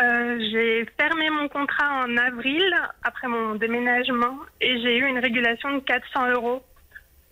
Euh, 0.00 0.38
j'ai 0.50 0.86
fermé 0.98 1.28
mon 1.28 1.48
contrat 1.48 2.04
en 2.04 2.16
avril 2.16 2.62
après 3.02 3.28
mon 3.28 3.56
déménagement 3.56 4.38
et 4.60 4.80
j'ai 4.80 4.96
eu 4.96 5.06
une 5.06 5.18
régulation 5.18 5.74
de 5.74 5.80
400 5.80 6.30
euros. 6.30 6.62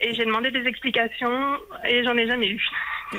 Et 0.00 0.14
j'ai 0.14 0.24
demandé 0.24 0.50
des 0.50 0.66
explications 0.66 1.56
et 1.88 2.04
j'en 2.04 2.16
ai 2.16 2.26
jamais 2.26 2.48
eu. 2.48 2.62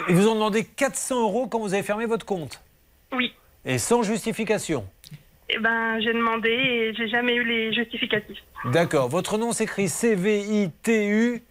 Ils 0.08 0.16
vous 0.16 0.28
ont 0.28 0.36
demandé 0.36 0.64
400 0.64 1.22
euros 1.22 1.48
quand 1.48 1.60
vous 1.60 1.74
avez 1.74 1.84
fermé 1.84 2.06
votre 2.06 2.26
compte? 2.26 2.62
Oui. 3.12 3.34
Et 3.66 3.78
sans 3.80 4.04
justification? 4.04 4.86
Et 5.52 5.58
ben, 5.60 6.00
j'ai 6.00 6.14
demandé 6.14 6.50
et 6.50 6.94
j'ai 6.96 7.08
jamais 7.08 7.36
eu 7.36 7.44
les 7.44 7.74
justificatifs. 7.74 8.38
D'accord. 8.66 9.10
Votre 9.10 9.38
nom 9.38 9.52
s'écrit 9.52 9.90
C-V-I-T-U-S-I-C, 9.90 11.44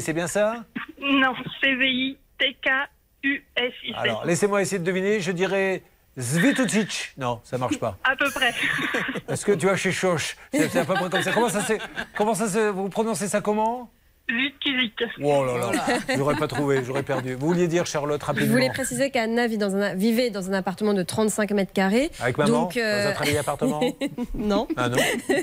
c'est 0.00 0.12
bien 0.12 0.26
ça? 0.28 0.64
Non, 1.00 1.34
C-V-I-T-K-U-S-I-C. 1.60 3.94
Alors, 3.96 4.24
laissez-moi 4.24 4.62
essayer 4.62 4.78
de 4.78 4.84
deviner. 4.84 5.20
Je 5.20 5.32
dirais 5.32 5.82
Zvitucic. 6.18 7.12
Non, 7.18 7.40
ça 7.44 7.58
marche 7.58 7.78
pas. 7.78 7.98
À 8.04 8.16
peu 8.16 8.30
près. 8.30 8.54
Est-ce 9.28 9.44
que 9.44 9.52
tu 9.52 9.68
as 9.68 9.76
chez 9.76 9.92
Choche 9.92 10.36
C'est 10.52 10.74
à 10.76 10.84
peu 10.84 10.94
près 10.94 11.10
comme 11.10 11.22
ça. 11.22 11.32
Comment 11.32 11.48
ça, 11.50 11.60
comment 12.16 12.34
ça 12.34 12.48
se- 12.48 12.70
vous 12.70 12.88
prononcez 12.88 13.28
ça 13.28 13.40
comment? 13.42 13.90
Zukizik. 14.28 14.92
Oh 15.22 15.44
là 15.44 15.70
là, 15.72 15.98
j'aurais 16.16 16.34
pas 16.34 16.48
trouvé, 16.48 16.80
j'aurais 16.84 17.04
perdu. 17.04 17.34
Vous 17.34 17.46
vouliez 17.46 17.68
dire, 17.68 17.86
Charlotte, 17.86 18.20
Je 18.20 18.26
rapidement 18.26 18.52
voulais 18.54 18.70
préciser 18.70 19.10
qu'Anna 19.10 19.46
vit 19.46 19.56
dans 19.58 19.76
un, 19.76 19.94
vivait 19.94 20.30
dans 20.30 20.50
un 20.50 20.52
appartement 20.54 20.94
de 20.94 21.02
35 21.04 21.52
mètres 21.52 21.72
carrés. 21.72 22.10
Avec 22.20 22.36
maman 22.36 22.62
Donc, 22.62 22.76
euh, 22.76 23.04
Dans 23.04 23.10
un 23.10 23.12
très 23.12 23.24
vieil 23.26 23.38
appartement 23.38 23.80
Non. 24.34 24.66
Ah 24.76 24.88
non 24.88 24.96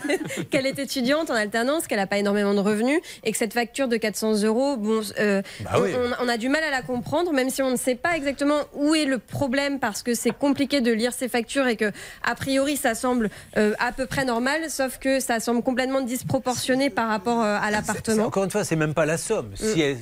qu'elle 0.52 0.66
est 0.66 0.80
étudiante 0.80 1.30
en 1.32 1.34
alternance, 1.36 1.88
qu'elle 1.88 2.00
n'a 2.00 2.08
pas 2.08 2.18
énormément 2.18 2.54
de 2.54 2.60
revenus 2.60 3.00
et 3.24 3.32
que 3.32 3.38
cette 3.38 3.54
facture 3.54 3.88
de 3.88 3.96
400 3.96 4.44
euros, 4.44 4.76
bon, 4.76 5.02
euh, 5.20 5.42
Bah 5.64 5.72
on, 5.78 5.82
oui. 5.82 5.92
on- 6.20 6.26
on 6.26 6.28
a 6.28 6.38
du 6.38 6.50
mal 6.50 6.64
à 6.64 6.70
la 6.72 6.82
comprendre, 6.82 7.32
même 7.32 7.50
si 7.50 7.62
on 7.62 7.72
ne 7.72 7.78
sait 7.78 7.96
pas 7.96 8.18
exactement 8.18 8.60
où 8.74 8.96
est 8.96 9.06
le 9.06 9.18
problème 9.18 9.80
parce 9.80 10.04
que 10.04 10.14
c'est 10.14 10.32
compliqué 10.38 10.82
de 10.82 10.92
lire 10.92 11.14
ces 11.14 11.30
factures 11.30 11.68
et 11.68 11.78
que, 11.78 11.92
a 12.24 12.36
priori, 12.36 12.76
ça 12.76 12.96
semble 12.96 13.30
euh, 13.58 13.74
à 13.80 13.92
peu 13.94 14.06
près 14.08 14.26
normal, 14.26 14.70
sauf 14.70 14.98
que 15.00 15.20
ça 15.22 15.40
semble 15.40 15.64
complètement 15.64 16.02
disproportionné 16.02 16.90
par 16.90 17.08
rapport 17.08 17.42
euh, 17.42 17.58
à 17.62 17.72
l'appartement. 17.72 18.26
Encore 18.26 18.44
une 18.44 18.52
fois, 18.52 18.64
c'est 18.74 18.78
même 18.80 18.96
pas 18.96 19.06
la 19.06 19.18
somme. 19.20 19.52
Si, 19.56 19.80
elle- 19.82 20.00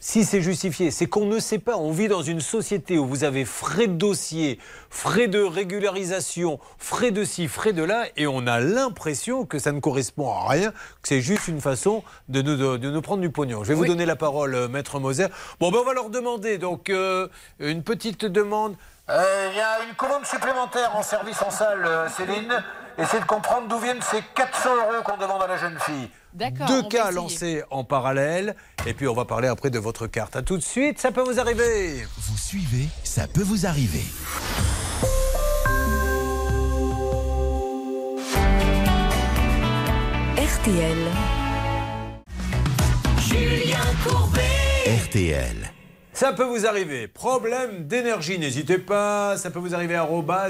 si 0.00 0.24
c'est 0.24 0.40
justifié, 0.40 0.90
c'est 0.90 1.06
qu'on 1.06 1.26
ne 1.26 1.38
sait 1.38 1.58
pas. 1.58 1.76
On 1.76 1.90
vit 1.90 2.08
dans 2.08 2.22
une 2.22 2.40
société 2.40 2.96
où 2.98 3.06
vous 3.06 3.22
avez 3.22 3.44
frais 3.44 3.86
de 3.86 3.92
dossier, 3.92 4.58
frais 4.88 5.28
de 5.28 5.42
régularisation, 5.42 6.58
frais 6.78 7.10
de 7.10 7.22
ci, 7.24 7.48
frais 7.48 7.74
de 7.74 7.82
là, 7.82 8.04
et 8.16 8.26
on 8.26 8.46
a 8.46 8.60
l'impression 8.60 9.44
que 9.44 9.58
ça 9.58 9.72
ne 9.72 9.80
correspond 9.80 10.30
à 10.32 10.48
rien, 10.48 10.70
que 10.70 11.08
c'est 11.08 11.20
juste 11.20 11.48
une 11.48 11.60
façon 11.60 12.02
de 12.30 12.40
nous, 12.40 12.56
de, 12.56 12.76
de 12.78 12.90
nous 12.90 13.02
prendre 13.02 13.20
du 13.20 13.30
pognon. 13.30 13.62
Je 13.62 13.68
vais 13.68 13.74
vous 13.74 13.84
donner 13.86 14.06
la 14.06 14.16
parole, 14.16 14.54
euh, 14.54 14.68
Maître 14.68 15.00
Moser. 15.00 15.26
Bon, 15.60 15.70
ben 15.70 15.78
on 15.82 15.84
va 15.84 15.92
leur 15.92 16.08
demander 16.08 16.56
donc 16.56 16.88
euh, 16.88 17.28
une 17.58 17.82
petite 17.82 18.24
demande. 18.24 18.74
Euh, 19.10 19.48
Il 19.52 19.56
y 19.58 19.60
a 19.60 19.84
une 19.86 19.94
commande 19.96 20.24
supplémentaire 20.24 20.96
en 20.96 21.02
service 21.02 21.42
en 21.42 21.50
salle, 21.50 21.84
euh, 21.84 22.08
Céline. 22.08 22.64
Essayez 22.98 23.20
de 23.20 23.26
comprendre 23.26 23.66
d'où 23.68 23.78
viennent 23.78 24.00
ces 24.02 24.22
400 24.34 24.68
euros 24.76 25.02
qu'on 25.04 25.16
demande 25.16 25.42
à 25.42 25.46
la 25.48 25.56
jeune 25.56 25.78
fille. 25.80 26.08
D'accord, 26.32 26.66
Deux 26.66 26.82
cas 26.84 27.04
essayer. 27.10 27.14
lancés 27.14 27.62
en 27.70 27.84
parallèle. 27.84 28.54
Et 28.86 28.94
puis 28.94 29.08
on 29.08 29.14
va 29.14 29.24
parler 29.24 29.48
après 29.48 29.70
de 29.70 29.78
votre 29.78 30.06
carte. 30.06 30.36
À 30.36 30.42
tout 30.42 30.56
de 30.56 30.62
suite, 30.62 31.00
ça 31.00 31.10
peut 31.10 31.22
vous 31.22 31.40
arriver. 31.40 32.06
Vous 32.18 32.38
suivez, 32.38 32.88
ça 33.02 33.26
peut 33.26 33.42
vous 33.42 33.66
arriver. 33.66 34.04
RTL. 40.36 40.98
Julien 43.18 43.78
Courbet. 44.04 44.40
RTL. 45.06 45.73
Ça 46.14 46.32
peut 46.32 46.44
vous 46.44 46.64
arriver. 46.64 47.08
Problème 47.08 47.88
d'énergie, 47.88 48.38
n'hésitez 48.38 48.78
pas. 48.78 49.36
Ça 49.36 49.50
peut 49.50 49.58
vous 49.58 49.74
arriver 49.74 49.96
à 49.96 50.04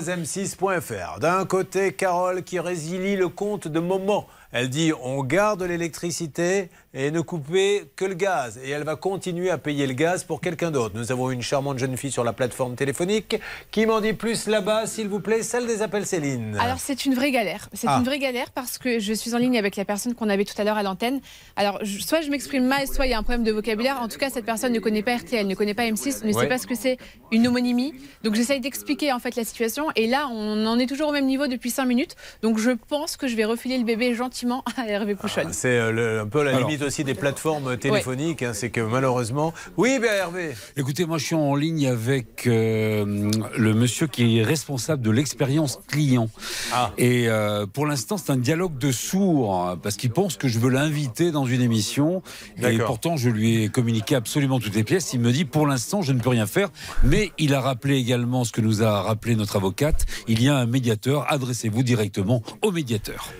m6.fr. 0.09 1.21
D'un 1.21 1.47
côté, 1.47 1.95
Carole 1.95 2.43
qui 2.43 2.61
résilie 2.61 3.17
le 3.17 3.31
compte 3.31 3.67
de 3.67 3.81
moment. 3.81 4.27
Elle 4.57 4.69
dit 4.71 4.93
on 5.03 5.25
garde 5.25 5.65
l'électricité 5.65 6.69
et 6.97 7.11
ne 7.11 7.21
coupez 7.21 7.91
que 7.97 8.05
le 8.05 8.15
gaz. 8.15 8.61
Et 8.63 8.71
elle 8.71 8.85
va 8.85 8.95
continuer 8.95 9.51
à 9.51 9.59
payer 9.59 9.85
le 9.85 9.95
gaz 9.95 10.23
pour 10.23 10.41
quelqu'un 10.41 10.71
d'autre. 10.71 10.95
Nous 10.97 11.11
avons 11.11 11.33
une 11.33 11.43
charmante 11.43 11.77
jeune 11.79 11.97
fille 11.97 12.13
sur 12.13 12.23
la 12.23 12.33
plateforme 12.33 12.77
téléphonique 12.77 13.37
qui 13.73 13.85
m'en 13.85 14.01
dit 14.01 14.13
plus 14.13 14.47
là-bas, 14.47 14.87
s'il 14.87 15.09
vous 15.09 15.19
plaît, 15.19 15.43
celle 15.43 15.67
des 15.67 15.83
appels 15.83 16.07
Céline. 16.07 16.57
Alors 16.61 16.79
c'est 16.79 17.05
une 17.05 17.15
vraie 17.15 17.33
galère. 17.33 17.69
C'est 17.73 17.89
Ah. 17.91 17.97
une 17.99 18.05
vraie 18.05 18.21
galère 18.21 18.53
parce 18.53 18.79
que 18.79 19.01
je 19.01 19.13
suis 19.13 19.35
en 19.35 19.39
ligne 19.39 19.59
avec 19.59 19.75
la 19.75 19.85
personne 19.85 20.15
qu'on 20.15 20.29
avait 20.29 20.45
tout 20.45 20.55
à 20.57 20.63
l'heure 20.63 20.77
à 20.77 20.85
l'antenne. 20.85 21.21
Alors 21.57 21.81
je- 21.83 21.99
soit 21.99 22.21
je 22.21 22.31
m'exprime 22.31 22.65
mal, 22.65 22.87
soit 22.87 23.07
il 23.07 23.11
y 23.11 23.15
a 23.15 23.19
un 23.19 23.25
problème 23.25 23.43
de 23.43 23.51
vocabulaire. 23.51 24.01
En 24.01 24.07
tout 24.07 24.19
cas, 24.19 24.31
cette 24.31 24.45
personne 24.47 24.73
ne 24.73 24.79
connaît 24.79 25.03
pas 25.03 25.17
RTL, 25.17 25.49
ne 25.49 25.55
connaît 25.57 25.75
pas 25.75 25.87
M6, 25.87 26.23
ne 26.23 26.33
Ouais. 26.33 26.43
sait 26.43 26.47
pas 26.49 26.59
ce 26.59 26.69
que 26.69 26.77
c'est 26.77 26.99
une 27.33 27.49
homonymie. 27.49 27.93
Donc 28.23 28.37
j'essaye 28.37 28.61
d'expliquer 28.61 29.13
en 29.13 29.19
fait 29.19 29.35
la 29.35 29.43
situation. 29.45 29.87
Et 29.97 30.07
là, 30.07 30.29
on 30.31 30.65
en 30.65 30.79
est 30.79 30.87
toujours 30.87 31.09
au 31.09 31.13
même 31.13 31.27
niveau 31.27 31.49
depuis 31.49 31.71
5 31.71 31.87
minutes. 31.87 32.15
Donc 32.43 32.59
je 32.59 32.71
pense 32.71 33.17
que 33.17 33.27
je 33.27 33.35
vais 33.35 33.45
refiler 33.45 33.79
le 33.79 33.85
bébé 33.85 34.15
gentiment 34.15 34.44
à 34.77 34.87
Hervé 34.87 35.15
Pouchon. 35.15 35.49
C'est 35.53 35.79
euh, 35.79 35.91
le- 35.91 36.21
un 36.21 36.27
peu 36.27 36.43
la 36.43 36.55
Alors. 36.57 36.69
limite 36.69 36.83
aussi 36.83 37.05
des 37.05 37.15
plateformes 37.15 37.77
téléphoniques. 37.77 38.43
hein, 38.43 38.53
c'est 38.55 38.71
que 38.71 38.81
malheureusement. 38.81 39.53
Oui, 39.77 39.99
bien 40.01 40.13
Hervé. 40.13 40.55
Écoutez, 40.77 41.07
moi 41.07 41.19
je 41.19 41.25
suis 41.25 41.35
en 41.35 41.55
ligne 41.55 41.87
avec 41.89 42.47
euh, 42.47 43.31
le 43.57 43.75
monsieur 43.75 44.07
qui 44.07 44.39
est 44.39 44.43
responsable 44.43 45.03
de 45.03 45.11
l'expérience 45.11 45.81
client. 45.89 46.29
Ah. 46.73 46.93
Et 46.99 47.29
euh, 47.29 47.67
pour 47.67 47.87
l'instant, 47.87 48.17
c'est 48.19 48.31
un 48.33 48.37
dialogue 48.37 48.79
de 48.79 48.93
sourds, 48.93 49.55
hein, 49.55 49.79
parce 49.83 49.97
qu'il 49.97 50.11
pense 50.11 50.37
que 50.37 50.49
je 50.49 50.59
veux 50.59 50.71
l'inviter 50.71 51.31
dans 51.31 51.47
une 51.47 51.63
émission. 51.63 52.23
Et 52.63 52.79
pourtant, 52.79 53.17
je 53.17 53.29
lui 53.31 53.65
ai 53.65 53.69
communiqué 53.69 54.15
absolument 54.15 54.61
toutes 54.61 54.75
les 54.75 54.85
pièces. 54.85 55.13
Il 55.13 55.21
me 55.21 55.33
dit, 55.33 55.45
pour 55.45 55.67
l'instant, 55.67 56.03
je 56.03 56.13
ne 56.13 56.21
peux 56.21 56.31
rien 56.31 56.47
faire. 56.47 56.69
Mais 57.03 57.33
il 57.39 57.55
a 57.55 57.61
rappelé 57.61 57.97
également 57.97 58.45
ce 58.45 58.53
que 58.53 58.61
nous 58.61 58.83
a 58.83 59.03
rappelé 59.03 59.35
notre 59.37 59.57
avocate. 59.57 60.05
Il 60.29 60.43
y 60.43 60.49
a 60.49 60.57
un 60.57 60.67
médiateur. 60.67 61.27
Adressez-vous 61.33 61.83
directement 61.83 62.43
au 62.63 62.71
médiateur. 62.73 63.33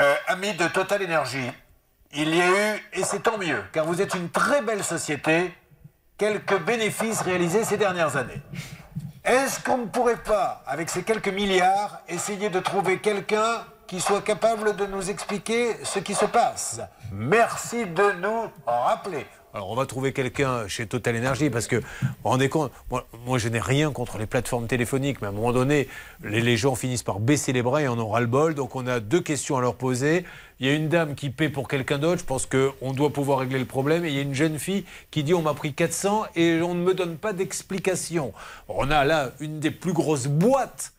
Euh, 0.00 0.14
amis 0.28 0.54
de 0.54 0.66
Total 0.68 1.02
Energy, 1.02 1.52
il 2.14 2.34
y 2.34 2.40
a 2.40 2.48
eu, 2.48 2.82
et 2.94 3.04
c'est 3.04 3.20
tant 3.20 3.36
mieux, 3.36 3.62
car 3.70 3.84
vous 3.84 4.00
êtes 4.00 4.14
une 4.14 4.30
très 4.30 4.62
belle 4.62 4.82
société, 4.82 5.52
quelques 6.16 6.58
bénéfices 6.58 7.20
réalisés 7.20 7.64
ces 7.64 7.76
dernières 7.76 8.16
années. 8.16 8.40
Est-ce 9.22 9.60
qu'on 9.60 9.76
ne 9.76 9.84
pourrait 9.84 10.16
pas, 10.16 10.62
avec 10.66 10.88
ces 10.88 11.02
quelques 11.02 11.28
milliards, 11.28 12.00
essayer 12.08 12.48
de 12.48 12.60
trouver 12.60 13.00
quelqu'un 13.00 13.66
qui 13.86 14.00
soit 14.00 14.22
capable 14.22 14.74
de 14.74 14.86
nous 14.86 15.10
expliquer 15.10 15.76
ce 15.84 15.98
qui 15.98 16.14
se 16.14 16.24
passe? 16.24 16.80
Merci 17.12 17.84
de 17.84 18.12
nous 18.12 18.50
rappeler. 18.66 19.26
Alors 19.52 19.70
on 19.70 19.74
va 19.74 19.84
trouver 19.84 20.12
quelqu'un 20.12 20.68
chez 20.68 20.86
Total 20.86 21.16
Energy 21.16 21.50
parce 21.50 21.66
que 21.66 21.76
vous 21.76 22.08
vous 22.22 22.28
rendez 22.28 22.48
compte, 22.48 22.70
moi, 23.26 23.38
je 23.38 23.48
n'ai 23.48 23.58
rien 23.58 23.90
contre 23.90 24.16
les 24.18 24.26
plateformes 24.26 24.68
téléphoniques, 24.68 25.20
mais 25.20 25.26
à 25.26 25.30
un 25.30 25.32
moment 25.32 25.52
donné, 25.52 25.88
les, 26.22 26.56
gens 26.56 26.76
finissent 26.76 27.02
par 27.02 27.18
baisser 27.18 27.52
les 27.52 27.62
bras 27.62 27.82
et 27.82 27.88
en 27.88 28.08
ras 28.08 28.20
le 28.20 28.26
bol. 28.26 28.54
Donc 28.54 28.76
on 28.76 28.86
a 28.86 29.00
deux 29.00 29.20
questions 29.20 29.56
à 29.56 29.60
leur 29.60 29.74
poser. 29.74 30.24
Il 30.60 30.66
y 30.66 30.70
a 30.70 30.74
une 30.74 30.88
dame 30.88 31.16
qui 31.16 31.30
paie 31.30 31.48
pour 31.48 31.66
quelqu'un 31.66 31.98
d'autre, 31.98 32.20
je 32.20 32.24
pense 32.24 32.46
qu'on 32.46 32.92
doit 32.92 33.12
pouvoir 33.12 33.40
régler 33.40 33.58
le 33.58 33.64
problème. 33.64 34.04
Et 34.04 34.08
il 34.08 34.14
y 34.14 34.18
a 34.18 34.22
une 34.22 34.34
jeune 34.34 34.58
fille 34.58 34.84
qui 35.10 35.24
dit 35.24 35.34
on 35.34 35.42
m'a 35.42 35.54
pris 35.54 35.74
400 35.74 36.26
et 36.36 36.60
on 36.62 36.74
ne 36.74 36.82
me 36.82 36.94
donne 36.94 37.16
pas 37.16 37.32
d'explication. 37.32 38.32
On 38.68 38.90
a 38.90 39.04
là 39.04 39.32
une 39.40 39.58
des 39.58 39.72
plus 39.72 39.92
grosses 39.92 40.28
boîtes 40.28 40.92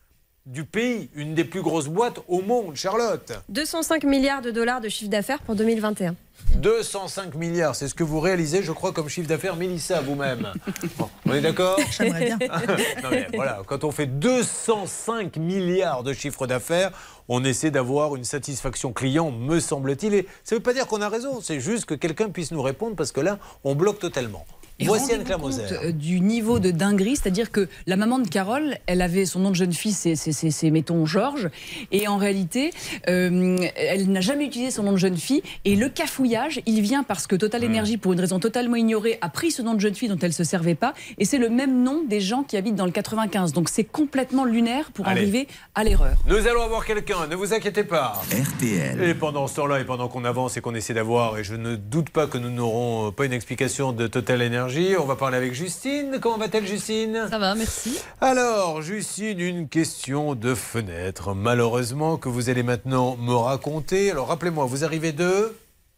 du 0.44 0.64
pays, 0.64 1.08
une 1.14 1.34
des 1.34 1.44
plus 1.44 1.62
grosses 1.62 1.88
boîtes 1.88 2.18
au 2.28 2.42
monde, 2.42 2.74
Charlotte. 2.74 3.32
205 3.48 4.04
milliards 4.04 4.42
de 4.42 4.50
dollars 4.50 4.80
de 4.80 4.88
chiffre 4.88 5.10
d'affaires 5.10 5.40
pour 5.40 5.54
2021. 5.54 6.16
205 6.56 7.34
milliards, 7.34 7.74
c'est 7.74 7.88
ce 7.88 7.94
que 7.94 8.04
vous 8.04 8.20
réalisez, 8.20 8.62
je 8.62 8.72
crois, 8.72 8.92
comme 8.92 9.08
chiffre 9.08 9.28
d'affaires, 9.28 9.56
Mélissa, 9.56 10.00
vous-même. 10.00 10.52
Bon, 10.98 11.08
on 11.26 11.34
est 11.34 11.40
d'accord? 11.40 11.78
J'aimerais 11.90 12.26
bien. 12.26 12.38
Non, 13.02 13.08
mais 13.10 13.26
voilà, 13.34 13.62
quand 13.66 13.84
on 13.84 13.90
fait 13.90 14.06
205 14.06 15.36
milliards 15.36 16.02
de 16.02 16.12
chiffre 16.12 16.46
d'affaires, 16.46 16.90
on 17.28 17.44
essaie 17.44 17.70
d'avoir 17.70 18.16
une 18.16 18.24
satisfaction 18.24 18.92
client, 18.92 19.30
me 19.30 19.60
semble-t-il. 19.60 20.14
Et 20.14 20.28
ça 20.44 20.54
ne 20.54 20.58
veut 20.58 20.62
pas 20.62 20.74
dire 20.74 20.86
qu'on 20.86 21.00
a 21.00 21.08
raison, 21.08 21.40
c'est 21.40 21.60
juste 21.60 21.86
que 21.86 21.94
quelqu'un 21.94 22.30
puisse 22.30 22.52
nous 22.52 22.62
répondre 22.62 22.96
parce 22.96 23.12
que 23.12 23.20
là, 23.20 23.38
on 23.64 23.74
bloque 23.74 23.98
totalement. 23.98 24.44
Et 24.82 24.86
Voici 24.86 25.12
compte, 25.16 25.40
Moser. 25.40 25.62
euh, 25.84 25.92
du 25.92 26.20
niveau 26.20 26.58
de 26.58 26.70
dinguerie, 26.70 27.16
c'est-à-dire 27.16 27.50
que 27.50 27.68
la 27.86 27.96
maman 27.96 28.18
de 28.18 28.28
Carole, 28.28 28.76
elle 28.86 29.00
avait 29.02 29.24
son 29.26 29.40
nom 29.40 29.50
de 29.50 29.54
jeune 29.56 29.72
fille, 29.72 29.92
c'est, 29.92 30.70
mettons 30.70 31.06
Georges, 31.06 31.48
et 31.90 32.08
en 32.08 32.16
réalité, 32.16 32.70
euh, 33.08 33.56
elle 33.76 34.10
n'a 34.10 34.20
jamais 34.20 34.46
utilisé 34.46 34.70
son 34.70 34.82
nom 34.82 34.92
de 34.92 34.96
jeune 34.96 35.16
fille. 35.16 35.42
Et 35.64 35.76
le 35.76 35.88
cafouillage, 35.88 36.60
il 36.66 36.80
vient 36.80 37.02
parce 37.02 37.26
que 37.26 37.36
Total 37.36 37.64
Energy, 37.64 37.96
pour 37.96 38.12
une 38.12 38.20
raison 38.20 38.38
totalement 38.38 38.76
ignorée, 38.76 39.18
a 39.20 39.28
pris 39.28 39.50
ce 39.50 39.62
nom 39.62 39.74
de 39.74 39.80
jeune 39.80 39.94
fille 39.94 40.08
dont 40.08 40.18
elle 40.20 40.32
se 40.32 40.44
servait 40.44 40.74
pas, 40.74 40.94
et 41.18 41.24
c'est 41.24 41.38
le 41.38 41.48
même 41.48 41.82
nom 41.82 42.02
des 42.08 42.20
gens 42.20 42.42
qui 42.42 42.56
habitent 42.56 42.74
dans 42.76 42.86
le 42.86 42.92
95. 42.92 43.52
Donc 43.52 43.68
c'est 43.68 43.84
complètement 43.84 44.44
lunaire 44.44 44.90
pour 44.92 45.06
Allez. 45.06 45.20
arriver 45.22 45.48
à 45.74 45.84
l'erreur. 45.84 46.16
Nous 46.26 46.46
allons 46.46 46.62
avoir 46.62 46.84
quelqu'un, 46.84 47.26
ne 47.28 47.36
vous 47.36 47.52
inquiétez 47.54 47.84
pas. 47.84 48.20
RTL. 48.32 49.02
Et 49.02 49.14
pendant 49.14 49.46
ce 49.46 49.56
temps-là, 49.56 49.80
et 49.80 49.84
pendant 49.84 50.08
qu'on 50.08 50.24
avance 50.24 50.56
et 50.56 50.60
qu'on 50.60 50.74
essaie 50.74 50.94
d'avoir, 50.94 51.38
et 51.38 51.44
je 51.44 51.54
ne 51.54 51.76
doute 51.76 52.10
pas 52.10 52.26
que 52.26 52.38
nous 52.38 52.50
n'aurons 52.50 53.08
euh, 53.08 53.10
pas 53.10 53.24
une 53.26 53.32
explication 53.32 53.92
de 53.92 54.06
Total 54.06 54.42
Energy, 54.42 54.71
on 54.98 55.04
va 55.04 55.16
parler 55.16 55.36
avec 55.36 55.52
Justine. 55.52 56.18
Comment 56.20 56.38
va-t-elle, 56.38 56.66
Justine? 56.66 57.26
Ça 57.28 57.38
va, 57.38 57.54
merci. 57.54 57.98
Alors, 58.20 58.80
Justine, 58.80 59.38
une 59.38 59.68
question 59.68 60.34
de 60.34 60.54
fenêtre, 60.54 61.34
malheureusement, 61.34 62.16
que 62.16 62.30
vous 62.30 62.48
allez 62.48 62.62
maintenant 62.62 63.16
me 63.16 63.34
raconter. 63.34 64.10
Alors, 64.10 64.28
rappelez-moi, 64.28 64.64
vous 64.64 64.84
arrivez 64.84 65.12
de? 65.12 65.54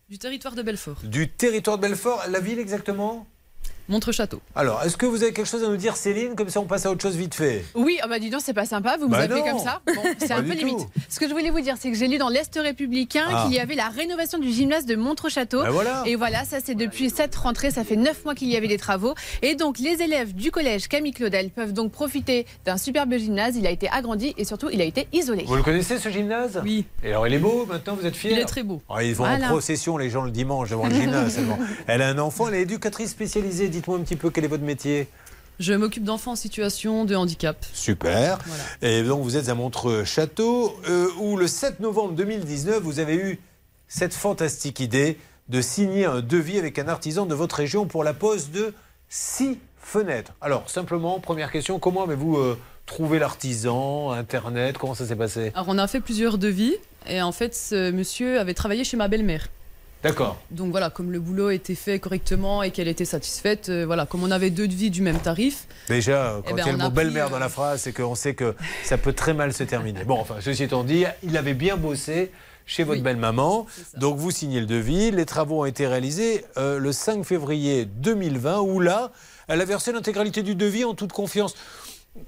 Du 0.08 0.18
territoire 0.18 0.54
de 0.54 0.62
Belfort. 0.62 0.96
du 1.04 1.30
territoire 1.30 1.76
de 1.78 1.82
Belfort, 1.82 2.24
la 2.28 2.40
ville 2.40 2.58
exactement? 2.58 3.26
Montre-Château. 3.88 4.40
Alors, 4.54 4.82
est-ce 4.84 4.96
que 4.96 5.06
vous 5.06 5.22
avez 5.22 5.32
quelque 5.32 5.46
chose 5.48 5.62
à 5.62 5.68
nous 5.68 5.76
dire, 5.76 5.96
Céline? 5.96 6.34
Comme 6.34 6.48
ça, 6.48 6.60
on 6.60 6.64
passe 6.64 6.86
à 6.86 6.90
autre 6.90 7.02
chose 7.02 7.16
vite 7.16 7.34
fait. 7.34 7.64
Oui, 7.74 7.98
ah 8.02 8.06
bah 8.08 8.18
dis 8.18 8.30
donc, 8.30 8.40
c'est 8.42 8.54
pas 8.54 8.64
sympa, 8.64 8.96
vous 8.98 9.06
me 9.06 9.12
Bah 9.12 9.18
appelez 9.20 9.40
non. 9.42 9.50
comme 9.52 9.58
ça? 9.58 9.80
Bon, 9.86 10.02
c'est 10.18 10.32
un 10.32 10.42
peu 10.42 10.50
tout. 10.56 10.66
limite. 10.66 10.86
Ce 11.08 11.20
que 11.20 11.28
je 11.28 11.32
voulais 11.32 11.50
vous 11.50 11.60
dire, 11.60 11.76
c'est 11.78 11.90
que 11.90 11.96
j'ai 11.96 12.08
lu 12.08 12.18
dans 12.18 12.28
l'Est 12.30 12.58
républicain 12.58 13.24
Ah. 13.28 13.44
qu'il 13.44 13.54
y 13.54 13.60
avait 13.60 13.74
la 13.74 13.88
rénovation 13.88 14.38
du 14.38 14.50
gymnase 14.50 14.86
de 14.86 14.96
Montreux-Château. 14.96 15.62
Bah 15.62 15.70
voilà. 15.70 16.02
Et 16.06 16.16
voilà, 16.16 16.44
ça 16.44 16.58
c'est 16.64 16.74
depuis 16.74 17.10
cette 17.10 17.34
rentrée, 17.36 17.70
ça 17.70 17.84
fait 17.84 17.96
neuf 17.96 18.24
mois 18.24 18.34
qu'il 18.34 18.48
y 18.48 18.56
avait 18.56 18.68
des 18.68 18.78
travaux. 18.78 19.14
Et 19.42 19.54
donc 19.54 19.78
les 19.78 20.00
élèves 20.02 20.34
du 20.34 20.50
collège 20.50 20.88
Camille 20.88 21.12
Claudel 21.12 21.50
peuvent 21.50 21.72
donc 21.72 21.92
profiter 21.92 22.46
d'un 22.64 22.76
superbe 22.78 23.14
gymnase. 23.16 23.56
Il 23.56 23.66
a 23.66 23.70
été 23.70 23.88
agrandi 23.90 24.34
et 24.38 24.44
surtout 24.44 24.70
il 24.72 24.80
a 24.80 24.84
été 24.84 25.08
isolé. 25.12 25.44
Vous 25.46 25.56
le 25.56 25.62
connaissez, 25.62 25.98
ce 25.98 26.08
gymnase? 26.08 26.60
Oui. 26.64 26.84
Et 27.02 27.08
alors, 27.10 27.26
il 27.26 27.34
est 27.34 27.38
beau 27.38 27.66
maintenant, 27.66 27.96
vous 28.00 28.06
êtes 28.06 28.16
fiers 28.16 28.32
Il 28.32 28.38
est 28.38 28.44
très 28.46 28.62
beau. 28.62 28.80
Ah, 28.88 29.02
ils 29.04 29.14
vont 29.14 29.24
Voilà. 29.24 29.46
en 29.46 29.48
procession, 29.50 29.96
les 29.98 30.08
gens, 30.10 30.22
le 30.22 30.30
dimanche, 30.30 30.70
devant 30.70 30.86
le 30.86 30.94
gymnase. 30.94 31.38
Elle 31.86 32.02
a 32.02 32.08
un 32.08 32.18
enfant, 32.18 32.48
elle 32.48 32.54
est 32.54 32.62
éducatrice 32.62 33.10
spécialisée. 33.10 33.68
Dites-moi 33.74 33.98
un 33.98 34.02
petit 34.02 34.14
peu 34.14 34.30
quel 34.30 34.44
est 34.44 34.48
votre 34.48 34.62
métier. 34.62 35.08
Je 35.58 35.72
m'occupe 35.72 36.04
d'enfants 36.04 36.32
en 36.32 36.36
situation 36.36 37.04
de 37.04 37.16
handicap. 37.16 37.56
Super. 37.72 38.38
Et 38.82 39.02
donc, 39.02 39.24
vous 39.24 39.36
êtes 39.36 39.48
à 39.48 39.54
Montreux-Château, 39.56 40.78
euh, 40.88 41.08
où 41.18 41.36
le 41.36 41.48
7 41.48 41.80
novembre 41.80 42.12
2019, 42.12 42.80
vous 42.80 43.00
avez 43.00 43.16
eu 43.16 43.40
cette 43.88 44.14
fantastique 44.14 44.78
idée 44.78 45.18
de 45.48 45.60
signer 45.60 46.04
un 46.04 46.20
devis 46.20 46.56
avec 46.56 46.78
un 46.78 46.86
artisan 46.86 47.26
de 47.26 47.34
votre 47.34 47.56
région 47.56 47.84
pour 47.84 48.04
la 48.04 48.14
pose 48.14 48.52
de 48.52 48.74
six 49.08 49.58
fenêtres. 49.76 50.32
Alors, 50.40 50.70
simplement, 50.70 51.18
première 51.18 51.50
question, 51.50 51.80
comment 51.80 52.04
avez-vous 52.04 52.36
euh, 52.36 52.56
trouvé 52.86 53.18
l'artisan, 53.18 54.12
Internet 54.12 54.78
Comment 54.78 54.94
ça 54.94 55.04
s'est 55.04 55.16
passé? 55.16 55.50
Alors 55.54 55.66
on 55.68 55.78
a 55.78 55.86
fait 55.88 56.00
plusieurs 56.00 56.38
devis 56.38 56.76
et 57.08 57.22
en 57.22 57.32
fait 57.32 57.54
ce 57.54 57.90
monsieur 57.90 58.38
avait 58.38 58.54
travaillé 58.54 58.84
chez 58.84 58.96
ma 58.96 59.08
belle-mère. 59.08 59.48
D'accord. 60.04 60.36
Donc 60.50 60.70
voilà, 60.70 60.90
comme 60.90 61.10
le 61.10 61.18
boulot 61.18 61.50
était 61.50 61.74
fait 61.74 61.98
correctement 61.98 62.62
et 62.62 62.70
qu'elle 62.70 62.88
était 62.88 63.04
satisfaite, 63.04 63.68
euh, 63.70 63.84
voilà, 63.84 64.06
comme 64.06 64.22
on 64.22 64.30
avait 64.30 64.50
deux 64.50 64.68
devis 64.68 64.90
du 64.90 65.02
même 65.02 65.18
tarif, 65.18 65.66
Déjà, 65.88 66.26
euh, 66.26 66.40
quand 66.42 66.50
Eh 66.50 66.54
ben, 66.54 66.62
il 66.62 66.66
y 66.66 66.68
a 66.68 66.72
le 66.72 66.78
mot 66.78 66.90
belle-mère 66.90 67.26
euh, 67.26 67.30
dans 67.30 67.38
la 67.38 67.48
phrase, 67.48 67.82
c'est 67.82 67.92
qu'on 67.92 68.14
sait 68.14 68.34
que 68.34 68.54
ça 68.84 68.98
peut 68.98 69.12
très 69.12 69.34
mal 69.34 69.52
se 69.52 69.64
terminer. 69.64 70.04
Bon, 70.04 70.18
enfin, 70.18 70.36
ceci 70.40 70.62
étant 70.62 70.84
dit, 70.84 71.04
il 71.22 71.36
avait 71.36 71.54
bien 71.54 71.76
bossé 71.76 72.30
chez 72.66 72.84
votre 72.84 73.02
belle-maman. 73.02 73.66
Donc, 73.96 74.16
vous 74.16 74.30
signez 74.30 74.60
le 74.60 74.66
devis. 74.66 75.10
Les 75.10 75.26
travaux 75.26 75.62
ont 75.62 75.64
été 75.64 75.86
réalisés 75.86 76.44
euh, 76.56 76.78
le 76.78 76.92
5 76.92 77.24
février 77.24 77.84
2020, 77.84 78.60
où 78.60 78.80
là, 78.80 79.12
elle 79.48 79.60
a 79.60 79.64
versé 79.64 79.92
l'intégralité 79.92 80.42
du 80.42 80.54
devis 80.54 80.84
en 80.84 80.94
toute 80.94 81.12
confiance. 81.12 81.54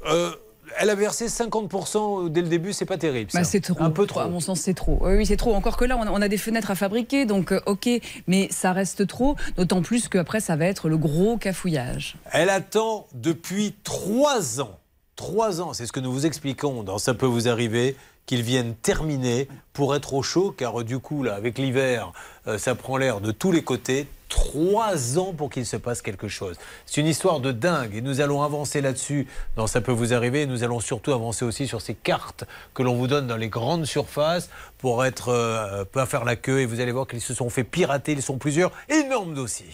Euh, 0.07 0.33
elle 0.79 0.91
a 0.91 0.95
versé 0.95 1.27
50% 1.27 2.29
dès 2.29 2.43
le 2.43 2.49
début, 2.49 2.73
c'est 2.73 2.85
pas 2.85 2.99
terrible. 2.99 3.31
Bah, 3.33 3.45
c'est 3.45 3.61
trop. 3.61 3.77
Un 3.83 3.91
peu 3.91 4.07
trop. 4.07 4.21
À 4.21 4.29
mon 4.29 4.41
sens, 4.41 4.61
c'est 4.61 4.75
trop. 4.75 4.99
Oui, 5.03 5.27
c'est 5.27 5.37
trop. 5.37 5.55
Encore 5.55 5.77
que 5.77 5.85
là, 5.85 5.97
on 5.97 6.03
a, 6.03 6.11
on 6.11 6.23
a 6.23 6.29
des 6.29 6.39
fenêtres 6.39 6.71
à 6.71 6.75
fabriquer, 6.75 7.25
donc 7.27 7.53
euh, 7.53 7.61
ok, 7.67 7.89
mais 8.27 8.49
ça 8.51 8.73
reste 8.73 9.07
trop. 9.07 9.37
D'autant 9.57 9.83
plus 9.83 10.09
qu'après, 10.09 10.41
ça 10.41 10.57
va 10.57 10.67
être 10.67 10.89
le 10.89 10.97
gros 10.99 11.37
cafouillage. 11.37 12.17
Elle 12.33 12.51
attend 12.51 13.07
depuis 13.15 13.75
trois 13.85 14.61
ans. 14.61 14.79
Trois 15.15 15.61
ans, 15.63 15.73
c'est 15.73 15.87
ce 15.87 15.93
que 15.93 16.01
nous 16.01 16.13
vous 16.13 16.27
expliquons 16.27 16.83
dans 16.83 16.99
Ça 16.99 17.15
peut 17.15 17.27
vous 17.27 17.49
arriver, 17.49 17.97
qu'ils 18.27 18.43
viennent 18.43 18.75
terminer 18.75 19.49
pour 19.73 19.95
être 19.95 20.13
au 20.13 20.23
chaud, 20.23 20.55
car 20.57 20.81
euh, 20.81 20.85
du 20.85 20.99
coup, 20.99 21.23
là, 21.23 21.35
avec 21.35 21.59
l'hiver, 21.59 22.13
euh, 22.47 22.59
ça 22.59 22.75
prend 22.75 22.97
l'air 22.97 23.21
de 23.21 23.33
tous 23.33 23.53
les 23.53 23.63
côtés. 23.63 24.07
Trois 24.29 25.19
ans 25.19 25.33
pour 25.33 25.51
qu'il 25.51 25.67
se 25.67 25.77
passe 25.77 26.03
quelque 26.03 26.29
chose. 26.29 26.57
C'est 26.85 27.01
une 27.01 27.07
histoire 27.07 27.41
de 27.41 27.53
dingue 27.53 27.95
et 27.95 28.01
nous 28.01 28.21
allons 28.21 28.43
avancer 28.43 28.81
là-dessus 28.81 29.29
dans 29.57 29.67
Ça 29.67 29.81
peut 29.81 29.93
vous 29.93 30.13
arriver. 30.13 30.43
Et 30.43 30.47
nous 30.47 30.65
allons 30.65 30.81
surtout 30.81 31.13
avancer 31.13 31.45
aussi 31.45 31.67
sur 31.67 31.81
ces 31.81 31.95
cartes 31.95 32.45
que 32.75 32.83
l'on 32.83 32.95
vous 32.95 33.07
donne 33.07 33.27
dans 33.27 33.37
les 33.37 33.49
grandes 33.49 33.87
surfaces 33.87 34.51
pour 34.79 35.05
être 35.05 35.29
euh, 35.29 35.85
pas 35.85 36.07
faire 36.07 36.25
la 36.25 36.37
queue. 36.37 36.61
Et 36.61 36.67
vous 36.67 36.81
allez 36.81 36.93
voir 36.93 37.07
qu'ils 37.07 37.21
se 37.21 37.35
sont 37.35 37.51
fait 37.51 37.65
pirater. 37.65 38.13
Ils 38.13 38.23
sont 38.23 38.39
plusieurs. 38.39 38.73
Énorme 38.89 39.35
dossier. 39.35 39.67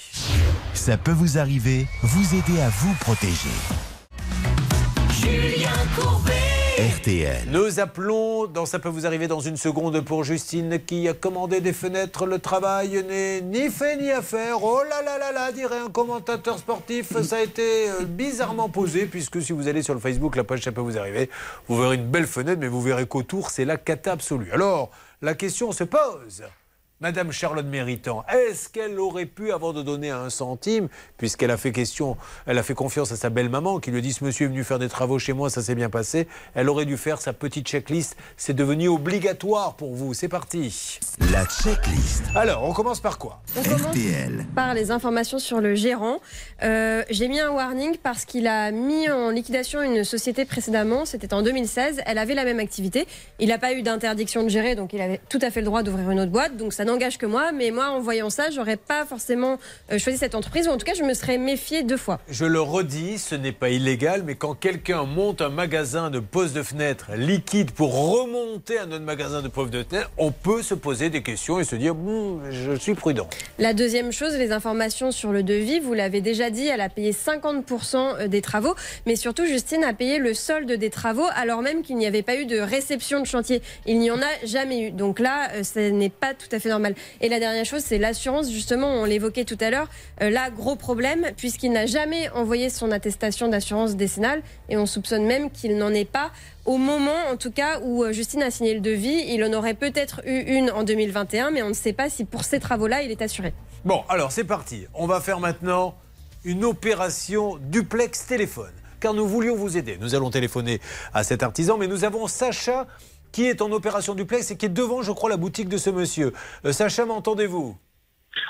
Ça 0.75 0.97
peut 0.97 1.13
vous 1.13 1.39
arriver, 1.39 1.87
vous 2.03 2.35
aider 2.35 2.61
à 2.61 2.69
vous 2.69 2.95
protéger. 3.01 3.51
Julien 5.11 5.71
Courbet. 5.97 6.41
RTL. 6.83 7.49
Nous 7.49 7.78
appelons, 7.78 8.49
dans 8.49 8.66
ça 8.66 8.80
peut 8.80 8.89
vous 8.89 9.07
arriver 9.07 9.28
dans 9.28 9.39
une 9.39 9.57
seconde 9.57 10.01
pour 10.01 10.24
Justine 10.24 10.80
qui 10.85 11.07
a 11.09 11.14
commandé 11.14 11.61
des 11.61 11.72
fenêtres. 11.72 12.26
Le 12.26 12.41
travail 12.41 13.05
n'est 13.09 13.41
ni 13.41 13.70
fait 13.70 13.97
ni 13.97 14.11
à 14.11 14.20
faire. 14.20 14.64
Oh 14.64 14.83
là 14.91 15.01
là 15.01 15.16
là 15.16 15.30
là, 15.30 15.53
dirait 15.53 15.78
un 15.78 15.91
commentateur 15.91 16.59
sportif. 16.59 17.22
Ça 17.22 17.37
a 17.37 17.41
été 17.41 17.89
euh, 17.89 18.05
bizarrement 18.05 18.68
posé 18.68 19.07
puisque 19.07 19.41
si 19.41 19.53
vous 19.53 19.68
allez 19.68 19.83
sur 19.83 19.95
le 19.95 20.01
Facebook, 20.01 20.35
la 20.35 20.43
page 20.43 20.62
ça 20.62 20.72
peut 20.72 20.80
vous 20.80 20.99
arriver, 20.99 21.30
vous 21.68 21.80
verrez 21.80 21.95
une 21.95 22.09
belle 22.09 22.26
fenêtre, 22.26 22.61
mais 22.61 22.66
vous 22.66 22.83
verrez 22.83 23.07
qu'autour 23.07 23.51
c'est 23.51 23.64
la 23.64 23.76
cata 23.76 24.11
absolue. 24.11 24.51
Alors, 24.51 24.91
la 25.20 25.35
question 25.35 25.70
se 25.70 25.85
pose. 25.85 26.43
Madame 27.03 27.33
Charlotte 27.33 27.67
Méritant, 27.67 28.25
est-ce 28.33 28.69
qu'elle 28.69 29.01
aurait 29.01 29.27
pu, 29.27 29.51
avant 29.51 29.73
de 29.73 29.83
donner 29.83 30.11
un 30.11 30.31
centime, 30.31 30.87
puisqu'elle 31.17 31.51
a 31.51 31.57
fait 31.57 31.73
question, 31.73 32.17
elle 32.47 32.59
a 32.59 32.63
fait 32.63 32.75
confiance 32.75 33.11
à 33.11 33.17
sa 33.17 33.29
belle-maman 33.29 33.81
qui 33.81 33.91
lui 33.91 34.01
dit 34.03 34.13
ce 34.13 34.23
monsieur 34.23 34.47
est 34.47 34.49
venu 34.49 34.63
faire 34.63 34.79
des 34.79 34.89
travaux 34.89 35.19
chez 35.19 35.33
moi, 35.33 35.51
ça 35.51 35.63
s'est 35.63 35.75
bien 35.75 35.91
passé, 35.91 36.29
elle 36.55 36.69
aurait 36.69 36.85
dû 36.85 36.97
faire 36.97 37.21
sa 37.21 37.33
petite 37.33 37.67
checklist. 37.67 38.17
C'est 38.37 38.53
devenu 38.55 38.87
obligatoire 38.87 39.75
pour 39.75 39.97
vous. 39.97 40.15
C'est 40.15 40.29
parti. 40.29 41.01
La 41.33 41.45
checklist. 41.45 42.23
Alors, 42.37 42.63
on 42.63 42.73
commence 42.73 43.01
par 43.01 43.19
quoi? 43.19 43.43
On 43.59 43.65
commence 43.65 43.81
RTL. 43.81 44.47
par 44.55 44.73
les 44.73 44.93
informations 44.93 45.41
sur 45.41 45.61
le 45.61 45.75
gérant. 45.75 46.21
Euh, 46.63 47.03
J'ai 47.11 47.27
mis 47.27 47.41
un 47.41 47.51
warning 47.51 47.97
parce 48.01 48.25
qu'il 48.25 48.47
a 48.47 48.71
mis 48.71 49.11
en 49.11 49.31
liquidation 49.31 49.83
une 49.83 50.05
société 50.05 50.45
précédemment, 50.45 51.05
c'était 51.05 51.35
en 51.35 51.43
2016. 51.43 52.01
Elle 52.07 52.19
avait 52.19 52.35
la 52.35 52.45
même 52.45 52.61
activité. 52.61 53.09
Il 53.41 53.49
n'a 53.49 53.59
pas 53.59 53.73
eu 53.73 53.83
d'interdiction 53.83 54.45
de 54.45 54.49
gérer, 54.49 54.77
donc 54.77 54.93
il 54.93 55.01
avait 55.01 55.21
tout 55.29 55.41
à 55.43 55.51
fait 55.51 55.63
le 55.63 55.67
droit 55.67 55.83
d'ouvrir 55.83 56.09
une 56.09 56.21
autre 56.21 56.31
boîte. 56.31 56.57
Donc 56.57 56.73
ça 56.73 56.85
n'engage 56.93 57.18
que 57.18 57.26
moi. 57.26 57.53
Mais 57.53 57.70
moi, 57.70 57.90
en 57.90 58.01
voyant 58.01 58.30
ça, 58.30 58.51
j'aurais 58.51 58.76
pas 58.76 59.05
forcément 59.05 59.59
euh, 59.90 59.99
choisi 59.99 60.18
cette 60.18 60.34
entreprise, 60.34 60.68
ou 60.68 60.70
en 60.70 60.76
tout 60.76 60.84
cas, 60.84 60.95
je 60.95 61.03
me 61.03 61.14
serais 61.14 61.38
méfiée 61.38 61.82
deux 61.82 61.97
fois. 61.97 62.20
Je 62.28 62.45
le 62.45 62.61
redis, 62.61 63.18
ce 63.18 63.34
n'est 63.34 63.53
pas 63.53 63.70
illégal, 63.70 64.22
mais 64.24 64.34
quand 64.34 64.55
quelqu'un 64.55 65.05
monte 65.05 65.40
un 65.40 65.49
magasin 65.49 66.11
de 66.11 66.20
pose 66.20 66.53
de 66.53 66.62
fenêtre 66.62 67.12
liquide 67.16 67.70
pour 67.70 68.12
remonter 68.12 68.78
un 68.78 68.90
autre 68.93 69.05
magasin 69.05 69.43
de 69.43 69.49
pose 69.49 69.70
de 69.70 69.82
fenêtre, 69.82 70.11
on 70.18 70.30
peut 70.30 70.62
se 70.62 70.74
poser 70.74 71.11
des 71.11 71.22
questions 71.22 71.59
et 71.59 71.64
se 71.64 71.76
dire 71.76 71.95
Bon, 71.95 72.40
je 72.51 72.76
suis 72.76 72.95
prudent. 72.95 73.28
La 73.59 73.74
deuxième 73.74 74.12
chose, 74.12 74.34
les 74.34 74.53
informations 74.53 75.11
sur 75.11 75.32
le 75.32 75.43
devis, 75.43 75.80
vous 75.80 75.95
l'avez 75.95 76.20
déjà 76.20 76.51
dit, 76.51 76.66
elle 76.66 76.80
a 76.80 76.88
payé 76.88 77.12
50% 77.12 78.28
des 78.28 78.43
travaux, 78.43 78.74
mais 79.07 79.16
surtout 79.16 79.47
Justine 79.47 79.84
a 79.84 79.93
payé 79.93 80.18
le 80.18 80.34
solde 80.34 80.70
des 80.72 80.90
travaux 80.90 81.26
alors 81.34 81.62
même 81.62 81.82
qu'il 81.82 81.97
n'y 81.97 82.07
avait 82.07 82.22
pas 82.22 82.36
eu 82.36 82.47
de 82.47 82.59
réception 82.59 83.20
de 83.20 83.26
chantier. 83.26 83.62
Il 83.86 83.99
n'y 83.99 84.11
en 84.11 84.18
a 84.18 84.47
jamais 84.47 84.88
eu. 84.88 84.90
Donc 84.90 85.18
là, 85.18 85.51
euh, 85.53 85.62
ce 85.62 85.90
n'est 85.90 86.11
pas 86.11 86.34
tout 86.34 86.49
à 86.53 86.59
fait 86.59 86.68
normal. 86.68 86.82
Et 87.20 87.28
la 87.28 87.39
dernière 87.39 87.64
chose, 87.64 87.83
c'est 87.85 87.99
l'assurance. 87.99 88.51
Justement, 88.51 88.89
on 88.89 89.05
l'évoquait 89.05 89.45
tout 89.45 89.59
à 89.61 89.70
l'heure. 89.70 89.89
Euh, 90.22 90.30
là, 90.30 90.51
gros 90.51 90.76
problème, 90.76 91.26
puisqu'il 91.37 91.72
n'a 91.72 91.87
jamais 91.87 92.28
envoyé 92.30 92.70
son 92.70 92.91
attestation 92.91 93.49
d'assurance 93.49 93.97
décennale 93.97 94.43
et 94.68 94.76
on 94.76 94.87
soupçonne 94.87 95.24
même 95.24 95.51
qu'il 95.51 95.76
n'en 95.76 95.93
est 95.93 96.11
pas. 96.11 96.30
Au 96.64 96.78
moment, 96.78 97.16
en 97.30 97.37
tout 97.37 97.51
cas, 97.51 97.80
où 97.83 98.05
euh, 98.05 98.12
Justine 98.12 98.43
a 98.43 98.51
signé 98.51 98.74
le 98.74 98.80
devis, 98.80 99.24
il 99.28 99.43
en 99.45 99.53
aurait 99.53 99.74
peut-être 99.74 100.20
eu 100.24 100.39
une 100.41 100.70
en 100.70 100.85
2021, 100.85 101.51
mais 101.51 101.62
on 101.62 101.68
ne 101.68 101.74
sait 101.74 101.93
pas 101.93 102.09
si 102.09 102.24
pour 102.24 102.45
ces 102.45 102.61
travaux-là, 102.61 103.03
il 103.03 103.11
est 103.11 103.22
assuré. 103.22 103.53
Bon, 103.85 104.03
alors 104.09 104.30
c'est 104.30 104.45
parti. 104.45 104.87
On 104.95 105.07
va 105.07 105.20
faire 105.20 105.41
maintenant 105.41 105.97
une 106.45 106.64
opération 106.64 107.59
duplex 107.61 108.26
téléphone. 108.26 108.72
Car 109.01 109.14
nous 109.14 109.26
voulions 109.26 109.57
vous 109.57 109.76
aider. 109.76 109.99
Nous 110.01 110.14
allons 110.14 110.30
téléphoner 110.30 110.80
à 111.12 111.24
cet 111.24 111.43
artisan, 111.43 111.76
mais 111.76 111.89
nous 111.89 112.05
avons 112.05 112.28
Sacha 112.28 112.87
qui 113.33 113.47
est 113.47 113.62
en 113.62 113.72
opération 113.72 114.14
duplex 114.14 114.51
et 114.51 114.57
qui 114.57 114.66
est 114.66 114.68
devant, 114.68 115.03
je 115.03 115.11
crois, 115.11 115.30
la 115.30 115.37
boutique 115.37 115.68
de 115.68 115.78
ce 115.78 115.91
monsieur. 115.91 116.33
Euh, 116.64 116.72
Sacha, 116.72 117.05
m'entendez-vous? 117.07 117.76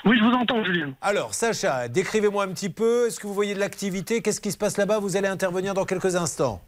Oui, 0.04 0.18
je 0.18 0.24
vous 0.24 0.32
entends, 0.32 0.64
Julien. 0.64 0.92
Alors, 1.00 1.34
Sacha, 1.34 1.88
décrivez-moi 1.88 2.44
un 2.44 2.48
petit 2.48 2.70
peu. 2.70 3.06
Est-ce 3.06 3.18
que 3.18 3.26
vous 3.26 3.34
voyez 3.34 3.54
de 3.54 3.60
l'activité? 3.60 4.22
Qu'est-ce 4.22 4.40
qui 4.40 4.52
se 4.52 4.58
passe 4.58 4.76
là-bas? 4.76 4.98
Vous 4.98 5.16
allez 5.16 5.28
intervenir 5.28 5.74
dans 5.74 5.84
quelques 5.84 6.16
instants. 6.16 6.60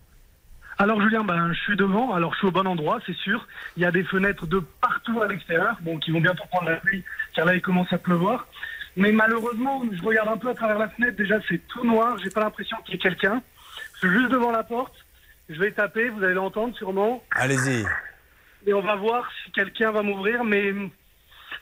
Alors 0.76 1.00
Julien, 1.00 1.22
ben, 1.22 1.52
je 1.52 1.60
suis 1.60 1.76
devant, 1.76 2.12
alors 2.14 2.32
je 2.32 2.38
suis 2.38 2.46
au 2.48 2.50
bon 2.50 2.66
endroit, 2.66 2.98
c'est 3.06 3.14
sûr. 3.14 3.46
Il 3.76 3.84
y 3.84 3.86
a 3.86 3.92
des 3.92 4.02
fenêtres 4.02 4.46
de 4.46 4.60
partout 4.80 5.22
à 5.22 5.28
l'extérieur, 5.28 5.76
bon, 5.82 5.98
qui 5.98 6.10
vont 6.10 6.20
bientôt 6.20 6.42
prendre 6.50 6.68
la 6.68 6.76
pluie, 6.76 7.04
car 7.32 7.46
là 7.46 7.54
il 7.54 7.62
commence 7.62 7.92
à 7.92 7.98
pleuvoir. 7.98 8.48
Mais 8.96 9.12
malheureusement, 9.12 9.82
je 9.92 10.02
regarde 10.02 10.28
un 10.28 10.36
peu 10.36 10.48
à 10.48 10.54
travers 10.54 10.78
la 10.78 10.88
fenêtre, 10.88 11.16
déjà 11.16 11.36
c'est 11.48 11.64
tout 11.68 11.84
noir, 11.84 12.18
j'ai 12.18 12.30
pas 12.30 12.40
l'impression 12.40 12.76
qu'il 12.84 12.94
y 12.94 12.96
ait 12.96 13.00
quelqu'un. 13.00 13.40
Je 13.94 14.08
suis 14.08 14.18
juste 14.18 14.32
devant 14.32 14.50
la 14.50 14.64
porte, 14.64 14.94
je 15.48 15.58
vais 15.60 15.72
taper, 15.72 16.08
vous 16.10 16.22
allez 16.22 16.34
l'entendre 16.34 16.74
sûrement, 16.76 17.22
Allez-y. 17.32 17.84
et 18.66 18.74
on 18.74 18.82
va 18.82 18.96
voir 18.96 19.24
si 19.44 19.52
quelqu'un 19.52 19.90
va 19.92 20.02
m'ouvrir, 20.02 20.42
mais 20.44 20.72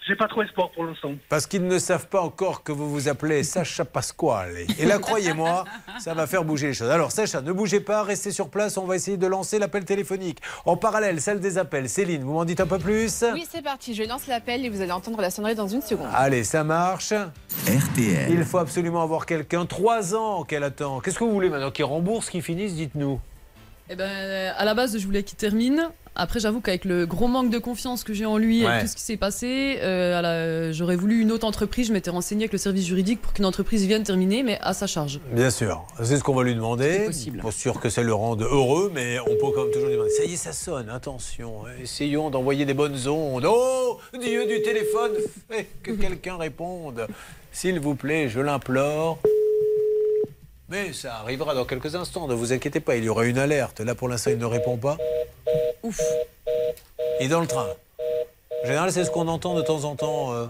j'ai 0.06 0.16
pas 0.16 0.26
trop 0.26 0.42
espoir 0.42 0.70
pour 0.72 0.84
l'instant. 0.84 1.12
Parce 1.28 1.46
qu'ils 1.46 1.64
ne 1.66 1.78
savent 1.78 2.08
pas 2.08 2.20
encore 2.22 2.64
que 2.64 2.72
vous 2.72 2.90
vous 2.90 3.08
appelez 3.08 3.44
Sacha 3.44 3.84
Pasquale. 3.84 4.54
Et 4.78 4.84
là, 4.84 4.98
croyez-moi, 4.98 5.64
ça 6.00 6.12
va 6.14 6.26
faire 6.26 6.42
bouger 6.44 6.68
les 6.68 6.74
choses. 6.74 6.90
Alors, 6.90 7.12
Sacha, 7.12 7.40
ne 7.40 7.52
bougez 7.52 7.78
pas, 7.78 8.02
restez 8.02 8.32
sur 8.32 8.48
place. 8.48 8.76
On 8.78 8.84
va 8.86 8.96
essayer 8.96 9.16
de 9.16 9.26
lancer 9.28 9.60
l'appel 9.60 9.84
téléphonique. 9.84 10.40
En 10.64 10.76
parallèle, 10.76 11.20
celle 11.20 11.38
des 11.38 11.56
appels. 11.56 11.88
Céline, 11.88 12.24
vous 12.24 12.32
m'en 12.32 12.44
dites 12.44 12.60
un 12.60 12.66
peu 12.66 12.78
plus? 12.80 13.24
Oui, 13.32 13.46
c'est 13.48 13.62
parti. 13.62 13.94
Je 13.94 14.02
lance 14.02 14.26
l'appel 14.26 14.64
et 14.64 14.70
vous 14.70 14.80
allez 14.80 14.90
entendre 14.90 15.20
la 15.20 15.30
sonnerie 15.30 15.54
dans 15.54 15.68
une 15.68 15.82
seconde. 15.82 16.08
Allez, 16.12 16.42
ça 16.42 16.64
marche? 16.64 17.12
RTL. 17.12 18.28
Il 18.30 18.44
faut 18.44 18.58
absolument 18.58 19.02
avoir 19.04 19.24
quelqu'un. 19.24 19.66
Trois 19.66 20.16
ans 20.16 20.42
qu'elle 20.42 20.64
attend. 20.64 20.98
Qu'est-ce 21.00 21.18
que 21.18 21.24
vous 21.24 21.32
voulez 21.32 21.48
maintenant 21.50 21.70
Qu'il 21.70 21.84
rembourse, 21.84 22.28
qu'il 22.28 22.42
finisse 22.42 22.74
Dites-nous. 22.74 23.20
Eh 23.90 23.96
ben, 23.96 24.52
à 24.56 24.64
la 24.64 24.74
base, 24.74 24.96
je 24.98 25.04
voulais 25.04 25.22
qu'il 25.22 25.36
termine. 25.36 25.90
Après, 26.14 26.40
j'avoue 26.40 26.60
qu'avec 26.60 26.84
le 26.84 27.06
gros 27.06 27.26
manque 27.26 27.48
de 27.50 27.58
confiance 27.58 28.04
que 28.04 28.12
j'ai 28.12 28.26
en 28.26 28.36
lui 28.36 28.66
Ouais. 28.66 28.78
et 28.78 28.80
tout 28.82 28.86
ce 28.86 28.96
qui 28.96 29.02
s'est 29.02 29.16
passé, 29.16 29.78
euh, 29.80 30.18
à 30.18 30.22
la- 30.22 30.70
j'aurais 30.72 30.94
voulu 30.96 31.20
une 31.22 31.32
autre 31.32 31.46
entreprise. 31.46 31.88
Je 31.88 31.92
m'étais 31.94 32.10
renseignée 32.10 32.42
avec 32.44 32.52
le 32.52 32.58
service 32.58 32.84
juridique 32.86 33.20
pour 33.22 33.32
qu'une 33.32 33.46
entreprise 33.46 33.86
vienne 33.86 34.02
terminer, 34.02 34.42
mais 34.42 34.58
à 34.60 34.74
sa 34.74 34.86
charge. 34.86 35.20
Bien 35.32 35.48
sûr, 35.50 35.86
c'est 36.02 36.18
ce 36.18 36.22
qu'on 36.22 36.34
va 36.34 36.42
lui 36.44 36.54
demander. 36.54 37.08
Pas 37.42 37.50
sûr 37.50 37.80
que 37.80 37.88
ça 37.88 38.02
le 38.02 38.12
rende 38.12 38.42
heureux, 38.42 38.90
mais 38.94 39.18
on 39.20 39.24
peut 39.24 39.54
quand 39.54 39.62
même 39.64 39.72
toujours 39.72 39.88
lui 39.88 39.94
demander. 39.94 40.10
Ça 40.10 40.24
y 40.24 40.34
est, 40.34 40.36
ça 40.36 40.52
sonne, 40.52 40.90
attention, 40.90 41.62
essayons 41.82 42.28
d'envoyer 42.28 42.66
des 42.66 42.74
bonnes 42.74 43.08
ondes. 43.08 43.46
Oh, 43.48 43.98
Dieu 44.20 44.46
du 44.46 44.60
téléphone, 44.62 45.12
fais 45.50 45.66
que 45.82 45.90
quelqu'un 45.92 46.36
réponde. 46.36 47.06
S'il 47.52 47.80
vous 47.80 47.94
plaît, 47.94 48.28
je 48.28 48.40
l'implore. 48.40 49.18
Mais 50.72 50.94
ça 50.94 51.16
arrivera 51.16 51.52
dans 51.52 51.66
quelques 51.66 51.96
instants, 51.96 52.26
ne 52.26 52.32
vous 52.32 52.54
inquiétez 52.54 52.80
pas, 52.80 52.96
il 52.96 53.04
y 53.04 53.10
aura 53.10 53.26
une 53.26 53.36
alerte. 53.36 53.80
Là, 53.80 53.94
pour 53.94 54.08
l'instant, 54.08 54.30
il 54.30 54.38
ne 54.38 54.46
répond 54.46 54.78
pas. 54.78 54.96
Ouf. 55.82 56.00
Il 57.20 57.26
est 57.26 57.28
dans 57.28 57.42
le 57.42 57.46
train. 57.46 57.68
En 58.64 58.66
général, 58.66 58.90
c'est 58.90 59.04
ce 59.04 59.10
qu'on 59.10 59.28
entend 59.28 59.54
de 59.54 59.60
temps 59.60 59.84
en 59.84 59.96
temps 59.96 60.32
euh, 60.32 60.46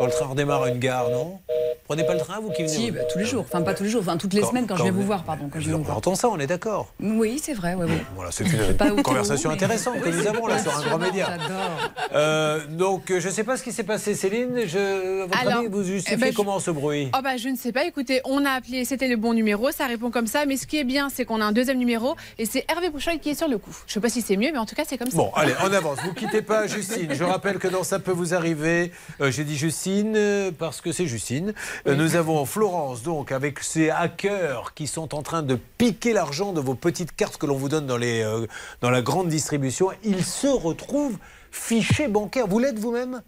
quand 0.00 0.06
le 0.06 0.12
train 0.12 0.26
redémarre 0.28 0.62
à 0.62 0.68
une 0.70 0.78
gare, 0.78 1.10
non 1.10 1.38
Prenez 1.84 2.04
pas 2.04 2.14
le 2.14 2.20
train, 2.20 2.38
vous 2.40 2.50
qui 2.52 2.62
venez 2.62 2.72
Si, 2.72 2.90
bah, 2.92 3.00
tous 3.12 3.18
les 3.18 3.24
jours. 3.24 3.44
Enfin, 3.48 3.62
pas 3.62 3.74
tous 3.74 3.82
les 3.82 3.88
jours. 3.90 4.00
Enfin, 4.02 4.16
toutes 4.16 4.32
les 4.32 4.40
Quand- 4.42 4.50
semaines 4.50 4.66
quand, 4.68 4.76
je 4.76 4.84
vais 4.84 4.90
vous- 4.90 5.02
voir, 5.02 5.24
pardon. 5.24 5.50
Quand 5.52 5.58
je 5.58 5.66
vais 5.66 5.72
vous 5.72 5.80
On 5.80 5.82
voir. 5.82 5.96
entend 5.96 6.14
ça, 6.14 6.28
on 6.28 6.38
est 6.38 6.46
d'accord. 6.46 6.94
Oui, 7.00 7.40
c'est 7.42 7.52
vrai. 7.52 7.74
Voilà, 8.14 8.30
c'est 8.30 8.44
une 8.44 9.02
conversation 9.02 9.48
mais- 9.50 9.56
intéressante 9.56 10.00
que 10.00 10.08
nous 10.08 10.24
avons 10.28 10.46
là 10.46 10.60
sur 10.60 10.72
un 10.76 10.82
grand 10.82 10.98
média. 10.98 11.26
J'adore. 11.28 11.90
Euh, 12.14 12.60
donc, 12.68 13.06
je 13.08 13.26
ne 13.26 13.32
sais 13.32 13.42
pas 13.42 13.56
ce 13.56 13.64
qui 13.64 13.72
s'est 13.72 13.82
passé, 13.82 14.14
Céline. 14.14 14.60
Je, 14.66 15.22
votre 15.24 15.40
Alors, 15.42 15.58
avis, 15.58 15.66
vous 15.66 15.82
justifiez 15.82 16.14
eh 16.16 16.20
ben, 16.20 16.30
je- 16.30 16.36
comment 16.36 16.60
ce 16.60 16.70
bruit? 16.70 17.10
Oh 17.12 17.18
bah 17.24 17.36
je 17.36 17.48
ne 17.48 17.56
sais 17.56 17.72
pas, 17.72 17.84
écoutez, 17.84 18.20
on 18.24 18.44
a 18.44 18.50
appelé, 18.50 18.84
c'était 18.84 19.08
le 19.08 19.16
bon 19.16 19.34
numéro, 19.34 19.72
ça 19.72 19.86
répond 19.86 20.12
comme 20.12 20.28
ça, 20.28 20.46
mais 20.46 20.56
ce 20.56 20.68
qui 20.68 20.78
est 20.78 20.84
bien, 20.84 21.08
c'est 21.12 21.24
qu'on 21.24 21.40
a 21.40 21.44
un 21.44 21.52
deuxième 21.52 21.78
numéro 21.78 22.14
et 22.38 22.46
c'est 22.46 22.64
Hervé 22.70 22.90
Bouchoy 22.90 23.18
qui 23.18 23.30
est 23.30 23.34
sur 23.34 23.48
le 23.48 23.58
coup. 23.58 23.76
Je 23.88 23.92
sais 23.94 24.00
pas 24.00 24.08
si 24.10 24.22
c'est 24.22 24.36
mieux, 24.36 24.50
mais 24.52 24.58
en 24.58 24.66
tout 24.66 24.76
cas 24.76 24.84
c'est 24.86 24.96
comme 24.96 25.10
ça. 25.10 25.16
Bon, 25.16 25.32
allez, 25.34 25.54
on 25.64 25.72
avance. 25.72 25.98
Vous 26.04 26.14
quittez 26.14 26.42
pas, 26.42 26.68
Justine. 26.68 27.08
Je 27.12 27.24
rappelle 27.24 27.58
que 27.58 27.66
dans 27.66 27.82
Ça 27.82 27.98
peut 27.98 28.12
vous 28.12 28.32
arriver, 28.34 28.92
euh, 29.20 29.32
j'ai 29.32 29.42
dit 29.42 29.56
Justine 29.56 29.89
euh, 29.98 30.50
parce 30.56 30.80
que 30.80 30.92
c'est 30.92 31.06
Justine. 31.06 31.52
Euh, 31.86 31.94
nous 31.94 32.16
avons 32.16 32.44
Florence, 32.46 33.02
donc, 33.02 33.32
avec 33.32 33.60
ces 33.60 33.90
hackers 33.90 34.72
qui 34.74 34.86
sont 34.86 35.14
en 35.14 35.22
train 35.22 35.42
de 35.42 35.58
piquer 35.78 36.12
l'argent 36.12 36.52
de 36.52 36.60
vos 36.60 36.74
petites 36.74 37.14
cartes 37.14 37.36
que 37.36 37.46
l'on 37.46 37.56
vous 37.56 37.68
donne 37.68 37.86
dans, 37.86 37.96
les, 37.96 38.22
euh, 38.22 38.46
dans 38.80 38.90
la 38.90 39.02
grande 39.02 39.28
distribution. 39.28 39.90
Ils 40.04 40.24
se 40.24 40.46
retrouvent 40.46 41.18
fichés 41.50 42.08
bancaires. 42.08 42.46
Vous 42.46 42.58
l'êtes 42.60 42.78
vous-même? 42.78 43.22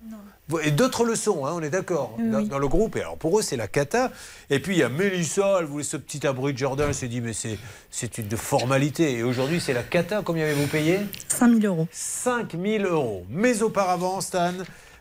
Vous- 0.48 0.60
Et 0.60 0.70
d'autres 0.70 1.04
leçons, 1.04 1.44
hein, 1.46 1.52
on 1.54 1.62
est 1.62 1.70
d'accord, 1.70 2.16
dans, 2.18 2.42
dans 2.42 2.58
le 2.58 2.68
groupe. 2.68 2.96
Et 2.96 3.00
alors 3.00 3.16
pour 3.16 3.38
eux, 3.38 3.42
c'est 3.42 3.56
la 3.56 3.68
cata. 3.68 4.10
Et 4.50 4.60
puis 4.60 4.74
il 4.74 4.78
y 4.78 4.82
a 4.82 4.88
Mélissa, 4.88 5.56
elle 5.60 5.64
voulait 5.66 5.84
ce 5.84 5.96
petit 5.96 6.24
abri 6.26 6.52
de 6.52 6.58
jardin. 6.58 6.84
Elle 6.88 6.94
s'est 6.94 7.08
dit, 7.08 7.20
mais 7.20 7.32
c'est, 7.32 7.58
c'est 7.90 8.18
une 8.18 8.30
formalité. 8.36 9.12
Et 9.18 9.22
aujourd'hui, 9.22 9.60
c'est 9.60 9.72
la 9.72 9.82
cata. 9.82 10.22
Combien 10.24 10.44
avez-vous 10.44 10.66
payé? 10.68 11.00
5 11.28 11.60
000 11.60 11.74
euros. 11.74 11.88
5 11.90 12.52
000 12.60 12.84
euros. 12.84 13.24
Mais 13.30 13.62
auparavant, 13.62 14.20
Stan, 14.20 14.52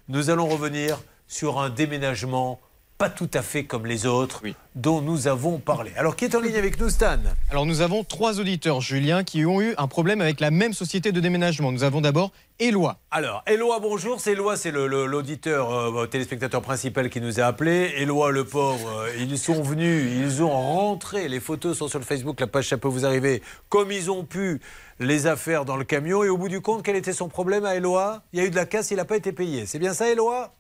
nous 0.10 0.30
allons 0.30 0.48
revenir 0.48 1.00
sur 1.32 1.60
un 1.60 1.70
déménagement 1.70 2.60
pas 2.98 3.10
tout 3.10 3.30
à 3.34 3.42
fait 3.42 3.64
comme 3.64 3.88
les 3.88 4.06
autres 4.06 4.44
dont 4.76 5.02
nous 5.02 5.28
avons 5.28 5.58
parlé. 5.58 5.92
Alors, 5.98 6.16
qui 6.16 6.26
est 6.26 6.36
en 6.36 6.40
ligne 6.40 6.58
avec 6.58 6.80
nous, 6.80 6.92
Stan? 6.92 7.18
Alors 7.50 7.66
nous 7.66 7.82
avons 7.82 8.04
trois 8.04 8.40
auditeurs, 8.40 8.80
Julien, 8.80 9.24
qui 9.24 9.44
ont 9.44 9.60
eu 9.60 9.74
un 9.80 9.88
problème 9.88 10.22
avec 10.22 10.40
la 10.40 10.52
même 10.52 10.74
société 10.74 11.12
de 11.12 11.20
déménagement. 11.20 11.72
Nous 11.72 11.84
avons 11.84 12.00
d'abord 12.00 12.32
Éloi. 12.60 13.00
Alors, 13.10 13.44
Éloi, 13.48 13.80
bonjour. 13.80 14.20
C'est 14.20 14.34
Éloi, 14.34 14.56
c'est 14.56 14.70
l'auditeur, 14.70 15.74
euh, 15.74 16.06
téléspectateur 16.06 16.62
principal 16.62 17.10
qui 17.10 17.22
nous 17.22 17.40
a 17.40 17.46
appelé. 17.46 17.92
Éloi, 17.98 18.30
le 18.30 18.46
pauvre, 18.46 18.88
euh, 19.00 19.10
ils 19.18 19.40
sont 19.40 19.64
venus, 19.64 20.12
ils 20.16 20.44
ont 20.44 20.52
rentré. 20.52 21.28
Les 21.28 21.40
photos 21.40 21.80
sont 21.80 21.88
sur 21.88 21.98
le 21.98 22.06
Facebook, 22.06 22.40
la 22.40 22.46
page 22.46 22.68
Ça 22.68 22.78
peut 22.78 22.88
vous 22.88 23.04
arriver, 23.04 23.42
comme 23.70 23.92
ils 23.92 24.12
ont 24.12 24.26
pu 24.26 24.62
les 25.00 25.26
affaires 25.26 25.66
dans 25.66 25.76
le 25.76 25.86
camion. 25.86 26.24
Et 26.24 26.30
au 26.30 26.38
bout 26.38 26.50
du 26.50 26.62
compte, 26.62 26.84
quel 26.84 26.98
était 26.98 27.14
son 27.14 27.30
problème 27.30 27.66
à 27.66 27.76
Éloi? 27.76 28.22
Il 28.32 28.40
y 28.40 28.44
a 28.44 28.46
eu 28.46 28.52
de 28.52 28.56
la 28.56 28.68
casse, 28.68 28.92
il 28.92 28.98
n'a 28.98 29.06
pas 29.06 29.18
été 29.18 29.32
payé. 29.32 29.66
C'est 29.66 29.80
bien 29.80 29.96
ça, 29.96 30.08
Éloi? 30.08 30.54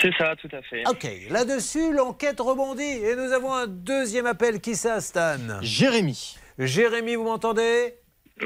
C'est 0.00 0.12
ça, 0.16 0.34
tout 0.36 0.48
à 0.52 0.62
fait. 0.62 0.82
Ok, 0.88 1.06
là-dessus, 1.30 1.92
l'enquête 1.92 2.40
rebondit. 2.40 2.82
Et 2.82 3.14
nous 3.14 3.32
avons 3.32 3.52
un 3.52 3.66
deuxième 3.66 4.26
appel. 4.26 4.60
Qui 4.60 4.74
ça, 4.74 5.00
Stan? 5.00 5.36
Jérémy. 5.60 6.36
Jérémy, 6.58 7.14
vous 7.14 7.24
m'entendez? 7.24 7.94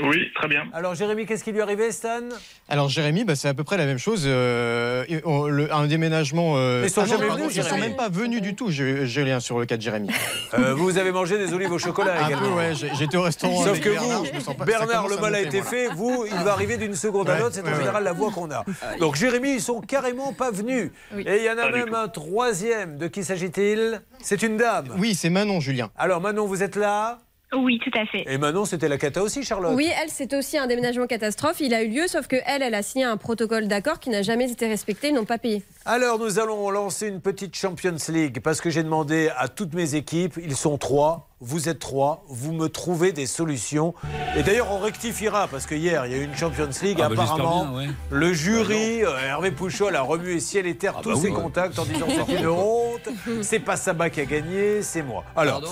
Oui, 0.02 0.28
très 0.34 0.48
bien. 0.48 0.64
Alors, 0.74 0.94
Jérémy, 0.94 1.24
qu'est-ce 1.24 1.42
qui 1.42 1.52
lui 1.52 1.58
est 1.60 1.62
arrivé, 1.62 1.90
Stan? 1.90 2.20
Alors 2.68 2.88
Jérémy, 2.88 3.24
bah, 3.24 3.34
c'est 3.36 3.48
à 3.48 3.54
peu 3.54 3.64
près 3.64 3.76
la 3.78 3.86
même 3.86 3.96
chose. 3.98 4.24
euh, 4.26 5.04
et 5.08 5.20
on- 5.24 5.46
le- 5.46 5.72
un 5.72 5.86
déménagement. 5.86 6.54
euh, 6.56 6.82
Ils 6.84 6.90
sont 6.90 7.02
ah 7.02 7.06
jamais 7.06 7.28
venus, 7.28 7.54
Ils 7.54 7.62
sont 7.62 7.68
Jérémy. 7.70 7.80
même 7.88 7.96
pas 7.96 8.08
venus 8.10 8.42
du 8.42 8.54
tout, 8.54 8.70
Ju- 8.70 9.06
Julien, 9.06 9.40
sur 9.40 9.58
le 9.58 9.64
cas 9.64 9.76
de 9.76 9.82
Jérémy. 9.82 10.08
Euh, 10.54 10.74
Vous 10.74 10.96
avez 10.98 11.12
mangé 11.12 11.38
des 11.38 11.52
olives 11.52 11.72
au 11.72 11.78
chocolat 11.78 12.22
Un 12.24 12.28
également. 12.28 12.48
peu, 12.48 12.54
ouais. 12.54 12.74
j'ai- 12.74 12.90
J'étais 12.94 13.16
au 13.16 13.22
restaurant. 13.22 13.56
Sauf 13.58 13.68
avec 13.68 13.82
que 13.82 13.88
Bernard, 13.90 14.18
vous, 14.20 14.24
je 14.26 14.32
me 14.34 14.40
sens 14.40 14.54
pas- 14.56 14.64
ça 14.64 14.70
Bernard, 14.78 15.08
le 15.08 15.16
mal 15.16 15.34
a 15.34 15.40
été 15.40 15.60
voilà. 15.60 15.70
fait. 15.88 15.94
Vous, 15.94 16.24
il 16.26 16.44
va 16.44 16.52
arriver 16.52 16.76
d'une 16.76 16.94
seconde 16.94 17.28
à 17.30 17.38
l'autre. 17.38 17.54
C'est 17.54 17.62
en 17.62 17.74
général 17.74 17.96
ouais. 17.96 18.04
la 18.04 18.12
voix 18.12 18.30
qu'on 18.30 18.50
a. 18.50 18.64
Donc, 19.00 19.16
Jérémy, 19.16 19.54
ils 19.54 19.60
sont 19.60 19.80
carrément 19.80 20.32
pas 20.32 20.50
venus. 20.50 20.90
Et 21.18 21.36
il 21.38 21.44
y 21.44 21.50
en 21.50 21.58
a 21.58 21.70
même 21.70 21.94
un 21.94 22.08
troisième. 22.08 22.96
De 22.98 23.06
qui 23.08 23.24
s'agit-il? 23.24 24.00
C'est 24.22 24.42
une 24.42 24.56
dame. 24.56 24.88
Oui, 24.98 25.14
c'est 25.14 25.30
Manon, 25.30 25.60
Julien. 25.60 25.90
Alors, 25.96 26.20
Manon, 26.20 26.46
vous 26.46 26.62
êtes 26.62 26.76
là? 26.76 27.18
Oui, 27.54 27.78
tout 27.82 27.96
à 27.96 28.04
fait. 28.06 28.24
Et 28.26 28.38
Manon, 28.38 28.64
c'était 28.64 28.88
la 28.88 28.98
cata 28.98 29.22
aussi, 29.22 29.44
Charlotte? 29.44 29.72
Oui, 29.74 29.88
elle, 30.02 30.10
c'est 30.10 30.34
aussi 30.34 30.58
un 30.58 30.66
déménagement 30.66 31.06
catastrophe. 31.06 31.60
Il 31.60 31.74
a 31.74 31.82
eu 31.82 31.88
lieu, 31.88 32.08
sauf 32.08 32.26
que 32.26 32.36
elle, 32.44 32.62
elle 32.62 32.74
a 32.74 32.82
signé 32.82 33.04
un 33.04 33.16
protocole 33.16 33.68
d'accord 33.68 34.00
qui 34.00 34.10
n'a 34.10 34.22
jamais 34.22 34.50
été 34.50 34.66
respecté. 34.66 35.08
Ils 35.08 35.14
n'ont 35.14 35.24
pas 35.24 35.38
payé. 35.38 35.62
Alors, 35.84 36.18
nous 36.18 36.40
allons 36.40 36.68
lancer 36.70 37.06
une 37.06 37.20
petite 37.20 37.54
Champions 37.54 37.96
League 38.08 38.40
parce 38.42 38.60
que 38.60 38.68
j'ai 38.68 38.82
demandé 38.82 39.30
à 39.36 39.46
toutes 39.48 39.74
mes 39.74 39.94
équipes, 39.94 40.34
ils 40.42 40.56
sont 40.56 40.76
trois, 40.76 41.25
vous 41.40 41.68
êtes 41.68 41.78
trois, 41.78 42.24
vous 42.28 42.52
me 42.52 42.68
trouvez 42.68 43.12
des 43.12 43.26
solutions. 43.26 43.92
Et 44.36 44.42
d'ailleurs, 44.42 44.72
on 44.72 44.78
rectifiera 44.78 45.48
parce 45.48 45.66
que 45.66 45.74
hier, 45.74 46.06
il 46.06 46.12
y 46.12 46.14
a 46.14 46.18
eu 46.18 46.24
une 46.24 46.34
Champions 46.34 46.68
League. 46.82 46.98
Ah 47.02 47.08
bah, 47.10 47.22
apparemment, 47.24 47.66
bien, 47.66 47.76
ouais. 47.76 47.86
le 48.10 48.32
jury, 48.32 49.04
euh, 49.04 49.18
Hervé 49.18 49.50
Pouchol, 49.50 49.94
a 49.96 50.00
remué 50.00 50.40
ciel 50.40 50.66
et 50.66 50.76
terre 50.76 50.94
tous 51.02 51.10
bah 51.10 51.16
ses 51.16 51.28
oui, 51.28 51.34
ouais. 51.36 51.42
contacts 51.42 51.78
en 51.78 51.84
disant 51.84 52.06
c'est 52.08 52.32
une 52.38 52.46
honte, 52.48 53.08
c'est 53.42 53.60
pas 53.60 53.76
Sabat 53.76 54.08
qui 54.08 54.20
a 54.22 54.24
gagné, 54.24 54.80
c'est 54.82 55.02
moi. 55.02 55.24
Alors, 55.36 55.62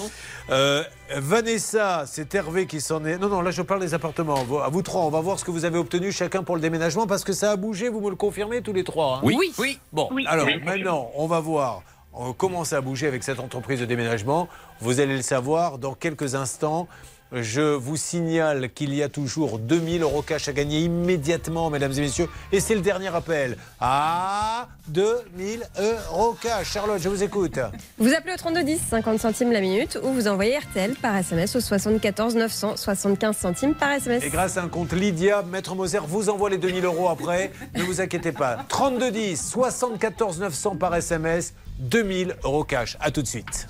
euh, 0.51 0.85
Vanessa, 1.17 2.05
c'est 2.07 2.35
Hervé 2.35 2.67
qui 2.67 2.83
s'en 2.83 3.03
est. 3.07 3.17
Non, 3.17 3.29
non, 3.29 3.41
là 3.41 3.51
je 3.51 3.63
parle 3.63 3.81
des 3.81 3.95
appartements. 3.95 4.37
À 4.63 4.69
vous 4.69 4.83
trois, 4.83 5.01
on 5.03 5.11
va 5.11 5.21
voir 5.23 5.39
ce 5.39 5.45
que 5.47 5.51
vous 5.51 5.65
avez 5.65 5.79
obtenu 5.79 6.13
chacun 6.13 6.43
pour 6.43 6.57
le 6.57 6.61
déménagement 6.61 7.07
parce 7.07 7.25
que 7.25 7.33
ça 7.33 7.53
a 7.53 7.57
bougé, 7.57 7.89
vous 7.89 8.01
me 8.03 8.11
le 8.11 8.17
confirmez 8.17 8.61
tous 8.61 8.75
les 8.75 8.85
trois. 8.85 9.17
hein? 9.17 9.21
Oui. 9.23 9.35
Oui, 9.39 9.53
oui. 9.59 9.79
Bon, 9.93 10.09
Oui. 10.13 10.27
alors 10.29 10.47
maintenant, 10.65 11.11
on 11.17 11.27
va 11.27 11.41
voir 11.41 11.83
euh, 12.19 12.33
comment 12.37 12.65
ça 12.65 12.77
a 12.77 12.81
bougé 12.81 13.07
avec 13.07 13.23
cette 13.23 13.41
entreprise 13.41 13.81
de 13.81 13.87
déménagement. 13.87 14.49
Vous 14.81 15.01
allez 15.01 15.17
le 15.17 15.23
savoir 15.23 15.79
dans 15.79 15.95
quelques 15.95 16.35
instants. 16.35 16.89
Je 17.33 17.75
vous 17.75 17.97
signale 17.97 18.71
qu'il 18.71 18.95
y 18.95 19.03
a 19.03 19.09
toujours 19.09 19.59
2000 19.59 20.03
euros 20.03 20.23
cash 20.23 20.47
à 20.47 20.53
gagner 20.53 20.81
immédiatement, 20.81 21.69
mesdames 21.69 21.91
et 21.93 22.01
messieurs. 22.03 22.29
Et 22.53 22.61
c'est 22.61 22.77
le 22.77 22.81
dernier 22.81 23.09
appel. 23.09 23.57
Ah, 23.81 24.69
2000 24.89 25.65
euros 25.81 26.37
cash. 26.41 26.71
Charlotte, 26.71 27.01
je 27.01 27.09
vous 27.09 27.25
écoute. 27.25 27.59
Vous 27.99 28.13
appelez 28.13 28.35
au 28.35 28.37
3210, 28.37 28.81
50 28.89 29.19
centimes 29.19 29.51
la 29.51 29.61
minute, 29.61 29.99
ou 30.05 30.13
vous 30.13 30.29
envoyez 30.29 30.59
RTL 30.59 30.95
par 31.03 31.17
SMS 31.17 31.57
au 31.57 31.61
74 31.61 32.37
900, 32.37 32.77
75 32.77 33.37
centimes 33.37 33.75
par 33.75 33.91
SMS. 33.91 34.23
Et 34.23 34.31
grâce 34.31 34.57
à 34.57 34.63
un 34.63 34.69
compte 34.69 34.93
Lydia, 34.93 35.43
Maître 35.43 35.75
Moser 35.75 35.99
vous 36.07 36.29
envoie 36.29 36.51
les 36.51 36.59
2000 36.59 36.85
euros 36.85 37.09
après. 37.09 37.51
Ne 37.75 37.83
vous 37.83 38.01
inquiétez 38.01 38.31
pas. 38.31 38.59
3210, 38.69 39.51
74 39.51 40.39
900 40.39 40.77
par 40.77 40.95
SMS, 40.95 41.55
2000 41.79 42.37
euros 42.45 42.65
cash. 42.65 42.97
À 43.01 43.11
tout 43.11 43.23
de 43.23 43.27
suite. 43.27 43.67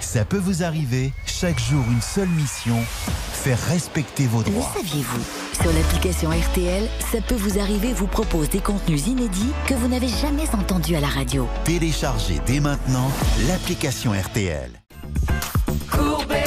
Ça 0.00 0.24
peut 0.24 0.38
vous 0.38 0.62
arriver, 0.62 1.12
chaque 1.26 1.58
jour 1.58 1.82
une 1.90 2.00
seule 2.02 2.28
mission, 2.28 2.76
faire 3.32 3.58
respecter 3.68 4.26
vos 4.26 4.38
Le 4.38 4.44
droits. 4.50 4.70
saviez-vous? 4.76 5.22
Sur 5.60 5.72
l'application 5.72 6.30
RTL, 6.30 6.88
ça 7.12 7.20
peut 7.20 7.34
vous 7.36 7.58
arriver 7.58 7.92
vous 7.92 8.06
propose 8.06 8.48
des 8.50 8.58
contenus 8.60 9.06
inédits 9.06 9.52
que 9.66 9.74
vous 9.74 9.88
n'avez 9.88 10.08
jamais 10.08 10.48
entendus 10.54 10.96
à 10.96 11.00
la 11.00 11.06
radio. 11.08 11.48
Téléchargez 11.64 12.40
dès 12.46 12.60
maintenant 12.60 13.10
l'application 13.48 14.12
RTL. 14.12 14.70
Courbet, 15.90 16.42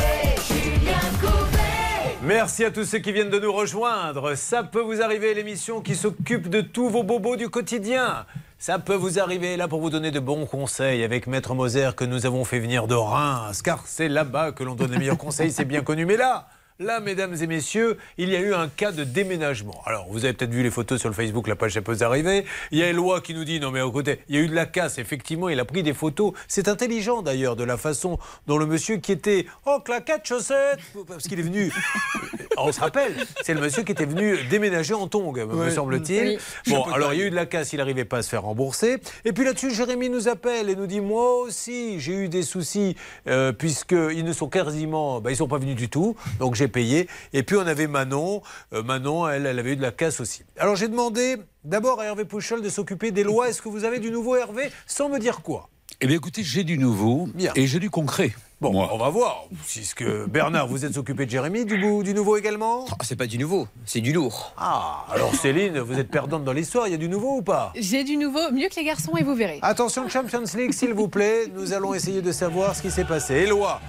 Julien 0.50 1.00
Courbet. 1.22 2.18
Merci 2.22 2.66
à 2.66 2.72
tous 2.72 2.84
ceux 2.84 3.00
qui 3.00 3.14
viennent 3.14 3.30
de 3.30 3.40
nous 3.40 3.54
rejoindre. 3.54 4.36
Ça 4.36 4.64
peut 4.64 4.82
vous 4.82 5.02
arriver, 5.02 5.34
l'émission 5.34 5.82
qui 5.82 5.96
s'occupe 5.96 6.50
de 6.50 6.62
tous 6.62 6.90
vos 6.90 7.04
bobos 7.04 7.38
du 7.38 7.48
quotidien. 7.50 8.26
Ça 8.60 8.80
peut 8.80 8.96
vous 8.96 9.20
arriver 9.20 9.56
là 9.56 9.68
pour 9.68 9.82
vous 9.82 9.92
donner 9.92 10.10
de 10.10 10.20
bons 10.20 10.48
conseils 10.48 11.04
avec 11.04 11.28
Maître 11.28 11.54
Moser 11.54 11.92
que 11.96 12.04
nous 12.04 12.26
avons 12.26 12.44
fait 12.44 12.58
venir 12.58 12.88
de 12.88 12.96
Reims, 12.96 13.62
car 13.62 13.84
c'est 13.86 14.10
là-bas 14.10 14.52
que 14.52 14.64
l'on 14.64 14.74
donne 14.74 14.92
les 14.92 14.98
meilleurs 14.98 15.18
conseils, 15.20 15.52
c'est 15.52 15.64
bien 15.64 15.84
connu. 15.84 16.08
Mais 16.08 16.18
là, 16.18 16.48
là, 16.80 16.99
mesdames 16.99 17.36
et 17.41 17.48
messieurs, 17.48 17.98
il 18.18 18.30
y 18.30 18.36
a 18.36 18.40
eu 18.40 18.54
un 18.54 18.68
cas 18.68 18.91
de 18.91 19.04
déménagement. 19.04 19.82
Alors, 19.86 20.08
vous 20.10 20.26
avez 20.26 20.34
peut-être 20.34 20.52
vu 20.52 20.64
les 20.64 20.70
photos 20.72 20.99
sur 20.99 21.10
le 21.10 21.16
Facebook, 21.16 21.48
la 21.48 21.56
page 21.56 21.80
peut 21.80 21.91
vous 21.94 22.04
arriver. 22.04 22.45
Il 22.72 22.80
y 22.80 22.84
a 22.84 22.88
Eloi 22.90 23.22
qui 23.22 23.34
nous 23.34 23.44
dit 23.45 23.60
non 23.60 23.72
mais 23.72 23.82
au 23.82 23.91
côté, 23.91 24.20
il 24.30 24.36
y 24.36 24.38
a 24.38 24.41
eu 24.41 24.48
de 24.48 24.56
la 24.56 24.66
casse. 24.66 24.98
Effectivement, 24.98 25.49
il 25.49 25.60
a 25.60 25.66
pris 25.66 25.84
des 25.84 25.94
photos. 25.94 26.34
C'est 26.48 26.68
intelligent 26.68 27.22
d'ailleurs 27.22 27.56
de 27.56 27.64
la 27.64 27.78
façon 27.78 28.18
dont 28.48 28.58
le 28.58 28.66
monsieur 28.66 28.98
qui 28.98 29.12
était 29.12 29.45
oh 29.66 29.80
claquette 29.84 30.26
chaussettes 30.26 30.80
parce 31.08 31.28
qu'il 31.28 31.40
est 31.40 31.44
venu. 31.44 31.72
On 32.58 32.72
se 32.72 32.80
rappelle, 32.80 33.14
c'est 33.44 33.54
le 33.54 33.62
monsieur 33.62 33.84
qui 33.84 33.91
était 33.91 34.06
venu 34.06 34.36
déménager 34.49 34.94
en 34.95 35.08
tongs, 35.08 35.32
me 35.34 35.45
Ouais. 35.45 35.70
semble-t-il. 35.72 36.38
Oui. 36.68 36.74
Bon, 36.74 36.84
alors 36.86 37.14
il 37.14 37.20
y 37.20 37.24
a 37.24 37.26
eu 37.26 37.30
de 37.30 37.36
la 37.36 37.45
casse, 37.45 37.72
il 37.74 37.78
n'arrivait 37.78 38.06
pas 38.06 38.18
à 38.18 38.22
se 38.24 38.30
faire 38.30 38.41
rembourser. 38.44 38.98
Et 39.26 39.32
puis 39.34 39.45
là-dessus, 39.45 39.72
Jérémy 39.74 40.10
nous 40.10 40.28
appelle 40.28 40.70
et 40.70 40.76
nous 40.76 40.88
dit 40.88 41.02
Moi 41.02 41.41
aussi, 41.41 41.99
j'ai 41.99 42.14
eu 42.14 42.30
des 42.30 42.41
soucis, 42.41 42.95
euh, 43.28 43.52
puisqu'ils 43.52 44.24
ne 44.26 44.34
sont 44.34 44.48
quasiment. 44.49 45.22
bah, 45.22 45.30
ils 45.30 45.34
ne 45.34 45.38
sont 45.38 45.48
pas 45.48 45.60
venus 45.60 45.76
du 45.76 45.88
tout. 45.90 46.16
Donc 46.40 46.56
j'ai 46.56 46.66
j'ai 46.68 46.72
payé. 46.72 47.07
Et 47.34 47.44
puis 47.44 47.56
on 47.56 47.65
avait 47.65 47.88
Manon. 47.88 48.41
Euh, 48.73 48.84
Manon, 48.84 49.27
elle, 49.27 49.45
elle 49.45 49.60
avait 49.60 49.73
eu 49.73 49.76
de 49.77 49.81
la 49.81 49.91
casse 49.91 50.19
aussi. 50.19 50.44
Alors 50.57 50.76
j'ai 50.76 50.88
demandé 50.89 51.38
d'abord 51.64 52.02
à 52.02 52.06
Hervé 52.06 52.26
Pouchol 52.26 52.61
de 52.61 52.69
s'occuper 52.69 53.11
des 53.11 53.23
lois. 53.23 53.48
Est-ce 53.49 53.61
que 53.61 53.69
vous 53.69 53.85
avez 53.85 53.99
du 53.99 54.11
nouveau 54.11 54.35
Hervé 54.35 54.69
Sans 54.85 55.07
me 55.10 55.18
dire 55.19 55.41
quoi? 55.41 55.69
Eh 56.02 56.06
bien 56.07 56.18
écoutez, 56.18 56.44
j'ai 56.44 56.64
du 56.64 56.77
nouveau 56.77 57.27
et 57.56 57.65
j'ai 57.65 57.80
du 57.80 57.89
concret. 57.89 58.35
Bon, 58.60 58.88
on 58.91 58.98
va 58.98 59.10
voir. 59.10 59.45
Puisque 59.68 60.03
Bernard, 60.27 60.68
vous 60.68 60.84
êtes 60.84 60.98
occupé 60.98 61.26
de 61.26 61.31
Jérémy, 61.31 61.64
du, 61.65 61.77
bout- 61.80 62.03
du 62.03 62.14
nouveau 62.14 62.38
également? 62.38 62.85
Ah, 62.91 62.95
c'est 63.03 63.15
pas 63.15 63.26
du 63.27 63.38
nouveau, 63.38 63.68
c'est 63.85 64.02
du 64.02 64.11
lourd. 64.14 64.53
Ah, 64.57 65.06
alors 65.11 65.34
Céline, 65.35 65.80
vous 65.80 65.98
êtes 65.98 66.10
perdante 66.10 66.44
dans 66.44 66.53
l'histoire. 66.53 66.88
Il 66.88 66.91
y 66.91 66.95
a 66.95 66.98
du 66.98 67.07
nouveau 67.07 67.38
ou 67.38 67.41
pas? 67.44 67.72
J'ai 67.76 68.03
du 68.03 68.18
nouveau, 68.18 68.52
mieux 68.52 68.68
que 68.68 68.76
les 68.76 68.84
garçons, 68.84 69.15
et 69.15 69.23
vous 69.23 69.35
verrez. 69.35 69.60
Attention, 69.61 70.10
Champions 70.10 70.44
League, 70.56 70.73
s'il 70.73 70.94
vous 70.94 71.07
plaît. 71.07 71.45
Nous 71.56 71.73
allons 71.73 71.94
essayer 71.94 72.22
de 72.22 72.31
savoir 72.31 72.76
ce 72.76 72.81
qui 72.81 72.91
s'est 72.91 73.06
passé. 73.06 73.35
Éloi, 73.35 73.80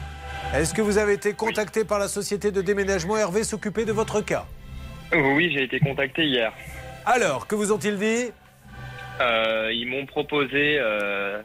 est-ce 0.54 0.74
que 0.74 0.82
vous 0.82 0.98
avez 0.98 1.12
été 1.14 1.34
contacté 1.34 1.84
par 1.84 1.98
la 1.98 2.08
société 2.08 2.50
de 2.50 2.62
déménagement 2.62 3.16
Hervé 3.16 3.44
s'occuper 3.44 3.84
de 3.84 3.92
votre 3.92 4.20
cas 4.20 4.46
Oui, 5.12 5.50
j'ai 5.52 5.64
été 5.64 5.78
contacté 5.80 6.24
hier. 6.24 6.52
Alors, 7.06 7.46
que 7.46 7.54
vous 7.54 7.72
ont-ils 7.72 7.98
dit 7.98 8.30
Euh, 9.20 9.70
ils 9.72 9.86
m'ont 9.88 10.06
proposé 10.06 10.78
euh, 10.80 11.42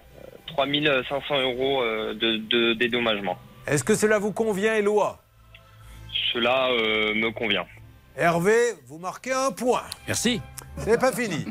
3500 0.48 1.42
euros 1.42 1.82
euh, 1.82 2.14
de, 2.14 2.38
de 2.38 2.74
dédommagement. 2.74 3.38
Est-ce 3.68 3.84
que 3.84 3.96
cela 3.96 4.20
vous 4.20 4.32
convient, 4.32 4.76
Éloi 4.76 5.22
Cela 6.34 6.70
euh, 6.72 7.14
me 7.14 7.32
convient. 7.32 7.66
Hervé, 8.18 8.58
vous 8.88 9.00
marquez 9.00 9.32
un 9.34 9.52
point. 9.52 9.84
Merci. 10.08 10.42
C'est 10.78 11.00
pas 11.00 11.12
fini. 11.12 11.46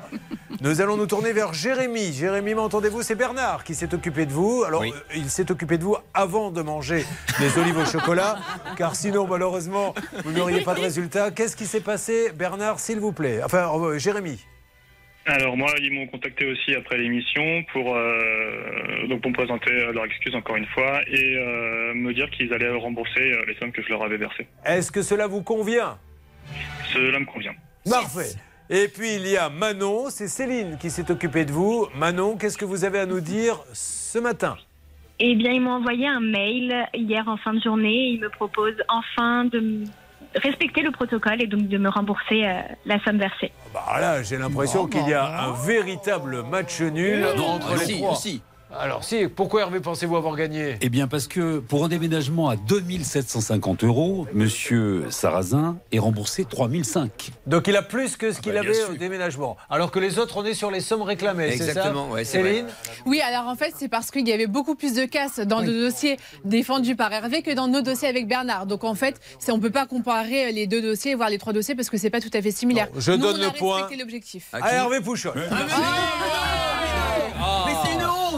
Nous 0.60 0.80
allons 0.80 0.96
nous 0.96 1.06
tourner 1.06 1.32
vers 1.32 1.54
Jérémy. 1.54 2.12
Jérémy, 2.12 2.54
m'entendez-vous? 2.54 3.02
C'est 3.02 3.14
Bernard 3.14 3.64
qui 3.64 3.74
s'est 3.74 3.92
occupé 3.94 4.26
de 4.26 4.32
vous. 4.32 4.64
Alors, 4.66 4.82
euh, 4.82 4.90
il 5.14 5.30
s'est 5.30 5.50
occupé 5.50 5.78
de 5.78 5.84
vous 5.84 5.96
avant 6.14 6.50
de 6.50 6.62
manger 6.62 7.04
des 7.38 7.58
olives 7.60 7.78
au 7.78 7.86
chocolat, 7.86 8.38
car 8.76 8.94
sinon, 8.94 9.26
malheureusement, 9.26 9.94
vous 10.24 10.32
n'auriez 10.32 10.60
pas 10.60 10.74
de 10.74 10.80
résultat. 10.80 11.30
Qu'est-ce 11.30 11.56
qui 11.56 11.66
s'est 11.66 11.80
passé, 11.80 12.30
Bernard, 12.34 12.78
s'il 12.78 13.00
vous 13.00 13.12
plaît? 13.12 13.40
Enfin, 13.44 13.70
euh, 13.74 13.98
Jérémy. 13.98 14.44
Alors 15.24 15.56
moi, 15.56 15.70
ils 15.80 15.92
m'ont 15.92 16.08
contacté 16.08 16.44
aussi 16.50 16.74
après 16.74 16.98
l'émission 16.98 17.62
pour 17.72 17.94
euh, 17.94 19.06
donc 19.08 19.20
pour 19.20 19.30
me 19.30 19.36
présenter 19.36 19.70
leurs 19.92 20.04
excuses 20.04 20.34
encore 20.34 20.56
une 20.56 20.66
fois 20.66 21.00
et 21.06 21.36
euh, 21.36 21.94
me 21.94 22.12
dire 22.12 22.28
qu'ils 22.30 22.52
allaient 22.52 22.74
rembourser 22.74 23.32
les 23.46 23.54
sommes 23.54 23.70
que 23.70 23.82
je 23.82 23.88
leur 23.88 24.02
avais 24.02 24.16
versées. 24.16 24.48
Est-ce 24.64 24.90
que 24.90 25.00
cela 25.00 25.28
vous 25.28 25.42
convient? 25.42 25.96
Cela 26.92 27.20
me 27.20 27.24
convient. 27.24 27.54
Parfait. 27.88 28.34
Et 28.74 28.88
puis 28.88 29.16
il 29.16 29.28
y 29.28 29.36
a 29.36 29.50
Manon, 29.50 30.06
c'est 30.08 30.28
Céline 30.28 30.78
qui 30.78 30.88
s'est 30.88 31.10
occupée 31.10 31.44
de 31.44 31.52
vous. 31.52 31.88
Manon, 31.94 32.38
qu'est-ce 32.38 32.56
que 32.56 32.64
vous 32.64 32.86
avez 32.86 33.00
à 33.00 33.04
nous 33.04 33.20
dire 33.20 33.58
ce 33.74 34.18
matin? 34.18 34.56
Eh 35.18 35.34
bien, 35.34 35.52
ils 35.52 35.60
m'ont 35.60 35.72
envoyé 35.72 36.08
un 36.08 36.20
mail 36.20 36.88
hier 36.94 37.28
en 37.28 37.36
fin 37.36 37.52
de 37.52 37.60
journée. 37.60 38.12
Ils 38.14 38.20
me 38.20 38.30
proposent 38.30 38.82
enfin 38.88 39.44
de 39.44 39.84
respecter 40.36 40.80
le 40.80 40.90
protocole 40.90 41.42
et 41.42 41.46
donc 41.46 41.68
de 41.68 41.76
me 41.76 41.90
rembourser 41.90 42.46
euh, 42.46 42.62
la 42.86 42.98
somme 43.04 43.18
versée. 43.18 43.52
Bah 43.74 44.00
là, 44.00 44.22
j'ai 44.22 44.38
l'impression 44.38 44.86
qu'il 44.86 45.06
y 45.06 45.12
a 45.12 45.48
un 45.48 45.52
véritable 45.52 46.42
match 46.42 46.80
nul 46.80 47.26
Non, 47.36 47.48
entre 47.48 47.74
ah, 47.78 47.84
les 47.86 47.98
trois. 47.98 48.16
Alors 48.78 49.04
si, 49.04 49.28
pourquoi 49.28 49.62
Hervé 49.62 49.80
pensez-vous 49.80 50.16
avoir 50.16 50.34
gagné? 50.34 50.76
Eh 50.80 50.88
bien, 50.88 51.06
parce 51.06 51.26
que 51.26 51.58
pour 51.58 51.84
un 51.84 51.88
déménagement 51.88 52.48
à 52.48 52.56
2750 52.56 53.84
euros, 53.84 54.26
monsieur 54.32 55.06
Sarrazin 55.10 55.76
est 55.92 55.98
remboursé 55.98 56.44
3005. 56.44 57.30
Donc 57.46 57.68
il 57.68 57.76
a 57.76 57.82
plus 57.82 58.16
que 58.16 58.32
ce 58.32 58.40
qu'il 58.40 58.54
bah, 58.54 58.62
bien 58.62 58.70
avait 58.70 58.84
au 58.84 58.94
déménagement. 58.94 59.56
Alors 59.68 59.90
que 59.90 59.98
les 59.98 60.18
autres, 60.18 60.38
on 60.38 60.44
est 60.44 60.54
sur 60.54 60.70
les 60.70 60.80
sommes 60.80 61.02
réclamées, 61.02 61.52
c'est 61.52 61.58
ça? 61.58 61.64
Exactement, 61.64 62.10
ouais, 62.10 62.24
Céline? 62.24 62.66
Oui, 63.04 63.20
alors 63.20 63.46
en 63.46 63.56
fait, 63.56 63.74
c'est 63.76 63.88
parce 63.88 64.10
qu'il 64.10 64.26
y 64.26 64.32
avait 64.32 64.46
beaucoup 64.46 64.74
plus 64.74 64.94
de 64.94 65.04
casses 65.04 65.40
dans 65.40 65.60
le 65.60 65.72
dossier 65.72 66.16
défendu 66.44 66.96
par 66.96 67.12
Hervé 67.12 67.42
que 67.42 67.54
dans 67.54 67.68
nos 67.68 67.82
dossiers 67.82 68.08
avec 68.08 68.26
Bernard. 68.26 68.66
Donc 68.66 68.84
en 68.84 68.94
fait, 68.94 69.20
on 69.48 69.56
ne 69.56 69.62
peut 69.62 69.70
pas 69.70 69.86
comparer 69.86 70.50
les 70.52 70.66
deux 70.66 70.80
dossiers, 70.80 71.14
voire 71.14 71.28
les 71.28 71.38
trois 71.38 71.52
dossiers, 71.52 71.74
parce 71.74 71.90
que 71.90 71.98
c'est 71.98 72.10
pas 72.10 72.20
tout 72.20 72.30
à 72.32 72.40
fait 72.40 72.52
similaire. 72.52 72.88
je 72.96 73.12
Nous, 73.12 73.18
donne 73.18 73.36
on 73.38 73.42
a 73.42 73.46
le 73.46 73.52
point 73.58 73.88
l'objectif. 73.98 74.48
à 74.52 74.72
Hervé 74.72 75.00
Pouchol. 75.00 75.32
Mais 75.36 75.42
honte 77.74 77.91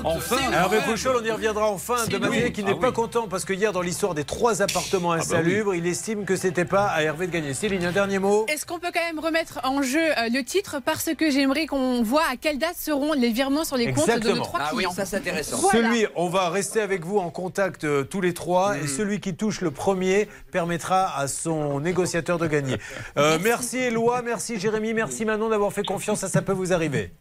Enfin 0.05 0.37
Hervé 0.53 0.79
Pouchol, 0.85 1.17
on 1.21 1.25
y 1.25 1.31
reviendra 1.31 1.69
enfin 1.71 2.07
de 2.07 2.19
manière 2.19 2.53
qui 2.53 2.63
n'est 2.63 2.73
Ah 2.73 2.81
pas 2.81 2.89
oui. 2.89 2.93
content 2.93 3.27
parce 3.29 3.45
que 3.45 3.53
hier, 3.53 3.73
dans 3.73 3.81
l'histoire 3.81 4.15
des 4.15 4.25
trois 4.25 4.61
appartements 4.63 5.11
bah 5.11 5.17
insalubres, 5.17 5.75
il 5.75 5.87
estime 5.87 6.25
que 6.25 6.37
c'était 6.37 6.65
pas 6.67 6.87
à 6.87 7.03
Hervé 7.03 7.27
de 7.27 7.33
gagner. 7.33 7.55
Céline, 7.55 7.85
un 7.87 7.93
dernier 7.93 8.19
mot 8.19 8.45
Est-ce 8.49 8.67
qu'on 8.67 8.79
peut 8.79 8.91
quand 8.93 9.05
même 9.05 9.19
remettre 9.19 9.61
en 9.65 9.83
jeu 9.83 9.99
euh, 10.01 10.29
le 10.33 10.45
titre? 10.45 10.77
Parce 10.85 11.11
que 11.17 11.31
j'aimerais 11.31 11.67
qu'on 11.67 12.03
voit 12.03 12.25
à 12.31 12.37
quelle 12.37 12.59
date 12.59 12.77
seront 12.79 13.13
les 13.15 13.31
virements 13.33 13.65
sur 13.65 13.77
les 13.77 13.93
comptes 13.93 14.07
de 14.07 14.13
nos 14.13 14.17
Exactement. 14.19 14.45
trois 14.45 14.61
Ah 14.63 14.71
oui, 14.73 14.79
clients. 14.85 14.93
ça 14.93 15.07
c'est 15.07 15.17
intéressant. 15.17 15.57
Voilà. 15.57 15.89
Celui, 15.91 16.07
on 16.17 16.29
va 16.29 16.51
rester 16.51 16.81
avec 16.81 17.05
vous 17.05 17.19
en 17.19 17.31
contact 17.31 17.85
euh, 17.85 18.05
tous 18.05 18.21
les 18.21 18.35
trois, 18.35 18.77
et 18.79 18.87
celui 18.87 19.21
qui 19.21 19.35
touche 19.35 19.61
le 19.63 19.71
premier 19.71 20.29
permettra 20.53 21.17
à 21.19 21.29
son 21.29 21.81
négociateur 21.81 22.39
de 22.39 22.47
gagner. 22.47 22.77
Euh, 23.17 23.39
merci 23.43 23.79
Éloi, 23.79 24.23
merci 24.23 24.59
Jérémy, 24.61 24.93
merci 24.95 25.25
Manon 25.25 25.49
d'avoir 25.49 25.73
fait 25.73 25.83
confiance 25.85 26.23
à 26.25 26.29
ça 26.29 26.43
peut 26.43 26.53
vous 26.53 26.73
arriver. 26.73 27.13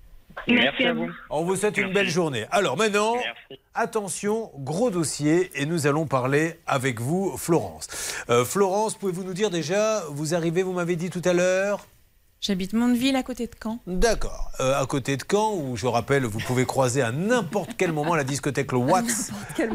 Merci 0.47 0.85
à 0.85 0.93
vous. 0.93 1.10
On 1.30 1.43
vous 1.43 1.55
souhaite 1.55 1.77
une 1.77 1.93
belle 1.93 2.10
journée. 2.10 2.45
Alors 2.51 2.77
maintenant, 2.77 3.15
attention, 3.73 4.51
gros 4.57 4.89
dossier, 4.89 5.51
et 5.55 5.65
nous 5.65 5.88
allons 5.88 6.05
parler 6.05 6.60
avec 6.68 6.99
vous, 6.99 7.35
Florence. 7.38 7.88
Euh, 8.30 8.45
Florence, 8.45 8.95
pouvez-vous 8.95 9.23
nous 9.23 9.34
dire 9.34 9.49
déjà, 9.49 10.03
vous 10.10 10.35
arrivez, 10.35 10.64
vous 10.64 10.73
m'avez 10.73 10.95
dit 10.95 11.10
tout 11.10 11.22
à 11.26 11.34
l'heure 11.34 11.88
J'habite 12.45 12.73
Mondeville 12.73 13.15
à 13.15 13.23
côté 13.23 13.45
de 13.47 13.51
Caen. 13.63 13.79
D'accord. 13.87 14.51
Euh, 14.59 14.77
à 14.77 14.85
côté 14.85 15.15
de 15.15 15.23
Caen, 15.31 15.53
où 15.55 15.77
je 15.77 15.87
rappelle, 15.87 16.25
vous 16.25 16.39
pouvez 16.39 16.65
croiser 16.65 17.01
à 17.01 17.13
n'importe 17.13 17.71
quel 17.77 17.93
moment 17.93 18.15
la 18.15 18.25
discothèque 18.25 18.73
Le 18.73 18.79
moment. 18.79 18.97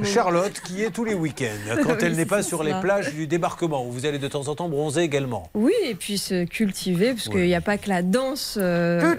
Charlotte, 0.04 0.52
qui 0.66 0.82
est 0.82 0.90
tous 0.90 1.04
les 1.04 1.14
week-ends, 1.14 1.76
quand 1.82 1.92
Oui, 1.94 1.98
elle 2.02 2.14
n'est 2.16 2.26
pas 2.26 2.42
sur 2.42 2.58
ça. 2.58 2.64
les 2.64 2.78
plages 2.82 3.14
du 3.14 3.26
débarquement, 3.26 3.86
où 3.86 3.90
vous 3.90 4.04
allez 4.04 4.18
de 4.18 4.28
temps 4.28 4.48
en 4.48 4.54
temps 4.54 4.68
bronzer 4.68 5.00
également. 5.00 5.48
Oui, 5.54 5.72
et 5.86 5.94
puis 5.94 6.18
se 6.18 6.44
cultiver, 6.44 7.14
parce 7.14 7.30
qu'il 7.30 7.46
n'y 7.46 7.54
a 7.54 7.62
pas 7.62 7.78
que 7.78 7.88
la 7.88 8.02
danse. 8.02 8.58
euh, 8.60 9.14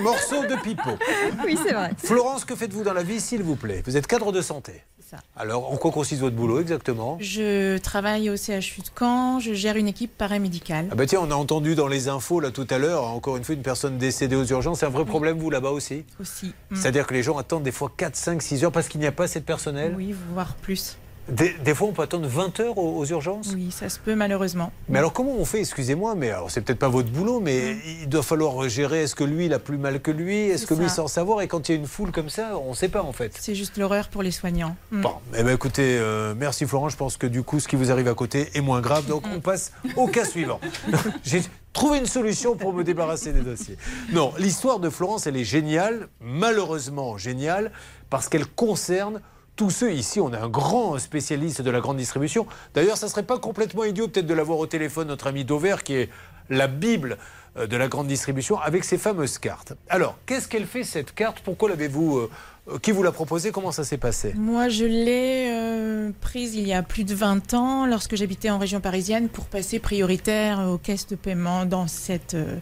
Morceau 0.00 0.46
de 0.46 0.56
pipeau. 0.62 0.96
Oui, 1.44 1.58
c'est 1.62 1.74
vrai. 1.74 1.90
Florence, 1.98 2.46
que 2.46 2.54
faites-vous 2.56 2.82
dans 2.82 2.94
la 2.94 3.02
vie, 3.02 3.20
s'il 3.20 3.42
vous 3.42 3.56
plaît? 3.56 3.82
Vous 3.84 3.98
êtes 3.98 4.06
cadre 4.06 4.32
de 4.32 4.40
santé. 4.40 4.82
Ça. 5.12 5.22
Alors, 5.36 5.72
en 5.72 5.76
quoi 5.76 5.90
consiste 5.90 6.20
votre 6.20 6.36
boulot 6.36 6.60
exactement? 6.60 7.18
Je 7.20 7.78
travaille 7.78 8.30
au 8.30 8.36
CHU 8.36 8.80
de 8.80 8.90
Caen, 8.98 9.40
je 9.40 9.52
gère 9.52 9.76
une 9.76 9.88
équipe 9.88 10.16
paramédicale. 10.16 10.88
Ah 10.90 10.94
bah 10.94 11.06
tiens, 11.06 11.20
on 11.22 11.30
a 11.30 11.34
entendu 11.34 11.74
dans 11.74 11.88
les 11.88 12.08
infos 12.08 12.40
là 12.40 12.50
tout 12.50 12.66
à 12.70 12.78
l'heure, 12.78 13.04
encore 13.04 13.36
une 13.36 13.44
fois, 13.44 13.54
une 13.54 13.62
personne 13.62 13.98
décédée 13.98 14.36
aux 14.36 14.44
urgences. 14.44 14.80
C'est 14.80 14.86
un 14.86 14.90
vrai 14.90 15.04
problème, 15.04 15.38
vous, 15.38 15.50
là-bas 15.50 15.70
aussi? 15.70 16.04
Aussi. 16.20 16.54
Mm. 16.70 16.76
C'est-à-dire 16.76 17.06
que 17.06 17.14
les 17.14 17.22
gens 17.22 17.36
attendent 17.36 17.62
des 17.62 17.72
fois 17.72 17.92
4, 17.96 18.16
5, 18.16 18.42
6 18.42 18.64
heures 18.64 18.72
parce 18.72 18.88
qu'il 18.88 19.00
n'y 19.00 19.06
a 19.06 19.12
pas 19.12 19.24
assez 19.24 19.40
de 19.40 19.44
personnel? 19.44 19.94
Oui, 19.96 20.14
voire 20.32 20.54
plus. 20.54 20.96
Des, 21.32 21.54
des 21.64 21.74
fois, 21.74 21.88
on 21.88 21.92
peut 21.92 22.02
attendre 22.02 22.28
20 22.28 22.60
heures 22.60 22.78
aux, 22.78 22.98
aux 22.98 23.06
urgences? 23.06 23.52
Oui, 23.54 23.70
ça 23.70 23.88
se 23.88 23.98
peut 23.98 24.14
malheureusement. 24.14 24.70
Mais 24.88 24.98
alors 24.98 25.12
comment 25.12 25.32
on 25.32 25.44
fait? 25.44 25.60
Excusez-moi, 25.60 26.14
mais 26.14 26.30
alors 26.30 26.50
c'est 26.50 26.60
peut-être 26.60 26.78
pas 26.78 26.88
votre 26.88 27.10
boulot, 27.10 27.40
mais 27.40 27.76
il 28.02 28.08
doit 28.08 28.22
falloir 28.22 28.68
gérer. 28.68 29.04
Est-ce 29.04 29.14
que 29.14 29.24
lui 29.24 29.46
il 29.46 29.54
a 29.54 29.58
plus 29.58 29.78
mal 29.78 30.00
que 30.00 30.10
lui? 30.10 30.36
Est-ce 30.36 30.66
que 30.66 30.74
lui 30.74 30.88
ça. 30.88 30.96
sans 30.96 31.08
savoir? 31.08 31.40
Et 31.40 31.48
quand 31.48 31.68
il 31.68 31.72
y 31.72 31.74
a 31.74 31.78
une 31.78 31.86
foule 31.86 32.12
comme 32.12 32.28
ça, 32.28 32.58
on 32.58 32.70
ne 32.70 32.74
sait 32.74 32.88
pas 32.88 33.02
en 33.02 33.12
fait. 33.12 33.32
C'est 33.38 33.54
juste 33.54 33.78
l'horreur 33.78 34.08
pour 34.08 34.22
les 34.22 34.30
soignants. 34.30 34.76
Mm. 34.90 35.00
Bon, 35.00 35.14
eh 35.36 35.42
ben 35.42 35.54
écoutez, 35.54 35.98
euh, 35.98 36.34
merci 36.36 36.66
Florent. 36.66 36.90
Je 36.90 36.96
pense 36.96 37.16
que 37.16 37.26
du 37.26 37.42
coup, 37.42 37.60
ce 37.60 37.68
qui 37.68 37.76
vous 37.76 37.90
arrive 37.90 38.08
à 38.08 38.14
côté 38.14 38.50
est 38.54 38.60
moins 38.60 38.82
grave. 38.82 39.06
Donc 39.06 39.24
on 39.34 39.40
passe 39.40 39.72
au 39.96 40.08
cas 40.08 40.24
suivant. 40.26 40.60
J'ai 41.24 41.42
trouvé 41.72 41.98
une 41.98 42.06
solution 42.06 42.56
pour 42.56 42.74
me 42.74 42.84
débarrasser 42.84 43.32
des 43.32 43.40
dossiers. 43.40 43.78
Non, 44.12 44.34
l'histoire 44.38 44.78
de 44.80 44.90
Florence, 44.90 45.26
elle 45.26 45.38
est 45.38 45.44
géniale, 45.44 46.08
malheureusement 46.20 47.16
géniale, 47.16 47.72
parce 48.10 48.28
qu'elle 48.28 48.46
concerne 48.46 49.20
tous 49.56 49.70
ceux 49.70 49.92
ici, 49.92 50.20
on 50.20 50.32
a 50.32 50.40
un 50.40 50.48
grand 50.48 50.98
spécialiste 50.98 51.62
de 51.62 51.70
la 51.70 51.80
grande 51.80 51.98
distribution. 51.98 52.46
D'ailleurs, 52.74 52.96
ça 52.96 53.08
serait 53.08 53.22
pas 53.22 53.38
complètement 53.38 53.84
idiot 53.84 54.08
peut-être 54.08 54.26
de 54.26 54.34
l'avoir 54.34 54.58
au 54.58 54.66
téléphone, 54.66 55.08
notre 55.08 55.26
ami 55.26 55.44
Dover, 55.44 55.76
qui 55.84 55.94
est 55.94 56.10
la 56.48 56.68
Bible 56.68 57.18
euh, 57.56 57.66
de 57.66 57.76
la 57.76 57.88
grande 57.88 58.06
distribution, 58.06 58.58
avec 58.58 58.84
ses 58.84 58.98
fameuses 58.98 59.38
cartes. 59.38 59.74
Alors, 59.88 60.18
qu'est-ce 60.26 60.48
qu'elle 60.48 60.66
fait 60.66 60.84
cette 60.84 61.14
carte? 61.14 61.40
Pourquoi 61.40 61.68
l'avez-vous 61.68 62.18
euh, 62.18 62.30
Qui 62.80 62.92
vous 62.92 63.02
l'a 63.02 63.10
proposée 63.10 63.50
Comment 63.50 63.72
ça 63.72 63.82
s'est 63.82 63.98
passé? 63.98 64.34
Moi, 64.36 64.68
je 64.68 64.84
l'ai 64.84 65.48
euh, 65.50 66.12
prise 66.20 66.54
il 66.54 66.64
y 66.66 66.72
a 66.72 66.84
plus 66.84 67.02
de 67.02 67.12
20 67.12 67.54
ans, 67.54 67.86
lorsque 67.86 68.14
j'habitais 68.14 68.50
en 68.50 68.58
région 68.58 68.80
parisienne, 68.80 69.28
pour 69.28 69.46
passer 69.46 69.80
prioritaire 69.80 70.60
aux 70.68 70.78
caisses 70.78 71.08
de 71.08 71.16
paiement 71.16 71.66
dans 71.66 71.88
cette 71.88 72.34
euh, 72.34 72.58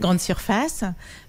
grande 0.00 0.18
surface. 0.18 0.82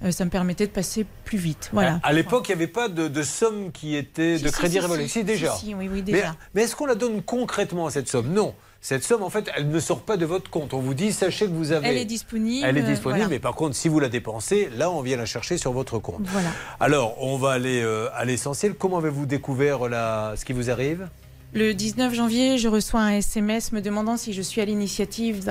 Euh, 0.04 0.10
ça 0.10 0.26
me 0.26 0.32
permettait 0.32 0.66
de 0.66 0.72
passer 0.72 1.06
plus 1.26 1.38
vite. 1.38 1.70
Voilà. 1.74 2.00
À, 2.02 2.08
à 2.08 2.14
l'époque, 2.14 2.50
il 2.50 2.54
n'y 2.56 2.64
avait 2.64 2.72
pas 2.72 2.90
de, 2.90 3.08
de 3.08 3.22
somme 3.22 3.72
qui 3.72 3.96
était 3.96 4.40
de 4.40 4.50
crédit 4.50 4.74
si, 4.74 4.80
révolu. 4.80 5.08
si. 5.08 5.24
Déjà. 5.24 5.56
Oui, 5.68 5.76
oui, 5.78 5.88
Mais, 5.94 6.02
déjà. 6.02 6.36
mais 6.56 6.64
est-ce 6.64 6.76
qu'on 6.76 6.88
la 6.88 6.96
donne 6.96 7.22
concrètement, 7.22 7.88
cette 7.92 8.10
somme? 8.10 8.34
Non. 8.34 8.56
Cette 8.82 9.04
somme, 9.04 9.24
en 9.24 9.30
fait, 9.30 9.50
elle 9.56 9.70
ne 9.70 9.80
sort 9.80 10.02
pas 10.02 10.18
de 10.18 10.26
votre 10.26 10.50
compte. 10.50 10.74
On 10.74 10.80
vous 10.80 10.94
dit, 10.94 11.12
sachez 11.12 11.46
que 11.48 11.52
vous 11.52 11.72
avez. 11.72 11.88
Elle 11.88 11.98
est 11.98 12.06
disponible. 12.06 12.66
Elle 12.66 12.78
est 12.78 12.82
euh, 12.82 12.86
disponible, 12.86 13.20
voilà. 13.22 13.28
mais 13.30 13.40
par 13.40 13.56
contre, 13.56 13.76
si 13.76 13.88
vous 13.90 14.00
la 14.00 14.08
dépensez, 14.10 14.70
là, 14.76 14.90
on 14.92 15.02
vient 15.02 15.18
la 15.18 15.26
chercher 15.26 15.58
sur 15.58 15.72
votre 15.74 16.00
compte. 16.00 16.22
Voilà. 16.26 16.50
Alors, 16.80 17.22
on 17.22 17.38
va 17.38 17.52
aller 17.52 17.82
euh, 17.82 18.08
à 18.16 18.24
l'essentiel. 18.24 18.76
Comment 18.76 18.98
avez-vous 19.00 19.26
découvert 19.26 19.90
la- 19.90 20.34
ce 20.38 20.46
qui 20.46 20.54
vous 20.54 20.70
arrive? 20.70 21.08
Le 21.54 21.74
19 21.74 22.14
janvier, 22.14 22.58
je 22.58 22.68
reçois 22.68 23.02
un 23.02 23.12
SMS 23.18 23.72
me 23.72 23.82
demandant 23.82 24.16
si 24.18 24.32
je 24.34 24.42
suis 24.42 24.62
à 24.62 24.66
l'initiative 24.66 25.44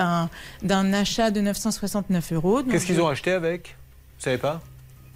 d'un 0.63 0.93
achat 0.93 1.31
de 1.31 1.41
969 1.41 2.33
euros. 2.33 2.63
Qu'est-ce 2.63 2.87
qu'ils 2.87 3.01
ont 3.01 3.09
acheté 3.09 3.33
avec? 3.33 3.77
Vous 4.19 4.25
savez 4.25 4.39
pas? 4.39 4.61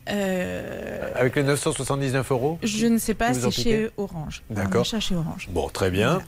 Euh, 0.08 1.12
Avec 1.14 1.36
les 1.36 1.42
979 1.42 2.32
euros? 2.32 2.58
Je 2.62 2.86
ne 2.86 2.98
sais 2.98 3.14
pas, 3.14 3.32
c'est 3.34 3.50
chez 3.50 3.90
Orange. 3.96 4.42
D'accord. 4.50 4.84
chez 4.84 5.14
Orange. 5.14 5.48
Bon, 5.50 5.68
très 5.68 5.90
bien. 5.90 6.20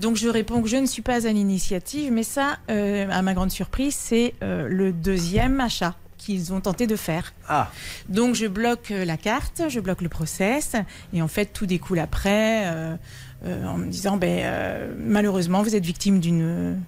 Donc 0.00 0.16
je 0.16 0.28
réponds 0.28 0.62
que 0.62 0.68
je 0.68 0.76
ne 0.76 0.86
suis 0.86 1.02
pas 1.02 1.26
à 1.26 1.32
l'initiative, 1.32 2.12
mais 2.12 2.22
ça, 2.22 2.58
euh, 2.70 3.08
à 3.10 3.22
ma 3.22 3.34
grande 3.34 3.50
surprise, 3.50 3.94
c'est 3.94 4.34
euh, 4.42 4.68
le 4.68 4.92
deuxième 4.92 5.60
achat 5.60 5.94
qu'ils 6.16 6.52
ont 6.52 6.60
tenté 6.60 6.86
de 6.86 6.96
faire. 6.96 7.32
Ah. 7.48 7.70
Donc 8.08 8.34
je 8.34 8.46
bloque 8.46 8.90
euh, 8.90 9.04
la 9.04 9.16
carte, 9.16 9.62
je 9.68 9.80
bloque 9.80 10.02
le 10.02 10.08
process, 10.08 10.74
et 11.12 11.22
en 11.22 11.28
fait 11.28 11.46
tout 11.46 11.66
découle 11.66 12.00
après 12.00 12.64
euh, 12.66 12.96
en 13.44 13.78
me 13.78 13.86
disant, 13.86 14.16
ben, 14.16 14.90
malheureusement, 14.98 15.62
vous 15.62 15.76
êtes 15.76 15.86
victime 15.86 16.18
d'une 16.18 16.80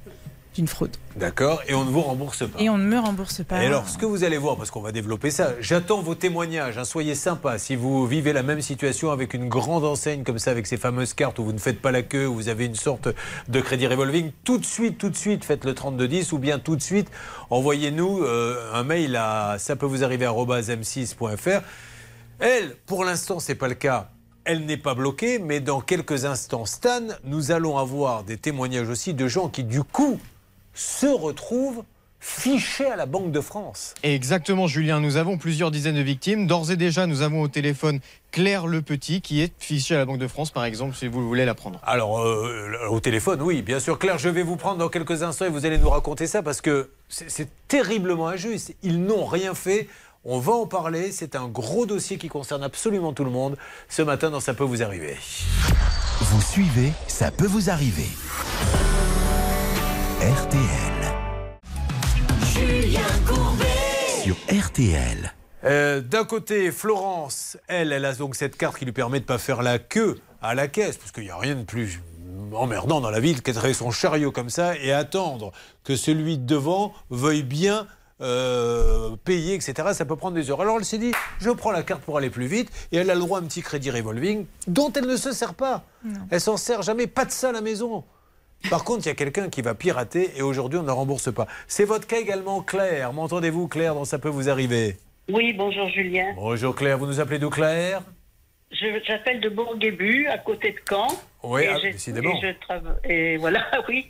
d'une 0.55 0.67
fraude. 0.67 0.97
D'accord, 1.17 1.63
et 1.69 1.75
on 1.75 1.85
ne 1.85 1.91
vous 1.91 2.01
rembourse 2.01 2.49
pas. 2.49 2.61
Et 2.61 2.69
on 2.69 2.79
ne 2.79 2.85
me 2.85 2.99
rembourse 2.99 3.43
pas. 3.45 3.63
Et 3.63 3.67
alors, 3.67 3.89
ce 3.89 3.99
que 3.99 4.07
vous 4.07 4.25
allez 4.25 4.39
voir, 4.39 4.57
parce 4.57 4.71
qu'on 4.71 4.81
va 4.81 4.93
développer 4.93 5.31
ça, 5.31 5.53
j'attends 5.61 6.03
vos 6.03 6.15
témoignages. 6.15 6.79
hein, 6.79 6.85
soyez 6.85 7.15
sympas. 7.15 7.59
Si 7.59 7.77
vous 7.77 8.07
vivez 8.07 8.33
la 8.33 8.43
même 8.43 8.61
situation 8.61 9.11
avec 9.11 9.35
une 9.35 9.49
grande 9.49 9.85
enseigne 9.85 10.25
comme 10.25 10.39
ça, 10.39 10.51
avec 10.51 10.67
ces 10.67 10.77
fameuses 10.77 11.15
cartes 11.15 11.39
où 11.39 11.45
vous 11.45 11.53
ne 11.53 11.59
faites 11.59 11.81
pas 11.81 11.93
la 11.93 12.03
queue, 12.03 12.27
où 12.27 12.35
vous 12.35 12.49
avez 12.49 12.67
une 12.67 12.75
sorte 12.75 13.09
de 13.49 13.61
crédit 13.61 13.87
revolving, 13.87 14.33
tout 14.45 14.59
de 14.59 14.65
suite, 14.65 14.99
tout 14.99 15.11
de 15.11 15.17
suite, 15.17 15.45
faites 15.45 15.65
le 15.65 15.75
3210 15.75 16.33
ou 16.33 16.39
bien 16.39 16.59
tout 16.59 16.77
de 16.77 16.83
suite, 16.83 17.11
envoyez-nous 17.51 18.23
euh, 18.23 18.73
un 18.75 18.83
mail 18.83 19.17
à 19.17 19.57
ça 19.59 19.77
peut 19.77 19.87
vous 19.87 20.05
arriver 20.05 20.27
m6.fr. 20.27 21.63
Elle, 22.39 22.75
pour 22.87 23.05
l'instant, 23.05 23.39
c'est 23.39 23.55
pas 23.55 23.69
le 23.69 23.75
cas. 23.75 24.11
Elle 24.45 24.65
n'est 24.65 24.79
pas 24.79 24.95
bloquée, 24.95 25.39
mais 25.39 25.61
dans 25.61 25.81
quelques 25.81 26.25
instants, 26.25 26.65
Stan, 26.65 27.03
nous 27.25 27.53
allons 27.53 27.77
avoir 27.77 28.25
des 28.25 28.39
témoignages 28.39 28.89
aussi 28.89 29.13
de 29.13 29.29
gens 29.29 29.49
qui, 29.49 29.65
du 29.65 29.83
coup, 29.83 30.19
se 30.75 31.07
retrouvent 31.07 31.85
fichés 32.21 32.87
à 32.87 32.97
la 32.97 33.07
Banque 33.07 33.33
de 33.33 33.41
France. 33.41 33.95
Exactement, 34.03 34.67
Julien. 34.67 35.01
Nous 35.01 35.17
avons 35.17 35.39
plusieurs 35.39 35.71
dizaines 35.71 35.97
de 35.97 36.03
victimes. 36.03 36.47
D'ores 36.47 36.71
et 36.71 36.77
déjà, 36.77 37.07
nous 37.07 37.23
avons 37.23 37.41
au 37.41 37.49
téléphone 37.49 38.01
Claire 38.31 38.67
Le 38.67 38.83
Petit, 38.83 39.23
qui 39.23 39.41
est 39.41 39.53
fichée 39.59 39.95
à 39.95 39.99
la 39.99 40.05
Banque 40.05 40.19
de 40.19 40.29
France, 40.29 40.51
par 40.51 40.65
exemple, 40.65 40.95
si 40.95 41.09
vous 41.09 41.27
voulez 41.27 41.47
la 41.47 41.55
prendre. 41.55 41.81
Alors, 41.83 42.21
euh, 42.21 42.89
au 42.91 43.01
téléphone, 43.01 43.41
oui, 43.41 43.63
bien 43.63 43.81
sûr. 43.81 43.99
Claire, 43.99 44.19
je 44.19 44.29
vais 44.29 44.43
vous 44.43 44.57
prendre 44.57 44.77
dans 44.77 44.91
quelques 44.91 45.23
instants 45.23 45.47
et 45.47 45.51
vous 45.51 45.65
allez 45.65 45.79
nous 45.79 45.89
raconter 45.89 46.27
ça 46.27 46.43
parce 46.43 46.61
que 46.61 46.91
c'est 47.09 47.31
c'est 47.31 47.49
terriblement 47.69 48.29
injuste. 48.29 48.75
Ils 48.83 49.03
n'ont 49.03 49.25
rien 49.25 49.55
fait. 49.55 49.89
On 50.25 50.39
va 50.39 50.53
en 50.53 50.67
parler. 50.67 51.13
C'est 51.13 51.35
un 51.35 51.49
gros 51.49 51.87
dossier 51.87 52.19
qui 52.19 52.29
concerne 52.29 52.63
absolument 52.63 53.15
tout 53.15 53.25
le 53.25 53.31
monde. 53.31 53.57
Ce 53.89 54.03
matin, 54.03 54.29
dans 54.31 54.41
Ça 54.41 54.53
peut 54.53 54.65
vous 54.65 54.83
arriver. 54.83 55.17
Vous 56.21 56.43
suivez, 56.43 56.93
ça 57.09 57.31
peut 57.31 57.47
vous 57.47 57.71
arriver. 57.71 58.09
RTL. 60.21 60.61
Julien 62.53 63.01
Courbet. 63.27 63.65
Sur 64.23 64.37
RTL. 64.53 65.33
Euh, 65.65 66.03
D'un 66.03 66.25
côté, 66.27 66.71
Florence, 66.73 67.57
elle, 67.69 67.91
elle 67.91 68.05
a 68.05 68.13
donc 68.13 68.37
cette 68.37 68.59
carte 68.59 68.77
qui 68.77 68.85
lui 68.85 68.93
permet 68.93 69.21
de 69.21 69.25
ne 69.25 69.29
pas 69.29 69.39
faire 69.39 69.63
la 69.63 69.79
queue 69.79 70.19
à 70.43 70.55
la 70.55 70.69
caisse, 70.69 70.99
parce 70.99 71.11
qu'il 71.11 71.23
n'y 71.23 71.31
a 71.31 71.39
rien 71.39 71.55
de 71.55 71.63
plus 71.63 72.03
emmerdant 72.53 73.01
dans 73.01 73.09
la 73.09 73.19
vie 73.19 73.35
que 73.41 73.51
de 73.51 73.73
son 73.73 73.91
chariot 73.91 74.31
comme 74.31 74.51
ça 74.51 74.77
et 74.77 74.93
attendre 74.93 75.53
que 75.85 75.97
celui 75.97 76.37
de 76.37 76.45
devant 76.45 76.93
veuille 77.09 77.43
bien 77.43 77.87
euh, 78.21 79.17
payer, 79.25 79.55
etc. 79.55 79.89
Ça 79.95 80.05
peut 80.05 80.17
prendre 80.17 80.35
des 80.35 80.51
heures. 80.51 80.61
Alors 80.61 80.77
elle 80.77 80.85
s'est 80.85 80.99
dit, 80.99 81.13
je 81.41 81.49
prends 81.49 81.71
la 81.71 81.83
carte 81.83 82.03
pour 82.03 82.19
aller 82.19 82.29
plus 82.29 82.47
vite, 82.47 82.71
et 82.93 82.99
elle 82.99 83.09
a 83.09 83.15
le 83.15 83.21
droit 83.21 83.39
à 83.39 83.43
un 83.43 83.47
petit 83.47 83.63
crédit 83.63 83.91
revolving 83.91 84.45
dont 84.67 84.93
elle 84.93 85.07
ne 85.07 85.17
se 85.17 85.33
sert 85.33 85.55
pas. 85.55 85.85
Elle 86.29 86.43
s'en 86.43 86.59
sert 86.59 86.83
jamais, 86.83 87.07
pas 87.07 87.25
de 87.25 87.31
ça 87.31 87.49
à 87.49 87.53
la 87.53 87.63
maison. 87.63 88.05
Par 88.69 88.85
contre, 88.85 89.07
il 89.07 89.09
y 89.09 89.13
a 89.13 89.15
quelqu'un 89.15 89.49
qui 89.49 89.63
va 89.63 89.75
pirater 89.75 90.31
et 90.37 90.43
aujourd'hui 90.43 90.79
on 90.79 90.83
ne 90.83 90.91
rembourse 90.91 91.33
pas. 91.33 91.47
C'est 91.67 91.85
votre 91.85 92.07
cas 92.07 92.19
également, 92.19 92.61
Claire. 92.61 93.13
M'entendez-vous, 93.13 93.69
Claire, 93.69 93.95
dans 93.95 94.05
Ça 94.05 94.19
peut 94.19 94.29
vous 94.29 94.49
arriver 94.51 94.97
Oui, 95.29 95.55
bonjour 95.57 95.89
Julien. 95.89 96.33
Bonjour 96.37 96.75
Claire, 96.75 96.99
vous 96.99 97.07
nous 97.07 97.21
appelez 97.21 97.39
d'où 97.39 97.49
Claire 97.51 98.03
Je- 98.71 99.01
J'appelle 99.07 99.41
de 99.41 99.49
Bourguébu, 99.49 100.27
à 100.29 100.39
côté 100.39 100.73
de 100.73 100.79
Caen. 100.89 101.09
Oui, 101.43 101.63
Et 101.63 101.69
ah, 101.69 101.77
décidément. 101.81 102.31
Et, 102.35 102.41
je 102.43 102.67
trava- 102.67 102.99
et 103.05 103.37
voilà, 103.39 103.65
oui. 103.89 104.07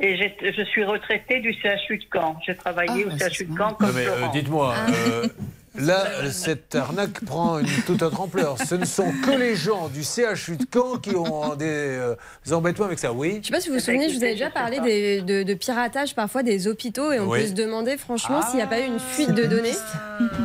Et 0.00 0.16
je 0.16 0.62
suis 0.64 0.84
retraitée 0.84 1.38
du 1.40 1.52
CHU 1.52 1.98
de 1.98 2.04
Caen. 2.12 2.36
J'ai 2.44 2.56
travaillé 2.56 3.04
au 3.04 3.10
CHU 3.10 3.44
de 3.44 3.56
Caen 3.56 3.68
Non, 3.68 3.74
comme 3.74 3.92
mais, 3.94 4.06
euh. 4.06 4.26
Dites-moi, 4.32 4.74
Ah. 4.76 4.86
euh, 4.90 5.28
là, 5.76 6.30
cette 6.30 6.74
arnaque 6.74 7.24
prend 7.24 7.58
une 7.58 7.66
toute 7.86 8.02
autre 8.02 8.20
ampleur. 8.20 8.58
Ce 8.58 8.74
ne 8.74 8.84
sont 8.84 9.12
que 9.24 9.30
les 9.30 9.56
gens 9.56 9.88
du 9.88 10.02
CHU 10.02 10.56
de 10.56 10.64
Caen 10.72 10.98
qui 10.98 11.16
ont 11.16 11.54
des, 11.56 11.66
euh, 11.66 12.14
des 12.44 12.52
embêtements 12.52 12.86
avec 12.86 12.98
ça, 12.98 13.12
oui 13.12 13.38
Je 13.42 13.46
sais 13.48 13.52
pas 13.52 13.60
si 13.60 13.68
vous 13.68 13.74
vous 13.74 13.80
souvenez, 13.80 14.08
je 14.08 14.16
vous 14.16 14.22
avais 14.22 14.32
déjà 14.32 14.50
parlé 14.50 14.80
des- 14.80 15.22
de, 15.22 15.42
de 15.42 15.54
piratage 15.54 16.14
parfois 16.14 16.42
des 16.42 16.68
hôpitaux 16.68 17.12
et 17.12 17.20
on 17.20 17.28
Oui. 17.28 17.40
peut 17.40 17.46
se 17.48 17.52
demander 17.54 17.96
franchement 17.96 18.42
s'il 18.42 18.56
n'y 18.56 18.62
a 18.62 18.66
pas 18.66 18.80
eu 18.80 18.86
une 18.86 19.00
fuite 19.00 19.32
de 19.32 19.44
données 19.44 19.72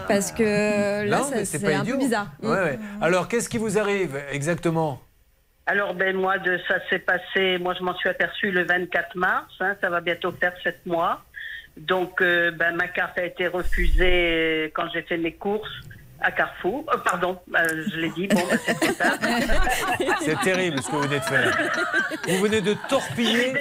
parce 0.07 0.31
que 0.31 0.43
euh, 0.43 1.05
là 1.05 1.21
c'est 1.43 1.63
un 1.65 1.81
idiot. 1.81 1.95
peu 1.95 1.99
bizarre. 1.99 2.27
Ouais, 2.41 2.49
ouais. 2.49 2.79
Alors, 3.01 3.27
qu'est-ce 3.27 3.49
qui 3.49 3.57
vous 3.57 3.77
arrive 3.77 4.17
exactement? 4.31 5.01
Alors, 5.69 5.93
ben, 5.95 6.15
moi, 6.15 6.37
de, 6.37 6.57
ça 6.67 6.75
s'est 6.89 6.99
passé, 6.99 7.57
moi, 7.59 7.73
je 7.77 7.83
m'en 7.83 7.93
suis 7.97 8.07
aperçue 8.07 8.51
le 8.51 8.65
24 8.65 9.15
mars, 9.15 9.51
hein, 9.59 9.75
ça 9.81 9.89
va 9.89 9.99
bientôt 9.99 10.31
faire 10.39 10.53
sept 10.63 10.77
mois. 10.85 11.21
Donc, 11.77 12.21
euh, 12.21 12.51
ben, 12.51 12.75
ma 12.75 12.87
carte 12.87 13.17
a 13.19 13.25
été 13.25 13.47
refusée 13.47 14.71
quand 14.73 14.87
j'ai 14.93 15.03
fait 15.03 15.17
mes 15.17 15.33
courses 15.33 15.81
à 16.21 16.31
Carrefour. 16.31 16.83
Euh, 16.93 16.97
pardon, 17.05 17.37
euh, 17.55 17.83
je 17.91 17.97
l'ai 17.97 18.09
dit, 18.09 18.27
bon, 18.27 18.41
ben, 18.49 18.59
c'est 18.65 18.73
trop 18.75 18.93
tard. 18.93 19.13
C'est 20.21 20.39
terrible 20.41 20.81
ce 20.81 20.87
que 20.87 20.91
vous 20.91 21.01
venez 21.03 21.19
de 21.19 21.23
faire. 21.23 21.57
Vous 22.27 22.37
venez 22.39 22.61
de 22.61 22.73
torpiller 22.89 23.53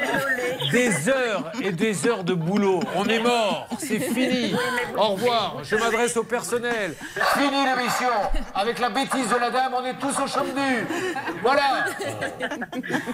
des 0.73 1.09
heures 1.09 1.53
et 1.63 1.71
des 1.73 2.07
heures 2.09 2.25
de 2.25 2.35
boulot. 2.35 2.81
On 2.97 3.05
est 3.07 3.19
mort, 3.21 3.69
c'est 3.79 3.99
fini. 4.01 4.55
Au 4.97 5.09
revoir, 5.11 5.59
je 5.63 5.77
m'adresse 5.77 6.17
au 6.17 6.25
personnel. 6.25 6.95
Fini 7.35 7.65
l'émission. 7.65 8.09
Avec 8.55 8.79
la 8.79 8.89
bêtise 8.91 9.29
de 9.29 9.39
la 9.39 9.51
dame, 9.51 9.73
on 9.75 9.85
est 9.85 9.95
tous 9.99 10.19
au 10.21 10.27
champ 10.27 10.45
nu. 10.45 10.87
Voilà. 11.43 11.85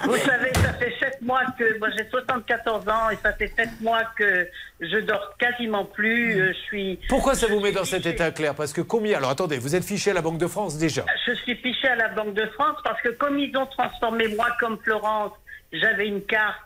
Vous 0.04 0.16
savez, 0.16 0.52
ça 0.54 0.72
fait 0.74 0.94
sept 1.00 1.20
mois 1.22 1.42
que 1.58 1.78
moi 1.78 1.88
j'ai 1.96 2.08
74 2.10 2.88
ans 2.88 3.10
et 3.10 3.18
ça 3.22 3.32
fait 3.32 3.52
sept 3.56 3.80
mois 3.80 4.02
que 4.16 4.48
je 4.80 4.98
dors 4.98 5.34
quasiment 5.38 5.84
plus. 5.84 6.40
euh, 6.40 6.52
Je 6.52 6.58
suis. 6.66 6.98
Pourquoi 7.08 7.34
ça 7.34 7.46
vous 7.48 7.60
met 7.60 7.72
dans 7.72 7.84
cet 7.84 8.06
état 8.06 8.30
clair 8.30 8.54
Parce 8.54 8.72
que 8.72 8.80
combien 8.80 9.18
Alors 9.18 9.31
attendez, 9.32 9.58
vous 9.58 9.74
êtes 9.74 9.84
fiché 9.84 10.10
à 10.10 10.14
la 10.14 10.22
Banque 10.22 10.38
de 10.38 10.46
France 10.46 10.78
déjà. 10.78 11.04
Je 11.26 11.32
suis 11.34 11.56
fichée 11.56 11.88
à 11.88 11.96
la 11.96 12.08
Banque 12.08 12.34
de 12.34 12.46
France 12.46 12.76
parce 12.84 13.00
que 13.02 13.08
comme 13.10 13.38
ils 13.38 13.56
ont 13.56 13.66
transformé 13.66 14.28
moi 14.28 14.48
comme 14.60 14.78
Florence, 14.78 15.32
j'avais 15.72 16.06
une 16.08 16.22
carte 16.22 16.56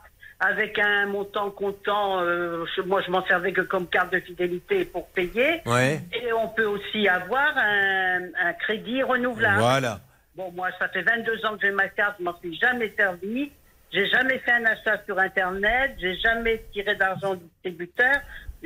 avec 0.40 0.78
un 0.78 1.06
montant 1.06 1.51
comptant. 1.51 2.20
euh, 2.20 2.64
je- 2.76 2.82
moi, 2.82 3.01
je 3.06 3.10
m'en 3.10 3.24
servais 3.26 3.52
que 3.52 3.62
comme 3.62 3.86
carte 3.86 4.12
de 4.12 4.20
fidélité 4.20 4.84
pour 4.84 5.09
payer. 5.09 5.62
Ouais. 5.64 6.01
Et 6.12 6.32
on 6.34 6.48
peut 6.48 6.66
aussi 6.66 7.09
avoir 7.09 7.56
un, 7.56 8.18
un 8.38 8.52
crédit 8.52 9.02
renouvelable. 9.02 9.60
Voilà. 9.60 10.01
Bon, 10.34 10.52
moi, 10.52 10.68
ça 10.78 10.88
fait 10.88 11.01
22 11.02 11.47
ans 11.47 11.55
que 11.56 11.62
j'ai 11.66 11.70
ma 11.70 11.88
carte, 11.88 12.16
je 12.18 12.24
m'en 12.24 12.36
suis 12.38 12.55
jamais 12.59 12.93
servi. 12.98 13.51
J'ai 13.93 14.06
jamais 14.10 14.38
fait 14.40 14.51
un 14.52 14.64
achat 14.66 15.01
sur 15.06 15.18
Internet, 15.18 15.93
j'ai 15.98 16.16
jamais 16.18 16.62
tiré 16.72 16.94
d'argent 16.97 17.34
du 17.36 17.44
distributeur. 17.44 18.16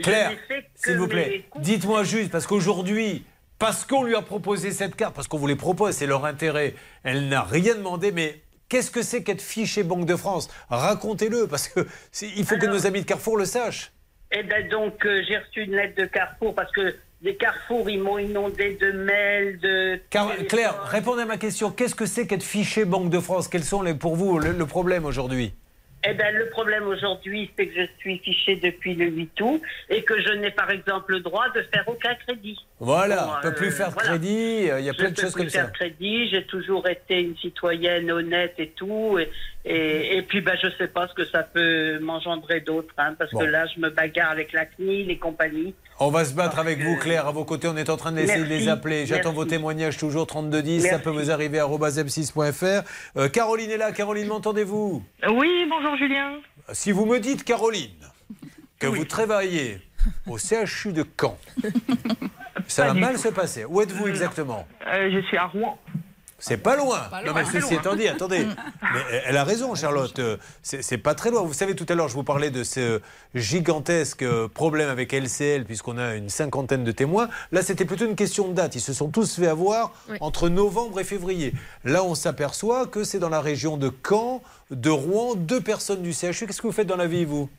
Claire, 0.02 0.32
s'il 0.74 0.96
vous 0.96 1.06
plaît, 1.06 1.44
dites-moi 1.56 2.02
juste, 2.04 2.32
parce 2.32 2.46
qu'aujourd'hui, 2.48 3.24
parce 3.60 3.84
qu'on 3.84 4.02
lui 4.02 4.16
a 4.16 4.22
proposé 4.22 4.72
cette 4.72 4.96
carte, 4.96 5.14
parce 5.14 5.28
qu'on 5.28 5.36
vous 5.36 5.46
les 5.46 5.54
propose, 5.54 5.94
c'est 5.94 6.06
leur 6.06 6.24
intérêt, 6.24 6.74
elle 7.04 7.28
n'a 7.28 7.42
rien 7.42 7.74
demandé, 7.74 8.10
mais 8.10 8.40
qu'est-ce 8.70 8.90
que 8.90 9.02
c'est 9.02 9.22
qu'être 9.22 9.42
fiché 9.42 9.84
Banque 9.84 10.06
de 10.06 10.16
France? 10.16 10.48
Racontez-le, 10.70 11.46
parce 11.46 11.68
que 11.68 11.86
il 12.22 12.44
faut 12.44 12.56
que 12.56 12.66
nos 12.66 12.86
amis 12.86 13.02
de 13.02 13.06
Carrefour 13.06 13.36
le 13.36 13.44
sachent. 13.44 13.92
Eh 14.32 14.42
ben 14.44 14.66
donc, 14.68 15.04
euh, 15.04 15.22
j'ai 15.28 15.36
reçu 15.36 15.64
une 15.64 15.76
lettre 15.76 15.94
de 16.00 16.06
Carrefour 16.06 16.54
parce 16.54 16.72
que 16.72 16.96
les 17.20 17.36
Carrefour, 17.36 17.90
ils 17.90 18.00
m'ont 18.00 18.16
inondé 18.18 18.78
de 18.80 18.92
mails, 18.92 19.58
de. 19.58 20.00
Car. 20.08 20.34
Claire, 20.48 20.82
répondez 20.84 21.22
à 21.22 21.26
ma 21.26 21.36
question. 21.36 21.70
Qu'est-ce 21.70 21.94
que 21.94 22.06
c'est 22.06 22.26
qu'être 22.26 22.42
fiché 22.42 22.86
Banque 22.86 23.10
de 23.10 23.20
France? 23.20 23.48
Quels 23.48 23.64
sont 23.64 23.82
les, 23.82 23.92
pour 23.94 24.16
vous 24.16 24.38
le, 24.38 24.52
le 24.52 24.66
problème 24.66 25.04
aujourd'hui? 25.04 25.52
Eh 26.08 26.14
ben, 26.14 26.34
le 26.34 26.48
problème 26.48 26.86
aujourd'hui, 26.86 27.50
c'est 27.58 27.66
que 27.66 27.74
je 27.82 27.86
suis 27.98 28.18
fichée 28.20 28.56
depuis 28.56 28.94
le 28.94 29.06
8 29.06 29.40
août 29.42 29.62
et 29.90 30.02
que 30.02 30.18
je 30.18 30.32
n'ai 30.32 30.50
par 30.50 30.70
exemple 30.70 31.12
le 31.12 31.20
droit 31.20 31.50
de 31.50 31.62
faire 31.74 31.84
aucun 31.88 32.14
crédit. 32.14 32.58
Voilà, 32.82 33.24
Bon, 33.24 33.30
on 33.32 33.36
ne 33.36 33.42
peut 33.42 33.48
euh, 33.48 33.50
plus 33.52 33.70
faire 33.72 33.88
de 33.90 33.92
voilà. 33.92 34.08
crédit, 34.08 34.70
euh, 34.70 34.80
il 34.80 34.86
y 34.86 34.88
a 34.88 34.92
Je 34.92 34.96
plein 34.98 35.10
de 35.10 35.14
peux 35.14 35.20
choses 35.22 35.32
plus 35.34 35.42
comme 35.42 35.50
faire 35.50 35.66
ça. 35.66 35.70
crédit, 35.72 36.30
j'ai 36.30 36.44
toujours 36.46 36.88
été 36.88 37.20
une 37.20 37.36
citoyenne 37.36 38.10
honnête 38.10 38.54
et 38.56 38.70
tout. 38.70 39.18
Et, 39.18 39.28
et, 39.66 40.16
et 40.16 40.22
puis, 40.22 40.40
ben, 40.40 40.56
je 40.62 40.68
sais 40.78 40.88
pas 40.88 41.06
ce 41.06 41.12
que 41.12 41.26
ça 41.26 41.42
peut 41.42 41.98
m'engendrer 41.98 42.60
d'autre, 42.62 42.94
hein, 42.96 43.14
parce 43.18 43.32
Bon. 43.32 43.40
que 43.40 43.44
là, 43.44 43.66
je 43.74 43.80
me 43.80 43.90
bagarre 43.90 44.30
avec 44.30 44.54
la 44.54 44.64
CNIL 44.64 45.10
et 45.10 45.18
compagnie. 45.18 45.74
On 45.98 46.08
va 46.10 46.24
se 46.24 46.32
battre 46.32 46.58
avec 46.58 46.80
vous, 46.80 46.96
Claire, 46.96 47.26
à 47.26 47.32
vos 47.32 47.44
côtés. 47.44 47.68
On 47.68 47.76
est 47.76 47.90
en 47.90 47.98
train 47.98 48.12
d'essayer 48.12 48.42
de 48.44 48.48
les 48.48 48.68
appeler. 48.68 49.04
J'attends 49.04 49.34
vos 49.34 49.44
témoignages 49.44 49.98
toujours 49.98 50.26
3210. 50.26 50.80
Ça 50.80 50.88
Merci. 50.92 51.04
peut 51.04 51.10
vous 51.10 51.30
arriver 51.30 51.58
à 51.58 51.66
m6.fr. 51.66 52.82
Euh, 53.18 53.28
Caroline 53.28 53.70
est 53.70 53.76
là. 53.76 53.92
Caroline, 53.92 54.28
m'entendez-vous? 54.28 55.02
Oui, 55.30 55.66
bonjour 55.68 55.94
Julien. 55.98 56.38
Si 56.72 56.92
vous 56.92 57.04
me 57.04 57.18
dites, 57.20 57.44
Caroline, 57.44 57.90
que 58.78 58.86
vous 58.86 59.04
travaillez 59.04 59.78
au 60.26 60.38
CHU 60.38 60.94
de 60.94 61.04
Caen, 61.20 61.36
ça 62.66 62.86
va 62.88 62.94
mal 62.94 63.14
tout. 63.14 63.20
se 63.22 63.28
passer. 63.28 63.64
Où 63.64 63.80
êtes-vous 63.80 64.08
exactement 64.08 64.66
Euh, 64.86 65.10
je 65.12 65.20
suis 65.26 65.36
à 65.36 65.46
Rouen. 65.46 65.78
C'est 66.42 66.56
pas 66.56 66.74
loin. 66.74 67.00
Pas 67.10 67.20
non, 67.20 67.32
loin. 67.32 67.42
mais 67.52 67.60
ceci 67.60 67.74
étant 67.74 67.94
dit, 67.94 68.08
attendez. 68.08 68.46
Mais 68.82 69.00
elle- 69.26 69.36
a 69.36 69.44
raison, 69.44 69.74
Charlotte. 69.74 70.18
Euh, 70.20 70.38
C'est 70.62 70.96
pas 70.96 71.14
très 71.14 71.30
loin. 71.30 71.42
Vous 71.42 71.52
savez, 71.52 71.74
tout 71.74 71.84
à 71.90 71.94
l'heure, 71.94 72.08
je 72.08 72.14
vous 72.14 72.24
parlais 72.24 72.48
de 72.50 72.64
ce 72.64 73.02
gigantesque 73.34 74.22
euh, 74.22 74.48
problème 74.48 74.88
avec 74.88 75.12
LCL, 75.12 75.64
puisqu'on 75.66 75.98
a 75.98 76.14
une 76.14 76.30
cinquantaine 76.30 76.82
de 76.82 76.92
témoins. 76.92 77.28
Là, 77.52 77.60
c'était 77.60 77.84
plutôt 77.84 78.06
une 78.06 78.16
question 78.16 78.48
de 78.48 78.54
date. 78.54 78.74
Ils 78.74 78.80
se 78.80 78.94
sont 78.94 79.10
tous 79.10 79.36
fait 79.38 79.48
avoir 79.48 79.92
Oui. 80.08 80.16
entre 80.22 80.48
novembre 80.48 80.98
et 81.00 81.04
février. 81.04 81.52
Là, 81.84 82.02
on 82.04 82.14
s'aperçoit 82.14 82.86
que 82.86 83.04
c'est 83.04 83.18
dans 83.18 83.28
la 83.28 83.42
région 83.42 83.76
de 83.76 83.90
Caen, 84.08 84.40
de 84.70 84.88
Rouen, 84.88 85.34
deux 85.34 85.60
personnes 85.60 86.00
du 86.02 86.12
CHU. 86.14 86.46
Qu'est-ce 86.46 86.62
que 86.62 86.66
vous 86.68 86.72
faites 86.72 86.86
dans 86.86 86.96
la 86.96 87.06
vie, 87.06 87.26
vous? 87.26 87.50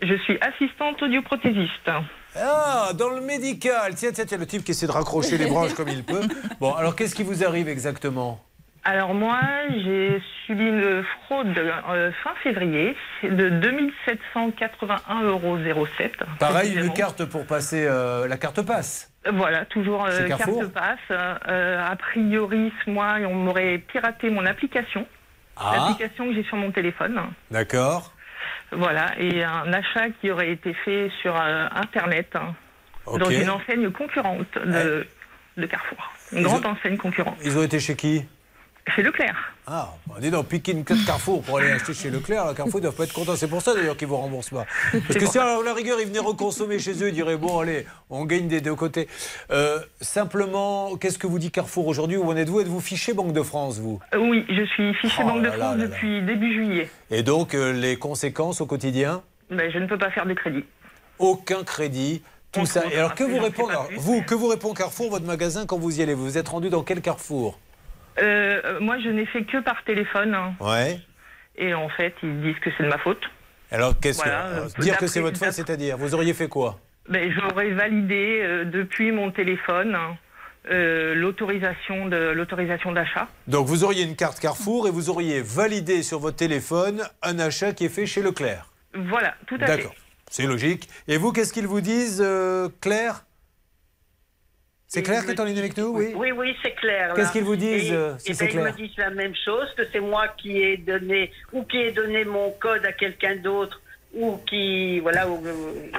Je 0.00 0.14
suis 0.24 0.38
assistante 0.40 1.02
audioprothésiste. 1.02 1.90
Ah, 2.36 2.90
dans 2.94 3.10
le 3.10 3.20
médical. 3.20 3.94
Tiens, 3.94 4.10
tiens, 4.12 4.24
tiens, 4.26 4.38
le 4.38 4.46
type 4.46 4.64
qui 4.64 4.70
essaie 4.72 4.86
de 4.86 4.92
raccrocher 4.92 5.38
les 5.38 5.46
branches 5.46 5.74
comme 5.74 5.88
il 5.88 6.04
peut. 6.04 6.22
Bon, 6.60 6.72
alors 6.74 6.94
qu'est-ce 6.94 7.14
qui 7.14 7.22
vous 7.24 7.44
arrive 7.44 7.68
exactement? 7.68 8.40
Alors 8.84 9.14
moi, 9.14 9.38
j'ai 9.84 10.20
subi 10.44 10.64
une 10.64 11.04
fraude 11.24 11.56
euh, 11.56 12.10
fin 12.24 12.34
février 12.42 12.96
de 13.22 13.50
2781,07 13.50 15.24
euros. 15.24 15.56
Pareil, 16.40 16.74
une 16.74 16.92
carte 16.92 17.24
pour 17.24 17.46
passer 17.46 17.84
euh, 17.86 18.26
la 18.26 18.36
carte 18.36 18.62
passe. 18.62 19.12
Voilà, 19.30 19.64
toujours 19.66 20.04
euh, 20.04 20.26
carte 20.26 20.66
passe. 20.72 20.98
Euh, 21.10 21.80
a 21.80 21.94
priori, 21.94 22.72
ce 22.84 22.90
mois, 22.90 23.18
on 23.24 23.34
m'aurait 23.34 23.78
piraté 23.78 24.30
mon 24.30 24.44
application. 24.46 25.06
Ah. 25.56 25.74
L'application 25.76 26.26
que 26.26 26.34
j'ai 26.34 26.42
sur 26.44 26.56
mon 26.56 26.72
téléphone. 26.72 27.20
D'accord. 27.50 28.12
Voilà, 28.72 29.12
et 29.18 29.44
un 29.44 29.72
achat 29.72 30.10
qui 30.20 30.30
aurait 30.30 30.50
été 30.50 30.72
fait 30.72 31.10
sur 31.20 31.34
euh, 31.38 31.66
Internet 31.74 32.28
hein, 32.34 32.54
Ok. 33.06 33.18
dans 33.20 33.30
une 33.30 33.50
enseigne 33.50 33.90
concurrente 33.90 34.46
de, 34.64 35.06
de 35.56 35.66
Carrefour. 35.66 36.10
Une 36.32 36.38
Ils 36.38 36.44
grande 36.44 36.64
ont- 36.64 36.70
enseigne 36.70 36.96
concurrente. 36.96 37.36
Ils 37.44 37.58
ont 37.58 37.62
été 37.62 37.78
chez 37.80 37.96
qui? 37.96 38.24
Chez 38.88 39.02
Leclerc. 39.02 39.36
Ah, 39.66 39.90
bah, 40.08 40.16
dis 40.20 40.30
donc, 40.32 40.48
piquer 40.48 40.72
une 40.72 40.84
carte 40.84 41.04
Carrefour 41.06 41.42
pour 41.42 41.58
aller 41.58 41.70
acheter 41.70 41.94
chez 41.94 42.10
Leclerc, 42.10 42.52
Carrefour, 42.56 42.80
ils 42.80 42.82
doivent 42.82 42.96
pas 42.96 43.04
être 43.04 43.12
contents. 43.12 43.36
C'est 43.36 43.46
pour 43.46 43.62
ça 43.62 43.74
d'ailleurs 43.74 43.96
qu'ils 43.96 44.08
vous 44.08 44.16
remboursent 44.16 44.50
pas. 44.50 44.66
Parce 44.92 45.18
que 45.20 45.26
si 45.26 45.38
à 45.38 45.60
la 45.64 45.72
rigueur, 45.72 46.00
ils 46.00 46.08
venaient 46.08 46.18
reconsommer 46.18 46.80
chez 46.80 46.92
eux, 47.02 47.08
ils 47.08 47.14
diraient 47.14 47.36
bon, 47.36 47.60
allez, 47.60 47.86
on 48.10 48.24
gagne 48.24 48.48
des 48.48 48.60
deux 48.60 48.74
côtés. 48.74 49.06
Euh, 49.52 49.78
simplement, 50.00 50.96
qu'est-ce 50.96 51.16
que 51.18 51.28
vous 51.28 51.38
dit 51.38 51.52
Carrefour 51.52 51.86
aujourd'hui? 51.86 52.16
Où 52.16 52.28
en 52.28 52.36
êtes-vous? 52.36 52.60
Êtes-vous 52.60 52.80
fiché 52.80 53.12
Banque 53.14 53.32
de 53.32 53.42
France, 53.42 53.78
vous? 53.78 54.00
Euh, 54.14 54.18
oui, 54.18 54.44
je 54.48 54.64
suis 54.64 54.92
fiché 54.94 55.22
Oh 55.24 55.28
Banque 55.28 55.42
de 55.42 55.46
là 55.46 55.52
France 55.52 55.60
là 55.60 55.76
là. 55.76 55.86
depuis 55.86 56.22
début 56.22 56.52
juillet. 56.52 56.90
Et 57.12 57.22
donc, 57.22 57.54
euh, 57.54 57.72
les 57.72 57.96
conséquences 57.96 58.60
au 58.60 58.66
quotidien? 58.66 59.22
Ben, 59.50 59.70
je 59.70 59.78
ne 59.78 59.86
peux 59.86 59.98
pas 59.98 60.10
faire 60.10 60.26
de 60.26 60.34
crédit. 60.34 60.64
Aucun 61.20 61.62
crédit. 61.62 62.22
Tout 62.50 62.66
ça. 62.66 62.82
Et 62.90 62.96
alors 62.98 63.14
que 63.14 63.24
vous 63.24 63.38
répond, 63.38 63.68
vous, 63.96 64.22
que 64.22 64.34
vous 64.34 64.48
répond 64.48 64.74
Carrefour, 64.74 65.08
votre 65.08 65.24
magasin, 65.24 65.66
quand 65.66 65.78
vous 65.78 66.00
y 66.00 66.02
allez? 66.02 66.14
Vous 66.14 66.24
vous 66.24 66.36
êtes 66.36 66.48
rendu 66.48 66.68
dans 66.68 66.82
quel 66.82 67.00
Carrefour? 67.00 67.58
Euh, 68.20 68.80
moi, 68.80 68.98
je 68.98 69.08
n'ai 69.08 69.26
fait 69.26 69.44
que 69.44 69.58
par 69.60 69.82
téléphone. 69.84 70.34
hein. 70.34 70.54
Ouais. 70.60 71.00
Et 71.56 71.74
en 71.74 71.88
fait, 71.88 72.14
ils 72.22 72.40
disent 72.42 72.58
que 72.60 72.70
c'est 72.76 72.84
de 72.84 72.88
ma 72.88 72.98
faute. 72.98 73.22
Alors, 73.70 73.98
qu'est-ce 73.98 74.18
Voilà, 74.22 74.42
que. 74.42 74.46
euh, 74.60 74.64
euh, 74.64 74.82
dire 74.82 74.96
que 74.98 75.06
c'est 75.06 75.20
votre 75.20 75.38
faute, 75.38 75.52
c'est-à-dire 75.52 75.96
Vous 75.98 76.14
auriez 76.14 76.34
fait 76.34 76.48
quoi? 76.48 76.78
Ben, 77.08 77.32
J'aurais 77.32 77.70
validé 77.70 78.40
euh, 78.42 78.64
depuis 78.64 79.12
mon 79.12 79.30
téléphone 79.30 79.96
euh, 80.70 81.14
l'autorisation 81.14 82.06
de 82.06 82.30
l'autorisation 82.30 82.92
d'achat. 82.92 83.26
Donc 83.48 83.66
vous 83.66 83.82
auriez 83.82 84.04
une 84.04 84.14
carte 84.14 84.38
Carrefour 84.38 84.86
et 84.86 84.90
vous 84.90 85.10
auriez 85.10 85.42
validé 85.42 86.02
sur 86.02 86.20
votre 86.20 86.36
téléphone 86.36 87.02
un 87.22 87.38
achat 87.40 87.72
qui 87.72 87.86
est 87.86 87.88
fait 87.88 88.06
chez 88.06 88.22
Leclerc. 88.22 88.66
Voilà, 88.94 89.34
tout 89.46 89.56
à 89.56 89.66
fait. 89.66 89.76
D'accord, 89.78 89.94
c'est 90.30 90.46
logique. 90.46 90.88
Et 91.08 91.16
vous, 91.16 91.32
qu'est-ce 91.32 91.52
qu'ils 91.52 91.66
vous 91.66 91.80
disent, 91.80 92.22
euh, 92.24 92.68
Claire? 92.80 93.24
C'est 94.94 95.02
Claire 95.02 95.24
qui 95.24 95.30
est 95.30 95.40
en 95.40 95.44
ligne 95.46 95.58
avec 95.58 95.74
nous, 95.78 95.86
oui 95.96 96.12
Oui, 96.14 96.32
oui, 96.32 96.54
c'est 96.62 96.72
clair. 96.74 97.14
Qu'est-ce 97.14 97.32
qu'ils 97.32 97.44
vous 97.44 97.56
disent, 97.56 97.90
Et- 97.90 97.94
euh, 97.94 98.12
si 98.18 98.32
eh 98.32 98.34
c'est 98.34 98.44
ben, 98.44 98.50
clair 98.50 98.74
Ils 98.76 98.82
me 98.82 98.88
disent 98.88 98.98
la 98.98 99.08
même 99.08 99.34
chose, 99.42 99.66
que 99.74 99.84
c'est 99.90 100.00
moi 100.00 100.28
qui 100.36 100.58
ai 100.58 100.76
donné, 100.76 101.32
ou 101.50 101.62
qui 101.62 101.78
ai 101.78 101.92
donné 101.92 102.26
mon 102.26 102.50
code 102.60 102.84
à 102.84 102.92
quelqu'un 102.92 103.36
d'autre, 103.36 103.80
ou 104.12 104.36
qui. 104.46 105.00
Voilà. 105.00 105.30
ou- 105.30 105.42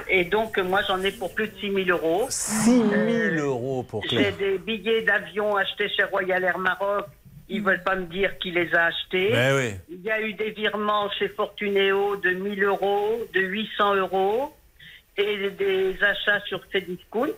et 0.08 0.22
donc, 0.22 0.58
moi, 0.58 0.80
j'en 0.86 1.02
ai 1.02 1.10
pour 1.10 1.34
plus 1.34 1.48
de 1.48 1.58
6 1.58 1.72
000 1.72 1.88
euros. 1.88 2.26
6 2.30 2.70
000 2.88 3.34
euros 3.44 3.82
pour 3.82 4.00
J'ai 4.04 4.16
Claire. 4.16 4.36
des 4.36 4.58
billets 4.58 5.02
d'avion 5.02 5.56
achetés 5.56 5.88
chez 5.88 6.04
Royal 6.04 6.44
Air 6.44 6.58
Maroc. 6.58 7.06
Ils 7.48 7.62
veulent 7.64 7.82
pas 7.82 7.96
me 7.96 8.06
dire 8.06 8.38
qui 8.38 8.52
les 8.52 8.72
a 8.76 8.84
achetés. 8.84 9.30
Ben 9.32 9.56
oui. 9.56 9.74
Il 9.90 10.02
y 10.02 10.10
a 10.12 10.20
eu 10.20 10.34
des 10.34 10.50
virements 10.52 11.10
chez 11.18 11.26
Fortunéo 11.30 12.14
de 12.14 12.30
1000 12.30 12.62
euros, 12.62 13.26
de 13.34 13.40
800 13.40 13.96
euros, 13.96 14.54
et 15.16 15.50
des 15.50 15.96
achats 16.00 16.40
sur 16.46 16.60
Cdiscount. 16.72 17.34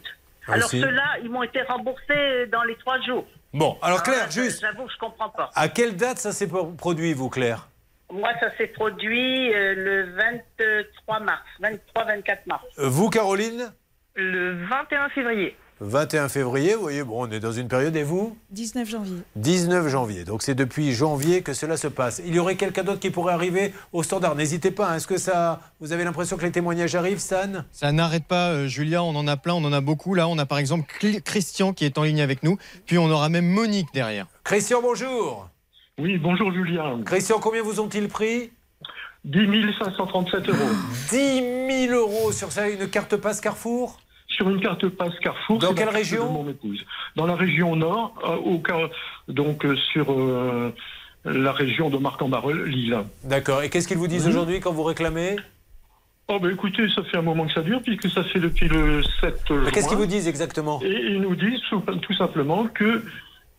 Alors 0.49 0.67
Aussi. 0.67 0.81
ceux-là, 0.81 1.17
ils 1.23 1.31
m'ont 1.31 1.43
été 1.43 1.61
remboursés 1.63 2.47
dans 2.53 2.63
les 2.65 2.77
trois 2.77 3.01
jours. 3.01 3.27
Bon, 3.53 3.79
alors 3.83 4.03
Claire, 4.03 4.25
Ah, 4.27 4.31
juste, 4.31 4.61
J'avoue 4.61 4.87
que 4.87 4.93
je 4.93 4.99
comprends 4.99 5.31
pas. 5.31 5.51
à 5.55 5.69
quelle 5.69 5.97
date 5.97 6.19
ça 6.19 6.33
s'est 6.33 6.47
pro- 6.47 6.67
produit, 6.73 7.13
vous, 7.15 7.31
Claire? 7.31 7.69
Moi, 8.13 8.31
ça 8.39 8.57
s'est 8.57 8.69
produit 8.69 9.53
euh, 9.53 9.75
le 9.75 10.13
23 10.15 11.21
mars, 11.21 11.43
23-24 11.61 12.39
mars. 12.47 12.65
Euh, 12.79 12.89
Vous, 12.89 13.11
Caroline? 13.11 13.73
Le 14.15 14.65
21 14.67 15.09
février. 15.11 15.57
21 15.81 16.29
février, 16.31 16.75
vous 16.75 16.81
voyez, 16.81 17.03
bon, 17.05 17.27
on 17.27 17.31
est 17.31 17.39
dans 17.41 17.53
une 17.53 17.69
période, 17.69 17.95
et 17.97 18.03
vous 18.03 18.37
19 18.51 18.89
janvier. 18.89 19.19
19 19.37 19.89
janvier. 19.89 20.25
Donc 20.25 20.43
c'est 20.43 20.55
depuis 20.55 20.93
janvier 20.95 21.43
que 21.43 21.53
cela 21.53 21.77
se 21.77 21.87
passe. 21.87 22.23
Il 22.25 22.35
y 22.35 22.39
aurait 22.39 22.57
quelqu'un 22.57 22.83
d'autre 22.83 22.99
qui 23.01 23.11
pourrait 23.11 23.35
arriver 23.35 23.75
au 23.93 24.03
standard. 24.03 24.35
N'hésitez 24.37 24.71
pas. 24.71 24.89
hein. 24.91 24.97
Est-ce 24.97 25.07
que 25.07 25.19
ça, 25.19 25.61
vous 25.81 25.93
avez 25.93 26.05
l'impression 26.05 26.39
que 26.39 26.43
les 26.45 26.51
témoignages 26.53 26.95
arrivent, 26.95 27.19
Stan 27.19 27.63
Ça 27.73 27.93
n'arrête 27.93 28.25
pas, 28.25 28.51
euh, 28.53 28.67
Julia, 28.69 29.03
on 29.03 29.15
en 29.15 29.29
a 29.29 29.37
plein, 29.37 29.53
on 29.53 29.65
en 29.65 29.73
a 29.73 29.83
beaucoup. 29.83 30.15
Là, 30.15 30.29
on 30.29 30.39
a 30.39 30.47
par 30.47 30.57
exemple 30.59 30.91
Cl- 31.01 31.21
Christian 31.21 31.75
qui 31.75 31.85
est 31.85 31.99
en 31.99 32.05
ligne 32.05 32.23
avec 32.23 32.43
nous, 32.43 32.57
puis 32.87 32.97
on 32.97 33.11
aura 33.11 33.29
même 33.29 33.47
Monique 33.47 33.89
derrière. 33.93 34.27
Christian, 34.45 34.81
bonjour. 34.81 35.49
Oui, 35.99 36.17
bonjour 36.19 36.53
Julien. 36.53 37.03
Christian, 37.05 37.39
combien 37.39 37.63
vous 37.63 37.81
ont-ils 37.81 38.09
pris? 38.09 38.51
10 39.25 39.39
537 39.79 40.49
euros. 40.49 40.59
10 41.11 41.87
000 41.89 41.93
euros 41.95 42.33
sur 42.33 42.53
ça, 42.53 42.69
une 42.69 42.89
carte 42.89 43.17
passe 43.17 43.41
Carrefour? 43.41 43.99
Sur 44.37 44.51
une 44.51 44.61
carte 44.61 44.87
passe 44.91 45.19
Carrefour. 45.21 45.59
Dans 45.59 45.73
quelle 45.73 45.89
région 45.89 46.27
de 46.27 46.33
mon 46.33 46.51
épouse. 46.51 46.85
Dans 47.17 47.27
la 47.27 47.37
région 47.37 47.75
nord, 47.75 48.15
euh, 48.25 48.37
au 48.37 48.59
cas, 48.59 48.91
donc 49.29 49.65
euh, 49.65 49.77
sur 49.93 50.13
euh, 50.13 50.75
la 51.25 51.53
région 51.53 51.89
de 51.89 51.97
Marc-en-Barœul, 51.97 52.65
Lille. 52.65 52.99
D'accord. 53.25 53.63
Et 53.63 53.71
qu'est-ce 53.71 53.89
qu'ils 53.89 53.97
vous 53.97 54.09
disent 54.09 54.29
aujourd'hui 54.29 54.61
quand 54.61 54.73
vous 54.73 54.83
réclamez? 54.83 55.37
Oh 56.29 56.39
ben 56.39 56.51
écoutez, 56.51 56.87
ça 56.95 57.03
fait 57.05 57.17
un 57.17 57.23
moment 57.23 57.47
que 57.47 57.53
ça 57.53 57.63
dure, 57.63 57.81
puisque 57.83 58.11
ça 58.11 58.25
fait 58.25 58.41
depuis 58.41 58.69
le 58.69 59.03
7 59.21 59.41
juin. 59.49 59.71
Qu'est-ce 59.73 59.89
qu'ils 59.89 59.97
vous 59.97 60.07
disent 60.07 60.29
exactement? 60.29 60.81
Et 60.83 61.13
ils 61.13 61.21
nous 61.21 61.37
disent 61.37 61.61
tout 61.71 62.15
simplement 62.15 62.67
que 62.67 63.05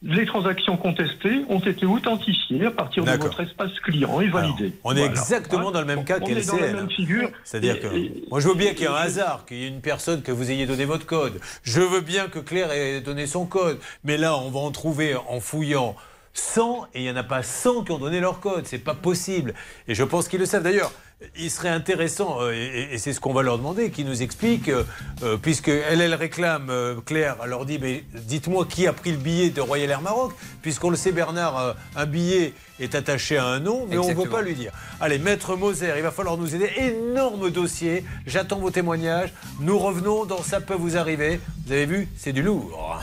les 0.03 0.25
transactions 0.27 0.77
contestées 0.77 1.43
ont 1.49 1.59
été 1.59 1.85
authentifiées 1.85 2.65
à 2.67 2.71
partir 2.71 3.03
de 3.03 3.11
votre 3.11 3.41
espace 3.41 3.71
client 3.79 4.21
et 4.21 4.27
validées. 4.27 4.73
On 4.83 4.91
est 4.91 4.99
Voilà. 4.99 5.11
exactement 5.11 5.71
dans 5.71 5.79
le 5.79 5.87
même 5.87 6.03
cas 6.05 6.19
On 6.21 6.27
est 6.27 6.45
dans 6.47 6.57
la 6.57 6.73
même 6.73 6.89
figure. 6.91 7.31
C'est-à-dire 7.43 7.79
que 7.79 7.87
et- 7.87 8.23
moi 8.29 8.39
je 8.39 8.47
veux 8.47 8.53
bien 8.55 8.71
qu'il 8.73 8.81
y 8.81 8.85
ait 8.85 8.87
un 8.89 8.93
hasard, 8.95 9.45
qu'il 9.47 9.57
y 9.57 9.63
ait 9.65 9.69
une 9.69 9.81
personne 9.81 10.21
que 10.21 10.31
vous 10.31 10.51
ayez 10.51 10.67
donné 10.67 10.85
votre 10.85 11.05
code. 11.07 11.39
Je 11.63 11.81
veux 11.81 12.01
bien 12.01 12.27
que 12.27 12.37
Claire 12.39 12.71
ait 12.71 13.01
donné 13.01 13.25
son 13.25 13.45
code. 13.45 13.79
Mais 14.03 14.17
là, 14.17 14.37
on 14.37 14.51
va 14.51 14.59
en 14.59 14.71
trouver 14.71 15.15
en 15.15 15.39
fouillant 15.39 15.95
100 16.33 16.85
et 16.93 16.99
il 16.99 17.03
n'y 17.03 17.09
en 17.09 17.15
a 17.15 17.23
pas 17.23 17.41
100 17.41 17.83
qui 17.83 17.91
ont 17.91 17.97
donné 17.97 18.19
leur 18.19 18.39
code. 18.39 18.67
C'est 18.67 18.77
pas 18.77 18.93
possible. 18.93 19.55
Et 19.87 19.95
je 19.95 20.03
pense 20.03 20.27
qu'ils 20.27 20.39
le 20.39 20.45
savent. 20.45 20.61
D'ailleurs, 20.63 20.91
il 21.37 21.49
serait 21.49 21.69
intéressant, 21.69 22.37
euh, 22.41 22.51
et, 22.51 22.97
c'est 22.97 23.13
ce 23.13 23.19
qu'on 23.19 23.33
va 23.33 23.41
leur 23.41 23.57
demander, 23.57 23.89
qu'ils 23.89 24.05
nous 24.05 24.21
expliquent, 24.21 24.69
euh, 24.69 24.83
euh, 25.23 25.37
puisque 25.37 25.69
elle, 25.69 26.01
elle 26.01 26.13
réclame, 26.13 26.67
euh, 26.69 26.95
Claire, 27.05 27.37
elle 27.43 27.49
leur 27.49 27.65
dit, 27.65 27.79
mais 27.81 28.03
dites-moi 28.13 28.65
qui 28.69 28.85
a 28.85 28.93
pris 28.93 29.11
le 29.11 29.17
billet 29.17 29.49
de 29.49 29.61
Royal 29.61 29.89
Air 29.89 30.01
Maroc, 30.01 30.33
puisqu'on 30.61 30.91
le 30.91 30.95
sait, 30.95 31.11
Bernard, 31.11 31.75
un 31.95 32.05
billet 32.05 32.53
est 32.79 32.93
attaché 32.93 33.37
à 33.37 33.45
un 33.45 33.59
nom, 33.59 33.87
mais 33.89 33.97
on 33.97 34.07
ne 34.07 34.13
veut 34.13 34.29
pas 34.29 34.41
lui 34.41 34.53
dire. 34.53 34.71
Allez, 34.99 35.17
Maître 35.17 35.55
Moser, 35.55 35.93
il 35.95 36.03
va 36.03 36.11
falloir 36.11 36.37
nous 36.37 36.53
aider. 36.53 36.69
Énorme 36.77 37.49
dossier. 37.49 38.05
J'attends 38.27 38.59
vos 38.59 38.69
témoignages. 38.69 39.33
Nous 39.59 39.77
revenons 39.79 40.25
dans 40.25 40.43
Ça 40.43 40.61
peut 40.61 40.75
vous 40.75 40.97
arriver. 40.97 41.39
Vous 41.65 41.71
avez 41.71 41.85
vu, 41.85 42.07
c'est 42.17 42.33
du 42.33 42.43
lourd. 42.43 43.01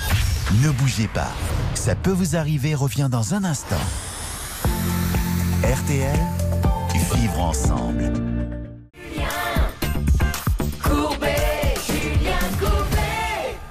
Ne 0.62 0.70
bougez 0.70 1.08
pas. 1.08 1.32
Ça 1.74 1.94
peut 1.94 2.12
vous 2.12 2.36
arriver 2.36 2.74
revient 2.74 3.08
dans 3.10 3.34
un 3.34 3.44
instant. 3.44 3.80
RTL, 5.64 6.18
vivre 7.12 7.40
ensemble. 7.40 8.63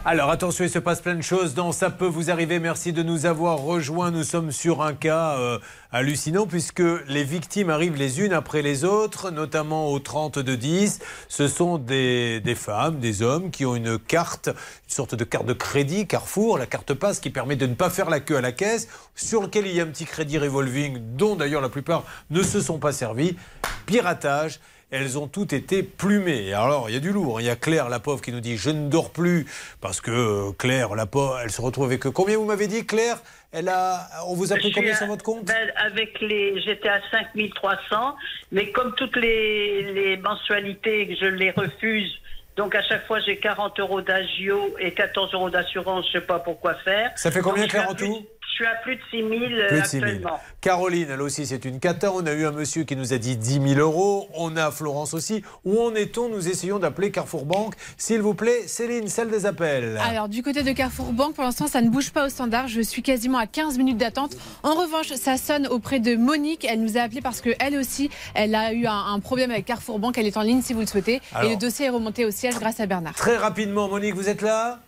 Alors 0.06 0.32
attention, 0.32 0.66
il 0.66 0.70
se 0.70 0.80
passe 0.80 1.00
plein 1.00 1.16
de 1.16 1.22
choses 1.22 1.54
dans 1.54 1.72
Ça 1.72 1.90
peut 1.90 2.06
vous 2.06 2.30
arriver. 2.30 2.60
Merci 2.60 2.92
de 2.92 3.04
nous 3.04 3.26
avoir 3.26 3.60
rejoints. 3.60 4.12
Nous 4.12 4.26
sommes 4.26 4.52
sur 4.52 4.82
un 4.82 4.94
cas 4.94 5.38
euh, 5.38 5.60
hallucinant 5.94 6.46
puisque 6.46 6.84
les 7.08 7.24
victimes 7.24 7.70
arrivent 7.70 7.96
les 7.96 8.20
unes 8.20 8.34
après 8.34 8.62
les 8.62 8.84
autres, 8.84 9.32
notamment 9.32 9.90
au 9.94 10.00
30 10.00 10.40
de 10.40 10.56
10. 10.56 11.00
Ce 11.30 11.48
sont 11.48 11.78
des, 11.78 12.42
des 12.42 12.54
femmes, 12.54 13.00
des 13.00 13.22
hommes 13.22 13.50
qui 13.50 13.66
ont 13.66 13.78
une 13.78 13.98
carte, 13.98 14.48
une 14.48 14.94
sorte 14.94 15.16
de 15.16 15.24
carte 15.24 15.46
de 15.46 15.54
crédit 15.54 16.06
Carrefour, 16.06 16.58
la 16.58 16.66
carte 16.66 16.94
passe 16.94 17.22
qui 17.22 17.30
permet 17.30 17.56
de 17.56 17.66
ne 17.66 17.74
pas 17.74 17.90
faire 17.90 18.10
la 18.10 18.20
queue 18.20 18.36
à 18.36 18.42
la 18.42 18.52
caisse, 18.52 18.90
sur 19.16 19.42
lequel 19.42 19.68
il 19.68 19.74
y 19.74 19.80
a 19.80 19.86
un 19.86 19.88
petit 19.88 20.06
crédit 20.06 20.38
revolving 20.38 21.16
dont 21.16 21.38
d'ailleurs 21.38 21.62
la 21.62 21.70
plupart 21.70 22.04
ne 22.30 22.44
se 22.44 22.60
sont 22.60 22.78
pas 22.78 22.92
servis. 22.92 23.38
Piratage. 23.86 24.60
Elles 24.94 25.18
ont 25.18 25.28
toutes 25.28 25.54
été 25.54 25.82
plumées. 25.82 26.54
Alors, 26.54 26.88
il 26.90 26.94
y 26.94 26.98
a 26.98 27.00
du 27.00 27.12
lourd. 27.12 27.42
Il 27.42 27.48
y 27.48 27.50
a 27.50 27.56
Claire, 27.56 27.90
la 27.90 28.00
pauvre, 28.00 28.22
qui 28.22 28.32
nous 28.32 28.40
dit 28.40 28.58
Je 28.58 28.70
ne 28.70 28.90
dors 28.90 29.10
plus. 29.10 29.46
Parce 29.82 30.00
que 30.02 30.12
euh, 30.12 30.52
Claire, 30.58 30.94
la 30.96 31.06
pauvre, 31.08 31.40
elle 31.44 31.50
se 31.52 31.62
retrouve 31.62 31.86
avec. 31.86 32.04
Combien 32.04 32.38
vous 32.38 32.46
m'avez 32.46 32.68
dit, 32.68 32.86
Claire? 32.86 33.18
Elle 33.52 33.70
a, 33.70 34.08
On 34.28 34.34
vous 34.36 34.54
a 34.54 34.56
pris 34.56 34.72
combien 34.72 34.96
sur 34.96 35.08
votre 35.08 35.24
compte? 35.24 35.46
ben, 35.46 35.72
Avec 35.78 36.20
les, 36.22 36.60
j'étais 36.62 36.90
à 36.90 37.00
5300, 37.12 38.16
mais 38.52 38.72
comme 38.72 38.94
toutes 38.96 39.16
les, 39.16 39.92
les 39.94 40.18
mensualités, 40.18 41.16
je 41.20 41.26
les 41.26 41.52
refuse. 41.52 42.12
Donc 42.56 42.76
à 42.76 42.84
chaque 42.84 43.08
fois, 43.08 43.20
j'ai 43.20 43.38
40 43.38 43.80
euros 43.80 44.02
d'agio 44.02 44.76
et 44.80 44.94
14 44.94 45.34
euros 45.34 45.50
d'assurance. 45.50 46.06
Je 46.08 46.20
sais 46.20 46.26
pas 46.26 46.38
pourquoi 46.40 46.76
faire. 46.76 47.12
Ça 47.16 47.32
fait 47.32 47.42
combien, 47.42 47.64
Donc, 47.64 47.72
Claire, 47.72 47.90
en 47.90 47.96
tout? 47.96 48.26
Je 48.54 48.58
suis 48.58 48.66
à 48.68 48.76
plus 48.84 48.96
de 48.98 49.02
6 49.10 49.18
000 49.18 49.32
euh, 49.34 49.68
Plus 49.68 49.82
de 49.82 49.86
6 49.86 49.92
000. 49.98 50.04
actuellement. 50.06 50.40
Caroline, 50.62 51.08
elle 51.12 51.24
aussi, 51.24 51.48
c'est 51.48 51.66
une 51.66 51.80
cata. 51.80 52.12
On 52.14 52.24
a 52.28 52.34
eu 52.34 52.46
un 52.46 52.52
monsieur 52.52 52.84
qui 52.84 52.96
nous 52.96 53.12
a 53.12 53.18
dit 53.18 53.36
10 53.36 53.60
000 53.76 53.80
euros. 53.80 54.28
On 54.36 54.56
a 54.58 54.70
Florence 54.70 55.16
aussi. 55.16 55.42
Où 55.66 55.82
en 55.82 55.96
est-on 55.96 56.30
Nous 56.30 56.48
essayons 56.48 56.78
d'appeler 56.78 57.10
Carrefour 57.10 57.46
Banque. 57.46 57.74
S'il 57.98 58.22
vous 58.22 58.36
plaît, 58.36 58.68
Céline, 58.68 59.08
celle 59.08 59.32
des 59.32 59.48
appels. 59.48 59.98
Alors, 60.08 60.30
du 60.30 60.44
côté 60.44 60.62
de 60.62 60.72
Carrefour 60.72 61.14
Banque, 61.14 61.34
pour 61.34 61.44
l'instant, 61.44 61.66
ça 61.66 61.82
ne 61.82 61.90
bouge 61.90 62.12
pas 62.12 62.28
au 62.28 62.30
standard. 62.30 62.68
Je 62.68 62.82
suis 62.82 63.02
quasiment 63.02 63.40
à 63.40 63.48
15 63.48 63.80
minutes 63.80 63.98
d'attente. 63.98 64.36
En 64.62 64.76
revanche, 64.76 65.08
ça 65.14 65.38
sonne 65.38 65.66
auprès 65.66 66.00
de 66.00 66.16
Monique. 66.16 66.64
Elle 66.70 66.84
nous 66.84 66.96
a 66.96 67.02
appelé 67.02 67.22
parce 67.22 67.42
qu'elle 67.42 67.76
aussi, 67.76 68.12
elle 68.36 68.54
a 68.54 68.72
eu 68.72 68.86
un, 68.86 69.06
un 69.16 69.20
problème 69.20 69.50
avec 69.50 69.66
Carrefour 69.66 69.98
Banque. 69.98 70.20
Elle 70.20 70.28
est 70.28 70.38
en 70.38 70.44
ligne 70.44 70.62
si 70.62 70.74
vous 70.74 70.82
le 70.82 70.86
souhaitez. 70.86 71.22
Alors. 71.34 71.50
Et 71.50 71.54
le 71.56 71.60
dossier 71.60 71.88
est 71.88 71.90
remonté 71.90 72.24
au 72.24 72.30
siège 72.30 72.60
grâce 72.60 72.80
à 72.80 72.86
Bernard. 72.86 73.16
Très 73.16 73.36
rapidement, 73.38 73.88
Monique, 73.90 74.14
vous 74.14 74.30
êtes 74.30 74.44
là? 74.44 74.80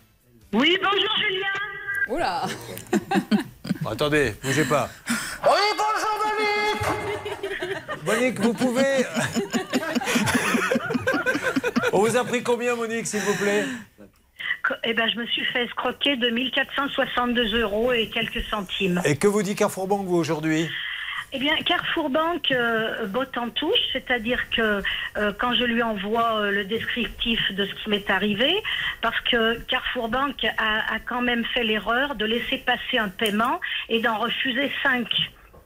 Oui, 0.52 0.78
bonjour 0.80 1.10
Julien. 1.18 1.46
Oula 2.08 2.46
Attendez, 3.90 4.34
bougez 4.42 4.64
pas. 4.64 4.88
Oui, 5.08 5.60
bonjour 5.76 6.18
Monique 6.24 6.82
Monique, 8.04 8.40
vous 8.40 8.52
pouvez. 8.54 8.82
On 11.92 12.00
vous 12.00 12.16
a 12.16 12.24
pris 12.24 12.42
combien, 12.42 12.74
Monique, 12.74 13.06
s'il 13.06 13.20
vous 13.20 13.36
plaît? 13.36 13.64
Eh 14.84 14.94
ben, 14.94 15.08
je 15.08 15.16
me 15.18 15.26
suis 15.26 15.44
fait 15.46 15.64
escroquer 15.64 16.16
de 16.16 16.28
1462 16.30 17.60
euros 17.60 17.92
et 17.92 18.08
quelques 18.08 18.42
centimes. 18.50 19.00
Et 19.04 19.16
que 19.16 19.28
vous 19.28 19.42
dit 19.42 19.54
Carrefour 19.54 19.86
Banque, 19.86 20.06
vous, 20.06 20.16
aujourd'hui? 20.16 20.68
Eh 21.32 21.38
bien, 21.38 21.56
Carrefour 21.66 22.08
Banque 22.08 22.50
euh, 22.52 23.06
botte 23.06 23.36
en 23.36 23.50
touche, 23.50 23.78
c'est-à-dire 23.92 24.48
que 24.50 24.82
euh, 25.16 25.32
quand 25.38 25.54
je 25.54 25.64
lui 25.64 25.82
envoie 25.82 26.40
euh, 26.40 26.50
le 26.52 26.64
descriptif 26.64 27.40
de 27.52 27.66
ce 27.66 27.74
qui 27.74 27.90
m'est 27.90 28.08
arrivé, 28.10 28.54
parce 29.02 29.20
que 29.22 29.58
Carrefour 29.62 30.08
Banque 30.08 30.44
a, 30.56 30.94
a 30.94 30.98
quand 31.00 31.22
même 31.22 31.44
fait 31.46 31.64
l'erreur 31.64 32.14
de 32.14 32.24
laisser 32.24 32.58
passer 32.58 32.98
un 32.98 33.08
paiement 33.08 33.60
et 33.88 34.00
d'en 34.00 34.18
refuser 34.18 34.70
cinq 34.82 35.08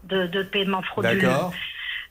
de, 0.05 0.27
de 0.27 0.43
paiements 0.43 0.83
frauduleux. 0.83 1.21
D'accord. 1.21 1.55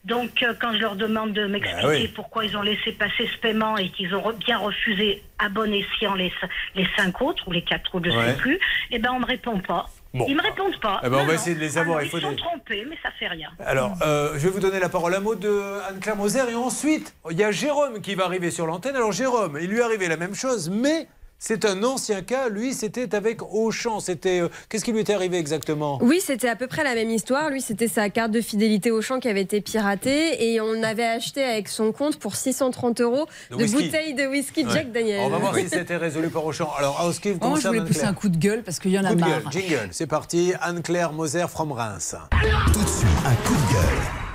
Donc, 0.06 0.44
euh, 0.44 0.54
quand 0.62 0.74
je 0.74 0.80
leur 0.80 0.96
demande 0.96 1.34
de 1.34 1.46
m'expliquer 1.46 1.82
Bah 1.84 1.90
oui. 1.90 2.08
pourquoi 2.16 2.46
ils 2.46 2.56
ont 2.56 2.62
laissé 2.62 2.94
passer 2.94 3.28
ce 3.34 3.38
paiement 3.40 3.76
et 3.78 3.90
qu'ils 3.90 4.16
ont 4.16 4.22
re- 4.22 4.38
bien 4.38 4.58
refusé 4.58 5.24
à 5.40 5.50
bon 5.50 5.74
escient 5.74 6.14
les, 6.14 6.30
c- 6.30 6.48
les 6.76 6.88
cinq 6.96 7.22
autres 7.22 7.46
ou 7.48 7.52
les 7.52 7.64
quatre 7.64 7.94
ou 7.96 8.02
je 8.02 8.10
ne 8.10 8.16
Ouais. 8.16 8.26
sais 8.32 8.38
plus, 8.38 8.60
eh 8.92 9.00
ben 9.00 9.12
on 9.12 9.20
me 9.20 9.26
répond 9.26 9.60
pas. 9.60 9.90
Bon. 10.14 10.26
Ils 10.28 10.36
me 10.36 10.42
répondent 10.42 10.80
pas. 10.82 11.02
Eh 11.04 11.10
ben, 11.10 11.18
on 11.22 11.26
va 11.26 11.36
essayer 11.36 11.56
de 11.56 11.60
les 11.60 11.78
avoir, 11.78 11.98
Alors, 11.98 12.08
il 12.08 12.10
faut 12.10 12.18
ils 12.18 12.22
sont 12.24 12.32
des- 12.32 12.36
trompés, 12.38 12.84
mais 12.90 12.98
ça 13.04 13.10
fait 13.20 13.28
rien. 13.28 13.50
Alors, 13.64 13.94
euh, 14.02 14.34
je 14.34 14.40
vais 14.40 14.50
vous 14.50 14.60
donner 14.60 14.80
la 14.80 14.90
parole. 14.90 15.14
Un 15.14 15.20
mot 15.20 15.36
de 15.36 15.62
Anne-Claire 15.88 16.16
Moser. 16.16 16.50
Et 16.50 16.56
ensuite, 16.56 17.14
il 17.30 17.38
y 17.38 17.44
a 17.44 17.52
Jérôme 17.52 18.02
qui 18.02 18.16
va 18.16 18.26
arriver 18.26 18.50
sur 18.50 18.66
l'antenne. 18.66 18.96
Alors, 18.96 19.12
Jérôme, 19.12 19.60
il 19.62 19.70
lui 19.70 19.78
est 19.80 19.84
arrivé 19.84 20.08
la 20.08 20.18
même 20.18 20.34
chose, 20.34 20.70
mais 20.70 21.08
c'est 21.40 21.66
un 21.66 21.84
ancien 21.84 22.22
cas. 22.22 22.50
Lui, 22.50 22.74
c'était 22.74 23.16
avec 23.16 23.42
Auchan. 23.52 24.00
C'était. 24.00 24.42
euh, 24.42 24.50
Qu'est-ce 24.70 24.84
qui 24.86 24.92
lui 24.92 25.00
était 25.00 25.14
arrivé 25.14 25.38
exactement? 25.38 25.98
Oui, 26.02 26.20
c'était 26.24 26.50
à 26.50 26.56
peu 26.56 26.68
près 26.68 26.84
la 26.84 26.94
même 26.96 27.10
histoire. 27.10 27.50
Lui, 27.50 27.62
c'était 27.62 27.88
sa 27.88 28.10
carte 28.10 28.32
de 28.32 28.42
fidélité 28.42 28.92
au 28.92 29.02
champ 29.02 29.20
qui 29.20 29.28
avait 29.30 29.42
été 29.42 29.62
piratée 29.62 30.52
et 30.52 30.60
on 30.62 30.84
avait 30.84 31.06
acheté 31.06 31.44
avec 31.44 31.70
son 31.70 31.92
compte 31.92 32.18
pour 32.20 32.36
630 32.36 33.02
euros 33.02 33.26
De 33.52 33.56
de, 33.58 33.66
bouteilles 33.72 34.14
de 34.14 34.28
whisky 34.28 34.66
Ouais. 34.66 34.72
Jack 34.74 34.92
Daniel. 34.92 35.22
On 35.24 35.30
va 35.30 35.38
voir 35.38 35.56
si 35.56 35.70
c'était 35.70 35.96
résolu 35.98 36.30
par 36.30 36.46
Auchan. 36.46 36.70
Alors, 36.78 37.00
en 37.02 37.12
ce 37.14 37.20
qui 37.20 37.32
vous 37.32 37.40
Moi, 37.48 37.60
je 37.60 37.68
voulais 37.68 37.82
pousser 37.86 38.04
un 38.04 38.14
coup 38.14 38.30
de 38.30 38.38
gueule 38.38 38.62
parce 38.64 38.80
qu'il 38.80 38.92
y 38.92 39.00
en 39.00 39.06
a 39.06 39.10
Coup 39.10 39.16
de 39.16 39.20
marre. 39.22 39.42
gueule, 39.44 39.52
jingle, 39.52 39.88
c'est 39.92 40.08
parti. 40.08 40.54
Anne-Claire 40.62 41.14
Moser 41.14 41.46
from 41.48 41.72
Reims. 41.72 42.16
Tout 42.74 42.82
de 42.82 42.88
suite, 42.88 43.08
un 43.26 43.36
coup 43.48 43.54
de 43.56 43.74
gueule. 43.74 44.29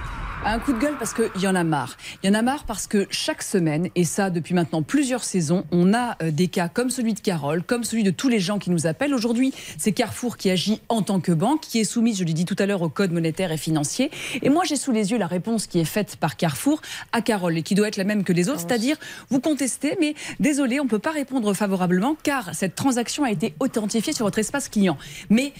Un 0.46 0.58
coup 0.58 0.74
de 0.74 0.78
gueule 0.78 0.96
parce 0.98 1.14
qu'il 1.14 1.40
y 1.40 1.48
en 1.48 1.54
a 1.54 1.64
marre. 1.64 1.96
Il 2.22 2.26
y 2.26 2.30
en 2.30 2.38
a 2.38 2.42
marre 2.42 2.64
parce 2.64 2.86
que 2.86 3.06
chaque 3.08 3.42
semaine, 3.42 3.88
et 3.94 4.04
ça 4.04 4.28
depuis 4.28 4.54
maintenant 4.54 4.82
plusieurs 4.82 5.24
saisons, 5.24 5.64
on 5.72 5.94
a 5.94 6.18
euh, 6.22 6.30
des 6.30 6.48
cas 6.48 6.68
comme 6.68 6.90
celui 6.90 7.14
de 7.14 7.20
Carole, 7.20 7.62
comme 7.62 7.82
celui 7.82 8.02
de 8.02 8.10
tous 8.10 8.28
les 8.28 8.40
gens 8.40 8.58
qui 8.58 8.68
nous 8.70 8.86
appellent. 8.86 9.14
Aujourd'hui, 9.14 9.54
c'est 9.78 9.92
Carrefour 9.92 10.36
qui 10.36 10.50
agit 10.50 10.82
en 10.90 11.00
tant 11.00 11.18
que 11.20 11.32
banque, 11.32 11.62
qui 11.62 11.80
est 11.80 11.84
soumise, 11.84 12.18
je 12.18 12.24
l'ai 12.24 12.34
dit 12.34 12.44
tout 12.44 12.56
à 12.58 12.66
l'heure, 12.66 12.82
au 12.82 12.90
code 12.90 13.10
monétaire 13.10 13.52
et 13.52 13.56
financier. 13.56 14.10
Et 14.42 14.50
moi, 14.50 14.64
j'ai 14.66 14.76
sous 14.76 14.92
les 14.92 15.12
yeux 15.12 15.18
la 15.18 15.26
réponse 15.26 15.66
qui 15.66 15.80
est 15.80 15.86
faite 15.86 16.16
par 16.16 16.36
Carrefour 16.36 16.82
à 17.12 17.22
Carole 17.22 17.56
et 17.56 17.62
qui 17.62 17.74
doit 17.74 17.88
être 17.88 17.96
la 17.96 18.04
même 18.04 18.22
que 18.22 18.34
les 18.34 18.50
autres, 18.50 18.60
c'est-à-dire 18.60 18.98
vous 19.30 19.40
contestez, 19.40 19.96
mais 19.98 20.14
désolé, 20.40 20.78
on 20.78 20.84
ne 20.84 20.90
peut 20.90 20.98
pas 20.98 21.12
répondre 21.12 21.54
favorablement 21.54 22.16
car 22.22 22.54
cette 22.54 22.74
transaction 22.74 23.24
a 23.24 23.30
été 23.30 23.54
authentifiée 23.60 24.12
sur 24.12 24.26
votre 24.26 24.38
espace 24.38 24.68
client. 24.68 24.98
Mais 25.30 25.54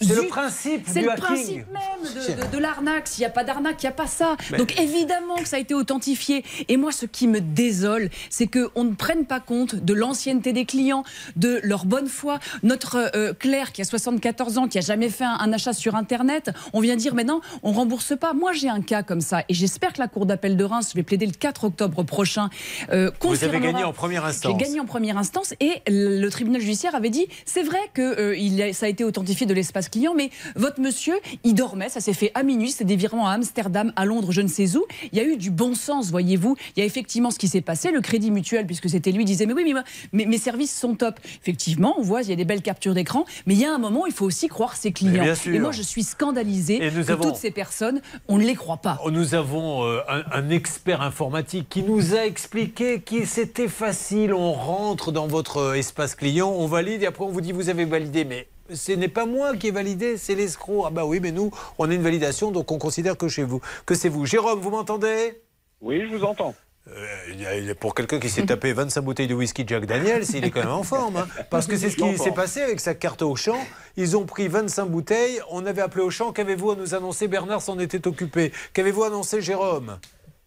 C'est 0.00 0.14
le 0.16 0.26
principe 0.28 0.84
C'est 0.86 1.00
le 1.02 1.10
hacking. 1.12 1.24
principe 1.24 1.66
même 1.72 2.36
de, 2.36 2.42
de- 2.42 2.52
de 2.56 2.58
l'arnaque. 2.58 3.06
S'il 3.08 3.22
n'y 3.22 3.26
a 3.26 3.30
pas 3.30 3.44
d'arnaque, 3.44 3.76
il 3.82 3.86
n'y 3.86 3.90
a 3.90 3.92
pas 3.92 4.06
ça. 4.08 4.36
Mais- 4.50 4.58
Donc 4.58 4.78
évidemment 4.78 5.36
que 5.36 5.48
ça 5.48 5.56
a 5.56 5.58
été 5.60 5.72
authentifié. 5.72 6.44
Et 6.68 6.76
moi, 6.76 6.90
ce 6.92 7.06
qui 7.06 7.28
me 7.28 7.40
désole, 7.40 8.10
c'est 8.28 8.46
qu'on 8.48 8.84
ne 8.84 8.92
prenne 8.94 9.24
pas 9.24 9.40
compte 9.40 9.76
de 9.76 9.94
l'ancienneté 9.94 10.52
des 10.52 10.64
clients, 10.66 11.04
de 11.36 11.60
leur 11.62 11.86
bonne 11.86 12.08
foi. 12.08 12.38
Notre 12.64 13.10
euh, 13.16 13.32
Claire, 13.34 13.72
qui 13.72 13.82
a 13.82 13.84
74 13.84 14.58
ans, 14.58 14.68
qui 14.68 14.78
a 14.78 14.80
jamais 14.82 15.08
fait 15.08 15.24
un, 15.24 15.36
un 15.38 15.52
achat 15.52 15.72
sur 15.72 15.94
Internet, 15.94 16.50
on 16.72 16.80
vient 16.80 16.96
dire 16.96 17.14
maintenant, 17.14 17.40
on 17.62 17.72
rembourse 17.72 18.14
pas. 18.18 18.32
Moi, 18.34 18.52
j'ai 18.52 18.68
un 18.68 18.82
cas 18.82 19.02
comme 19.04 19.20
ça. 19.20 19.42
Et 19.48 19.54
j'espère 19.54 19.92
que 19.92 20.00
la 20.00 20.08
Cour 20.08 20.26
d'appel 20.26 20.56
de 20.56 20.64
Reims, 20.64 20.88
je 20.90 20.96
vais 20.96 21.04
plaider 21.04 21.26
le 21.26 21.32
4 21.32 21.64
octobre 21.64 22.02
prochain. 22.02 22.50
euh, 22.92 23.10
Vous 23.22 23.44
avez 23.44 23.60
gagné 23.60 23.84
en 23.84 23.92
première 23.92 24.24
instance. 24.24 24.52
J'ai 24.58 24.64
gagné 24.64 24.80
en 24.80 24.86
première 24.86 25.16
instance 25.18 25.54
et 25.60 25.82
le 25.86 26.28
tribunal 26.30 26.60
judiciaire 26.60 26.94
avait 26.96 27.10
dit 27.10 27.26
c'est 27.46 27.62
vrai 27.62 27.78
que 27.94 28.02
euh, 28.02 28.36
il 28.36 28.60
a- 28.60 28.72
ça 28.72 28.86
a 28.86 28.88
été 28.88 29.04
authentifié 29.04 29.46
de 29.46 29.54
l'espace 29.54 29.83
client, 29.88 30.14
mais 30.14 30.30
votre 30.56 30.80
monsieur, 30.80 31.14
il 31.44 31.54
dormait, 31.54 31.88
ça 31.88 32.00
s'est 32.00 32.12
fait 32.12 32.30
à 32.34 32.42
minuit, 32.42 32.70
c'était 32.70 32.84
des 32.84 32.96
virements 32.96 33.28
à 33.28 33.32
Amsterdam, 33.32 33.92
à 33.96 34.04
Londres, 34.04 34.32
je 34.32 34.40
ne 34.40 34.48
sais 34.48 34.76
où. 34.76 34.84
Il 35.12 35.18
y 35.18 35.20
a 35.20 35.24
eu 35.24 35.36
du 35.36 35.50
bon 35.50 35.74
sens, 35.74 36.10
voyez-vous. 36.10 36.56
Il 36.76 36.80
y 36.80 36.82
a 36.82 36.86
effectivement 36.86 37.30
ce 37.30 37.38
qui 37.38 37.48
s'est 37.48 37.60
passé. 37.60 37.90
Le 37.90 38.00
crédit 38.00 38.30
mutuel, 38.30 38.66
puisque 38.66 38.88
c'était 38.88 39.12
lui, 39.12 39.24
disait 39.24 39.46
mais 39.46 39.52
oui, 39.52 39.62
mais 39.64 39.72
moi, 39.72 39.84
mes, 40.12 40.26
mes 40.26 40.38
services 40.38 40.74
sont 40.76 40.94
top. 40.94 41.18
Effectivement, 41.42 41.94
on 41.98 42.02
voit, 42.02 42.22
il 42.22 42.30
y 42.30 42.32
a 42.32 42.36
des 42.36 42.44
belles 42.44 42.62
captures 42.62 42.94
d'écran, 42.94 43.24
mais 43.46 43.54
il 43.54 43.60
y 43.60 43.64
a 43.64 43.72
un 43.74 43.78
moment, 43.78 44.06
il 44.06 44.12
faut 44.12 44.24
aussi 44.26 44.48
croire 44.48 44.76
ses 44.76 44.92
clients. 44.92 45.24
Et 45.46 45.58
moi, 45.58 45.72
je 45.72 45.82
suis 45.82 46.02
scandalisée 46.02 46.82
Et 46.84 46.90
nous 46.90 47.04
que 47.04 47.12
avons- 47.12 47.24
toutes 47.24 47.36
ces 47.36 47.50
personnes, 47.50 48.00
on 48.28 48.38
ne 48.38 48.44
les 48.44 48.54
croit 48.54 48.78
pas. 48.78 48.98
Oh, 49.04 49.10
Nous 49.10 49.34
avons 49.34 49.84
euh, 49.84 50.00
un, 50.08 50.22
un 50.32 50.50
expert 50.50 51.02
informatique 51.02 51.68
qui 51.68 51.82
nous 51.82 52.14
a 52.14 52.24
expliqué 52.24 53.00
que 53.00 53.24
c'était 53.26 53.68
facile. 53.68 54.32
On 54.34 54.52
rentre 54.52 55.12
dans 55.12 55.26
votre 55.26 55.58
euh, 55.58 55.74
espace 55.74 56.14
client, 56.14 56.50
on 56.50 56.66
valide 56.66 57.02
et 57.02 57.06
après 57.06 57.24
on 57.24 57.28
vous 57.30 57.40
dit 57.40 57.52
vous 57.52 57.68
avez 57.68 57.84
validé. 57.84 58.24
Mais 58.24 58.46
ce 58.72 58.92
n'est 58.92 59.08
pas 59.08 59.26
moi 59.26 59.56
qui 59.56 59.68
ai 59.68 59.70
validé, 59.70 60.16
c'est 60.16 60.34
l'escroc. 60.34 60.84
Ah 60.86 60.90
bah 60.90 61.04
oui, 61.04 61.20
mais 61.20 61.32
nous, 61.32 61.50
on 61.78 61.90
a 61.90 61.94
une 61.94 62.02
validation, 62.02 62.50
donc 62.50 62.70
on 62.72 62.78
considère 62.78 63.16
que 63.16 63.28
chez 63.28 63.44
vous, 63.44 63.60
que 63.86 63.94
c'est 63.94 64.08
vous. 64.08 64.26
Jérôme, 64.26 64.60
vous 64.60 64.70
m'entendez? 64.70 65.42
Oui, 65.80 66.02
je 66.10 66.16
vous 66.16 66.24
entends. 66.24 66.54
Euh, 66.86 67.74
pour 67.80 67.94
quelqu'un 67.94 68.18
qui 68.20 68.28
s'est 68.28 68.44
tapé 68.44 68.72
25 68.74 69.00
bouteilles 69.02 69.26
de 69.26 69.34
whisky 69.34 69.64
Jack 69.66 69.86
Daniels, 69.86 70.24
il 70.34 70.44
est 70.44 70.50
quand 70.50 70.60
même 70.60 70.68
en 70.70 70.82
forme. 70.82 71.16
hein. 71.16 71.26
Parce 71.50 71.66
que 71.66 71.76
c'est 71.76 71.88
ce 71.90 71.96
qui 71.96 72.18
s'est 72.18 72.32
passé 72.32 72.60
avec 72.60 72.78
sa 72.80 72.94
carte 72.94 73.22
au 73.22 73.34
champ. 73.36 73.58
Ils 73.96 74.16
ont 74.18 74.26
pris 74.26 74.48
25 74.48 74.86
bouteilles. 74.86 75.40
On 75.50 75.64
avait 75.64 75.80
appelé 75.80 76.04
au 76.04 76.10
champ. 76.10 76.32
Qu'avez-vous 76.32 76.72
à 76.72 76.76
nous 76.76 76.94
annoncer? 76.94 77.26
Bernard 77.26 77.62
s'en 77.62 77.78
était 77.78 78.06
occupé. 78.06 78.52
Qu'avez-vous 78.74 79.04
annoncé 79.04 79.40
Jérôme? 79.40 79.98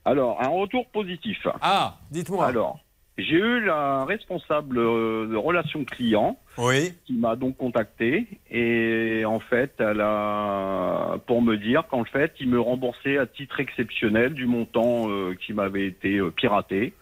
Alors, 0.05 0.39
un 0.41 0.49
retour 0.49 0.85
positif. 0.93 1.37
Ah, 1.61 1.97
dites-moi. 2.11 2.45
Alors, 2.45 2.79
j'ai 3.17 3.37
eu 3.37 3.61
la 3.61 4.05
responsable 4.05 4.77
euh, 4.77 5.27
de 5.27 5.35
relations 5.35 5.83
clients 5.85 6.37
oui. 6.57 6.93
qui 7.05 7.13
m'a 7.13 7.35
donc 7.35 7.57
contacté 7.57 8.27
et 8.51 9.23
en 9.25 9.39
fait, 9.39 9.73
elle 9.79 10.01
a 10.01 11.17
pour 11.25 11.41
me 11.41 11.57
dire 11.57 11.87
qu'en 11.87 12.03
fait, 12.03 12.33
il 12.39 12.49
me 12.49 12.59
remboursait 12.59 13.17
à 13.17 13.25
titre 13.25 13.59
exceptionnel 13.59 14.33
du 14.33 14.45
montant 14.45 15.09
euh, 15.09 15.35
qui 15.35 15.53
m'avait 15.53 15.87
été 15.87 16.17
euh, 16.17 16.29
piraté 16.29 16.93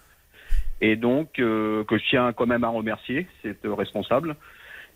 et 0.82 0.96
donc 0.96 1.40
euh, 1.40 1.84
que 1.84 1.98
je 1.98 2.04
tiens 2.10 2.34
quand 2.34 2.48
même 2.48 2.64
à 2.64 2.70
remercier 2.70 3.28
cette 3.42 3.66
responsable 3.66 4.36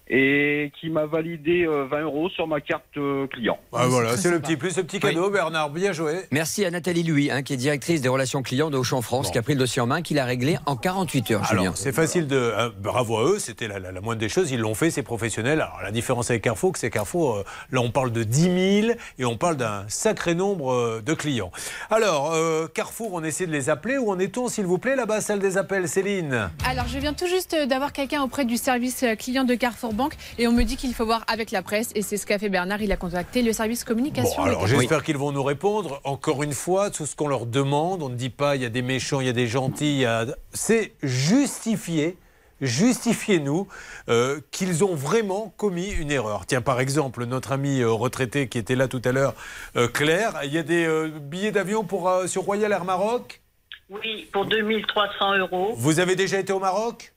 et 0.09 0.71
qui 0.79 0.89
m'a 0.89 1.05
validé 1.05 1.65
euh, 1.67 1.85
20 1.89 2.01
euros 2.01 2.29
sur 2.29 2.47
ma 2.47 2.61
carte 2.61 2.83
euh, 2.97 3.27
client. 3.27 3.57
Ah, 3.73 3.85
voilà, 3.87 4.17
c'est 4.17 4.31
le 4.31 4.39
petit 4.39 4.57
plus, 4.57 4.71
ce 4.71 4.81
petit 4.81 4.99
cadeau, 4.99 5.29
Bernard. 5.29 5.69
Bien 5.69 5.91
joué. 5.91 6.21
Merci 6.31 6.65
à 6.65 6.71
Nathalie 6.71 7.03
Louis, 7.03 7.29
hein, 7.31 7.43
qui 7.43 7.53
est 7.53 7.57
directrice 7.57 8.01
des 8.01 8.09
relations 8.09 8.41
clients 8.41 8.69
de 8.71 8.77
Auchan 8.77 9.01
France, 9.01 9.29
qui 9.31 9.37
a 9.37 9.41
pris 9.41 9.53
le 9.53 9.59
dossier 9.59 9.81
en 9.81 9.87
main, 9.87 10.01
qui 10.01 10.13
l'a 10.15 10.25
réglé 10.25 10.57
en 10.65 10.75
48 10.75 11.31
heures. 11.31 11.51
Alors, 11.51 11.77
c'est 11.77 11.91
facile 11.91 12.27
de. 12.27 12.35
euh, 12.35 12.69
bravo 12.79 13.17
à 13.17 13.23
eux, 13.25 13.39
c'était 13.39 13.67
la, 13.67 13.79
la- 13.79 13.91
la 13.91 14.01
moindre 14.01 14.19
des 14.19 14.29
choses. 14.29 14.51
Ils 14.51 14.59
l'ont 14.59 14.73
fait, 14.75 14.89
c'est 14.89 15.03
professionnel. 15.03 15.61
Alors, 15.61 15.79
la 15.83 15.91
différence 15.91 16.29
avec 16.31 16.41
Carrefour, 16.43 16.73
c'est 16.75 16.89
Carrefour, 16.89 17.37
euh, 17.37 17.43
là, 17.71 17.81
on 17.81 17.91
parle 17.91 18.11
de 18.11 18.23
10 18.23 18.81
000 18.83 18.93
et 19.19 19.25
on 19.25 19.37
parle 19.37 19.57
d'un 19.57 19.85
sacré 19.87 20.33
nombre 20.33 20.71
euh, 20.73 21.01
de 21.05 21.13
clients. 21.13 21.51
Alors, 21.91 22.31
euh, 22.33 22.67
Carrefour, 22.73 23.11
on 23.13 23.23
essaie 23.23 23.45
de 23.45 23.51
les 23.51 23.69
appeler. 23.69 23.97
Où 23.97 24.09
en 24.11 24.17
est-on, 24.19 24.47
s'il 24.47 24.65
vous 24.65 24.77
plaît, 24.79 24.95
là-bas, 24.95 25.21
salle 25.21 25.39
des 25.39 25.57
appels, 25.57 25.87
Céline? 25.87 26.49
Alors, 26.67 26.87
je 26.87 26.97
viens 26.97 27.13
tout 27.13 27.27
juste 27.27 27.55
d'avoir 27.67 27.93
quelqu'un 27.93 28.21
auprès 28.23 28.45
du 28.45 28.57
service 28.57 29.05
client 29.19 29.43
de 29.43 29.55
Carrefour 29.55 29.93
banque 29.99 30.15
et 30.39 30.47
on 30.47 30.51
me 30.51 30.63
dit 30.63 30.75
qu'il 30.77 30.93
faut 30.95 31.05
voir 31.05 31.23
avec 31.27 31.51
la 31.51 31.61
presse 31.61 31.91
et 31.93 32.01
c'est 32.01 32.17
ce 32.17 32.25
qu'a 32.25 32.39
fait 32.39 32.49
Bernard. 32.49 32.81
Il 32.81 32.91
a 32.91 32.97
contacté 32.97 33.43
le 33.43 33.53
service 33.53 33.83
communication. 33.83 34.41
Bon, 34.41 34.47
alors 34.49 34.65
j'espère 34.67 35.03
qu'ils 35.03 35.17
vont 35.17 35.31
nous 35.31 35.43
répondre. 35.43 36.01
Encore 36.03 36.41
une 36.41 36.53
fois, 36.53 36.89
tout 36.89 37.05
ce 37.05 37.15
qu'on 37.15 37.27
leur 37.27 37.45
demande, 37.45 38.01
on 38.01 38.09
ne 38.09 38.15
dit 38.15 38.29
pas 38.31 38.55
il 38.55 38.63
y 38.63 38.65
a 38.65 38.69
des 38.69 38.81
méchants, 38.81 39.19
il 39.21 39.27
y 39.27 39.29
a 39.29 39.33
des 39.33 39.47
gentils, 39.47 40.05
a- 40.05 40.25
c'est 40.53 40.93
justifier. 41.03 42.17
Justifiez-nous 42.61 43.67
euh, 44.09 44.41
qu'ils 44.51 44.83
ont 44.83 44.93
vraiment 44.95 45.53
commis 45.57 45.89
une 45.91 46.11
erreur. 46.11 46.45
Tiens, 46.45 46.61
par 46.61 46.79
exemple, 46.81 47.25
notre 47.25 47.51
ami 47.53 47.79
euh, 47.81 47.89
retraité 47.91 48.47
qui 48.49 48.57
était 48.57 48.75
là 48.75 48.87
tout 48.89 49.01
à 49.05 49.11
l'heure, 49.13 49.33
euh, 49.77 49.87
Claire, 49.87 50.33
il 50.43 50.53
y 50.53 50.57
a 50.57 50.63
des 50.63 50.85
euh, 50.85 51.09
billets 51.21 51.51
d'avion 51.51 51.83
pour 51.83 52.09
euh, 52.09 52.27
sur 52.27 52.43
Royal 52.43 52.71
Air 52.71 52.83
Maroc? 52.85 53.41
Oui, 53.89 54.27
pour 54.33 54.45
2300 54.45 55.37
euros. 55.37 55.73
Vous 55.77 55.99
avez 55.99 56.15
déjà 56.15 56.37
été 56.37 56.51
au 56.53 56.59
Maroc? 56.59 57.13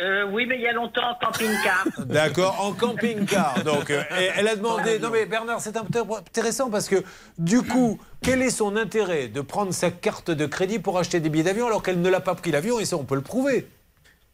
Euh, 0.00 0.24
oui, 0.30 0.46
mais 0.46 0.54
il 0.56 0.62
y 0.62 0.68
a 0.68 0.72
longtemps 0.72 1.10
en 1.10 1.14
camping-car. 1.16 1.84
D'accord, 2.06 2.64
en 2.64 2.72
camping-car. 2.72 3.64
Donc, 3.64 3.90
euh, 3.90 4.02
elle 4.36 4.46
a 4.46 4.54
demandé. 4.54 4.98
Non, 5.00 5.10
mais 5.10 5.26
Bernard, 5.26 5.60
c'est 5.60 5.74
intér- 5.76 6.18
intéressant 6.18 6.70
parce 6.70 6.88
que, 6.88 7.02
du 7.36 7.62
coup, 7.62 7.98
quel 8.22 8.40
est 8.42 8.50
son 8.50 8.76
intérêt 8.76 9.26
de 9.26 9.40
prendre 9.40 9.72
sa 9.72 9.90
carte 9.90 10.30
de 10.30 10.46
crédit 10.46 10.78
pour 10.78 10.98
acheter 10.98 11.18
des 11.18 11.28
billets 11.30 11.42
d'avion 11.44 11.66
alors 11.66 11.82
qu'elle 11.82 12.00
ne 12.00 12.08
l'a 12.08 12.20
pas 12.20 12.36
pris 12.36 12.52
l'avion 12.52 12.78
Et 12.78 12.84
ça, 12.84 12.96
on 12.96 13.02
peut 13.04 13.16
le 13.16 13.22
prouver 13.22 13.62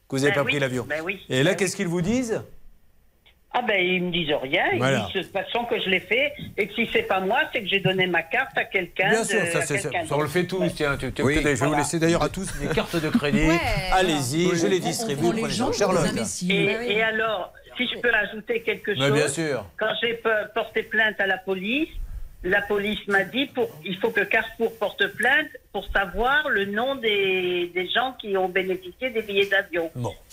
que 0.08 0.16
vous 0.16 0.18
n'avez 0.18 0.32
Ben 0.32 0.34
pas 0.34 0.42
oui, 0.44 0.50
pris 0.52 0.60
l'avion. 0.60 0.84
ben 0.86 1.00
oui, 1.02 1.20
et 1.30 1.42
là, 1.42 1.52
ben 1.52 1.56
qu'est-ce 1.56 1.76
qu'ils 1.76 1.88
vous 1.88 2.02
disent? 2.02 2.42
Ah 3.56 3.62
ben 3.62 3.80
ils 3.80 4.02
me 4.02 4.10
disent 4.10 4.34
rien, 4.42 4.64
ils 4.72 4.78
Voilà. 4.78 5.06
disent 5.06 5.14
de 5.14 5.22
toute 5.22 5.32
façon 5.32 5.64
que 5.64 5.80
je 5.80 5.88
l'ai 5.88 6.00
fait 6.00 6.32
et 6.56 6.66
que 6.66 6.74
si 6.74 6.88
c'est 6.92 7.04
pas 7.04 7.20
moi, 7.20 7.38
c'est 7.52 7.60
que 7.62 7.68
j'ai 7.68 7.78
donné 7.78 8.06
ma 8.08 8.22
carte 8.22 8.58
à 8.58 8.64
quelqu'un. 8.64 9.10
Bien 9.10 9.22
de- 9.22 9.26
sûr, 9.26 9.46
ça, 9.46 9.62
c'est- 9.62 9.80
quelqu'un 9.80 10.04
ça, 10.06 10.16
on 10.16 10.22
le 10.22 10.28
fait 10.28 10.44
tous. 10.44 10.68
Tiens, 10.74 10.96
tu- 10.96 11.12
tu- 11.12 11.22
Oui. 11.22 11.36
je 11.36 11.40
vais 11.40 11.54
vous 11.54 11.72
laisser 11.74 12.00
d'ailleurs 12.00 12.24
à 12.24 12.28
tous 12.28 12.48
des 12.58 12.66
cartes 12.74 12.96
de 12.96 13.08
crédit. 13.10 13.46
Ouais, 13.46 13.60
Allez-y, 13.92 14.56
je 14.56 14.66
les 14.66 14.80
On- 14.80 14.82
on 14.82 14.86
distribue. 14.88 15.32
les 15.32 15.50
gens 15.50 15.72
Charlotte. 15.72 16.04
Et, 16.50 16.64
et 16.96 17.02
alors, 17.04 17.52
si 17.76 17.86
je 17.86 17.98
peux 18.00 18.12
ajouter 18.12 18.60
quelque 18.62 18.90
Mais 18.90 18.96
chose, 19.06 19.12
bien 19.12 19.28
sûr. 19.28 19.64
quand 19.78 19.92
j'ai 20.02 20.20
porté 20.54 20.82
plainte 20.82 21.20
à 21.20 21.26
la 21.26 21.38
police, 21.38 21.88
la 22.42 22.60
police 22.62 23.06
m'a 23.06 23.22
dit 23.22 23.46
pour, 23.46 23.68
il 23.84 23.96
faut 23.98 24.10
que 24.10 24.22
Carrefour 24.22 24.76
porte 24.78 25.06
plainte 25.14 25.46
pour 25.74 25.84
savoir 25.92 26.48
le 26.48 26.66
nom 26.66 26.94
des, 26.94 27.68
des 27.74 27.88
gens 27.90 28.14
qui 28.20 28.36
ont 28.36 28.48
bénéficié 28.48 29.10
des 29.10 29.22
billets 29.22 29.46
d'avion. 29.46 29.90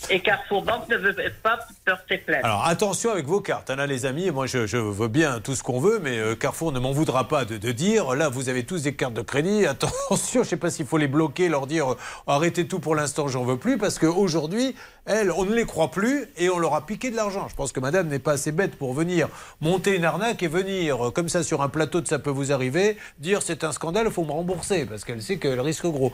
Et 0.08 0.20
Carrefour 0.20 0.62
Banque 0.62 0.88
ne 0.88 0.96
veut 0.96 1.16
pas 1.42 1.58
porter 1.84 2.18
plainte. 2.18 2.44
Alors 2.44 2.64
attention 2.64 3.10
avec 3.10 3.26
vos 3.26 3.40
cartes, 3.40 3.68
hein, 3.68 3.74
là, 3.74 3.88
les 3.88 4.06
amis. 4.06 4.30
Moi, 4.30 4.46
je, 4.46 4.68
je 4.68 4.76
veux 4.76 5.08
bien 5.08 5.40
tout 5.40 5.56
ce 5.56 5.64
qu'on 5.64 5.80
veut, 5.80 5.98
mais 6.00 6.16
euh, 6.16 6.36
Carrefour 6.36 6.70
ne 6.70 6.78
m'en 6.78 6.92
voudra 6.92 7.26
pas 7.26 7.44
de, 7.44 7.56
de 7.56 7.72
dire 7.72 8.14
là, 8.14 8.28
vous 8.28 8.50
avez 8.50 8.62
tous 8.62 8.84
des 8.84 8.94
cartes 8.94 9.14
de 9.14 9.22
crédit. 9.22 9.66
Attention, 9.72 10.22
je 10.32 10.38
ne 10.38 10.44
sais 10.44 10.56
pas 10.56 10.70
s'il 10.70 10.86
faut 10.86 10.96
les 10.96 11.08
bloquer, 11.08 11.48
leur 11.48 11.66
dire 11.66 11.90
euh, 11.90 11.96
arrêtez 12.28 12.68
tout 12.68 12.78
pour 12.78 12.94
l'instant, 12.94 13.26
j'en 13.26 13.42
veux 13.42 13.56
plus, 13.58 13.78
parce 13.78 13.98
qu'aujourd'hui, 13.98 14.76
elles, 15.06 15.32
on 15.32 15.44
ne 15.44 15.54
les 15.56 15.64
croit 15.64 15.90
plus 15.90 16.28
et 16.36 16.50
on 16.50 16.60
leur 16.60 16.74
a 16.74 16.86
piqué 16.86 17.10
de 17.10 17.16
l'argent. 17.16 17.48
Je 17.48 17.56
pense 17.56 17.72
que 17.72 17.80
Madame 17.80 18.06
n'est 18.06 18.20
pas 18.20 18.34
assez 18.34 18.52
bête 18.52 18.76
pour 18.76 18.94
venir 18.94 19.28
monter 19.60 19.96
une 19.96 20.04
arnaque 20.04 20.44
et 20.44 20.48
venir 20.48 21.08
euh, 21.08 21.10
comme 21.10 21.28
ça 21.28 21.42
sur 21.42 21.62
un 21.62 21.68
plateau 21.68 22.00
de 22.00 22.06
ça 22.06 22.20
peut 22.20 22.30
vous 22.30 22.52
arriver, 22.52 22.96
dire 23.18 23.42
c'est 23.42 23.64
un 23.64 23.72
scandale, 23.72 24.06
il 24.06 24.12
faut 24.12 24.24
me 24.24 24.30
rembourser, 24.30 24.86
parce 24.86 25.04
qu'elle 25.04 25.20
sait 25.20 25.31
qu'elle 25.38 25.60
risque 25.60 25.86
gros. 25.86 26.12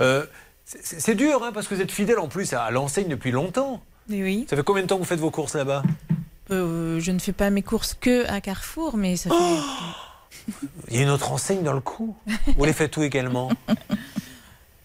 Euh, 0.00 0.24
c'est 0.64 1.14
dur, 1.14 1.42
hein, 1.42 1.50
parce 1.52 1.66
que 1.66 1.74
vous 1.74 1.80
êtes 1.80 1.90
fidèle 1.90 2.18
en 2.18 2.28
plus 2.28 2.52
à, 2.52 2.70
l'enseigne 2.70 3.08
depuis 3.08 3.30
longtemps. 3.30 3.82
Oui. 4.10 4.46
Ça 4.50 4.56
fait 4.56 4.62
combien 4.62 4.82
de 4.82 4.88
temps 4.88 4.96
que 4.96 5.02
vous 5.02 5.06
faites 5.06 5.20
vos 5.20 5.30
courses 5.30 5.54
là-bas? 5.54 5.82
Euh, 6.50 7.00
je 7.00 7.10
ne 7.10 7.18
fais 7.18 7.32
pas 7.32 7.50
mes 7.50 7.62
courses 7.62 7.94
que 7.94 8.26
à 8.28 8.40
Carrefour, 8.40 8.96
mais 8.96 9.16
ça 9.16 9.30
fait 9.30 10.54
Il 10.88 10.96
y 10.96 11.00
a 11.00 11.02
une 11.02 11.10
autre 11.10 11.32
enseigne 11.32 11.62
dans 11.62 11.72
le 11.72 11.80
coup? 11.80 12.16
Vous 12.56 12.64
les 12.64 12.72
faites 12.72 12.96
où 12.96 13.02
également? 13.02 13.50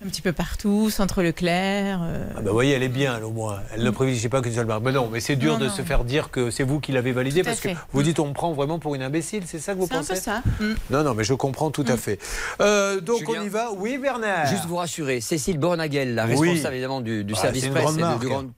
un 0.05 0.09
petit 0.09 0.21
peu 0.21 0.33
partout, 0.33 0.89
Centre 0.89 1.21
Leclerc. 1.23 1.99
euh, 2.03 2.25
Ah 2.35 2.41
bah 2.41 2.47
vous 2.47 2.53
voyez, 2.53 2.73
elle 2.73 2.83
est 2.83 2.89
bien, 2.89 3.15
elle, 3.17 3.23
au 3.23 3.31
moins. 3.31 3.59
Elle 3.73 3.83
ne 3.83 3.89
privilégie 3.89 4.27
pas 4.29 4.41
qu'une 4.41 4.53
seule 4.53 4.65
marque. 4.65 4.83
Mais 4.83 4.91
non, 4.91 5.09
mais 5.11 5.19
c'est 5.19 5.35
dur 5.35 5.53
Non, 5.53 5.59
de 5.59 5.65
non. 5.67 5.71
se 5.73 5.81
faire 5.81 6.03
dire 6.03 6.29
que 6.29 6.51
c'est 6.51 6.63
vous 6.63 6.79
qui 6.79 6.91
l'avez 6.91 7.11
validé 7.13 7.43
parce 7.43 7.59
que 7.61 7.69
vous 7.93 8.03
dites 8.03 8.19
on 8.19 8.27
me 8.27 8.33
prend 8.33 8.51
vraiment 8.53 8.79
pour 8.79 8.95
une 8.95 9.01
imbécile, 9.01 9.43
c'est 9.45 9.59
ça 9.59 9.73
que 9.73 9.79
vous 9.79 9.87
C'est 9.87 9.93
un 9.95 9.97
pensez 9.99 10.13
peu 10.15 10.19
ça. 10.19 10.41
Mm. 10.59 10.73
Non, 10.89 11.03
non, 11.03 11.13
mais 11.13 11.23
je 11.23 11.33
comprends 11.33 11.71
tout 11.71 11.85
à 11.87 11.95
fait. 11.97 12.19
Euh, 12.61 12.99
donc 12.99 13.19
Julien. 13.19 13.41
on 13.41 13.45
y 13.45 13.49
va. 13.49 13.71
Oui, 13.77 13.97
Bernard. 13.97 14.47
Juste 14.47 14.65
vous 14.65 14.75
rassurer, 14.75 15.21
Cécile 15.21 15.57
Bornagel, 15.57 16.15
la 16.15 16.25
Oui. 16.25 16.31
responsable 16.49 16.73
évidemment 16.75 17.01
du, 17.01 17.23
du 17.23 17.33
Ah, 17.37 17.41
service 17.41 17.67
presse 17.67 17.95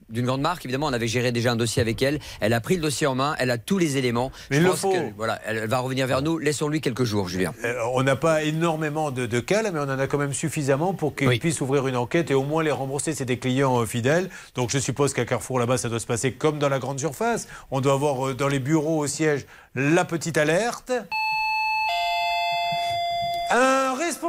d'une 0.08 0.26
grande 0.26 0.40
marque, 0.40 0.64
évidemment, 0.64 0.86
on 0.86 0.92
avait 0.92 1.08
géré 1.08 1.32
déjà 1.32 1.52
un 1.52 1.56
dossier 1.56 1.80
avec 1.80 2.02
elle. 2.02 2.18
Elle 2.40 2.52
a 2.52 2.60
pris 2.60 2.74
le 2.76 2.82
dossier 2.82 3.06
en 3.06 3.14
main, 3.14 3.34
elle 3.38 3.50
a 3.50 3.58
tous 3.58 3.78
les 3.78 3.96
éléments. 3.98 4.32
Mais 4.50 4.56
Je 4.58 4.62
le 4.62 4.70
pense 4.70 4.80
faut. 4.80 4.92
que, 4.92 4.98
voilà, 5.16 5.40
elle 5.46 5.66
va 5.68 5.78
revenir 5.78 6.06
vers 6.06 6.22
nous. 6.22 6.38
Laissons-lui 6.38 6.80
quelques 6.80 7.04
jours, 7.04 7.28
Julien. 7.28 7.52
Euh, 7.64 7.74
on 7.94 8.02
n'a 8.02 8.16
pas 8.16 8.42
énormément 8.42 9.10
de, 9.10 9.26
de 9.26 9.40
cas, 9.40 9.62
là, 9.62 9.70
mais 9.72 9.78
on 9.78 9.82
en 9.84 9.98
a 9.98 10.06
quand 10.06 10.18
même 10.18 10.32
suffisamment 10.32 10.92
pour 10.94 11.14
qu'ils 11.36 11.50
puissent 11.50 11.60
ouvrir 11.60 11.86
une 11.86 11.96
enquête 11.96 12.30
et 12.30 12.34
au 12.34 12.44
moins 12.44 12.62
les 12.62 12.70
rembourser. 12.70 13.12
C'est 13.12 13.26
des 13.26 13.38
clients 13.38 13.80
euh, 13.80 13.86
fidèles. 13.86 14.30
Donc 14.54 14.70
je 14.70 14.78
suppose 14.78 15.12
qu'à 15.12 15.26
Carrefour, 15.26 15.58
là-bas, 15.58 15.76
ça 15.76 15.90
doit 15.90 16.00
se 16.00 16.06
passer 16.06 16.32
comme 16.32 16.58
dans 16.58 16.70
la 16.70 16.78
grande 16.78 16.98
surface. 16.98 17.46
On 17.70 17.80
doit 17.80 17.92
avoir 17.92 18.28
euh, 18.28 18.34
dans 18.34 18.48
les 18.48 18.58
bureaux 18.58 18.98
au 18.98 19.06
siège 19.06 19.46
la 19.74 20.06
petite 20.06 20.38
alerte. 20.38 20.92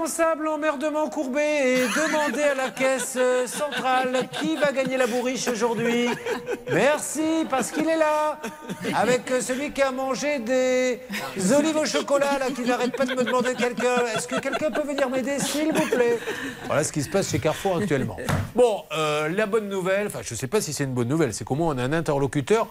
Responsable 0.08 0.48
emmerdement 0.48 1.10
courbé 1.10 1.42
et 1.42 1.80
demandé 1.82 2.42
à 2.42 2.56
la 2.56 2.70
caisse 2.70 3.16
euh, 3.18 3.46
centrale 3.46 4.30
qui 4.32 4.56
va 4.56 4.72
gagner 4.72 4.96
la 4.96 5.06
bourriche 5.06 5.50
aujourd'hui. 5.50 6.08
Merci, 6.72 7.46
parce 7.50 7.72
qu'il 7.72 7.90
est 7.90 7.98
là, 7.98 8.40
avec 8.96 9.30
euh, 9.30 9.42
celui 9.42 9.72
qui 9.72 9.82
a 9.82 9.92
mangé 9.92 10.40
des 10.40 11.02
olives 11.54 11.76
au 11.76 11.86
chocolat, 11.86 12.40
là, 12.40 12.46
qui 12.56 12.62
n'arrête 12.62 12.96
pas 12.96 13.06
de 13.06 13.16
me 13.16 13.24
demander 13.26 13.54
quelqu'un. 13.54 13.98
Est-ce 14.16 14.30
que 14.30 14.40
quelqu'un 14.40 14.72
peut 14.72 14.88
venir 14.88 15.10
m'aider, 15.10 15.40
s'il 15.40 15.74
vous 15.74 15.88
plaît? 15.90 16.20
Voilà 16.68 16.86
ce 16.86 16.94
qui 16.94 17.04
se 17.04 17.10
passe 17.10 17.30
chez 17.30 17.40
Carrefour 17.40 17.78
actuellement. 17.78 18.16
Bon, 18.56 18.84
euh, 18.94 19.28
la 19.28 19.46
bonne 19.46 19.68
nouvelle, 19.68 20.08
enfin, 20.08 20.20
je 20.24 20.34
ne 20.34 20.38
sais 20.38 20.48
pas 20.48 20.62
si 20.62 20.72
c'est 20.72 20.86
une 20.86 20.94
bonne 20.94 21.10
nouvelle, 21.10 21.34
c'est 21.34 21.44
qu'au 21.44 21.54
moins 21.54 21.76
on 21.76 21.78
a 21.78 21.84
un 21.84 21.94
interlocuteur 21.94 22.68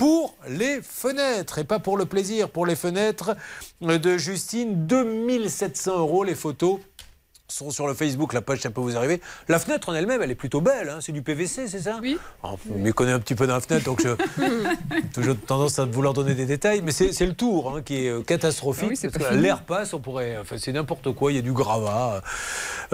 pour 0.00 0.34
les 0.48 0.80
fenêtres 0.80 1.58
et 1.58 1.64
pas 1.64 1.78
pour 1.78 1.98
le 1.98 2.06
plaisir, 2.06 2.48
pour 2.48 2.64
les 2.64 2.74
fenêtres 2.74 3.36
de 3.82 4.16
Justine. 4.16 4.86
2700 4.86 5.98
euros 5.98 6.24
les 6.24 6.34
photos 6.34 6.78
sont 7.48 7.70
sur 7.70 7.86
le 7.86 7.92
Facebook, 7.92 8.32
la 8.32 8.40
page 8.40 8.60
ça 8.60 8.70
peut 8.70 8.80
vous 8.80 8.96
arriver. 8.96 9.20
La 9.48 9.58
fenêtre 9.58 9.90
en 9.90 9.94
elle-même, 9.94 10.22
elle 10.22 10.30
est 10.30 10.34
plutôt 10.34 10.62
belle, 10.62 10.88
hein, 10.88 11.00
c'est 11.02 11.12
du 11.12 11.20
PVC, 11.20 11.68
c'est 11.68 11.80
ça? 11.80 11.98
Oui. 12.00 12.16
On 12.42 12.56
m'y 12.76 12.92
connaît 12.92 13.12
un 13.12 13.20
petit 13.20 13.34
peu 13.34 13.46
dans 13.46 13.52
la 13.52 13.60
fenêtre, 13.60 13.84
donc 13.84 14.00
je 14.00 14.08
j'ai 14.38 15.02
toujours 15.12 15.36
tendance 15.46 15.78
à 15.78 15.84
vouloir 15.84 16.14
donner 16.14 16.34
des 16.34 16.46
détails, 16.46 16.80
mais 16.80 16.92
c'est 16.92 17.26
le 17.26 17.34
tour 17.34 17.76
hein, 17.76 17.82
qui 17.82 18.06
est 18.06 18.08
euh, 18.08 18.22
catastrophique. 18.22 18.98
Ah 19.04 19.18
oui, 19.32 19.38
l'air 19.42 19.64
passe, 19.64 19.92
on 19.92 20.00
pourrait, 20.00 20.38
enfin, 20.40 20.56
c'est 20.58 20.72
n'importe 20.72 21.12
quoi, 21.12 21.30
il 21.30 21.34
y 21.34 21.40
a 21.40 21.42
du 21.42 21.52
gravat. 21.52 22.22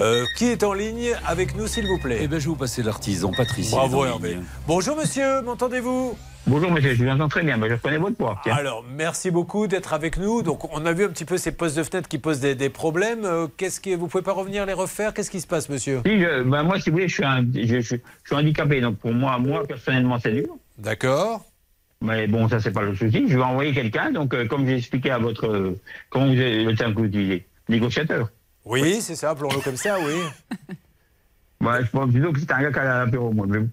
Euh, 0.00 0.24
qui 0.36 0.46
est 0.46 0.64
en 0.64 0.72
ligne 0.72 1.14
avec 1.24 1.54
nous, 1.54 1.68
s'il 1.68 1.86
vous 1.86 1.98
plaît? 1.98 2.18
Eh 2.22 2.26
bien, 2.26 2.40
je 2.40 2.46
vais 2.46 2.50
vous 2.50 2.56
passer 2.56 2.82
l'artisan, 2.82 3.30
Patrice. 3.30 3.70
Bravo, 3.70 4.04
Hervé. 4.04 4.38
Bonjour, 4.66 4.96
monsieur, 4.96 5.40
m'entendez-vous? 5.42 6.16
Bonjour 6.48 6.70
monsieur, 6.70 6.94
je 6.94 7.02
vous 7.04 7.10
entends 7.10 7.28
très 7.28 7.42
bien, 7.42 7.56
mais 7.56 7.68
je 7.68 7.74
connais 7.74 7.98
votre 7.98 8.16
tiens. 8.44 8.54
Alors, 8.54 8.84
merci 8.88 9.32
beaucoup 9.32 9.66
d'être 9.66 9.92
avec 9.92 10.16
nous. 10.16 10.42
Donc, 10.42 10.72
on 10.72 10.86
a 10.86 10.92
vu 10.92 11.04
un 11.04 11.08
petit 11.08 11.24
peu 11.24 11.38
ces 11.38 11.50
postes 11.50 11.76
de 11.76 11.82
fenêtre 11.82 12.08
qui 12.08 12.18
posent 12.18 12.38
des, 12.38 12.54
des 12.54 12.68
problèmes. 12.70 13.24
Euh, 13.24 13.48
Qu'est-ce 13.56 13.80
que 13.80 13.96
vous 13.96 14.06
pouvez 14.06 14.22
pas 14.22 14.32
revenir 14.32 14.64
les 14.64 14.72
refaire? 14.72 15.12
Qu'est-ce 15.12 15.30
qui 15.30 15.40
se 15.40 15.46
passe, 15.48 15.68
monsieur? 15.68 16.02
Si, 16.06 16.20
je- 16.20 16.42
ben, 16.44 16.62
moi, 16.62 16.78
si 16.78 16.90
vous 16.90 16.96
voulez, 16.96 17.08
je 17.08 17.14
suis, 17.14 17.24
un- 17.24 17.44
je, 17.52 17.80
je- 17.80 17.80
je 17.80 17.96
suis 17.96 18.34
handicapé, 18.36 18.80
donc 18.80 18.96
pour 18.98 19.12
moi, 19.12 19.38
moi 19.38 19.64
personnellement, 19.66 20.20
c'est 20.20 20.30
dur. 20.32 20.46
D'accord. 20.78 21.44
Mais 22.00 22.28
bon, 22.28 22.48
ça, 22.48 22.60
c'est 22.60 22.70
pas 22.70 22.82
le 22.82 22.94
souci. 22.94 23.24
Je 23.28 23.36
vais 23.36 23.42
envoyer 23.42 23.72
quelqu'un, 23.72 24.12
donc 24.12 24.32
euh, 24.32 24.46
comme 24.46 24.66
j'ai 24.68 24.76
expliqué 24.76 25.10
à 25.10 25.18
votre. 25.18 25.46
euh, 25.48 25.80
comment 26.10 26.26
vous 26.26 26.32
avez 26.40 26.62
le 26.62 26.76
terme 26.76 26.94
que 26.94 27.00
vous 27.00 27.06
utilisez 27.06 27.44
Négociateur. 27.68 28.28
Oui, 28.64 29.00
c'est 29.00 29.16
ça, 29.16 29.30
appelons-le 29.30 29.60
comme 29.62 29.76
ça, 29.76 29.96
oui. 29.98 30.14
Ouais, 31.60 31.80
je 31.84 31.90
pense 31.90 32.12
plutôt 32.12 32.32
que 32.32 32.38
c'est 32.38 32.52
un 32.52 32.62
gars 32.62 32.70
qui 32.72 32.78
a 32.78 33.04
l'apéro, 33.04 33.32
moi. 33.32 33.46
mais- 33.48 33.66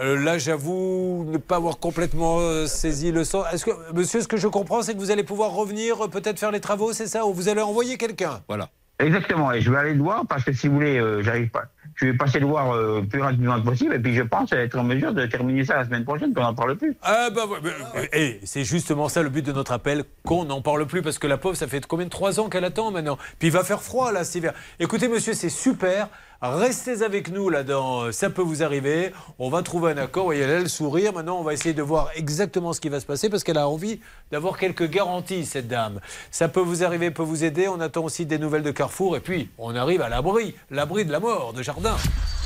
Euh, 0.00 0.22
là, 0.22 0.38
j'avoue 0.38 1.24
ne 1.28 1.38
pas 1.38 1.56
avoir 1.56 1.78
complètement 1.78 2.38
euh, 2.40 2.66
saisi 2.66 3.12
le 3.12 3.24
sens. 3.24 3.46
Est-ce 3.52 3.64
que, 3.64 3.70
monsieur, 3.94 4.20
ce 4.20 4.28
que 4.28 4.36
je 4.36 4.48
comprends, 4.48 4.82
c'est 4.82 4.94
que 4.94 4.98
vous 4.98 5.10
allez 5.10 5.24
pouvoir 5.24 5.52
revenir, 5.52 6.04
euh, 6.04 6.08
peut-être 6.08 6.38
faire 6.38 6.50
les 6.50 6.60
travaux, 6.60 6.92
c'est 6.92 7.06
ça 7.06 7.26
Ou 7.26 7.32
vous 7.32 7.48
allez 7.48 7.62
envoyer 7.62 7.96
quelqu'un? 7.96 8.40
Voilà. 8.48 8.68
Exactement, 8.98 9.52
et 9.52 9.60
je 9.60 9.70
vais 9.70 9.76
aller 9.76 9.92
le 9.94 10.02
voir 10.02 10.24
parce 10.26 10.42
que 10.42 10.52
si 10.54 10.68
vous 10.68 10.74
voulez, 10.74 10.98
euh, 10.98 11.22
j'arrive 11.22 11.50
pas. 11.50 11.64
Je 11.96 12.06
vais 12.06 12.14
passer 12.14 12.40
le 12.40 12.46
voir 12.46 12.72
euh, 12.72 13.00
le 13.02 13.06
plus 13.06 13.20
rapidement 13.20 13.60
possible 13.60 13.94
et 13.94 13.98
puis 13.98 14.14
je 14.14 14.22
pense 14.22 14.52
être 14.52 14.78
en 14.78 14.84
mesure 14.84 15.12
de 15.12 15.26
terminer 15.26 15.66
ça 15.66 15.76
la 15.76 15.84
semaine 15.84 16.04
prochaine, 16.04 16.32
qu'on 16.32 16.42
n'en 16.42 16.54
parle 16.54 16.76
plus. 16.76 16.96
Ah 17.02 17.28
bah 17.28 17.42
ouais, 17.46 17.58
euh, 17.96 18.06
eh, 18.14 18.40
c'est 18.44 18.64
justement 18.64 19.10
ça 19.10 19.22
le 19.22 19.28
but 19.28 19.44
de 19.44 19.52
notre 19.52 19.72
appel, 19.72 20.04
qu'on 20.24 20.46
n'en 20.46 20.62
parle 20.62 20.86
plus, 20.86 21.02
parce 21.02 21.18
que 21.18 21.26
la 21.26 21.36
pauvre, 21.36 21.56
ça 21.56 21.66
fait 21.66 21.84
combien 21.86 22.06
de 22.06 22.10
trois 22.10 22.40
ans 22.40 22.48
qu'elle 22.48 22.64
attend 22.64 22.90
maintenant? 22.90 23.18
Puis 23.38 23.48
il 23.48 23.52
va 23.52 23.64
faire 23.64 23.82
froid 23.82 24.12
là 24.12 24.24
cet 24.24 24.36
hiver. 24.36 24.54
Écoutez 24.80 25.08
monsieur, 25.08 25.34
c'est 25.34 25.50
super. 25.50 26.08
Restez 26.42 27.02
avec 27.02 27.30
nous 27.30 27.48
là 27.48 27.62
dans 27.62 28.04
euh, 28.04 28.12
Ça 28.12 28.30
peut 28.30 28.42
vous 28.42 28.62
arriver. 28.62 29.12
On 29.38 29.48
va 29.48 29.62
trouver 29.62 29.92
un 29.92 29.96
accord. 29.96 30.24
Vous 30.24 30.28
voyez, 30.28 30.42
elle 30.42 30.50
a 30.50 30.60
le 30.60 30.68
sourire. 30.68 31.12
Maintenant, 31.12 31.38
on 31.38 31.42
va 31.42 31.54
essayer 31.54 31.74
de 31.74 31.82
voir 31.82 32.10
exactement 32.14 32.72
ce 32.72 32.80
qui 32.80 32.88
va 32.88 33.00
se 33.00 33.06
passer 33.06 33.28
parce 33.28 33.42
qu'elle 33.42 33.58
a 33.58 33.68
envie 33.68 34.00
d'avoir 34.30 34.58
quelques 34.58 34.88
garanties, 34.88 35.46
cette 35.46 35.68
dame. 35.68 36.00
Ça 36.30 36.48
peut 36.48 36.60
vous 36.60 36.84
arriver, 36.84 37.10
peut 37.10 37.22
vous 37.22 37.44
aider. 37.44 37.68
On 37.68 37.80
attend 37.80 38.04
aussi 38.04 38.26
des 38.26 38.38
nouvelles 38.38 38.62
de 38.62 38.70
Carrefour. 38.70 39.16
Et 39.16 39.20
puis, 39.20 39.48
on 39.58 39.74
arrive 39.74 40.02
à 40.02 40.08
l'abri, 40.08 40.54
l'abri 40.70 41.04
de 41.04 41.12
la 41.12 41.20
mort 41.20 41.52
de 41.52 41.62
Jardin. 41.62 41.96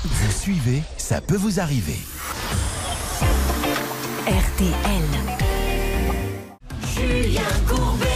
Vous 0.05 0.33
suivez, 0.33 0.83
ça 0.97 1.21
peut 1.21 1.37
vous 1.37 1.61
arriver. 1.61 1.99
RTL. 4.27 5.03
Julien 6.95 7.43
Courbet. 7.67 8.07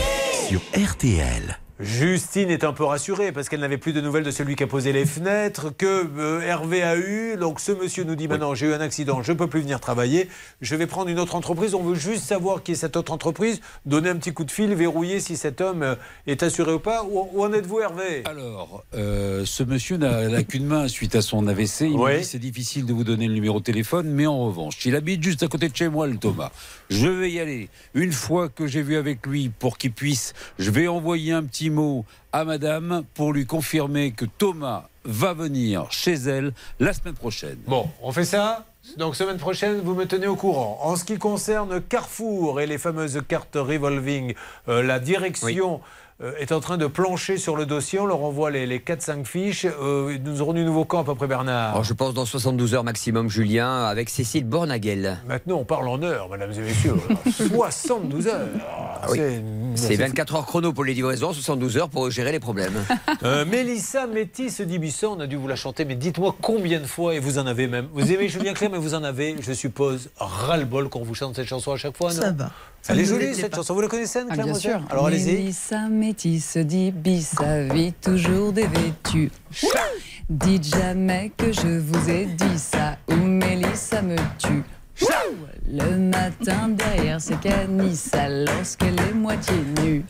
Sur 0.49 0.61
RTL. 0.77 1.59
Justine 1.85 2.51
est 2.51 2.65
un 2.65 2.73
peu 2.73 2.85
rassurée 2.85 3.31
parce 3.31 3.49
qu'elle 3.49 3.61
n'avait 3.61 3.77
plus 3.79 3.93
de 3.93 4.01
nouvelles 4.01 4.23
de 4.25 4.31
celui 4.31 4.57
qui 4.57 4.63
a 4.63 4.67
posé 4.67 4.93
les 4.93 5.05
fenêtres, 5.05 5.71
que 5.77 6.09
euh, 6.19 6.41
Hervé 6.41 6.83
a 6.83 6.97
eu. 6.97 7.37
Donc 7.37 7.61
ce 7.61 7.73
monsieur 7.73 8.05
nous 8.05 8.15
dit 8.15 8.27
maintenant 8.27 8.55
j'ai 8.55 8.67
eu 8.69 8.73
un 8.73 8.81
accident, 8.81 9.23
je 9.23 9.33
ne 9.33 9.37
peux 9.37 9.47
plus 9.49 9.61
venir 9.61 9.81
travailler, 9.81 10.29
je 10.63 10.75
vais 10.77 10.87
prendre 10.87 11.11
une 11.11 11.19
autre 11.19 11.35
entreprise. 11.35 11.75
On 11.75 11.83
veut 11.83 11.95
juste 11.95 12.25
savoir 12.25 12.63
qui 12.63 12.73
est 12.73 12.77
cette 12.77 12.97
autre 12.97 13.13
entreprise, 13.13 13.61
donner 13.85 14.09
un 14.09 14.17
petit 14.17 14.33
coup 14.33 14.45
de 14.45 14.51
fil, 14.51 14.75
verrouiller 14.75 15.21
si 15.21 15.37
cet 15.37 15.61
homme 15.61 15.83
euh, 15.83 15.95
est 16.27 16.43
assuré 16.43 16.73
ou 16.73 16.79
pas. 16.79 17.05
Où, 17.05 17.29
où 17.33 17.45
en 17.45 17.53
êtes-vous 17.53 17.81
Hervé? 17.81 18.23
Alors, 18.25 18.83
euh, 18.95 19.45
ce 19.45 19.63
monsieur 19.63 19.99
n'a 19.99 20.43
qu'une 20.43 20.65
main 20.67 20.89
suite 20.89 21.15
à 21.15 21.21
son 21.23 21.47
AVC. 21.47 21.83
Il 21.83 21.99
me 21.99 22.05
Oui. 22.05 22.19
dit 22.19 22.25
c'est 22.25 22.39
difficile 22.39 22.87
de 22.87 22.95
vous 22.95 23.05
donner 23.05 23.29
le 23.29 23.35
numéro 23.35 23.59
de 23.59 23.65
téléphone, 23.65 24.09
mais 24.09 24.27
en 24.27 24.47
revanche, 24.47 24.77
il 24.87 24.97
habite 24.97 25.23
juste 25.23 25.43
à 25.43 25.49
côté 25.49 25.69
de 25.69 25.77
chez 25.77 25.89
moi, 25.89 26.07
le 26.07 26.17
Thomas. 26.17 26.51
Je 26.89 27.09
vais 27.09 27.31
y 27.31 27.41
aller. 27.41 27.69
Une 27.95 28.13
fois 28.13 28.49
que 28.49 28.67
j'ai 28.67 28.83
vu 28.83 28.97
avec 28.97 29.27
lui, 29.27 29.51
pour 29.59 29.77
qu'il 29.77 29.93
puisse, 29.93 30.33
je 30.59 30.71
vais 30.71 30.89
envoyer 30.89 31.33
un 31.33 31.43
petit 31.43 31.71
mot 31.75 32.05
à 32.33 32.45
madame 32.45 33.05
pour 33.15 33.33
lui 33.33 33.47
confirmer 33.47 34.13
que 34.13 34.25
Thomas 34.25 34.89
va 35.05 35.35
venir 35.35 35.87
chez 35.91 36.15
elle 36.15 36.53
la 36.81 36.93
semaine 36.93 37.15
prochaine. 37.15 37.59
Bon, 37.67 37.91
on 38.03 38.13
fait 38.13 38.25
ça 38.25 38.65
donc 38.99 39.17
semaine 39.17 39.39
prochaine, 39.39 39.81
vous 39.81 39.95
me 39.95 40.05
tenez 40.05 40.27
au 40.27 40.37
courant. 40.37 40.79
En 40.83 40.95
ce 40.97 41.05
qui 41.05 41.17
concerne 41.17 41.81
Carrefour 41.81 42.61
et 42.61 42.67
les 42.67 42.77
fameuses 42.77 43.19
cartes 43.27 43.57
revolving, 43.57 44.35
euh, 44.69 44.83
la 44.83 45.01
direction 45.01 45.81
est 46.39 46.53
en 46.53 46.61
train 46.61 46.77
de 46.79 46.87
plancher 46.87 47.37
sur 47.37 47.57
le 47.57 47.67
dossier. 47.67 47.99
On 47.99 48.07
leur 48.07 48.23
envoie 48.23 48.51
les, 48.51 48.67
les 48.67 48.79
4-5 48.79 49.25
fiches. 49.25 49.67
Euh, 49.67 50.17
nous 50.25 50.41
aurons 50.41 50.53
du 50.53 50.65
nouveau 50.65 50.85
camp 50.85 51.01
à 51.01 51.05
peu 51.05 51.15
près, 51.15 51.27
Bernard. 51.27 51.71
Alors, 51.71 51.85
je 51.85 51.93
pense 51.93 52.15
dans 52.15 52.25
72 52.25 52.75
heures 52.75 52.85
maximum, 52.85 53.29
Julien, 53.29 53.85
avec 53.85 54.09
Cécile 54.09 54.45
Bornagel. 54.45 55.19
Maintenant, 55.27 55.57
on 55.57 55.65
parle 55.65 55.89
en 55.89 56.03
heures, 56.03 56.29
mesdames 56.29 56.53
et 56.53 56.61
messieurs. 56.61 56.95
72 57.31 58.29
heures. 58.29 58.49
Ah 59.03 59.07
oui. 59.11 59.19
C'est 59.19 59.43
c'est 59.89 59.97
24 59.97 60.37
heures 60.37 60.47
chrono 60.47 60.73
pour 60.73 60.85
les 60.85 60.95
livraisons, 60.95 61.33
72 61.33 61.77
heures 61.77 61.89
pour 61.89 62.11
gérer 62.11 62.33
les 62.33 62.41
problèmes. 62.41 62.75
Euh, 63.23 63.45
Mélissa 63.47 64.07
Métis 64.07 64.61
Dibisson, 64.61 65.15
on 65.17 65.21
a 65.21 65.27
dû 65.27 65.37
vous 65.37 65.49
la 65.49 65.57
chanter, 65.57 65.85
mais 65.85 65.95
dites-moi 65.95 66.37
combien 66.43 66.81
de 66.81 66.85
fois, 66.85 67.15
et 67.15 67.21
vous 67.21 67.39
en 67.39 67.47
avez 67.47 67.69
même. 67.69 67.89
Vous 67.93 68.13
aimez 68.13 68.29
Julien 68.29 68.53
Clerc, 68.53 68.71
mais 68.71 68.79
vous 68.79 68.95
en 68.95 69.03
avez, 69.03 69.37
je 69.41 69.53
suppose, 69.53 70.11
ras-le-bol 70.19 70.89
qu'on 70.91 71.05
vous 71.05 71.15
chante 71.15 71.37
cette 71.37 71.47
chanson 71.47 71.73
à 71.73 71.77
chaque 71.77 71.97
fois, 71.97 72.13
non? 72.13 72.21
Ça 72.21 72.33
va. 72.33 72.51
Elle 72.89 73.01
est 73.01 73.05
jolie 73.05 73.35
cette 73.35 73.51
pas. 73.51 73.57
chanson. 73.59 73.75
Vous 73.75 73.81
la 73.81 73.89
connaissez, 73.89 74.19
Anne 74.21 74.27
Ah, 74.31 74.35
Claire 74.35 74.47
bien 74.47 74.55
sûr. 74.55 74.81
Alors 74.91 75.07
allez-y. 75.07 75.33
Mélissa 75.33 75.89
métisse 75.89 76.57
dit 76.59 76.91
bis 76.91 77.29
sa 77.39 77.63
vie 77.65 77.93
toujours 77.95 78.53
dévêtue. 78.53 79.31
Dites 80.29 80.65
jamais 80.77 81.33
que 81.37 81.53
je 81.53 81.79
vous 81.79 82.11
ai 82.11 82.27
dit 82.27 82.59
ça 82.59 82.97
ou 83.11 83.15
Mélissa 83.15 84.03
me 84.03 84.17
tue. 84.39 84.63
Le 85.67 85.97
matin 85.97 86.69
derrière 86.69 87.21
ses 87.21 87.35
canissas 87.37 88.29
lorsqu'elle 88.29 89.01
est 89.01 89.15
moitié 89.15 89.55
nue. 89.83 90.05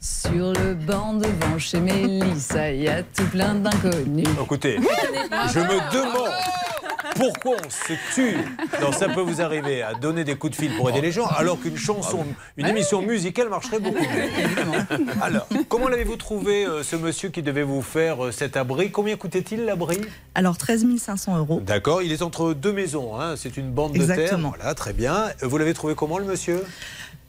Sur 0.00 0.52
le 0.54 0.74
banc 0.74 1.14
devant 1.14 1.58
chez 1.58 1.80
Mélissa, 1.80 2.70
il 2.70 2.82
y 2.84 2.88
a 2.88 3.02
tout 3.02 3.26
plein 3.26 3.54
d'inconnus. 3.54 4.26
Écoutez, 4.42 4.76
je 4.78 5.58
me 5.60 5.92
demande 5.92 6.30
pourquoi 7.16 7.56
on 7.64 7.70
se 7.70 7.92
tue 8.14 8.36
dans 8.80 8.92
Ça 8.92 9.08
peut 9.08 9.20
vous 9.20 9.40
arriver 9.40 9.82
à 9.82 9.94
donner 9.94 10.24
des 10.24 10.36
coups 10.36 10.56
de 10.56 10.62
fil 10.62 10.76
pour 10.76 10.90
aider 10.90 11.00
les 11.00 11.12
gens, 11.12 11.26
alors 11.26 11.60
qu'une 11.60 11.76
chanson, 11.76 12.24
une 12.56 12.66
émission 12.66 13.02
musicale 13.02 13.48
marcherait 13.48 13.78
beaucoup 13.80 13.96
mieux. 14.02 14.98
Alors, 15.22 15.46
comment 15.68 15.88
l'avez-vous 15.88 16.16
trouvé, 16.16 16.64
euh, 16.66 16.82
ce 16.82 16.96
monsieur 16.96 17.28
qui 17.28 17.42
devait 17.42 17.62
vous 17.62 17.82
faire 17.82 18.26
euh, 18.26 18.32
cet 18.32 18.56
abri? 18.56 18.90
Combien 18.90 19.16
coûtait-il 19.16 19.64
l'abri? 19.64 19.98
Alors 20.34 20.56
13 20.58 20.86
500 20.98 21.38
euros. 21.38 21.60
D'accord, 21.64 22.02
il 22.02 22.12
est 22.12 22.22
entre 22.22 22.52
deux 22.52 22.72
maisons, 22.72 23.20
hein, 23.20 23.34
c'est 23.36 23.56
une 23.56 23.70
bande 23.70 23.92
de 23.92 23.96
Exactement. 23.98 24.50
terre. 24.50 24.58
Voilà, 24.58 24.74
très 24.74 24.92
bien. 24.92 25.26
Euh, 25.42 25.46
Vous 25.46 25.58
l'avez 25.58 25.74
trouvé 25.74 25.94
comment, 25.94 26.18
le 26.18 26.24
monsieur? 26.24 26.64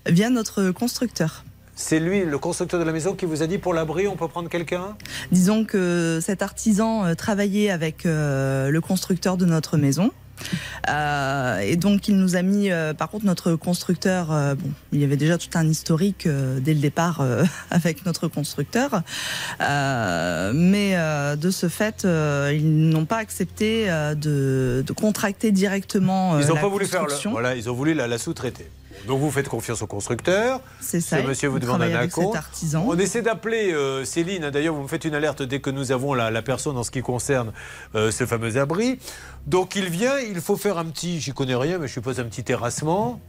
Via 0.05 0.29
notre 0.29 0.71
constructeur. 0.71 1.43
C'est 1.81 2.01
lui, 2.01 2.25
le 2.25 2.37
constructeur 2.37 2.77
de 2.77 2.83
la 2.83 2.91
maison, 2.91 3.15
qui 3.15 3.25
vous 3.25 3.41
a 3.41 3.47
dit 3.47 3.57
pour 3.57 3.73
l'abri, 3.73 4.05
on 4.09 4.17
peut 4.17 4.27
prendre 4.27 4.49
quelqu'un? 4.49 4.97
Disons 5.31 5.63
que 5.63 6.19
cet 6.21 6.41
artisan 6.41 7.05
euh, 7.05 7.13
travaillait 7.15 7.69
avec 7.69 8.05
euh, 8.05 8.69
le 8.69 8.81
constructeur 8.81 9.37
de 9.37 9.45
notre 9.45 9.77
maison. 9.77 10.11
Euh, 10.89 11.59
et 11.59 11.77
donc 11.77 12.09
il 12.09 12.17
nous 12.17 12.35
a 12.35 12.41
mis, 12.41 12.69
euh, 12.69 12.93
par 12.93 13.09
contre 13.09 13.25
notre 13.25 13.55
constructeur, 13.55 14.31
euh, 14.33 14.55
bon, 14.55 14.69
il 14.91 14.99
y 14.99 15.05
avait 15.05 15.15
déjà 15.15 15.37
tout 15.37 15.47
un 15.55 15.65
historique 15.67 16.25
euh, 16.27 16.59
dès 16.59 16.73
le 16.73 16.81
départ 16.81 17.21
euh, 17.21 17.45
avec 17.71 18.05
notre 18.05 18.27
constructeur, 18.27 19.01
Euh, 19.61 20.51
mais 20.53 20.91
euh, 20.95 21.37
de 21.37 21.49
ce 21.49 21.69
fait, 21.69 22.03
euh, 22.03 22.51
ils 22.53 22.89
n'ont 22.89 23.05
pas 23.05 23.17
accepté 23.17 23.85
euh, 23.89 24.15
de, 24.15 24.83
de 24.85 24.93
contracter 24.93 25.51
directement. 25.53 26.35
euh, 26.35 26.41
Ils 26.41 26.47
n'ont 26.49 26.55
pas 26.57 26.67
voulu 26.67 26.85
faire 26.87 27.05
le. 27.05 27.29
Voilà, 27.31 27.55
ils 27.55 27.69
ont 27.69 27.73
voulu 27.73 27.93
la, 27.93 28.05
la 28.07 28.17
sous-traiter. 28.17 28.69
Donc 29.07 29.19
vous 29.19 29.31
faites 29.31 29.47
confiance 29.49 29.81
au 29.81 29.87
constructeur. 29.87 30.61
C'est 30.81 31.01
ça, 31.01 31.21
Ce 31.21 31.27
monsieur 31.27 31.49
vous 31.49 31.59
demande 31.59 31.81
un 31.81 31.93
artisan. 32.35 32.85
On 32.87 32.97
essaie 32.97 33.21
d'appeler 33.21 33.73
euh, 33.73 34.05
Céline. 34.05 34.49
D'ailleurs, 34.49 34.75
vous 34.75 34.83
me 34.83 34.87
faites 34.87 35.05
une 35.05 35.15
alerte 35.15 35.41
dès 35.41 35.59
que 35.59 35.69
nous 35.69 35.91
avons 35.91 36.13
la, 36.13 36.31
la 36.31 36.41
personne 36.41 36.77
en 36.77 36.83
ce 36.83 36.91
qui 36.91 37.01
concerne 37.01 37.51
euh, 37.95 38.11
ce 38.11 38.25
fameux 38.25 38.57
abri. 38.57 38.99
Donc 39.47 39.75
il 39.75 39.89
vient, 39.89 40.19
il 40.19 40.41
faut 40.41 40.57
faire 40.57 40.77
un 40.77 40.85
petit, 40.85 41.19
j'y 41.19 41.31
connais 41.31 41.55
rien, 41.55 41.77
mais 41.79 41.87
je 41.87 41.93
suppose 41.93 42.19
un 42.19 42.25
petit 42.25 42.43
terrassement. 42.43 43.19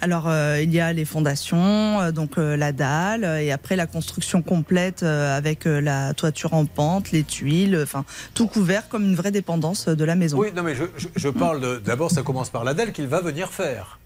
Alors, 0.00 0.28
euh, 0.28 0.60
il 0.60 0.74
y 0.74 0.80
a 0.80 0.92
les 0.92 1.04
fondations, 1.04 2.10
donc 2.10 2.32
la 2.36 2.72
dalle, 2.72 3.24
et 3.40 3.52
après 3.52 3.76
la 3.76 3.86
construction 3.86 4.42
complète 4.42 5.02
avec 5.04 5.64
la 5.64 6.12
toiture 6.12 6.54
en 6.54 6.66
pente, 6.66 7.12
les 7.12 7.22
tuiles, 7.22 7.78
enfin 7.82 8.04
tout 8.34 8.48
couvert 8.48 8.88
comme 8.88 9.04
une 9.04 9.14
vraie 9.14 9.30
dépendance 9.30 9.86
de 9.88 10.04
la 10.04 10.16
maison. 10.16 10.38
Oui, 10.38 10.48
non, 10.54 10.62
mais 10.64 10.74
je, 10.74 10.84
je- 10.96 11.08
je 11.14 11.28
parle 11.28 11.80
d'abord, 11.80 12.10
ça 12.10 12.22
commence 12.22 12.50
par 12.50 12.64
la 12.64 12.74
dalle 12.74 12.92
qu'il 12.92 13.06
va 13.06 13.20
venir 13.20 13.48
faire. 13.52 13.98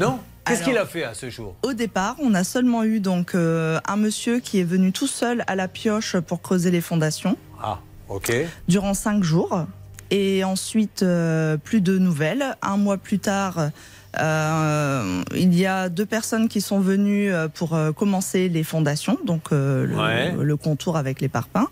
Non 0.00 0.18
Qu'est-ce 0.46 0.62
qu'il 0.62 0.76
a 0.76 0.84
fait 0.84 1.04
à 1.04 1.14
ce 1.14 1.30
jour? 1.30 1.54
Au 1.62 1.72
départ, 1.72 2.16
on 2.20 2.34
a 2.34 2.44
seulement 2.44 2.84
eu 2.84 3.00
donc 3.00 3.34
euh, 3.34 3.80
un 3.88 3.96
monsieur 3.96 4.40
qui 4.40 4.60
est 4.60 4.64
venu 4.64 4.92
tout 4.92 5.06
seul 5.06 5.42
à 5.46 5.56
la 5.56 5.68
pioche 5.68 6.16
pour 6.18 6.42
creuser 6.42 6.70
les 6.70 6.82
fondations 6.82 7.38
Ah, 7.62 7.78
ok. 8.10 8.30
durant 8.68 8.92
cinq 8.92 9.22
jours. 9.24 9.64
Et 10.10 10.44
ensuite, 10.44 11.02
euh, 11.02 11.56
plus 11.56 11.80
de 11.80 11.96
nouvelles. 11.98 12.44
Un 12.60 12.76
mois 12.76 12.98
plus 12.98 13.18
tard, 13.20 13.70
euh, 14.20 15.22
il 15.34 15.54
y 15.54 15.66
a 15.66 15.88
deux 15.88 16.06
personnes 16.06 16.48
qui 16.48 16.60
sont 16.60 16.80
venues 16.80 17.32
euh, 17.32 17.48
pour 17.48 17.74
euh, 17.74 17.92
commencer 17.92 18.48
les 18.48 18.62
fondations, 18.64 19.18
donc 19.24 19.52
euh, 19.52 19.86
le, 19.86 19.96
Ouais. 19.96 20.32
le 20.38 20.56
contour 20.56 20.96
avec 20.96 21.20
les 21.20 21.28
parpaings. 21.28 21.68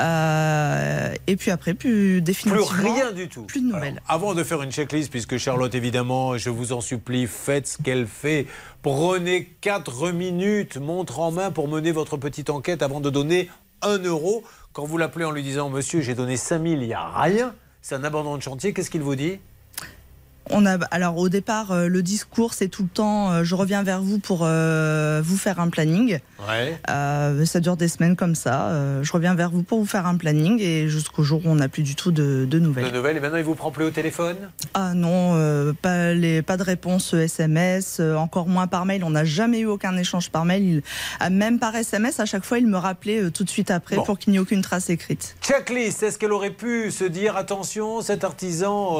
Euh, 0.00 1.14
et 1.26 1.36
puis 1.36 1.50
après, 1.50 1.74
plus 1.74 1.92
Plus 1.92 2.22
définitivement, 2.22 2.92
rien 2.94 3.12
du 3.12 3.28
tout. 3.28 3.42
plus 3.42 3.60
de 3.60 3.66
nouvelles. 3.72 4.00
Avant 4.08 4.34
de 4.34 4.42
faire 4.42 4.62
une 4.62 4.72
checklist, 4.72 5.10
puisque 5.10 5.36
Charlotte, 5.38 5.74
évidemment, 5.74 6.36
je 6.38 6.50
vous 6.50 6.72
en 6.72 6.80
supplie, 6.80 7.26
faites 7.26 7.66
ce 7.68 7.78
qu'elle 7.82 8.06
fait. 8.06 8.46
Prenez 8.82 9.44
4 9.60 10.12
minutes, 10.12 10.76
montre 10.78 11.20
en 11.20 11.30
main, 11.30 11.50
pour 11.50 11.68
mener 11.68 11.92
votre 11.92 12.16
petite 12.16 12.50
enquête 12.50 12.82
avant 12.82 13.00
de 13.00 13.10
donner 13.10 13.48
1 13.82 13.98
euro. 13.98 14.42
Quand 14.72 14.84
vous 14.84 14.96
l'appelez 14.98 15.24
en 15.24 15.30
lui 15.30 15.42
disant 15.42 15.68
Monsieur, 15.70 16.00
j'ai 16.00 16.14
donné 16.14 16.36
5000, 16.36 16.80
il 16.82 16.86
n'y 16.88 16.94
a 16.94 17.08
rien, 17.14 17.54
c'est 17.82 17.94
un 17.94 18.04
abandon 18.04 18.36
de 18.36 18.42
chantier, 18.42 18.72
qu'est-ce 18.72 18.90
qu'il 18.90 19.02
vous 19.02 19.16
dit? 19.16 19.38
On 20.50 20.66
a, 20.66 20.76
alors 20.90 21.16
au 21.18 21.28
départ, 21.28 21.70
euh, 21.70 21.88
le 21.88 22.02
discours, 22.02 22.52
c'est 22.52 22.68
tout 22.68 22.82
le 22.82 22.88
temps, 22.88 23.30
euh, 23.30 23.44
je 23.44 23.54
reviens 23.54 23.82
vers 23.82 24.02
vous 24.02 24.18
pour 24.18 24.40
euh, 24.42 25.22
vous 25.24 25.36
faire 25.36 25.60
un 25.60 25.68
planning. 25.68 26.18
Ouais. 26.48 26.76
Ça 27.46 27.60
dure 27.60 27.76
des 27.76 27.88
semaines 27.88 28.16
comme 28.16 28.34
ça. 28.34 28.70
Je 29.02 29.12
reviens 29.12 29.34
vers 29.34 29.50
vous 29.50 29.62
pour 29.62 29.78
vous 29.78 29.86
faire 29.86 30.06
un 30.06 30.16
planning 30.16 30.60
et 30.60 30.88
jusqu'au 30.88 31.22
jour 31.22 31.42
où 31.44 31.48
on 31.48 31.54
n'a 31.56 31.68
plus 31.68 31.82
du 31.82 31.94
tout 31.94 32.10
de, 32.10 32.46
de 32.46 32.58
nouvelles. 32.58 32.90
De 32.90 32.96
nouvelles, 32.96 33.16
et 33.16 33.20
maintenant 33.20 33.38
il 33.38 33.44
vous 33.44 33.54
prend 33.54 33.70
plus 33.70 33.84
au 33.84 33.90
téléphone? 33.90 34.36
Ah 34.74 34.94
non, 34.94 35.72
pas, 35.82 36.14
les, 36.14 36.42
pas 36.42 36.56
de 36.56 36.62
réponse 36.62 37.14
SMS, 37.14 38.00
encore 38.00 38.48
moins 38.48 38.66
par 38.66 38.86
mail. 38.86 39.04
On 39.04 39.10
n'a 39.10 39.24
jamais 39.24 39.60
eu 39.60 39.66
aucun 39.66 39.96
échange 39.96 40.30
par 40.30 40.44
mail. 40.44 40.62
Il, 40.64 40.82
ah, 41.20 41.30
même 41.30 41.58
par 41.58 41.76
SMS, 41.76 42.18
à 42.18 42.24
chaque 42.24 42.44
fois, 42.44 42.58
il 42.58 42.66
me 42.66 42.78
rappelait 42.78 43.30
tout 43.30 43.44
de 43.44 43.50
suite 43.50 43.70
après 43.70 43.96
Bon. 43.96 44.04
pour 44.04 44.18
qu'il 44.18 44.32
n'y 44.32 44.38
ait 44.38 44.40
aucune 44.40 44.62
trace 44.62 44.90
écrite. 44.90 45.36
Checklist, 45.42 46.02
est-ce 46.02 46.18
qu'elle 46.18 46.32
aurait 46.32 46.50
pu 46.50 46.90
se 46.90 47.04
dire 47.04 47.36
attention, 47.36 48.00
cet 48.00 48.24
artisan, 48.24 48.96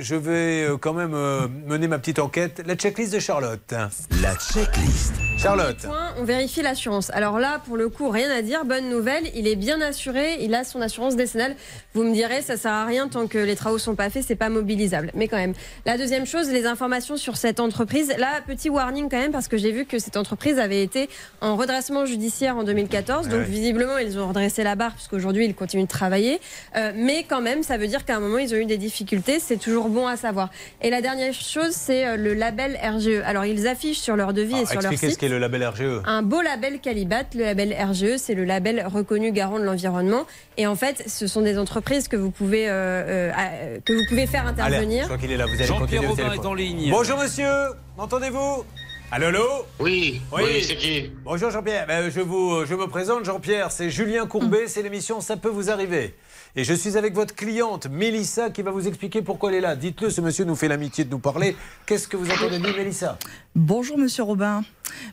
je 0.00 0.14
vais 0.14 0.73
quand 0.76 0.92
même 0.92 1.14
euh, 1.14 1.46
mener 1.66 1.88
ma 1.88 1.98
petite 1.98 2.18
enquête 2.18 2.62
La 2.66 2.74
checklist 2.76 3.12
de 3.12 3.18
Charlotte. 3.18 3.74
La 4.22 4.34
checklist. 4.36 5.14
Charlotte. 5.38 5.78
Point, 5.82 6.14
on 6.18 6.24
vérifie 6.24 6.62
l'assurance. 6.62 7.10
Alors 7.10 7.38
là, 7.38 7.60
pour 7.66 7.76
le 7.76 7.88
coup, 7.88 8.08
rien 8.08 8.30
à 8.30 8.40
dire. 8.42 8.64
Bonne 8.64 8.88
nouvelle, 8.88 9.24
il 9.34 9.46
est 9.48 9.56
bien 9.56 9.80
assuré. 9.80 10.36
Il 10.40 10.54
a 10.54 10.64
son 10.64 10.80
assurance 10.80 11.16
décennale. 11.16 11.56
Vous 11.94 12.04
me 12.04 12.12
direz, 12.14 12.40
ça 12.40 12.56
sert 12.56 12.72
à 12.72 12.84
rien 12.86 13.08
tant 13.08 13.26
que 13.26 13.38
les 13.38 13.56
travaux 13.56 13.78
sont 13.78 13.94
pas 13.94 14.10
faits, 14.10 14.24
c'est 14.26 14.36
pas 14.36 14.48
mobilisable. 14.48 15.10
Mais 15.14 15.28
quand 15.28 15.36
même. 15.36 15.54
La 15.86 15.98
deuxième 15.98 16.24
chose, 16.26 16.48
les 16.50 16.66
informations 16.66 17.16
sur 17.16 17.36
cette 17.36 17.60
entreprise. 17.60 18.14
Là, 18.18 18.40
petit 18.46 18.70
warning 18.70 19.08
quand 19.10 19.18
même 19.18 19.32
parce 19.32 19.48
que 19.48 19.56
j'ai 19.56 19.72
vu 19.72 19.84
que 19.84 19.98
cette 19.98 20.16
entreprise 20.16 20.58
avait 20.58 20.82
été 20.82 21.08
en 21.40 21.56
redressement 21.56 22.06
judiciaire 22.06 22.56
en 22.56 22.62
2014. 22.64 23.28
Donc 23.28 23.40
Ouais. 23.40 23.44
visiblement, 23.44 23.98
ils 23.98 24.18
ont 24.18 24.28
redressé 24.28 24.62
la 24.62 24.76
barre 24.76 24.94
puisqu'aujourd'hui, 24.94 25.44
ils 25.46 25.54
continuent 25.54 25.82
de 25.84 25.88
travailler. 25.88 26.40
Euh, 26.76 26.92
mais 26.94 27.24
quand 27.28 27.40
même, 27.42 27.62
ça 27.62 27.76
veut 27.76 27.88
dire 27.88 28.04
qu'à 28.04 28.16
un 28.16 28.20
moment, 28.20 28.38
ils 28.38 28.54
ont 28.54 28.58
eu 28.58 28.66
des 28.66 28.78
difficultés. 28.78 29.40
C'est 29.40 29.58
toujours 29.58 29.88
bon 29.88 30.06
à 30.06 30.16
savoir. 30.16 30.50
Et 30.82 30.90
la 30.90 31.00
dernière 31.00 31.32
chose, 31.32 31.72
c'est 31.72 32.06
euh, 32.06 32.16
le 32.16 32.34
label 32.34 32.78
RGE. 32.82 33.22
Alors, 33.24 33.44
ils 33.44 33.66
affichent 33.66 33.98
sur 34.00 34.16
leur 34.16 34.32
devis 34.32 34.56
et 34.60 34.66
sur 34.66 34.80
leur 34.80 34.92
Expliquez 34.92 35.06
site 35.06 35.14
ce 35.14 35.18
qu'est 35.18 35.28
le 35.28 35.38
label 35.38 35.64
RGE. 35.66 36.02
un 36.06 36.22
beau 36.22 36.42
label 36.42 36.80
Calibat. 36.80 37.24
Le 37.34 37.42
label 37.44 37.74
RGE, 37.78 38.16
c'est 38.18 38.34
le 38.34 38.44
label 38.44 38.86
reconnu 38.86 39.32
garant 39.32 39.58
de 39.58 39.64
l'environnement. 39.64 40.26
Et 40.56 40.66
en 40.66 40.74
fait, 40.76 41.04
ce 41.08 41.26
sont 41.26 41.42
des 41.42 41.58
entreprises 41.58 42.08
que 42.08 42.16
vous 42.16 42.30
pouvez, 42.30 42.68
euh, 42.68 43.32
euh, 43.36 43.78
que 43.84 43.92
vous 43.92 44.04
pouvez 44.08 44.26
faire 44.26 44.46
Allez, 44.46 44.60
intervenir. 44.62 45.00
je 45.02 45.04
crois 45.08 45.18
qu'il 45.18 45.32
est 45.32 45.36
là, 45.36 45.46
vous 45.46 45.54
allez 45.54 45.64
Jean-Pierre 45.66 46.08
Robin 46.08 46.32
est 46.32 46.46
en 46.46 46.54
ligne. 46.54 46.90
Bonjour 46.90 47.18
monsieur, 47.18 47.50
m'entendez-vous? 47.96 48.64
Allô, 49.12 49.26
allô? 49.26 49.46
Oui, 49.78 50.20
oui, 50.32 50.62
c'est 50.66 50.76
qui? 50.76 51.12
Bonjour 51.24 51.50
Jean-Pierre. 51.50 51.86
Ben, 51.86 52.10
je, 52.10 52.20
vous, 52.20 52.64
je 52.64 52.74
me 52.74 52.86
présente, 52.88 53.24
Jean-Pierre. 53.24 53.70
C'est 53.70 53.90
Julien 53.90 54.26
Courbet, 54.26 54.66
c'est 54.66 54.82
l'émission 54.82 55.20
Ça 55.20 55.36
peut 55.36 55.50
vous 55.50 55.70
arriver. 55.70 56.14
Et 56.56 56.62
je 56.62 56.72
suis 56.72 56.96
avec 56.96 57.14
votre 57.14 57.34
cliente, 57.34 57.88
Mélissa, 57.90 58.48
qui 58.48 58.62
va 58.62 58.70
vous 58.70 58.86
expliquer 58.86 59.22
pourquoi 59.22 59.50
elle 59.50 59.56
est 59.56 59.60
là. 59.60 59.74
Dites-le, 59.74 60.08
ce 60.08 60.20
monsieur 60.20 60.44
nous 60.44 60.54
fait 60.54 60.68
l'amitié 60.68 61.04
de 61.04 61.10
nous 61.10 61.18
parler. 61.18 61.56
Qu'est-ce 61.84 62.06
que 62.06 62.16
vous 62.16 62.30
entendez 62.30 62.60
de 62.60 62.64
lui, 62.66 62.76
Mélissa? 62.76 63.18
Bonjour 63.56 63.98
Monsieur 63.98 64.22
Robin. 64.22 64.62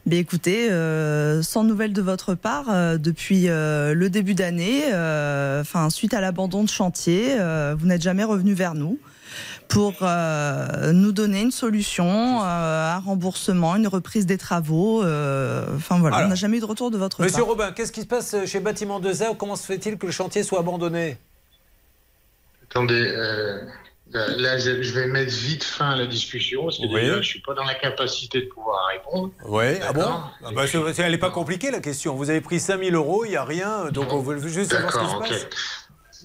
Bien 0.06 0.20
écoutez, 0.20 0.70
euh, 0.70 1.42
sans 1.42 1.64
nouvelles 1.64 1.94
de 1.94 2.02
votre 2.04 2.36
part 2.36 2.66
euh, 2.70 2.98
depuis 3.00 3.50
euh, 3.50 3.96
le 3.96 4.12
début 4.12 4.36
d'année, 4.36 4.84
enfin 5.62 5.90
suite 5.90 6.14
à 6.14 6.22
l'abandon 6.22 6.64
de 6.64 6.70
chantier, 6.70 7.36
vous 7.76 7.88
n'êtes 7.88 8.04
jamais 8.04 8.24
revenu 8.24 8.54
vers 8.54 8.76
nous 8.76 9.00
pour 9.68 9.94
euh, 10.02 10.92
nous 10.92 11.12
donner 11.14 11.42
une 11.42 11.52
solution, 11.52 12.44
euh, 12.44 12.94
un 12.94 13.00
remboursement, 13.00 13.78
une 13.78 13.88
reprise 13.88 14.26
des 14.28 14.38
travaux. 14.38 15.02
euh, 15.02 15.66
Enfin 15.76 15.98
voilà, 16.00 16.18
Alors, 16.18 16.28
on 16.28 16.30
n'a 16.30 16.36
jamais 16.36 16.58
eu 16.58 16.60
de 16.60 16.66
retour 16.66 16.92
de 16.92 16.98
votre 16.98 17.22
Monsieur 17.22 17.38
part. 17.40 17.48
Robin, 17.48 17.72
qu'est-ce 17.72 17.94
qui 17.94 18.02
se 18.02 18.06
passe 18.06 18.36
chez 18.46 18.60
Bâtiment 18.60 19.00
2A 19.00 19.36
Comment 19.38 19.56
se 19.56 19.66
fait-il 19.66 19.98
que 19.98 20.06
le 20.06 20.12
chantier 20.12 20.44
soit 20.44 20.60
abandonné? 20.60 21.18
Attendez, 22.72 23.06
euh, 23.06 23.60
là, 24.14 24.58
je, 24.58 24.94
vais 24.94 25.08
mettre 25.08 25.34
vite 25.34 25.64
fin 25.64 25.90
à 25.90 25.96
la 25.98 26.06
discussion, 26.06 26.64
parce 26.64 26.78
que 26.78 26.84
Oui. 26.84 27.02
déjà, 27.02 27.22
je 27.22 27.28
suis 27.28 27.42
pas 27.42 27.54
dans 27.54 27.66
la 27.66 27.76
capacité 27.76 28.42
de 28.42 28.46
pouvoir 28.48 28.88
répondre. 28.88 29.32
Oui, 29.46 29.64
ah 29.82 29.92
bon. 29.92 30.06
Ah 30.06 30.52
bah, 30.56 30.64
Elle 30.98 31.12
n'est 31.12 31.18
pas 31.18 31.32
compliquée 31.32 31.70
la 31.70 31.82
question. 31.82 32.16
Vous 32.16 32.30
avez 32.30 32.40
pris 32.40 32.62
5000 32.62 32.96
euros, 32.96 33.26
il 33.26 33.32
n'y 33.32 33.36
a 33.36 33.44
rien, 33.44 33.90
donc 33.92 34.14
on 34.14 34.22
veut 34.22 34.40
juste 34.48 34.72
savoir 34.72 34.92
ce 34.92 34.98
qui 35.00 35.06
se 35.06 35.12
D'accord, 35.12 35.26
ok. 35.30 35.50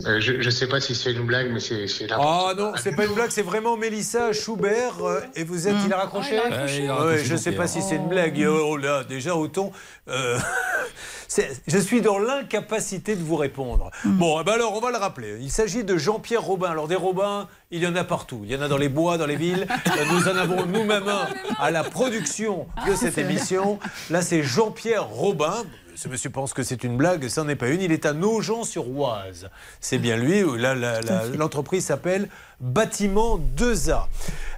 Euh, 0.04 0.20
je 0.20 0.32
ne 0.32 0.50
sais 0.50 0.66
pas 0.66 0.80
si 0.80 0.94
c'est 0.94 1.12
une 1.12 1.22
blague, 1.24 1.50
mais 1.50 1.60
c'est 1.60 1.86
la 2.06 2.16
Ah 2.20 2.52
non, 2.56 2.72
c'est 2.82 2.94
pas 2.94 3.06
une 3.06 3.14
blague, 3.14 3.30
c'est 3.30 3.42
vraiment 3.42 3.76
Mélissa 3.78 4.32
Schubert. 4.32 5.02
euh, 5.02 5.20
et 5.34 5.42
vous 5.44 5.68
êtes, 5.68 5.76
il 5.86 5.92
a 5.92 5.96
raccroché, 5.96 6.36
Ah, 6.38 6.48
il 6.48 6.52
a 6.52 6.56
raccroché. 6.56 6.78
Ouais, 6.80 6.84
il 6.84 6.90
a 6.90 6.92
Ouais, 6.94 6.98
raccroché, 7.00 7.24
Je 7.24 7.36
sais 7.36 7.36
Jean-Pierre. 7.50 7.56
pas 7.62 7.66
si 7.68 7.82
c'est 7.82 7.96
une 7.96 8.08
blague. 8.08 8.46
Oh 8.48 8.76
là, 8.76 9.04
déjà 9.04 9.34
au 9.34 9.48
ton. 9.48 9.72
euh, 10.08 10.38
c'est- 11.28 11.62
je 11.66 11.78
suis 11.78 12.00
dans 12.02 12.18
l'incapacité 12.18 13.16
de 13.16 13.22
vous 13.22 13.36
répondre. 13.36 13.90
Bon, 14.04 14.38
eh 14.40 14.44
ben 14.44 14.52
alors 14.52 14.74
on 14.76 14.80
va 14.80 14.90
le 14.90 14.98
rappeler. 14.98 15.38
Il 15.40 15.50
s'agit 15.50 15.82
de 15.84 15.96
Jean-Pierre 15.96 16.42
Robin. 16.42 16.70
Alors 16.70 16.88
des 16.88 16.94
Robins, 16.96 17.48
il 17.70 17.82
y 17.82 17.86
en 17.86 17.96
a 17.96 18.04
partout. 18.04 18.42
Il 18.44 18.50
y 18.52 18.56
en 18.56 18.60
a 18.62 18.68
dans 18.68 18.76
les 18.78 18.88
bois, 18.90 19.16
dans 19.18 19.26
les 19.26 19.36
villes. 19.36 19.66
Euh, 19.86 20.04
Nous 20.12 20.28
en 20.28 20.36
avons 20.36 20.66
nous-mêmes 20.66 21.08
un 21.08 21.26
à 21.58 21.70
la 21.70 21.82
production 21.84 22.66
de 22.86 22.94
cette 22.94 23.18
émission. 23.18 23.78
Là, 24.10 24.20
c'est 24.22 24.42
Jean-Pierre 24.42 25.06
Robin. 25.06 25.64
Ce 25.96 26.08
monsieur 26.08 26.28
pense 26.28 26.52
que 26.52 26.62
c'est 26.62 26.84
une 26.84 26.98
blague, 26.98 27.26
ça 27.28 27.42
n'est 27.42 27.56
pas 27.56 27.68
une. 27.68 27.80
Il 27.80 27.90
est 27.90 28.04
à 28.04 28.12
Nogent-sur-Oise. 28.12 29.48
C'est 29.80 29.96
bien 29.96 30.18
lui. 30.18 30.42
Là, 30.58 30.74
l'entreprise 31.38 31.86
s'appelle 31.86 32.28
Bâtiment 32.60 33.38
2A. 33.56 34.02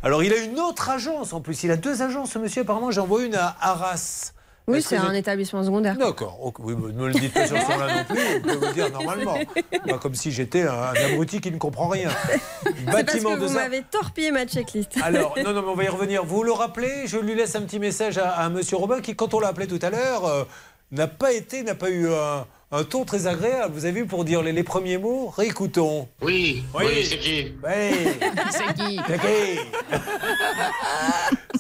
Alors, 0.02 0.24
il 0.24 0.32
a 0.32 0.39
une 0.39 0.59
autre 0.59 0.90
agence 0.90 1.32
en 1.32 1.40
plus. 1.40 1.62
Il 1.62 1.70
a 1.70 1.77
deux 1.77 2.02
agences, 2.02 2.32
ce 2.32 2.40
monsieur. 2.40 2.62
Apparemment, 2.62 2.90
j'en 2.90 3.06
vois 3.06 3.23
une 3.23 3.36
à 3.36 3.56
Arras. 3.60 4.32
Oui, 4.66 4.82
c'est 4.82 4.97
un 4.98 5.15
établissement 5.15 5.65
secondaire. 5.65 5.97
D'accord. 5.97 6.52
Oui, 6.59 6.74
mais 6.77 6.93
ne 6.93 6.98
me 6.98 7.06
le 7.06 7.15
dites 7.15 7.32
pas 7.32 7.47
sur 7.47 7.56
ce 7.56 7.66
ton-là 7.66 7.97
non 7.98 8.05
plus. 8.05 8.19
Je 8.20 8.39
peux 8.40 8.55
vous 8.55 8.66
le 8.66 8.73
dire 8.74 8.90
normalement. 8.90 9.39
Pas 9.89 9.97
comme 9.97 10.15
si 10.15 10.31
j'étais 10.31 10.65
un, 10.65 10.74
un 10.74 10.93
abruti 11.06 11.40
qui 11.40 11.51
ne 11.51 11.56
comprend 11.56 11.89
rien. 11.89 12.10
C'est 12.65 12.85
parce 12.85 12.97
Bâtiment 12.97 13.35
que 13.36 13.40
vous 13.40 13.47
2A. 13.47 13.55
m'avez 13.55 13.82
torpillé 13.90 14.31
ma 14.31 14.44
checklist. 14.44 14.90
Alors, 15.02 15.35
non, 15.43 15.55
non, 15.55 15.62
mais 15.65 15.69
on 15.70 15.74
va 15.74 15.85
y 15.85 15.89
revenir. 15.89 16.23
Vous 16.23 16.43
le 16.43 16.52
rappelez, 16.52 17.06
je 17.06 17.16
lui 17.16 17.35
laisse 17.35 17.56
un 17.56 17.62
petit 17.62 17.78
message 17.78 18.19
à, 18.19 18.28
à 18.32 18.51
Monsieur 18.51 18.77
Robin 18.77 19.01
qui, 19.01 19.16
quand 19.16 19.32
on 19.32 19.40
l'a 19.40 19.48
appelé 19.48 19.66
tout 19.69 19.78
à 19.81 19.89
l'heure, 19.89 20.27
euh, 20.27 20.44
n'a 20.90 21.06
pas 21.06 21.32
été, 21.32 21.62
n'a 21.62 21.74
pas 21.74 21.90
eu 21.90 22.09
un, 22.09 22.47
un 22.73 22.85
ton 22.85 23.05
très 23.05 23.27
agréable. 23.27 23.73
Vous 23.74 23.85
avez 23.85 24.01
vu 24.01 24.06
pour 24.06 24.24
dire 24.24 24.43
les, 24.43 24.52
les 24.52 24.62
premiers 24.62 24.98
mots 24.98 25.28
Réécoutons. 25.28 26.09
Oui, 26.23 26.65
oui, 26.74 27.05
c'est 27.05 27.19
qui 27.19 27.52
Oui. 27.62 28.19
C'est 28.51 28.74
qui 28.74 29.01
C'est 29.06 29.19
qui 29.20 29.59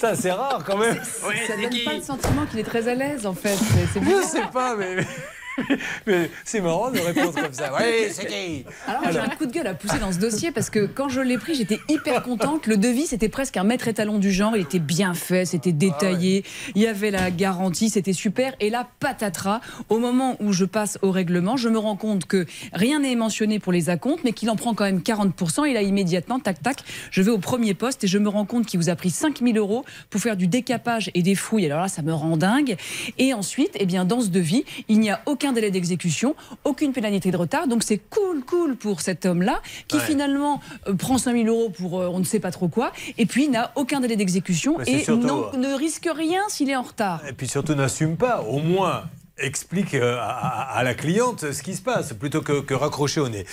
Ça, 0.00 0.14
c'est 0.14 0.30
rare 0.32 0.62
quand 0.64 0.76
même. 0.78 0.98
Ça 1.02 1.56
donne 1.56 1.84
pas 1.84 1.94
le 1.94 2.02
sentiment 2.02 2.46
qu'il 2.46 2.60
est 2.60 2.64
très 2.64 2.86
à 2.88 2.94
l'aise 2.94 3.26
en 3.26 3.34
fait. 3.34 3.56
C'est- 3.56 3.86
C'est 3.94 4.00
Je 4.00 4.04
bizarre. 4.04 4.24
sais 4.24 4.42
pas, 4.52 4.76
mais. 4.76 4.96
Mais 6.06 6.30
c'est 6.44 6.60
marrant 6.60 6.90
de 6.90 6.98
répondre 6.98 7.34
comme 7.34 7.52
ça. 7.52 7.72
Oui, 7.78 8.08
c'est 8.10 8.26
qui 8.26 8.64
Alors, 8.86 9.12
j'ai 9.12 9.18
un 9.18 9.28
coup 9.28 9.46
de 9.46 9.52
gueule 9.52 9.66
à 9.66 9.74
pousser 9.74 9.98
dans 9.98 10.12
ce 10.12 10.18
dossier 10.18 10.50
parce 10.50 10.70
que 10.70 10.86
quand 10.86 11.08
je 11.08 11.20
l'ai 11.20 11.38
pris, 11.38 11.54
j'étais 11.54 11.78
hyper 11.88 12.22
contente. 12.22 12.66
Le 12.66 12.76
devis, 12.76 13.06
c'était 13.06 13.28
presque 13.28 13.56
un 13.56 13.64
maître 13.64 13.88
étalon 13.88 14.18
du 14.18 14.32
genre. 14.32 14.56
Il 14.56 14.62
était 14.62 14.78
bien 14.78 15.14
fait, 15.14 15.44
c'était 15.44 15.72
détaillé. 15.72 16.44
Il 16.74 16.82
y 16.82 16.86
avait 16.86 17.10
la 17.10 17.30
garantie, 17.30 17.90
c'était 17.90 18.12
super. 18.12 18.54
Et 18.60 18.70
là, 18.70 18.88
patatras, 19.00 19.60
au 19.88 19.98
moment 19.98 20.36
où 20.40 20.52
je 20.52 20.64
passe 20.64 20.98
au 21.02 21.10
règlement, 21.10 21.56
je 21.56 21.68
me 21.68 21.78
rends 21.78 21.96
compte 21.96 22.26
que 22.26 22.46
rien 22.72 23.00
n'est 23.00 23.16
mentionné 23.16 23.58
pour 23.58 23.72
les 23.72 23.90
acomptes, 23.90 24.24
mais 24.24 24.32
qu'il 24.32 24.50
en 24.50 24.56
prend 24.56 24.74
quand 24.74 24.84
même 24.84 25.00
40%. 25.00 25.66
Et 25.66 25.74
là, 25.74 25.82
immédiatement, 25.82 26.38
tac, 26.38 26.62
tac, 26.62 26.82
je 27.10 27.22
vais 27.22 27.30
au 27.30 27.38
premier 27.38 27.74
poste 27.74 28.04
et 28.04 28.06
je 28.06 28.18
me 28.18 28.28
rends 28.28 28.46
compte 28.46 28.66
qu'il 28.66 28.80
vous 28.80 28.88
a 28.88 28.96
pris 28.96 29.10
5000 29.10 29.56
euros 29.58 29.84
pour 30.10 30.20
faire 30.20 30.36
du 30.36 30.46
décapage 30.46 31.10
et 31.14 31.22
des 31.22 31.34
fouilles. 31.34 31.66
Alors 31.66 31.80
là, 31.80 31.88
ça 31.88 32.02
me 32.02 32.12
rend 32.12 32.36
dingue. 32.36 32.76
Et 33.18 33.34
ensuite, 33.34 33.72
eh 33.74 33.86
bien, 33.86 34.04
dans 34.04 34.20
ce 34.20 34.28
devis, 34.28 34.64
il 34.88 35.00
n'y 35.00 35.10
a 35.10 35.20
aucun 35.26 35.47
délai 35.52 35.70
d'exécution, 35.70 36.34
aucune 36.64 36.92
pénalité 36.92 37.30
de 37.30 37.36
retard. 37.36 37.66
Donc 37.68 37.82
c'est 37.82 37.98
cool, 37.98 38.44
cool 38.44 38.76
pour 38.76 39.00
cet 39.00 39.26
homme-là 39.26 39.60
qui 39.88 39.96
Ouais. 39.96 40.02
finalement 40.04 40.60
euh, 40.88 40.94
prend 40.94 41.18
5000 41.18 41.48
euros 41.48 41.70
pour 41.70 42.00
euh, 42.00 42.08
on 42.12 42.18
ne 42.20 42.24
sait 42.24 42.40
pas 42.40 42.50
trop 42.50 42.68
quoi 42.68 42.92
et 43.16 43.26
puis 43.26 43.48
n'a 43.48 43.72
aucun 43.76 44.00
délai 44.00 44.16
d'exécution 44.16 44.80
et 44.80 45.00
surtout, 45.04 45.26
non- 45.26 45.46
euh, 45.54 45.56
ne 45.56 45.74
risque 45.74 46.08
rien 46.14 46.42
s'il 46.48 46.70
est 46.70 46.76
en 46.76 46.82
retard. 46.82 47.22
Et 47.28 47.32
puis 47.32 47.48
surtout, 47.48 47.74
n'assume 47.74 48.16
pas. 48.16 48.42
Au 48.42 48.58
moins, 48.58 49.04
explique 49.40 49.94
euh, 49.94 50.16
à, 50.18 50.28
à- 50.30 50.78
à 50.78 50.82
la 50.82 50.94
cliente 50.94 51.52
ce 51.52 51.62
qui 51.62 51.74
se 51.74 51.82
passe 51.82 52.12
plutôt 52.12 52.42
que, 52.42 52.60
que 52.60 52.74
raccrocher 52.74 53.20
au 53.20 53.28
nez. 53.28 53.44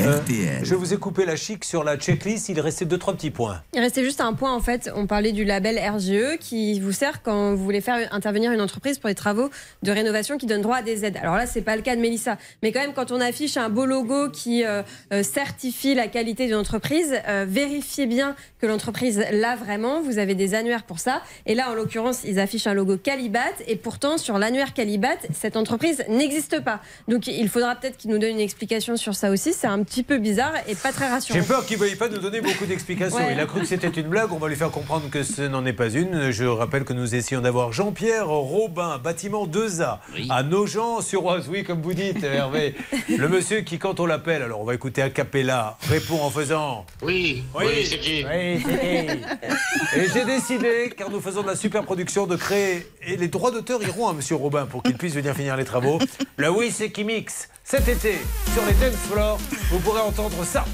Euh, 0.00 0.18
je 0.62 0.74
vous 0.74 0.92
ai 0.92 0.96
coupé 0.96 1.24
la 1.24 1.36
chic 1.36 1.64
sur 1.64 1.84
la 1.84 1.96
checklist. 1.96 2.48
Il 2.48 2.60
restait 2.60 2.84
deux, 2.84 2.98
trois 2.98 3.14
petits 3.14 3.30
points. 3.30 3.62
Il 3.72 3.80
restait 3.80 4.04
juste 4.04 4.20
un 4.20 4.32
point 4.34 4.52
en 4.54 4.60
fait. 4.60 4.90
On 4.94 5.06
parlait 5.06 5.32
du 5.32 5.44
label 5.44 5.78
RGE 5.78 6.38
qui 6.40 6.80
vous 6.80 6.92
sert 6.92 7.22
quand 7.22 7.54
vous 7.54 7.64
voulez 7.64 7.80
faire 7.80 8.12
intervenir 8.12 8.52
une 8.52 8.60
entreprise 8.60 8.98
pour 8.98 9.08
les 9.08 9.14
travaux 9.14 9.50
de 9.82 9.90
rénovation 9.92 10.38
qui 10.38 10.46
donnent 10.46 10.62
droit 10.62 10.76
à 10.76 10.82
des 10.82 11.04
aides. 11.04 11.16
Alors 11.18 11.36
là, 11.36 11.46
c'est 11.46 11.62
pas 11.62 11.76
le 11.76 11.82
cas 11.82 11.96
de 11.96 12.00
Mélissa, 12.00 12.38
mais 12.62 12.72
quand 12.72 12.80
même 12.80 12.94
quand 12.94 13.10
on 13.12 13.20
affiche 13.20 13.56
un 13.56 13.68
beau 13.68 13.86
logo 13.86 14.30
qui 14.30 14.64
euh, 14.64 14.82
euh, 15.12 15.22
certifie 15.22 15.94
la 15.94 16.08
qualité 16.08 16.46
d'une 16.46 16.54
entreprise, 16.56 17.14
euh, 17.28 17.44
vérifiez 17.48 18.06
bien 18.06 18.34
que 18.60 18.66
l'entreprise 18.66 19.24
l'a 19.32 19.56
vraiment. 19.56 20.02
Vous 20.02 20.18
avez 20.18 20.34
des 20.34 20.54
annuaires 20.54 20.84
pour 20.84 20.98
ça. 20.98 21.22
Et 21.46 21.54
là, 21.54 21.70
en 21.70 21.74
l'occurrence, 21.74 22.20
ils 22.24 22.38
affichent 22.40 22.66
un 22.66 22.74
logo 22.74 22.96
Calibat 22.96 23.40
et 23.66 23.76
pourtant 23.76 24.18
sur 24.18 24.38
l'annuaire 24.38 24.72
Calibat, 24.74 25.16
cette 25.34 25.56
entreprise 25.56 26.04
n'existe 26.08 26.60
pas. 26.60 26.80
Donc 27.08 27.26
il 27.26 27.48
faudra 27.48 27.74
peut-être 27.76 27.96
qu'ils 27.96 28.10
nous 28.10 28.18
donnent 28.18 28.34
une 28.34 28.40
explication 28.40 28.96
sur 28.96 29.14
ça 29.14 29.30
aussi. 29.30 29.52
C'est 29.52 29.66
un 29.66 29.82
petit 29.82 30.02
peu 30.02 30.18
bizarre 30.18 30.52
et 30.68 30.74
pas 30.74 30.92
très 30.92 31.08
rassurant. 31.08 31.38
J'ai 31.38 31.46
peur 31.46 31.66
qu'il 31.66 31.78
ne 31.78 31.82
veuille 31.84 31.96
pas 31.96 32.08
nous 32.08 32.18
donner 32.18 32.40
beaucoup 32.40 32.66
d'explications. 32.66 33.18
Ouais. 33.18 33.32
Il 33.32 33.40
a 33.40 33.46
cru 33.46 33.60
que 33.60 33.66
c'était 33.66 33.88
une 33.88 34.08
blague. 34.08 34.32
On 34.32 34.38
va 34.38 34.48
lui 34.48 34.56
faire 34.56 34.70
comprendre 34.70 35.08
que 35.10 35.22
ce 35.22 35.42
n'en 35.42 35.64
est 35.66 35.72
pas 35.72 35.90
une. 35.90 36.30
Je 36.30 36.44
rappelle 36.44 36.84
que 36.84 36.92
nous 36.92 37.14
essayons 37.14 37.40
d'avoir 37.40 37.72
Jean-Pierre 37.72 38.28
Robin, 38.28 38.98
bâtiment 38.98 39.46
2A, 39.46 39.98
à 40.30 40.42
Nogent-sur-Oise. 40.42 41.48
Oui, 41.50 41.64
comme 41.64 41.82
vous 41.82 41.94
dites, 41.94 42.22
Hervé. 42.22 42.74
Le 43.08 43.28
monsieur 43.28 43.60
qui, 43.60 43.78
quand 43.78 44.00
on 44.00 44.06
l'appelle, 44.06 44.42
alors 44.42 44.60
on 44.60 44.64
va 44.64 44.74
écouter 44.74 45.02
a 45.02 45.10
cappella, 45.10 45.76
répond 45.88 46.20
en 46.22 46.30
faisant 46.30 46.86
Oui, 47.02 47.44
oui, 47.54 47.86
c'est 47.86 47.98
qui 47.98 48.24
Oui, 48.24 48.62
c'est 48.64 48.80
qui 48.80 49.96
Et 49.98 50.08
j'ai 50.12 50.24
décidé, 50.24 50.92
car 50.96 51.10
nous 51.10 51.20
faisons 51.20 51.42
de 51.42 51.46
la 51.46 51.56
super 51.56 51.84
production, 51.84 52.26
de 52.26 52.36
créer. 52.36 52.86
Et 53.06 53.16
les 53.16 53.28
droits 53.28 53.50
d'auteur 53.50 53.82
iront 53.82 54.08
à 54.08 54.12
Monsieur 54.12 54.36
Robin 54.36 54.66
pour 54.66 54.82
qu'il 54.82 54.96
puisse 54.96 55.14
venir 55.14 55.23
finir 55.32 55.56
les 55.56 55.64
travaux. 55.64 55.98
Le 56.36 56.50
Oui, 56.50 56.70
c'est 56.70 56.90
qui 56.90 57.04
mix. 57.04 57.48
Cet 57.66 57.88
été, 57.88 58.18
sur 58.52 58.62
les 58.66 58.72
dance 58.74 59.00
floors, 59.10 59.38
vous 59.70 59.78
pourrez 59.78 60.00
entendre 60.02 60.44
ça. 60.44 60.64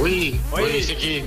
Oui, 0.00 0.40
oui, 0.56 0.82
c'est 0.82 0.96
qui 0.96 1.22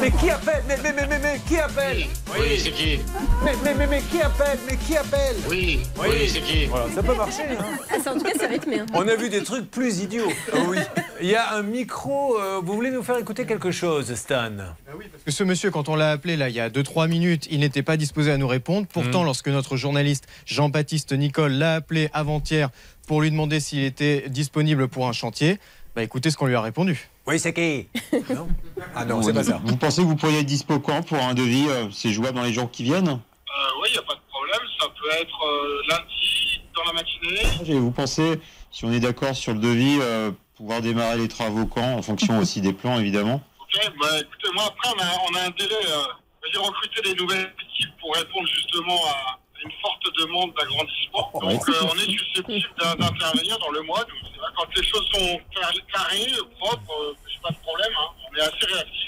Mais 0.00 0.10
qui 0.12 0.30
appelle 0.30 0.62
mais, 0.66 0.76
mais, 0.82 0.92
mais, 0.94 1.06
mais, 1.08 1.18
mais 1.18 1.40
qui 1.46 1.58
appelle 1.58 2.04
Oui, 2.32 2.58
c'est 2.58 2.70
qui 2.70 3.00
mais, 3.44 3.52
mais, 3.62 3.74
mais, 3.74 3.86
mais 3.86 4.00
qui 4.00 4.20
appelle 4.22 4.58
Mais 4.68 4.76
qui 4.76 4.96
appelle 4.96 5.36
Oui, 5.48 5.80
oui, 5.98 6.28
c'est 6.28 6.40
qui 6.40 6.66
Voilà, 6.66 6.86
ça 6.94 7.02
peut 7.02 7.14
marcher. 7.14 7.42
Hein. 7.58 7.64
Ah, 7.90 8.10
en 8.10 8.14
tout 8.14 8.20
cas, 8.24 8.30
c'est 8.38 8.46
rythmé. 8.46 8.78
hein. 8.80 8.86
On 8.94 9.06
a 9.08 9.14
vu 9.16 9.28
des 9.28 9.42
trucs 9.42 9.70
plus 9.70 10.00
idiots. 10.00 10.30
Ah 10.52 10.56
oui. 10.68 10.78
Il 11.20 11.28
y 11.28 11.34
a 11.34 11.54
un 11.54 11.62
micro. 11.62 12.38
euh, 12.40 12.60
vous 12.64 12.74
voulez 12.74 12.90
nous 12.90 13.02
faire 13.02 13.18
écouter 13.18 13.44
quelque 13.44 13.70
chose, 13.72 14.14
Stan? 14.14 14.52
Parce 14.86 15.24
que 15.26 15.30
ce 15.32 15.44
monsieur, 15.44 15.70
quand 15.70 15.88
on 15.90 15.96
l'a 15.96 16.12
appelé 16.12 16.36
là 16.36 16.48
il 16.48 16.54
y 16.54 16.60
a 16.60 16.70
2-3 16.70 17.08
minutes, 17.08 17.46
il 17.50 17.60
n'était 17.60 17.82
pas 17.82 17.96
disposé 17.98 18.30
à 18.32 18.36
nous 18.38 18.48
répondre. 18.48 18.86
Pourtant, 18.90 19.22
Mm. 19.22 19.26
lorsque 19.26 19.48
notre 19.48 19.76
journaliste 19.76 20.24
Jean-Baptiste 20.46 21.12
Nicole 21.12 21.52
l'a 21.52 21.74
appelé 21.74 22.08
avant-hier 22.14 22.70
pour 23.10 23.22
lui 23.22 23.32
demander 23.32 23.58
s'il 23.58 23.82
était 23.82 24.28
disponible 24.28 24.86
pour 24.86 25.08
un 25.08 25.12
chantier, 25.12 25.58
bah 25.96 26.02
écoutez 26.04 26.30
ce 26.30 26.36
qu'on 26.36 26.46
lui 26.46 26.54
a 26.54 26.60
répondu. 26.60 27.08
Oui, 27.26 27.40
c'est 27.40 27.52
qui? 27.52 27.88
Non? 28.32 28.46
Ah 28.94 29.04
non, 29.04 29.20
c'est 29.20 29.32
pas 29.32 29.42
ça. 29.42 29.60
Vous 29.64 29.76
pensez 29.76 30.02
que 30.02 30.06
vous 30.06 30.14
pourriez 30.14 30.38
être 30.38 30.46
dispo 30.46 30.78
quand 30.78 31.02
pour 31.02 31.18
un 31.18 31.34
devis 31.34 31.66
euh, 31.68 31.88
C'est 31.90 32.10
jouable 32.12 32.36
dans 32.36 32.44
les 32.44 32.52
jours 32.52 32.70
qui 32.70 32.84
viennent? 32.84 33.08
Oui, 33.08 33.88
il 33.88 33.92
n'y 33.94 33.98
a 33.98 34.02
pas 34.02 34.14
de 34.14 34.20
problème. 34.30 34.60
Ça 34.78 34.86
peut 34.86 35.08
être 35.20 35.44
euh, 35.44 35.82
lundi, 35.88 36.62
dans 36.72 36.84
la 36.84 36.92
matinée. 36.92 37.72
Et 37.74 37.80
vous 37.80 37.90
pensez, 37.90 38.40
si 38.70 38.84
on 38.84 38.92
est 38.92 39.00
d'accord 39.00 39.34
sur 39.34 39.54
le 39.54 39.58
devis, 39.58 39.98
euh, 40.00 40.30
pouvoir 40.56 40.80
démarrer 40.80 41.18
les 41.18 41.26
travaux 41.26 41.66
quand 41.66 41.94
En 41.96 42.02
fonction 42.02 42.38
aussi 42.42 42.60
des 42.60 42.72
plans, 42.72 43.00
évidemment. 43.00 43.42
Ok, 43.60 43.90
bah 44.00 44.20
écoutez, 44.20 44.54
moi 44.54 44.66
après, 44.68 44.88
on 44.96 45.02
a, 45.02 45.08
on 45.32 45.34
a 45.34 45.48
un 45.48 45.50
délai. 45.58 45.74
Euh, 45.74 46.04
J'ai 46.52 46.60
recruté 46.60 47.02
des 47.02 47.14
nouvelles 47.16 47.52
équipes 47.58 47.90
pour 48.00 48.14
répondre 48.14 48.46
justement 48.46 49.00
à 49.08 49.40
une 49.64 49.72
forte 49.82 50.02
demande 50.18 50.52
d'agrandissement. 50.58 51.30
Ouais. 51.34 51.54
Donc 51.54 51.68
euh, 51.68 51.72
on 51.92 51.94
est 51.96 52.10
susceptible 52.18 52.68
d'in- 52.80 52.94
d'intervenir 52.96 53.58
dans 53.58 53.70
le 53.70 53.82
mois. 53.82 54.04
C'est 54.22 54.40
quand 54.56 54.66
les 54.76 54.82
choses 54.86 55.06
sont 55.12 55.40
car- 55.54 55.72
carrées, 55.92 56.26
propres, 56.58 56.92
euh, 57.02 57.14
j'ai 57.28 57.40
pas 57.42 57.50
de 57.50 57.58
problème. 57.62 57.92
hein. 58.00 58.08
On 58.32 58.36
est 58.36 58.40
assez 58.40 58.66
réactifs. 58.72 59.06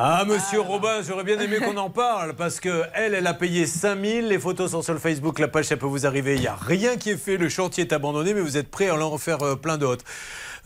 Ah, 0.00 0.24
monsieur 0.24 0.60
Robin, 0.60 1.02
j'aurais 1.02 1.24
bien 1.24 1.40
aimé 1.40 1.58
qu'on 1.58 1.76
en 1.76 1.90
parle 1.90 2.36
parce 2.36 2.60
que 2.60 2.84
elle, 2.94 3.14
elle 3.14 3.26
a 3.26 3.34
payé 3.34 3.66
5000. 3.66 4.28
Les 4.28 4.38
photos 4.38 4.70
sont 4.70 4.82
sur 4.82 4.92
le 4.92 5.00
Facebook, 5.00 5.40
la 5.40 5.48
page, 5.48 5.64
ça 5.64 5.76
peut 5.76 5.86
vous 5.86 6.06
arriver. 6.06 6.36
Il 6.36 6.40
n'y 6.42 6.46
a 6.46 6.54
rien 6.54 6.96
qui 6.96 7.10
est 7.10 7.16
fait, 7.16 7.36
le 7.36 7.48
chantier 7.48 7.82
est 7.84 7.92
abandonné, 7.92 8.32
mais 8.32 8.40
vous 8.40 8.56
êtes 8.56 8.70
prêt 8.70 8.88
à 8.90 8.94
en 8.94 9.18
faire 9.18 9.42
euh, 9.42 9.56
plein 9.56 9.76
d'autres. 9.76 10.04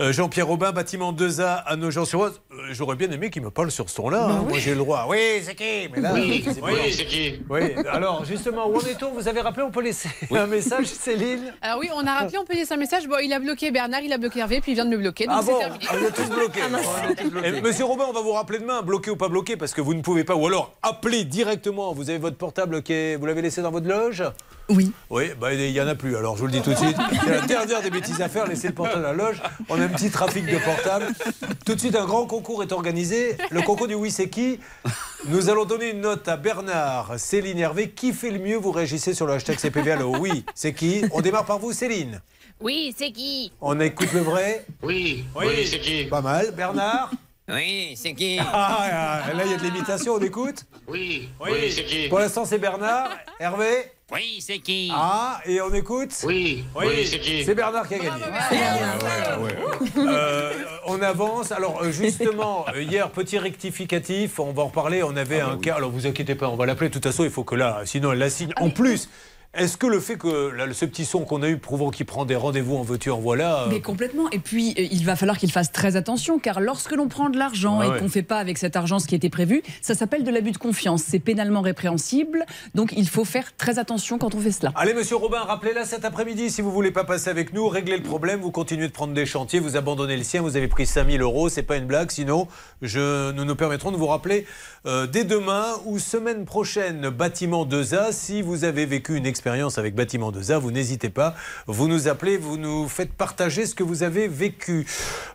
Euh, 0.00 0.12
Jean-Pierre 0.12 0.46
Robin, 0.46 0.72
bâtiment 0.72 1.12
2A 1.14 1.62
à 1.64 1.76
Nogent-sur-Oise. 1.76 2.42
Euh, 2.54 2.62
J'aurais 2.72 2.96
bien 2.96 3.10
aimé 3.10 3.30
qu'il 3.30 3.40
me 3.42 3.50
parle 3.50 3.70
sur 3.70 3.88
ce 3.88 3.96
ton-là. 3.96 4.24
hein. 4.26 4.44
Moi, 4.48 4.58
j'ai 4.58 4.72
le 4.72 4.78
droit. 4.78 5.06
Oui, 5.08 5.18
c'est 5.42 5.54
qui? 5.54 5.88
Mais 5.94 6.00
là, 6.02 6.12
Oui, 6.12 6.42
c'est 6.44 6.60
oui, 6.62 6.72
pas- 6.74 6.92
c'est 6.92 7.06
qui? 7.06 7.34
Oui, 7.48 7.60
alors 7.90 8.24
justement, 8.26 8.68
où 8.68 8.76
en 8.76 8.80
est-on? 8.80 9.10
Vous 9.12 9.26
avez 9.26 9.40
rappelé, 9.40 9.62
on 9.64 9.70
peut 9.70 9.82
laisser 9.82 10.10
un 10.34 10.46
message, 10.46 10.86
Céline? 10.86 11.54
Alors 11.62 11.78
oui, 11.78 11.88
on 11.94 12.06
a 12.06 12.14
rappelé, 12.14 12.36
on 12.38 12.44
peut 12.44 12.54
laisser 12.54 12.74
un 12.74 12.78
message. 12.78 13.08
Bon, 13.08 13.16
il 13.22 13.32
a 13.32 13.38
bloqué 13.38 13.70
Bernard, 13.70 14.00
il 14.02 14.12
a 14.12 14.18
bloqué 14.18 14.40
Hervé, 14.40 14.60
puis 14.60 14.72
il 14.72 14.74
vient 14.74 14.84
de 14.84 14.90
me 14.90 14.98
bloquer. 14.98 15.24
Donc 15.26 15.36
Ah 15.38 15.42
c'est 15.44 15.52
bon? 15.52 15.58
terminé. 15.60 15.84
Ah, 15.88 15.96
Vous 15.96 16.04
êtes 16.06 16.14
tous 16.14 16.28
bloqués. 16.30 16.60
On 16.70 17.10
est 17.10 17.14
tous 17.14 17.30
bloqués. 17.30 17.52
Eh, 17.56 17.60
Monsieur 17.62 17.84
Robin, 17.86 18.04
on 18.08 18.12
va 18.12 18.20
vous 18.20 18.32
rappeler 18.32 18.58
demain, 18.58 18.82
bloqué 18.82 19.10
ou 19.10 19.16
pas 19.16 19.28
bloqué, 19.28 19.56
parce 19.56 19.72
que 19.72 19.80
vous 19.80 19.94
ne 19.94 20.02
pouvez 20.02 20.24
pas. 20.24 20.34
Ou 20.34 20.46
alors, 20.46 20.74
appelez 20.82 21.24
directement. 21.24 21.92
Vous 21.94 22.10
avez 22.10 22.18
votre 22.18 22.36
portable 22.36 22.82
qui 22.82 22.92
est. 22.92 23.16
Vous 23.16 23.24
l'avez 23.26 23.40
laissé 23.42 23.62
dans 23.62 23.70
votre 23.70 23.88
loge? 23.88 24.24
Oui. 24.68 24.92
Oui, 25.10 25.24
bah, 25.38 25.52
il 25.52 25.72
n'y 25.72 25.80
en 25.80 25.88
a 25.88 25.94
plus. 25.94 26.16
Alors, 26.16 26.36
je 26.36 26.40
vous 26.40 26.46
le 26.46 26.52
dis 26.52 26.62
tout 26.62 26.70
de 26.70 26.76
suite. 26.76 26.96
C'est 27.24 27.30
la 27.30 27.40
dernière 27.40 27.82
des 27.82 27.90
bêtises 27.90 28.20
à 28.20 28.28
faire, 28.28 28.46
laisser 28.46 28.68
le 28.68 28.74
portable 28.74 29.04
à 29.04 29.12
la 29.12 29.14
loge. 29.14 29.42
On 29.68 29.80
a 29.80 29.84
un 29.84 29.88
petit 29.88 30.10
trafic 30.10 30.46
de 30.46 30.58
portable. 30.58 31.08
Tout 31.66 31.74
de 31.74 31.80
suite, 31.80 31.96
un 31.96 32.04
grand 32.06 32.26
concours 32.26 32.41
est 32.62 32.72
organisé. 32.72 33.36
Le 33.50 33.62
concours 33.62 33.88
du 33.88 33.94
Oui, 33.94 34.10
c'est 34.10 34.28
qui? 34.28 34.58
Nous 35.26 35.48
allons 35.48 35.64
donner 35.64 35.90
une 35.90 36.00
note 36.00 36.26
à 36.28 36.36
Bernard, 36.36 37.18
Céline 37.18 37.58
Hervé. 37.58 37.90
Qui 37.90 38.12
fait 38.12 38.30
le 38.30 38.38
mieux 38.38 38.56
Vous 38.56 38.72
réagissez 38.72 39.14
sur 39.14 39.26
le 39.26 39.34
hashtag 39.34 39.58
CPV. 39.58 39.92
Alors, 39.92 40.20
oui, 40.20 40.44
c'est 40.54 40.72
qui? 40.72 41.04
On 41.12 41.20
démarre 41.20 41.46
par 41.46 41.58
vous, 41.58 41.72
Céline. 41.72 42.20
Oui, 42.60 42.94
c'est 42.96 43.12
qui? 43.12 43.52
On 43.60 43.78
écoute 43.80 44.12
le 44.12 44.20
vrai? 44.20 44.66
Oui, 44.82 45.24
oui, 45.36 45.66
c'est 45.66 45.80
qui? 45.80 46.04
Pas 46.04 46.20
mal. 46.20 46.52
Bernard? 46.52 47.10
Oui, 47.52 47.92
c'est 47.96 48.14
qui 48.14 48.38
Ah, 48.40 49.24
là, 49.34 49.42
il 49.44 49.50
y 49.50 49.54
a 49.54 49.58
de 49.58 49.62
l'imitation, 49.62 50.14
on 50.14 50.20
écoute 50.20 50.64
Oui, 50.88 51.28
oui, 51.38 51.70
c'est 51.70 51.84
qui 51.84 52.08
Pour 52.08 52.18
l'instant, 52.18 52.46
c'est 52.46 52.58
Bernard. 52.58 53.10
Hervé 53.38 53.92
Oui, 54.10 54.38
c'est 54.40 54.58
qui 54.58 54.90
Ah, 54.94 55.38
et 55.44 55.60
on 55.60 55.72
écoute 55.74 56.14
Oui, 56.24 56.64
oui, 56.74 57.06
c'est 57.06 57.18
qui 57.18 57.44
C'est 57.44 57.54
Bernard 57.54 57.86
qui 57.86 57.96
a 57.96 57.98
gagné. 57.98 58.22
Euh, 59.98 60.52
on 60.86 61.02
avance. 61.02 61.52
Alors, 61.52 61.82
euh, 61.82 61.90
justement, 61.90 62.64
euh, 62.74 62.82
hier, 62.82 63.10
petit 63.10 63.38
rectificatif, 63.38 64.38
on 64.38 64.52
va 64.52 64.62
en 64.62 64.66
reparler. 64.66 65.02
On 65.02 65.16
avait 65.16 65.40
un 65.40 65.58
cas. 65.58 65.74
Alors, 65.74 65.90
vous 65.90 66.06
inquiétez 66.06 66.34
pas, 66.34 66.48
on 66.48 66.56
va 66.56 66.64
l'appeler. 66.64 66.88
De 66.88 66.94
toute 66.94 67.04
façon, 67.04 67.24
il 67.24 67.30
faut 67.30 67.44
que 67.44 67.54
là, 67.54 67.82
sinon, 67.84 68.12
elle 68.12 68.18
la 68.18 68.30
signe. 68.30 68.52
En 68.58 68.70
plus. 68.70 69.08
Est-ce 69.54 69.76
que 69.76 69.86
le 69.86 70.00
fait 70.00 70.16
que 70.16 70.48
là, 70.48 70.64
ce 70.72 70.86
petit 70.86 71.04
son 71.04 71.26
qu'on 71.26 71.42
a 71.42 71.48
eu 71.50 71.58
prouvant 71.58 71.90
qu'il 71.90 72.06
prend 72.06 72.24
des 72.24 72.36
rendez-vous 72.36 72.74
en 72.74 72.82
veux-tu, 72.82 73.10
en 73.10 73.20
voilà. 73.20 73.64
euh, 73.64 73.66
Mais 73.68 73.80
complètement. 73.82 74.30
Et 74.30 74.38
puis, 74.38 74.70
euh, 74.78 74.86
il 74.90 75.04
va 75.04 75.14
falloir 75.14 75.36
qu'il 75.36 75.52
fasse 75.52 75.70
très 75.70 75.96
attention, 75.96 76.38
car 76.38 76.58
lorsque 76.58 76.92
l'on 76.92 77.06
prend 77.06 77.28
de 77.28 77.36
l'argent 77.36 77.82
et 77.82 77.88
ouais. 77.88 77.98
qu'on 77.98 78.06
ne 78.06 78.10
fait 78.10 78.22
pas 78.22 78.38
avec 78.38 78.56
cet 78.56 78.76
argent 78.76 78.98
ce 78.98 79.06
qui 79.06 79.14
était 79.14 79.28
prévu, 79.28 79.62
ça 79.82 79.94
s'appelle 79.94 80.24
de 80.24 80.30
l'abus 80.30 80.52
de 80.52 80.56
confiance. 80.56 81.02
C'est 81.06 81.18
pénalement 81.18 81.60
répréhensible. 81.60 82.46
Donc, 82.74 82.94
il 82.96 83.06
faut 83.06 83.26
faire 83.26 83.54
très 83.58 83.78
attention 83.78 84.16
quand 84.16 84.34
on 84.34 84.40
fait 84.40 84.52
cela. 84.52 84.72
Allez, 84.74 84.94
monsieur 84.94 85.16
Robin, 85.16 85.40
rappelez-la 85.40 85.84
cet 85.84 86.06
après-midi. 86.06 86.48
Si 86.48 86.62
vous 86.62 86.72
voulez 86.72 86.90
pas 86.90 87.04
passer 87.04 87.28
avec 87.28 87.52
nous, 87.52 87.68
réglez 87.68 87.98
le 87.98 88.02
problème. 88.02 88.40
Vous 88.40 88.52
continuez 88.52 88.88
de 88.88 88.92
prendre 88.92 89.12
des 89.12 89.26
chantiers, 89.26 89.60
vous 89.60 89.76
abandonnez 89.76 90.16
le 90.16 90.24
sien. 90.24 90.40
Vous 90.40 90.56
avez 90.56 90.68
pris 90.68 90.86
5000 90.86 91.20
euros. 91.20 91.50
C'est 91.50 91.62
pas 91.62 91.76
une 91.76 91.86
blague. 91.86 92.10
Sinon, 92.10 92.48
je, 92.80 93.32
nous 93.32 93.44
nous 93.44 93.54
permettrons 93.54 93.92
de 93.92 93.98
vous 93.98 94.06
rappeler 94.06 94.46
euh, 94.86 95.06
dès 95.06 95.24
demain 95.24 95.66
ou 95.84 95.98
semaine 95.98 96.46
prochaine, 96.46 97.10
bâtiment 97.10 97.66
2A. 97.66 98.12
Si 98.12 98.40
vous 98.40 98.64
avez 98.64 98.86
vécu 98.86 99.14
une 99.14 99.26
expérience 99.26 99.41
avec 99.46 99.94
bâtiment 99.94 100.30
2A, 100.30 100.58
vous 100.58 100.70
n'hésitez 100.70 101.10
pas. 101.10 101.34
Vous 101.66 101.88
nous 101.88 102.06
appelez, 102.08 102.36
vous 102.36 102.56
nous 102.56 102.88
faites 102.88 103.12
partager 103.12 103.66
ce 103.66 103.74
que 103.74 103.82
vous 103.82 104.02
avez 104.02 104.28
vécu. 104.28 104.86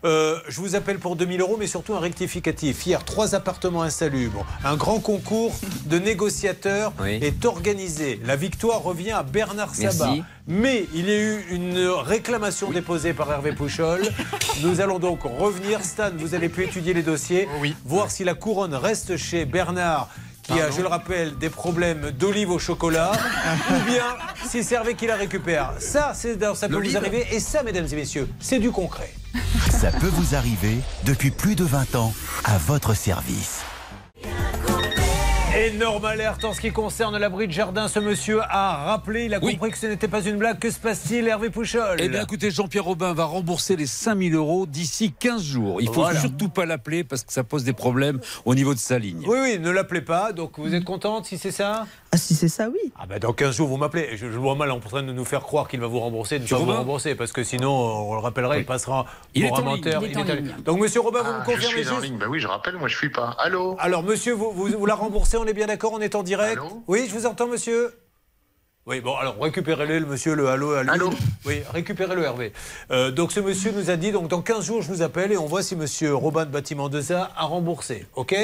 Euh, 0.04 0.38
je 0.48 0.60
vous 0.60 0.76
appelle 0.76 0.98
pour 0.98 1.14
2000 1.14 1.40
euros, 1.40 1.56
mais 1.58 1.66
surtout 1.66 1.94
un 1.94 2.00
rectificatif. 2.00 2.86
Hier, 2.86 3.04
trois 3.04 3.34
appartements 3.34 3.82
insalubres. 3.82 4.46
Un 4.64 4.76
grand 4.76 5.00
concours 5.00 5.54
de 5.86 5.98
négociateurs 5.98 6.92
est 7.06 7.44
organisé. 7.44 8.20
La 8.24 8.36
victoire 8.36 8.82
revient 8.82 9.12
à 9.12 9.22
Bernard 9.22 9.72
Merci. 9.78 9.98
Sabat. 9.98 10.14
Mais 10.46 10.86
il 10.94 11.06
y 11.08 11.12
a 11.12 11.18
eu 11.18 11.44
une 11.50 11.78
réclamation 11.78 12.70
déposée 12.70 13.12
par 13.12 13.30
Hervé 13.30 13.52
Pouchol. 13.52 14.00
Nous 14.62 14.80
allons 14.80 14.98
donc 14.98 15.20
revenir. 15.22 15.84
Stan, 15.84 16.10
vous 16.16 16.34
avez 16.34 16.48
pu 16.48 16.64
étudier 16.64 16.94
les 16.94 17.02
dossiers, 17.02 17.46
voir 17.84 18.10
si 18.10 18.24
la 18.24 18.34
couronne 18.34 18.74
reste 18.74 19.18
chez 19.18 19.44
Bernard. 19.44 20.08
Qui 20.48 20.60
a, 20.60 20.70
je 20.70 20.80
le 20.80 20.86
rappelle, 20.86 21.36
des 21.36 21.50
problèmes 21.50 22.10
d'olive 22.10 22.50
au 22.50 22.58
chocolat, 22.58 23.12
ou 23.70 23.90
bien 23.90 24.16
si 24.46 24.64
c'est 24.64 24.76
Hervé 24.76 24.94
qui 24.94 25.06
la 25.06 25.16
récupère. 25.16 25.74
Ça, 25.78 26.12
c'est, 26.14 26.42
ça 26.54 26.68
peut 26.68 26.82
vous 26.82 26.96
arriver. 26.96 27.26
Et 27.32 27.38
ça, 27.38 27.62
mesdames 27.62 27.86
et 27.92 27.96
messieurs, 27.96 28.26
c'est 28.40 28.58
du 28.58 28.70
concret. 28.70 29.12
Ça 29.70 29.90
peut 29.90 30.10
vous 30.10 30.34
arriver 30.34 30.78
depuis 31.04 31.30
plus 31.30 31.54
de 31.54 31.64
20 31.64 31.96
ans 31.96 32.14
à 32.44 32.56
votre 32.56 32.94
service. 32.94 33.60
Énorme 35.58 36.04
alerte 36.04 36.44
en 36.44 36.52
ce 36.52 36.60
qui 36.60 36.70
concerne 36.70 37.18
l'abri 37.18 37.48
de 37.48 37.52
jardin. 37.52 37.88
Ce 37.88 37.98
monsieur 37.98 38.40
a 38.48 38.84
rappelé, 38.84 39.24
il 39.24 39.34
a 39.34 39.40
compris 39.40 39.72
que 39.72 39.76
ce 39.78 39.86
n'était 39.86 40.06
pas 40.06 40.22
une 40.22 40.36
blague. 40.36 40.60
Que 40.60 40.70
se 40.70 40.78
passe-t-il, 40.78 41.26
Hervé 41.26 41.50
Pouchol 41.50 41.96
Eh 41.98 42.08
bien, 42.08 42.22
écoutez, 42.22 42.52
Jean-Pierre 42.52 42.84
Robin 42.84 43.12
va 43.12 43.24
rembourser 43.24 43.74
les 43.74 43.86
5000 43.88 44.34
euros 44.36 44.66
d'ici 44.66 45.12
15 45.18 45.42
jours. 45.42 45.80
Il 45.80 45.88
faut 45.88 45.94
Voilà. 46.02 46.20
surtout 46.20 46.48
pas 46.48 46.64
l'appeler 46.64 47.02
parce 47.02 47.24
que 47.24 47.32
ça 47.32 47.42
pose 47.42 47.64
des 47.64 47.72
problèmes 47.72 48.20
au 48.44 48.54
niveau 48.54 48.72
de 48.72 48.78
sa 48.78 49.00
ligne. 49.00 49.24
Oui, 49.26 49.38
oui, 49.42 49.58
ne 49.58 49.70
l'appelez 49.70 50.00
pas. 50.02 50.32
Donc 50.32 50.60
vous 50.60 50.72
êtes 50.74 50.84
contente 50.84 51.26
si 51.26 51.36
c'est 51.38 51.50
ça? 51.50 51.86
Ah, 52.10 52.16
si 52.16 52.34
c'est 52.34 52.48
ça, 52.48 52.68
oui. 52.70 52.92
Ah 52.98 53.04
ben 53.06 53.18
dans 53.18 53.34
15 53.34 53.54
jours, 53.54 53.68
vous 53.68 53.76
m'appelez. 53.76 54.10
Je, 54.12 54.16
je 54.16 54.26
le 54.26 54.36
vois 54.38 54.54
mal 54.54 54.70
en 54.70 54.80
train 54.80 55.02
de 55.02 55.12
nous 55.12 55.24
faire 55.26 55.42
croire 55.42 55.68
qu'il 55.68 55.78
va 55.80 55.86
vous 55.88 56.00
rembourser, 56.00 56.38
de 56.38 56.44
ne 56.44 56.48
pas 56.48 56.56
vous 56.56 56.64
rembourser, 56.72 57.14
parce 57.14 57.32
que 57.32 57.44
sinon, 57.44 57.70
on 57.70 58.14
le 58.14 58.20
rappellerait, 58.20 58.60
il 58.60 58.64
passera 58.66 59.04
Il 59.34 59.46
pour 59.46 59.58
est 59.58 59.60
un 59.60 59.64
en 59.66 59.74
ligne. 59.74 59.84
menteur. 59.84 60.02
Il 60.02 60.12
est 60.12 60.16
en 60.16 60.20
à- 60.28 60.34
ligne. 60.34 60.54
Donc 60.64 60.80
monsieur 60.80 61.00
Robin, 61.00 61.20
vous 61.22 61.28
Ah, 61.30 61.38
me 61.40 61.44
je 61.44 61.50
confirmez 61.54 61.84
suis 61.84 61.92
en 61.94 62.00
ligne. 62.00 62.16
Bah 62.18 62.26
oui, 62.30 62.40
je 62.40 62.46
rappelle, 62.46 62.76
moi 62.76 62.88
je 62.88 62.96
suis 62.96 63.10
pas. 63.10 63.36
Allô? 63.38 63.76
Alors 63.78 64.02
monsieur, 64.02 64.32
vous, 64.32 64.50
vous, 64.52 64.68
vous 64.68 64.86
la 64.86 64.94
remboursez, 64.94 65.36
on 65.36 65.44
est 65.44 65.52
bien 65.52 65.66
d'accord, 65.66 65.92
on 65.92 66.00
est 66.00 66.14
en 66.14 66.22
direct 66.22 66.62
Oui, 66.86 67.06
je 67.08 67.14
vous 67.14 67.26
entends 67.26 67.46
monsieur 67.46 67.92
oui, 68.88 69.00
bon, 69.00 69.14
alors 69.16 69.36
récupérez-le, 69.38 69.98
le 69.98 70.06
monsieur, 70.06 70.34
le 70.34 70.48
hallô 70.48 70.72
à 70.72 70.82
lui. 70.82 70.90
Oui, 71.44 71.60
récupérez-le, 71.74 72.22
Hervé. 72.24 72.54
Euh, 72.90 73.10
donc 73.10 73.32
ce 73.32 73.40
monsieur 73.40 73.70
nous 73.70 73.90
a 73.90 73.96
dit, 73.96 74.12
donc 74.12 74.28
dans 74.28 74.40
15 74.40 74.64
jours, 74.64 74.80
je 74.80 74.88
vous 74.88 75.02
appelle 75.02 75.30
et 75.30 75.36
on 75.36 75.44
voit 75.44 75.62
si 75.62 75.76
monsieur 75.76 76.14
Robin 76.14 76.46
de 76.46 76.50
Bâtiment 76.50 76.88
2A 76.88 77.28
a 77.36 77.44
remboursé. 77.44 78.06
OK 78.14 78.34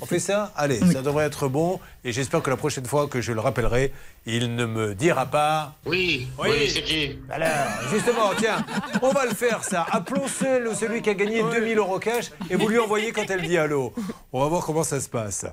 On 0.00 0.06
fait 0.06 0.20
ça 0.20 0.52
Allez, 0.54 0.78
ça 0.78 1.02
devrait 1.02 1.24
être 1.24 1.48
bon. 1.48 1.80
Et 2.04 2.12
j'espère 2.12 2.42
que 2.42 2.50
la 2.50 2.56
prochaine 2.56 2.86
fois 2.86 3.08
que 3.08 3.20
je 3.20 3.32
le 3.32 3.40
rappellerai, 3.40 3.92
il 4.24 4.54
ne 4.54 4.66
me 4.66 4.94
dira 4.94 5.26
pas. 5.26 5.74
Oui, 5.84 6.28
Oui. 6.38 6.48
oui, 6.50 6.70
c'est 6.70 6.82
qui 6.82 7.18
Alors, 7.28 7.48
justement, 7.92 8.30
tiens, 8.38 8.64
on 9.02 9.10
va 9.10 9.26
le 9.26 9.34
faire 9.34 9.64
ça. 9.64 9.84
Appelons 9.90 10.28
seul 10.28 10.70
celui 10.76 11.02
qui 11.02 11.10
a 11.10 11.14
gagné 11.14 11.42
2000 11.42 11.78
euros 11.78 11.98
cash 11.98 12.30
et 12.50 12.54
vous 12.54 12.68
lui 12.68 12.78
envoyez 12.78 13.10
quand 13.10 13.28
elle 13.28 13.42
dit 13.42 13.58
allô. 13.58 13.92
On 14.32 14.40
va 14.42 14.46
voir 14.46 14.64
comment 14.64 14.84
ça 14.84 15.00
se 15.00 15.08
passe. 15.08 15.44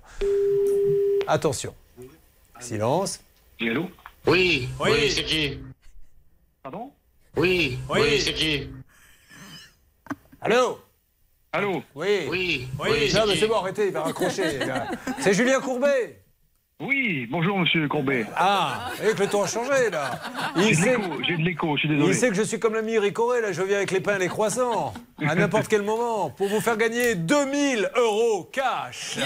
Attention. 1.28 1.74
Silence. 2.60 3.20
Allô 3.62 3.90
Oui, 4.30 4.70
Oui. 4.80 4.90
oui, 4.92 5.12
c'est 5.12 5.24
qui? 5.24 5.60
Pardon? 6.62 6.92
Oui, 7.36 7.80
Oui. 7.90 8.00
oui, 8.02 8.22
c'est 8.22 8.34
qui? 8.34 8.70
Allô? 10.42 10.80
Allô? 11.52 11.82
Oui. 11.96 12.28
Oui, 12.30 12.68
Oui, 12.80 12.90
oui, 12.92 13.14
non, 13.14 13.22
mais 13.28 13.34
qui? 13.34 13.40
C'est 13.40 13.48
bon, 13.48 13.56
arrêtez, 13.56 13.88
il 13.88 13.92
va 13.94 14.04
raccrocher. 14.04 14.60
C'est 15.20 15.34
Julien 15.34 15.60
Courbet. 15.60 16.22
Oui, 16.82 17.28
bonjour 17.30 17.58
monsieur 17.60 17.88
Courbet. 17.90 18.26
Ah, 18.38 18.92
et 19.04 19.14
que 19.14 19.20
le 19.24 19.28
temps 19.28 19.44
a 19.44 19.48
changé 19.48 19.90
là. 19.90 20.12
J'ai 20.56 20.70
de 20.70 20.76
sait- 20.76 20.96
l'écho, 20.98 21.24
j'ai 21.28 21.36
de 21.38 21.42
l'écho, 21.44 21.76
je 21.76 21.80
suis 21.82 21.90
désolé. 21.90 22.08
Il 22.10 22.16
sait 22.16 22.30
que 22.30 22.36
je 22.36 22.44
suis 22.44 22.58
comme 22.60 22.76
l'ami 22.76 22.98
Ricoré, 23.00 23.42
là, 23.42 23.52
je 23.52 23.62
viens 23.64 23.78
avec 23.78 23.92
les 23.92 24.00
pains 24.00 24.16
et 24.16 24.20
les 24.20 24.28
croissants, 24.30 24.94
à 25.28 25.36
n'importe 25.36 25.68
quel 25.68 25.82
moment, 25.82 26.30
pour 26.30 26.48
vous 26.48 26.62
faire 26.62 26.78
gagner 26.78 27.16
2000 27.16 27.90
euros 27.98 28.44
cash. 28.54 29.18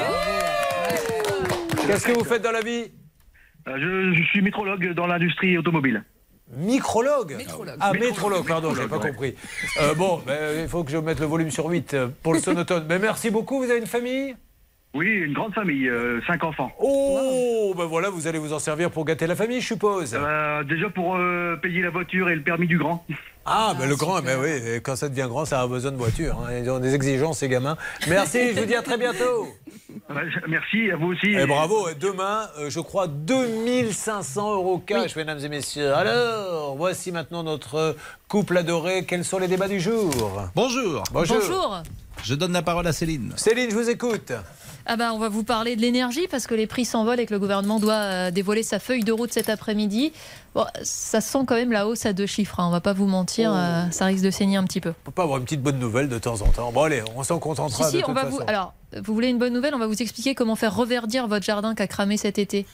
Qu'est-ce 1.85 2.07
que 2.07 2.13
vous 2.13 2.23
faites 2.23 2.41
dans 2.41 2.51
la 2.51 2.61
vie? 2.61 2.89
Je, 3.67 4.13
je 4.13 4.23
suis 4.23 4.41
métrologue 4.41 4.93
dans 4.93 5.07
l'industrie 5.07 5.57
automobile. 5.57 6.03
Micrologue 6.55 7.35
Ah, 7.79 7.93
métrologue, 7.93 8.45
pardon, 8.47 8.75
je 8.75 8.81
n'ai 8.81 8.87
pas 8.87 8.97
ouais. 8.97 9.09
compris. 9.09 9.35
Euh, 9.81 9.93
bon, 9.95 10.21
ben, 10.25 10.61
il 10.61 10.67
faut 10.67 10.83
que 10.83 10.91
je 10.91 10.97
mette 10.97 11.19
le 11.19 11.25
volume 11.25 11.49
sur 11.49 11.65
8 11.65 11.93
euh, 11.93 12.07
pour 12.21 12.33
le 12.33 12.39
sonotone. 12.41 12.85
Mais 12.87 12.99
merci 12.99 13.31
beaucoup, 13.31 13.59
vous 13.63 13.69
avez 13.69 13.79
une 13.79 13.87
famille? 13.87 14.35
Oui, 14.95 15.07
une 15.07 15.33
grande 15.33 15.55
famille, 15.55 15.89
euh, 15.89 16.21
cinq 16.27 16.43
enfants. 16.43 16.71
Oh, 16.79 17.73
ben 17.75 17.85
voilà, 17.85 18.11
vous 18.11 18.27
allez 18.27 18.37
vous 18.37 18.53
en 18.53 18.59
servir 18.59 18.91
pour 18.91 19.05
gâter 19.05 19.25
la 19.25 19.35
famille, 19.35 19.59
je 19.59 19.65
suppose. 19.65 20.13
Euh, 20.13 20.63
déjà 20.63 20.87
pour 20.91 21.15
euh, 21.15 21.55
payer 21.55 21.81
la 21.81 21.89
voiture 21.89 22.29
et 22.29 22.35
le 22.35 22.43
permis 22.43 22.67
du 22.67 22.77
grand. 22.77 23.03
Ah, 23.43 23.73
ben 23.79 23.89
le 23.89 23.95
grand, 23.95 24.21
ben 24.21 24.37
oui, 24.39 24.79
quand 24.83 24.95
ça 24.95 25.09
devient 25.09 25.25
grand, 25.27 25.45
ça 25.45 25.61
a 25.61 25.67
besoin 25.67 25.91
de 25.91 25.97
voiture. 25.97 26.37
hein. 26.47 26.59
Ils 26.61 26.69
ont 26.69 26.79
des 26.79 26.93
exigences, 26.93 27.39
ces 27.39 27.49
gamins. 27.49 27.75
Merci, 28.07 28.53
je 28.53 28.59
vous 28.59 28.65
dis 28.67 28.75
à 28.75 28.83
très 28.83 28.99
bientôt. 28.99 29.47
Merci, 30.47 30.91
à 30.91 30.95
vous 30.95 31.07
aussi. 31.07 31.27
Et 31.27 31.45
bravo, 31.45 31.89
et 31.89 31.95
demain, 31.95 32.47
euh, 32.57 32.69
je 32.69 32.79
crois, 32.79 33.07
2500 33.07 34.55
euros 34.55 34.79
cash, 34.79 35.15
mesdames 35.15 35.39
et 35.39 35.49
messieurs. 35.49 35.93
Alors, 35.93 36.75
voici 36.75 37.11
maintenant 37.11 37.43
notre 37.43 37.95
couple 38.27 38.57
adoré. 38.57 39.05
Quels 39.05 39.25
sont 39.25 39.39
les 39.39 39.47
débats 39.47 39.67
du 39.67 39.79
jour? 39.79 40.11
Bonjour. 40.55 41.03
Bonjour. 41.11 41.37
Bonjour. 41.39 41.83
Je 42.23 42.35
donne 42.35 42.53
la 42.53 42.61
parole 42.61 42.87
à 42.87 42.93
Céline. 42.93 43.33
Céline, 43.35 43.69
je 43.69 43.75
vous 43.75 43.89
écoute. 43.89 44.31
Ah 44.85 44.97
bah, 44.97 45.11
on 45.13 45.17
va 45.17 45.29
vous 45.29 45.43
parler 45.43 45.75
de 45.77 45.81
l'énergie 45.81 46.27
parce 46.29 46.45
que 46.45 46.55
les 46.55 46.67
prix 46.67 46.83
s'envolent 46.83 47.19
et 47.19 47.25
que 47.25 47.33
le 47.33 47.39
gouvernement 47.39 47.79
doit 47.79 47.93
euh, 47.93 48.31
dévoiler 48.31 48.63
sa 48.63 48.79
feuille 48.79 49.03
de 49.03 49.13
route 49.13 49.31
cet 49.31 49.47
après-midi. 49.49 50.11
Bon, 50.55 50.65
ça 50.83 51.21
sent 51.21 51.39
quand 51.47 51.55
même 51.55 51.71
la 51.71 51.87
hausse 51.87 52.05
à 52.05 52.11
deux 52.13 52.25
chiffres, 52.25 52.59
hein, 52.59 52.65
on 52.67 52.71
va 52.71 52.81
pas 52.81 52.93
vous 52.93 53.07
mentir, 53.07 53.51
Oh. 53.53 53.57
euh, 53.57 53.83
ça 53.91 54.05
risque 54.05 54.23
de 54.25 54.29
saigner 54.31 54.57
un 54.57 54.63
petit 54.65 54.81
peu. 54.81 54.89
On 54.89 55.05
peut 55.05 55.11
pas 55.11 55.23
avoir 55.23 55.37
une 55.39 55.45
petite 55.45 55.61
bonne 55.63 55.79
nouvelle 55.79 56.09
de 56.09 56.19
temps 56.19 56.41
en 56.41 56.47
temps. 56.49 56.71
Bon, 56.73 56.83
allez, 56.83 57.01
on 57.15 57.23
s'en 57.23 57.39
contentera 57.39 57.85
Si, 57.85 57.91
si, 57.91 57.97
de 57.97 58.03
on 58.03 58.07
toute 58.07 58.15
va 58.15 58.21
façon. 58.25 58.35
vous. 58.37 58.43
Alors, 58.47 58.73
vous 59.01 59.13
voulez 59.13 59.29
une 59.29 59.37
bonne 59.39 59.53
nouvelle 59.53 59.73
On 59.73 59.79
va 59.79 59.87
vous 59.87 60.01
expliquer 60.01 60.35
comment 60.35 60.55
faire 60.55 60.75
reverdir 60.75 61.27
votre 61.27 61.45
jardin 61.45 61.75
qui 61.75 61.81
a 61.81 61.87
cramé 61.87 62.17
cet 62.17 62.37
été. 62.37 62.65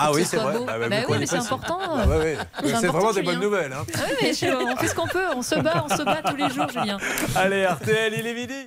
Ah 0.00 0.12
oui, 0.12 0.22
ce 0.24 0.30
c'est 0.30 0.36
vrai. 0.36 0.54
Bah, 0.64 0.78
bah, 0.78 0.88
Bah 0.88 0.96
oui, 1.08 1.16
mais 1.18 1.26
c'est 1.26 1.36
important. 1.38 1.78
Ah, 1.82 2.06
ouais, 2.06 2.16
ouais. 2.18 2.38
C'est 2.62 2.76
C'est 2.76 2.86
vraiment 2.86 3.10
des 3.12 3.20
Julien. 3.20 3.32
bonnes 3.32 3.40
nouvelles. 3.42 3.72
hein. 3.72 3.84
Ah 3.94 3.98
oui, 4.08 4.16
mais 4.22 4.32
je- 4.32 4.46
on 4.72 4.76
fait 4.76 4.86
ce 4.86 4.94
qu'on 4.94 5.08
peut, 5.08 5.24
on 5.36 5.42
se 5.42 5.56
bat, 5.56 5.84
on 5.90 5.96
se 5.96 6.02
bat 6.02 6.22
tous 6.24 6.36
les 6.36 6.48
jours, 6.50 6.68
Julien. 6.68 6.98
Allez, 7.34 7.66
RTL, 7.66 8.14
il 8.16 8.26
est 8.26 8.34
midi. 8.34 8.66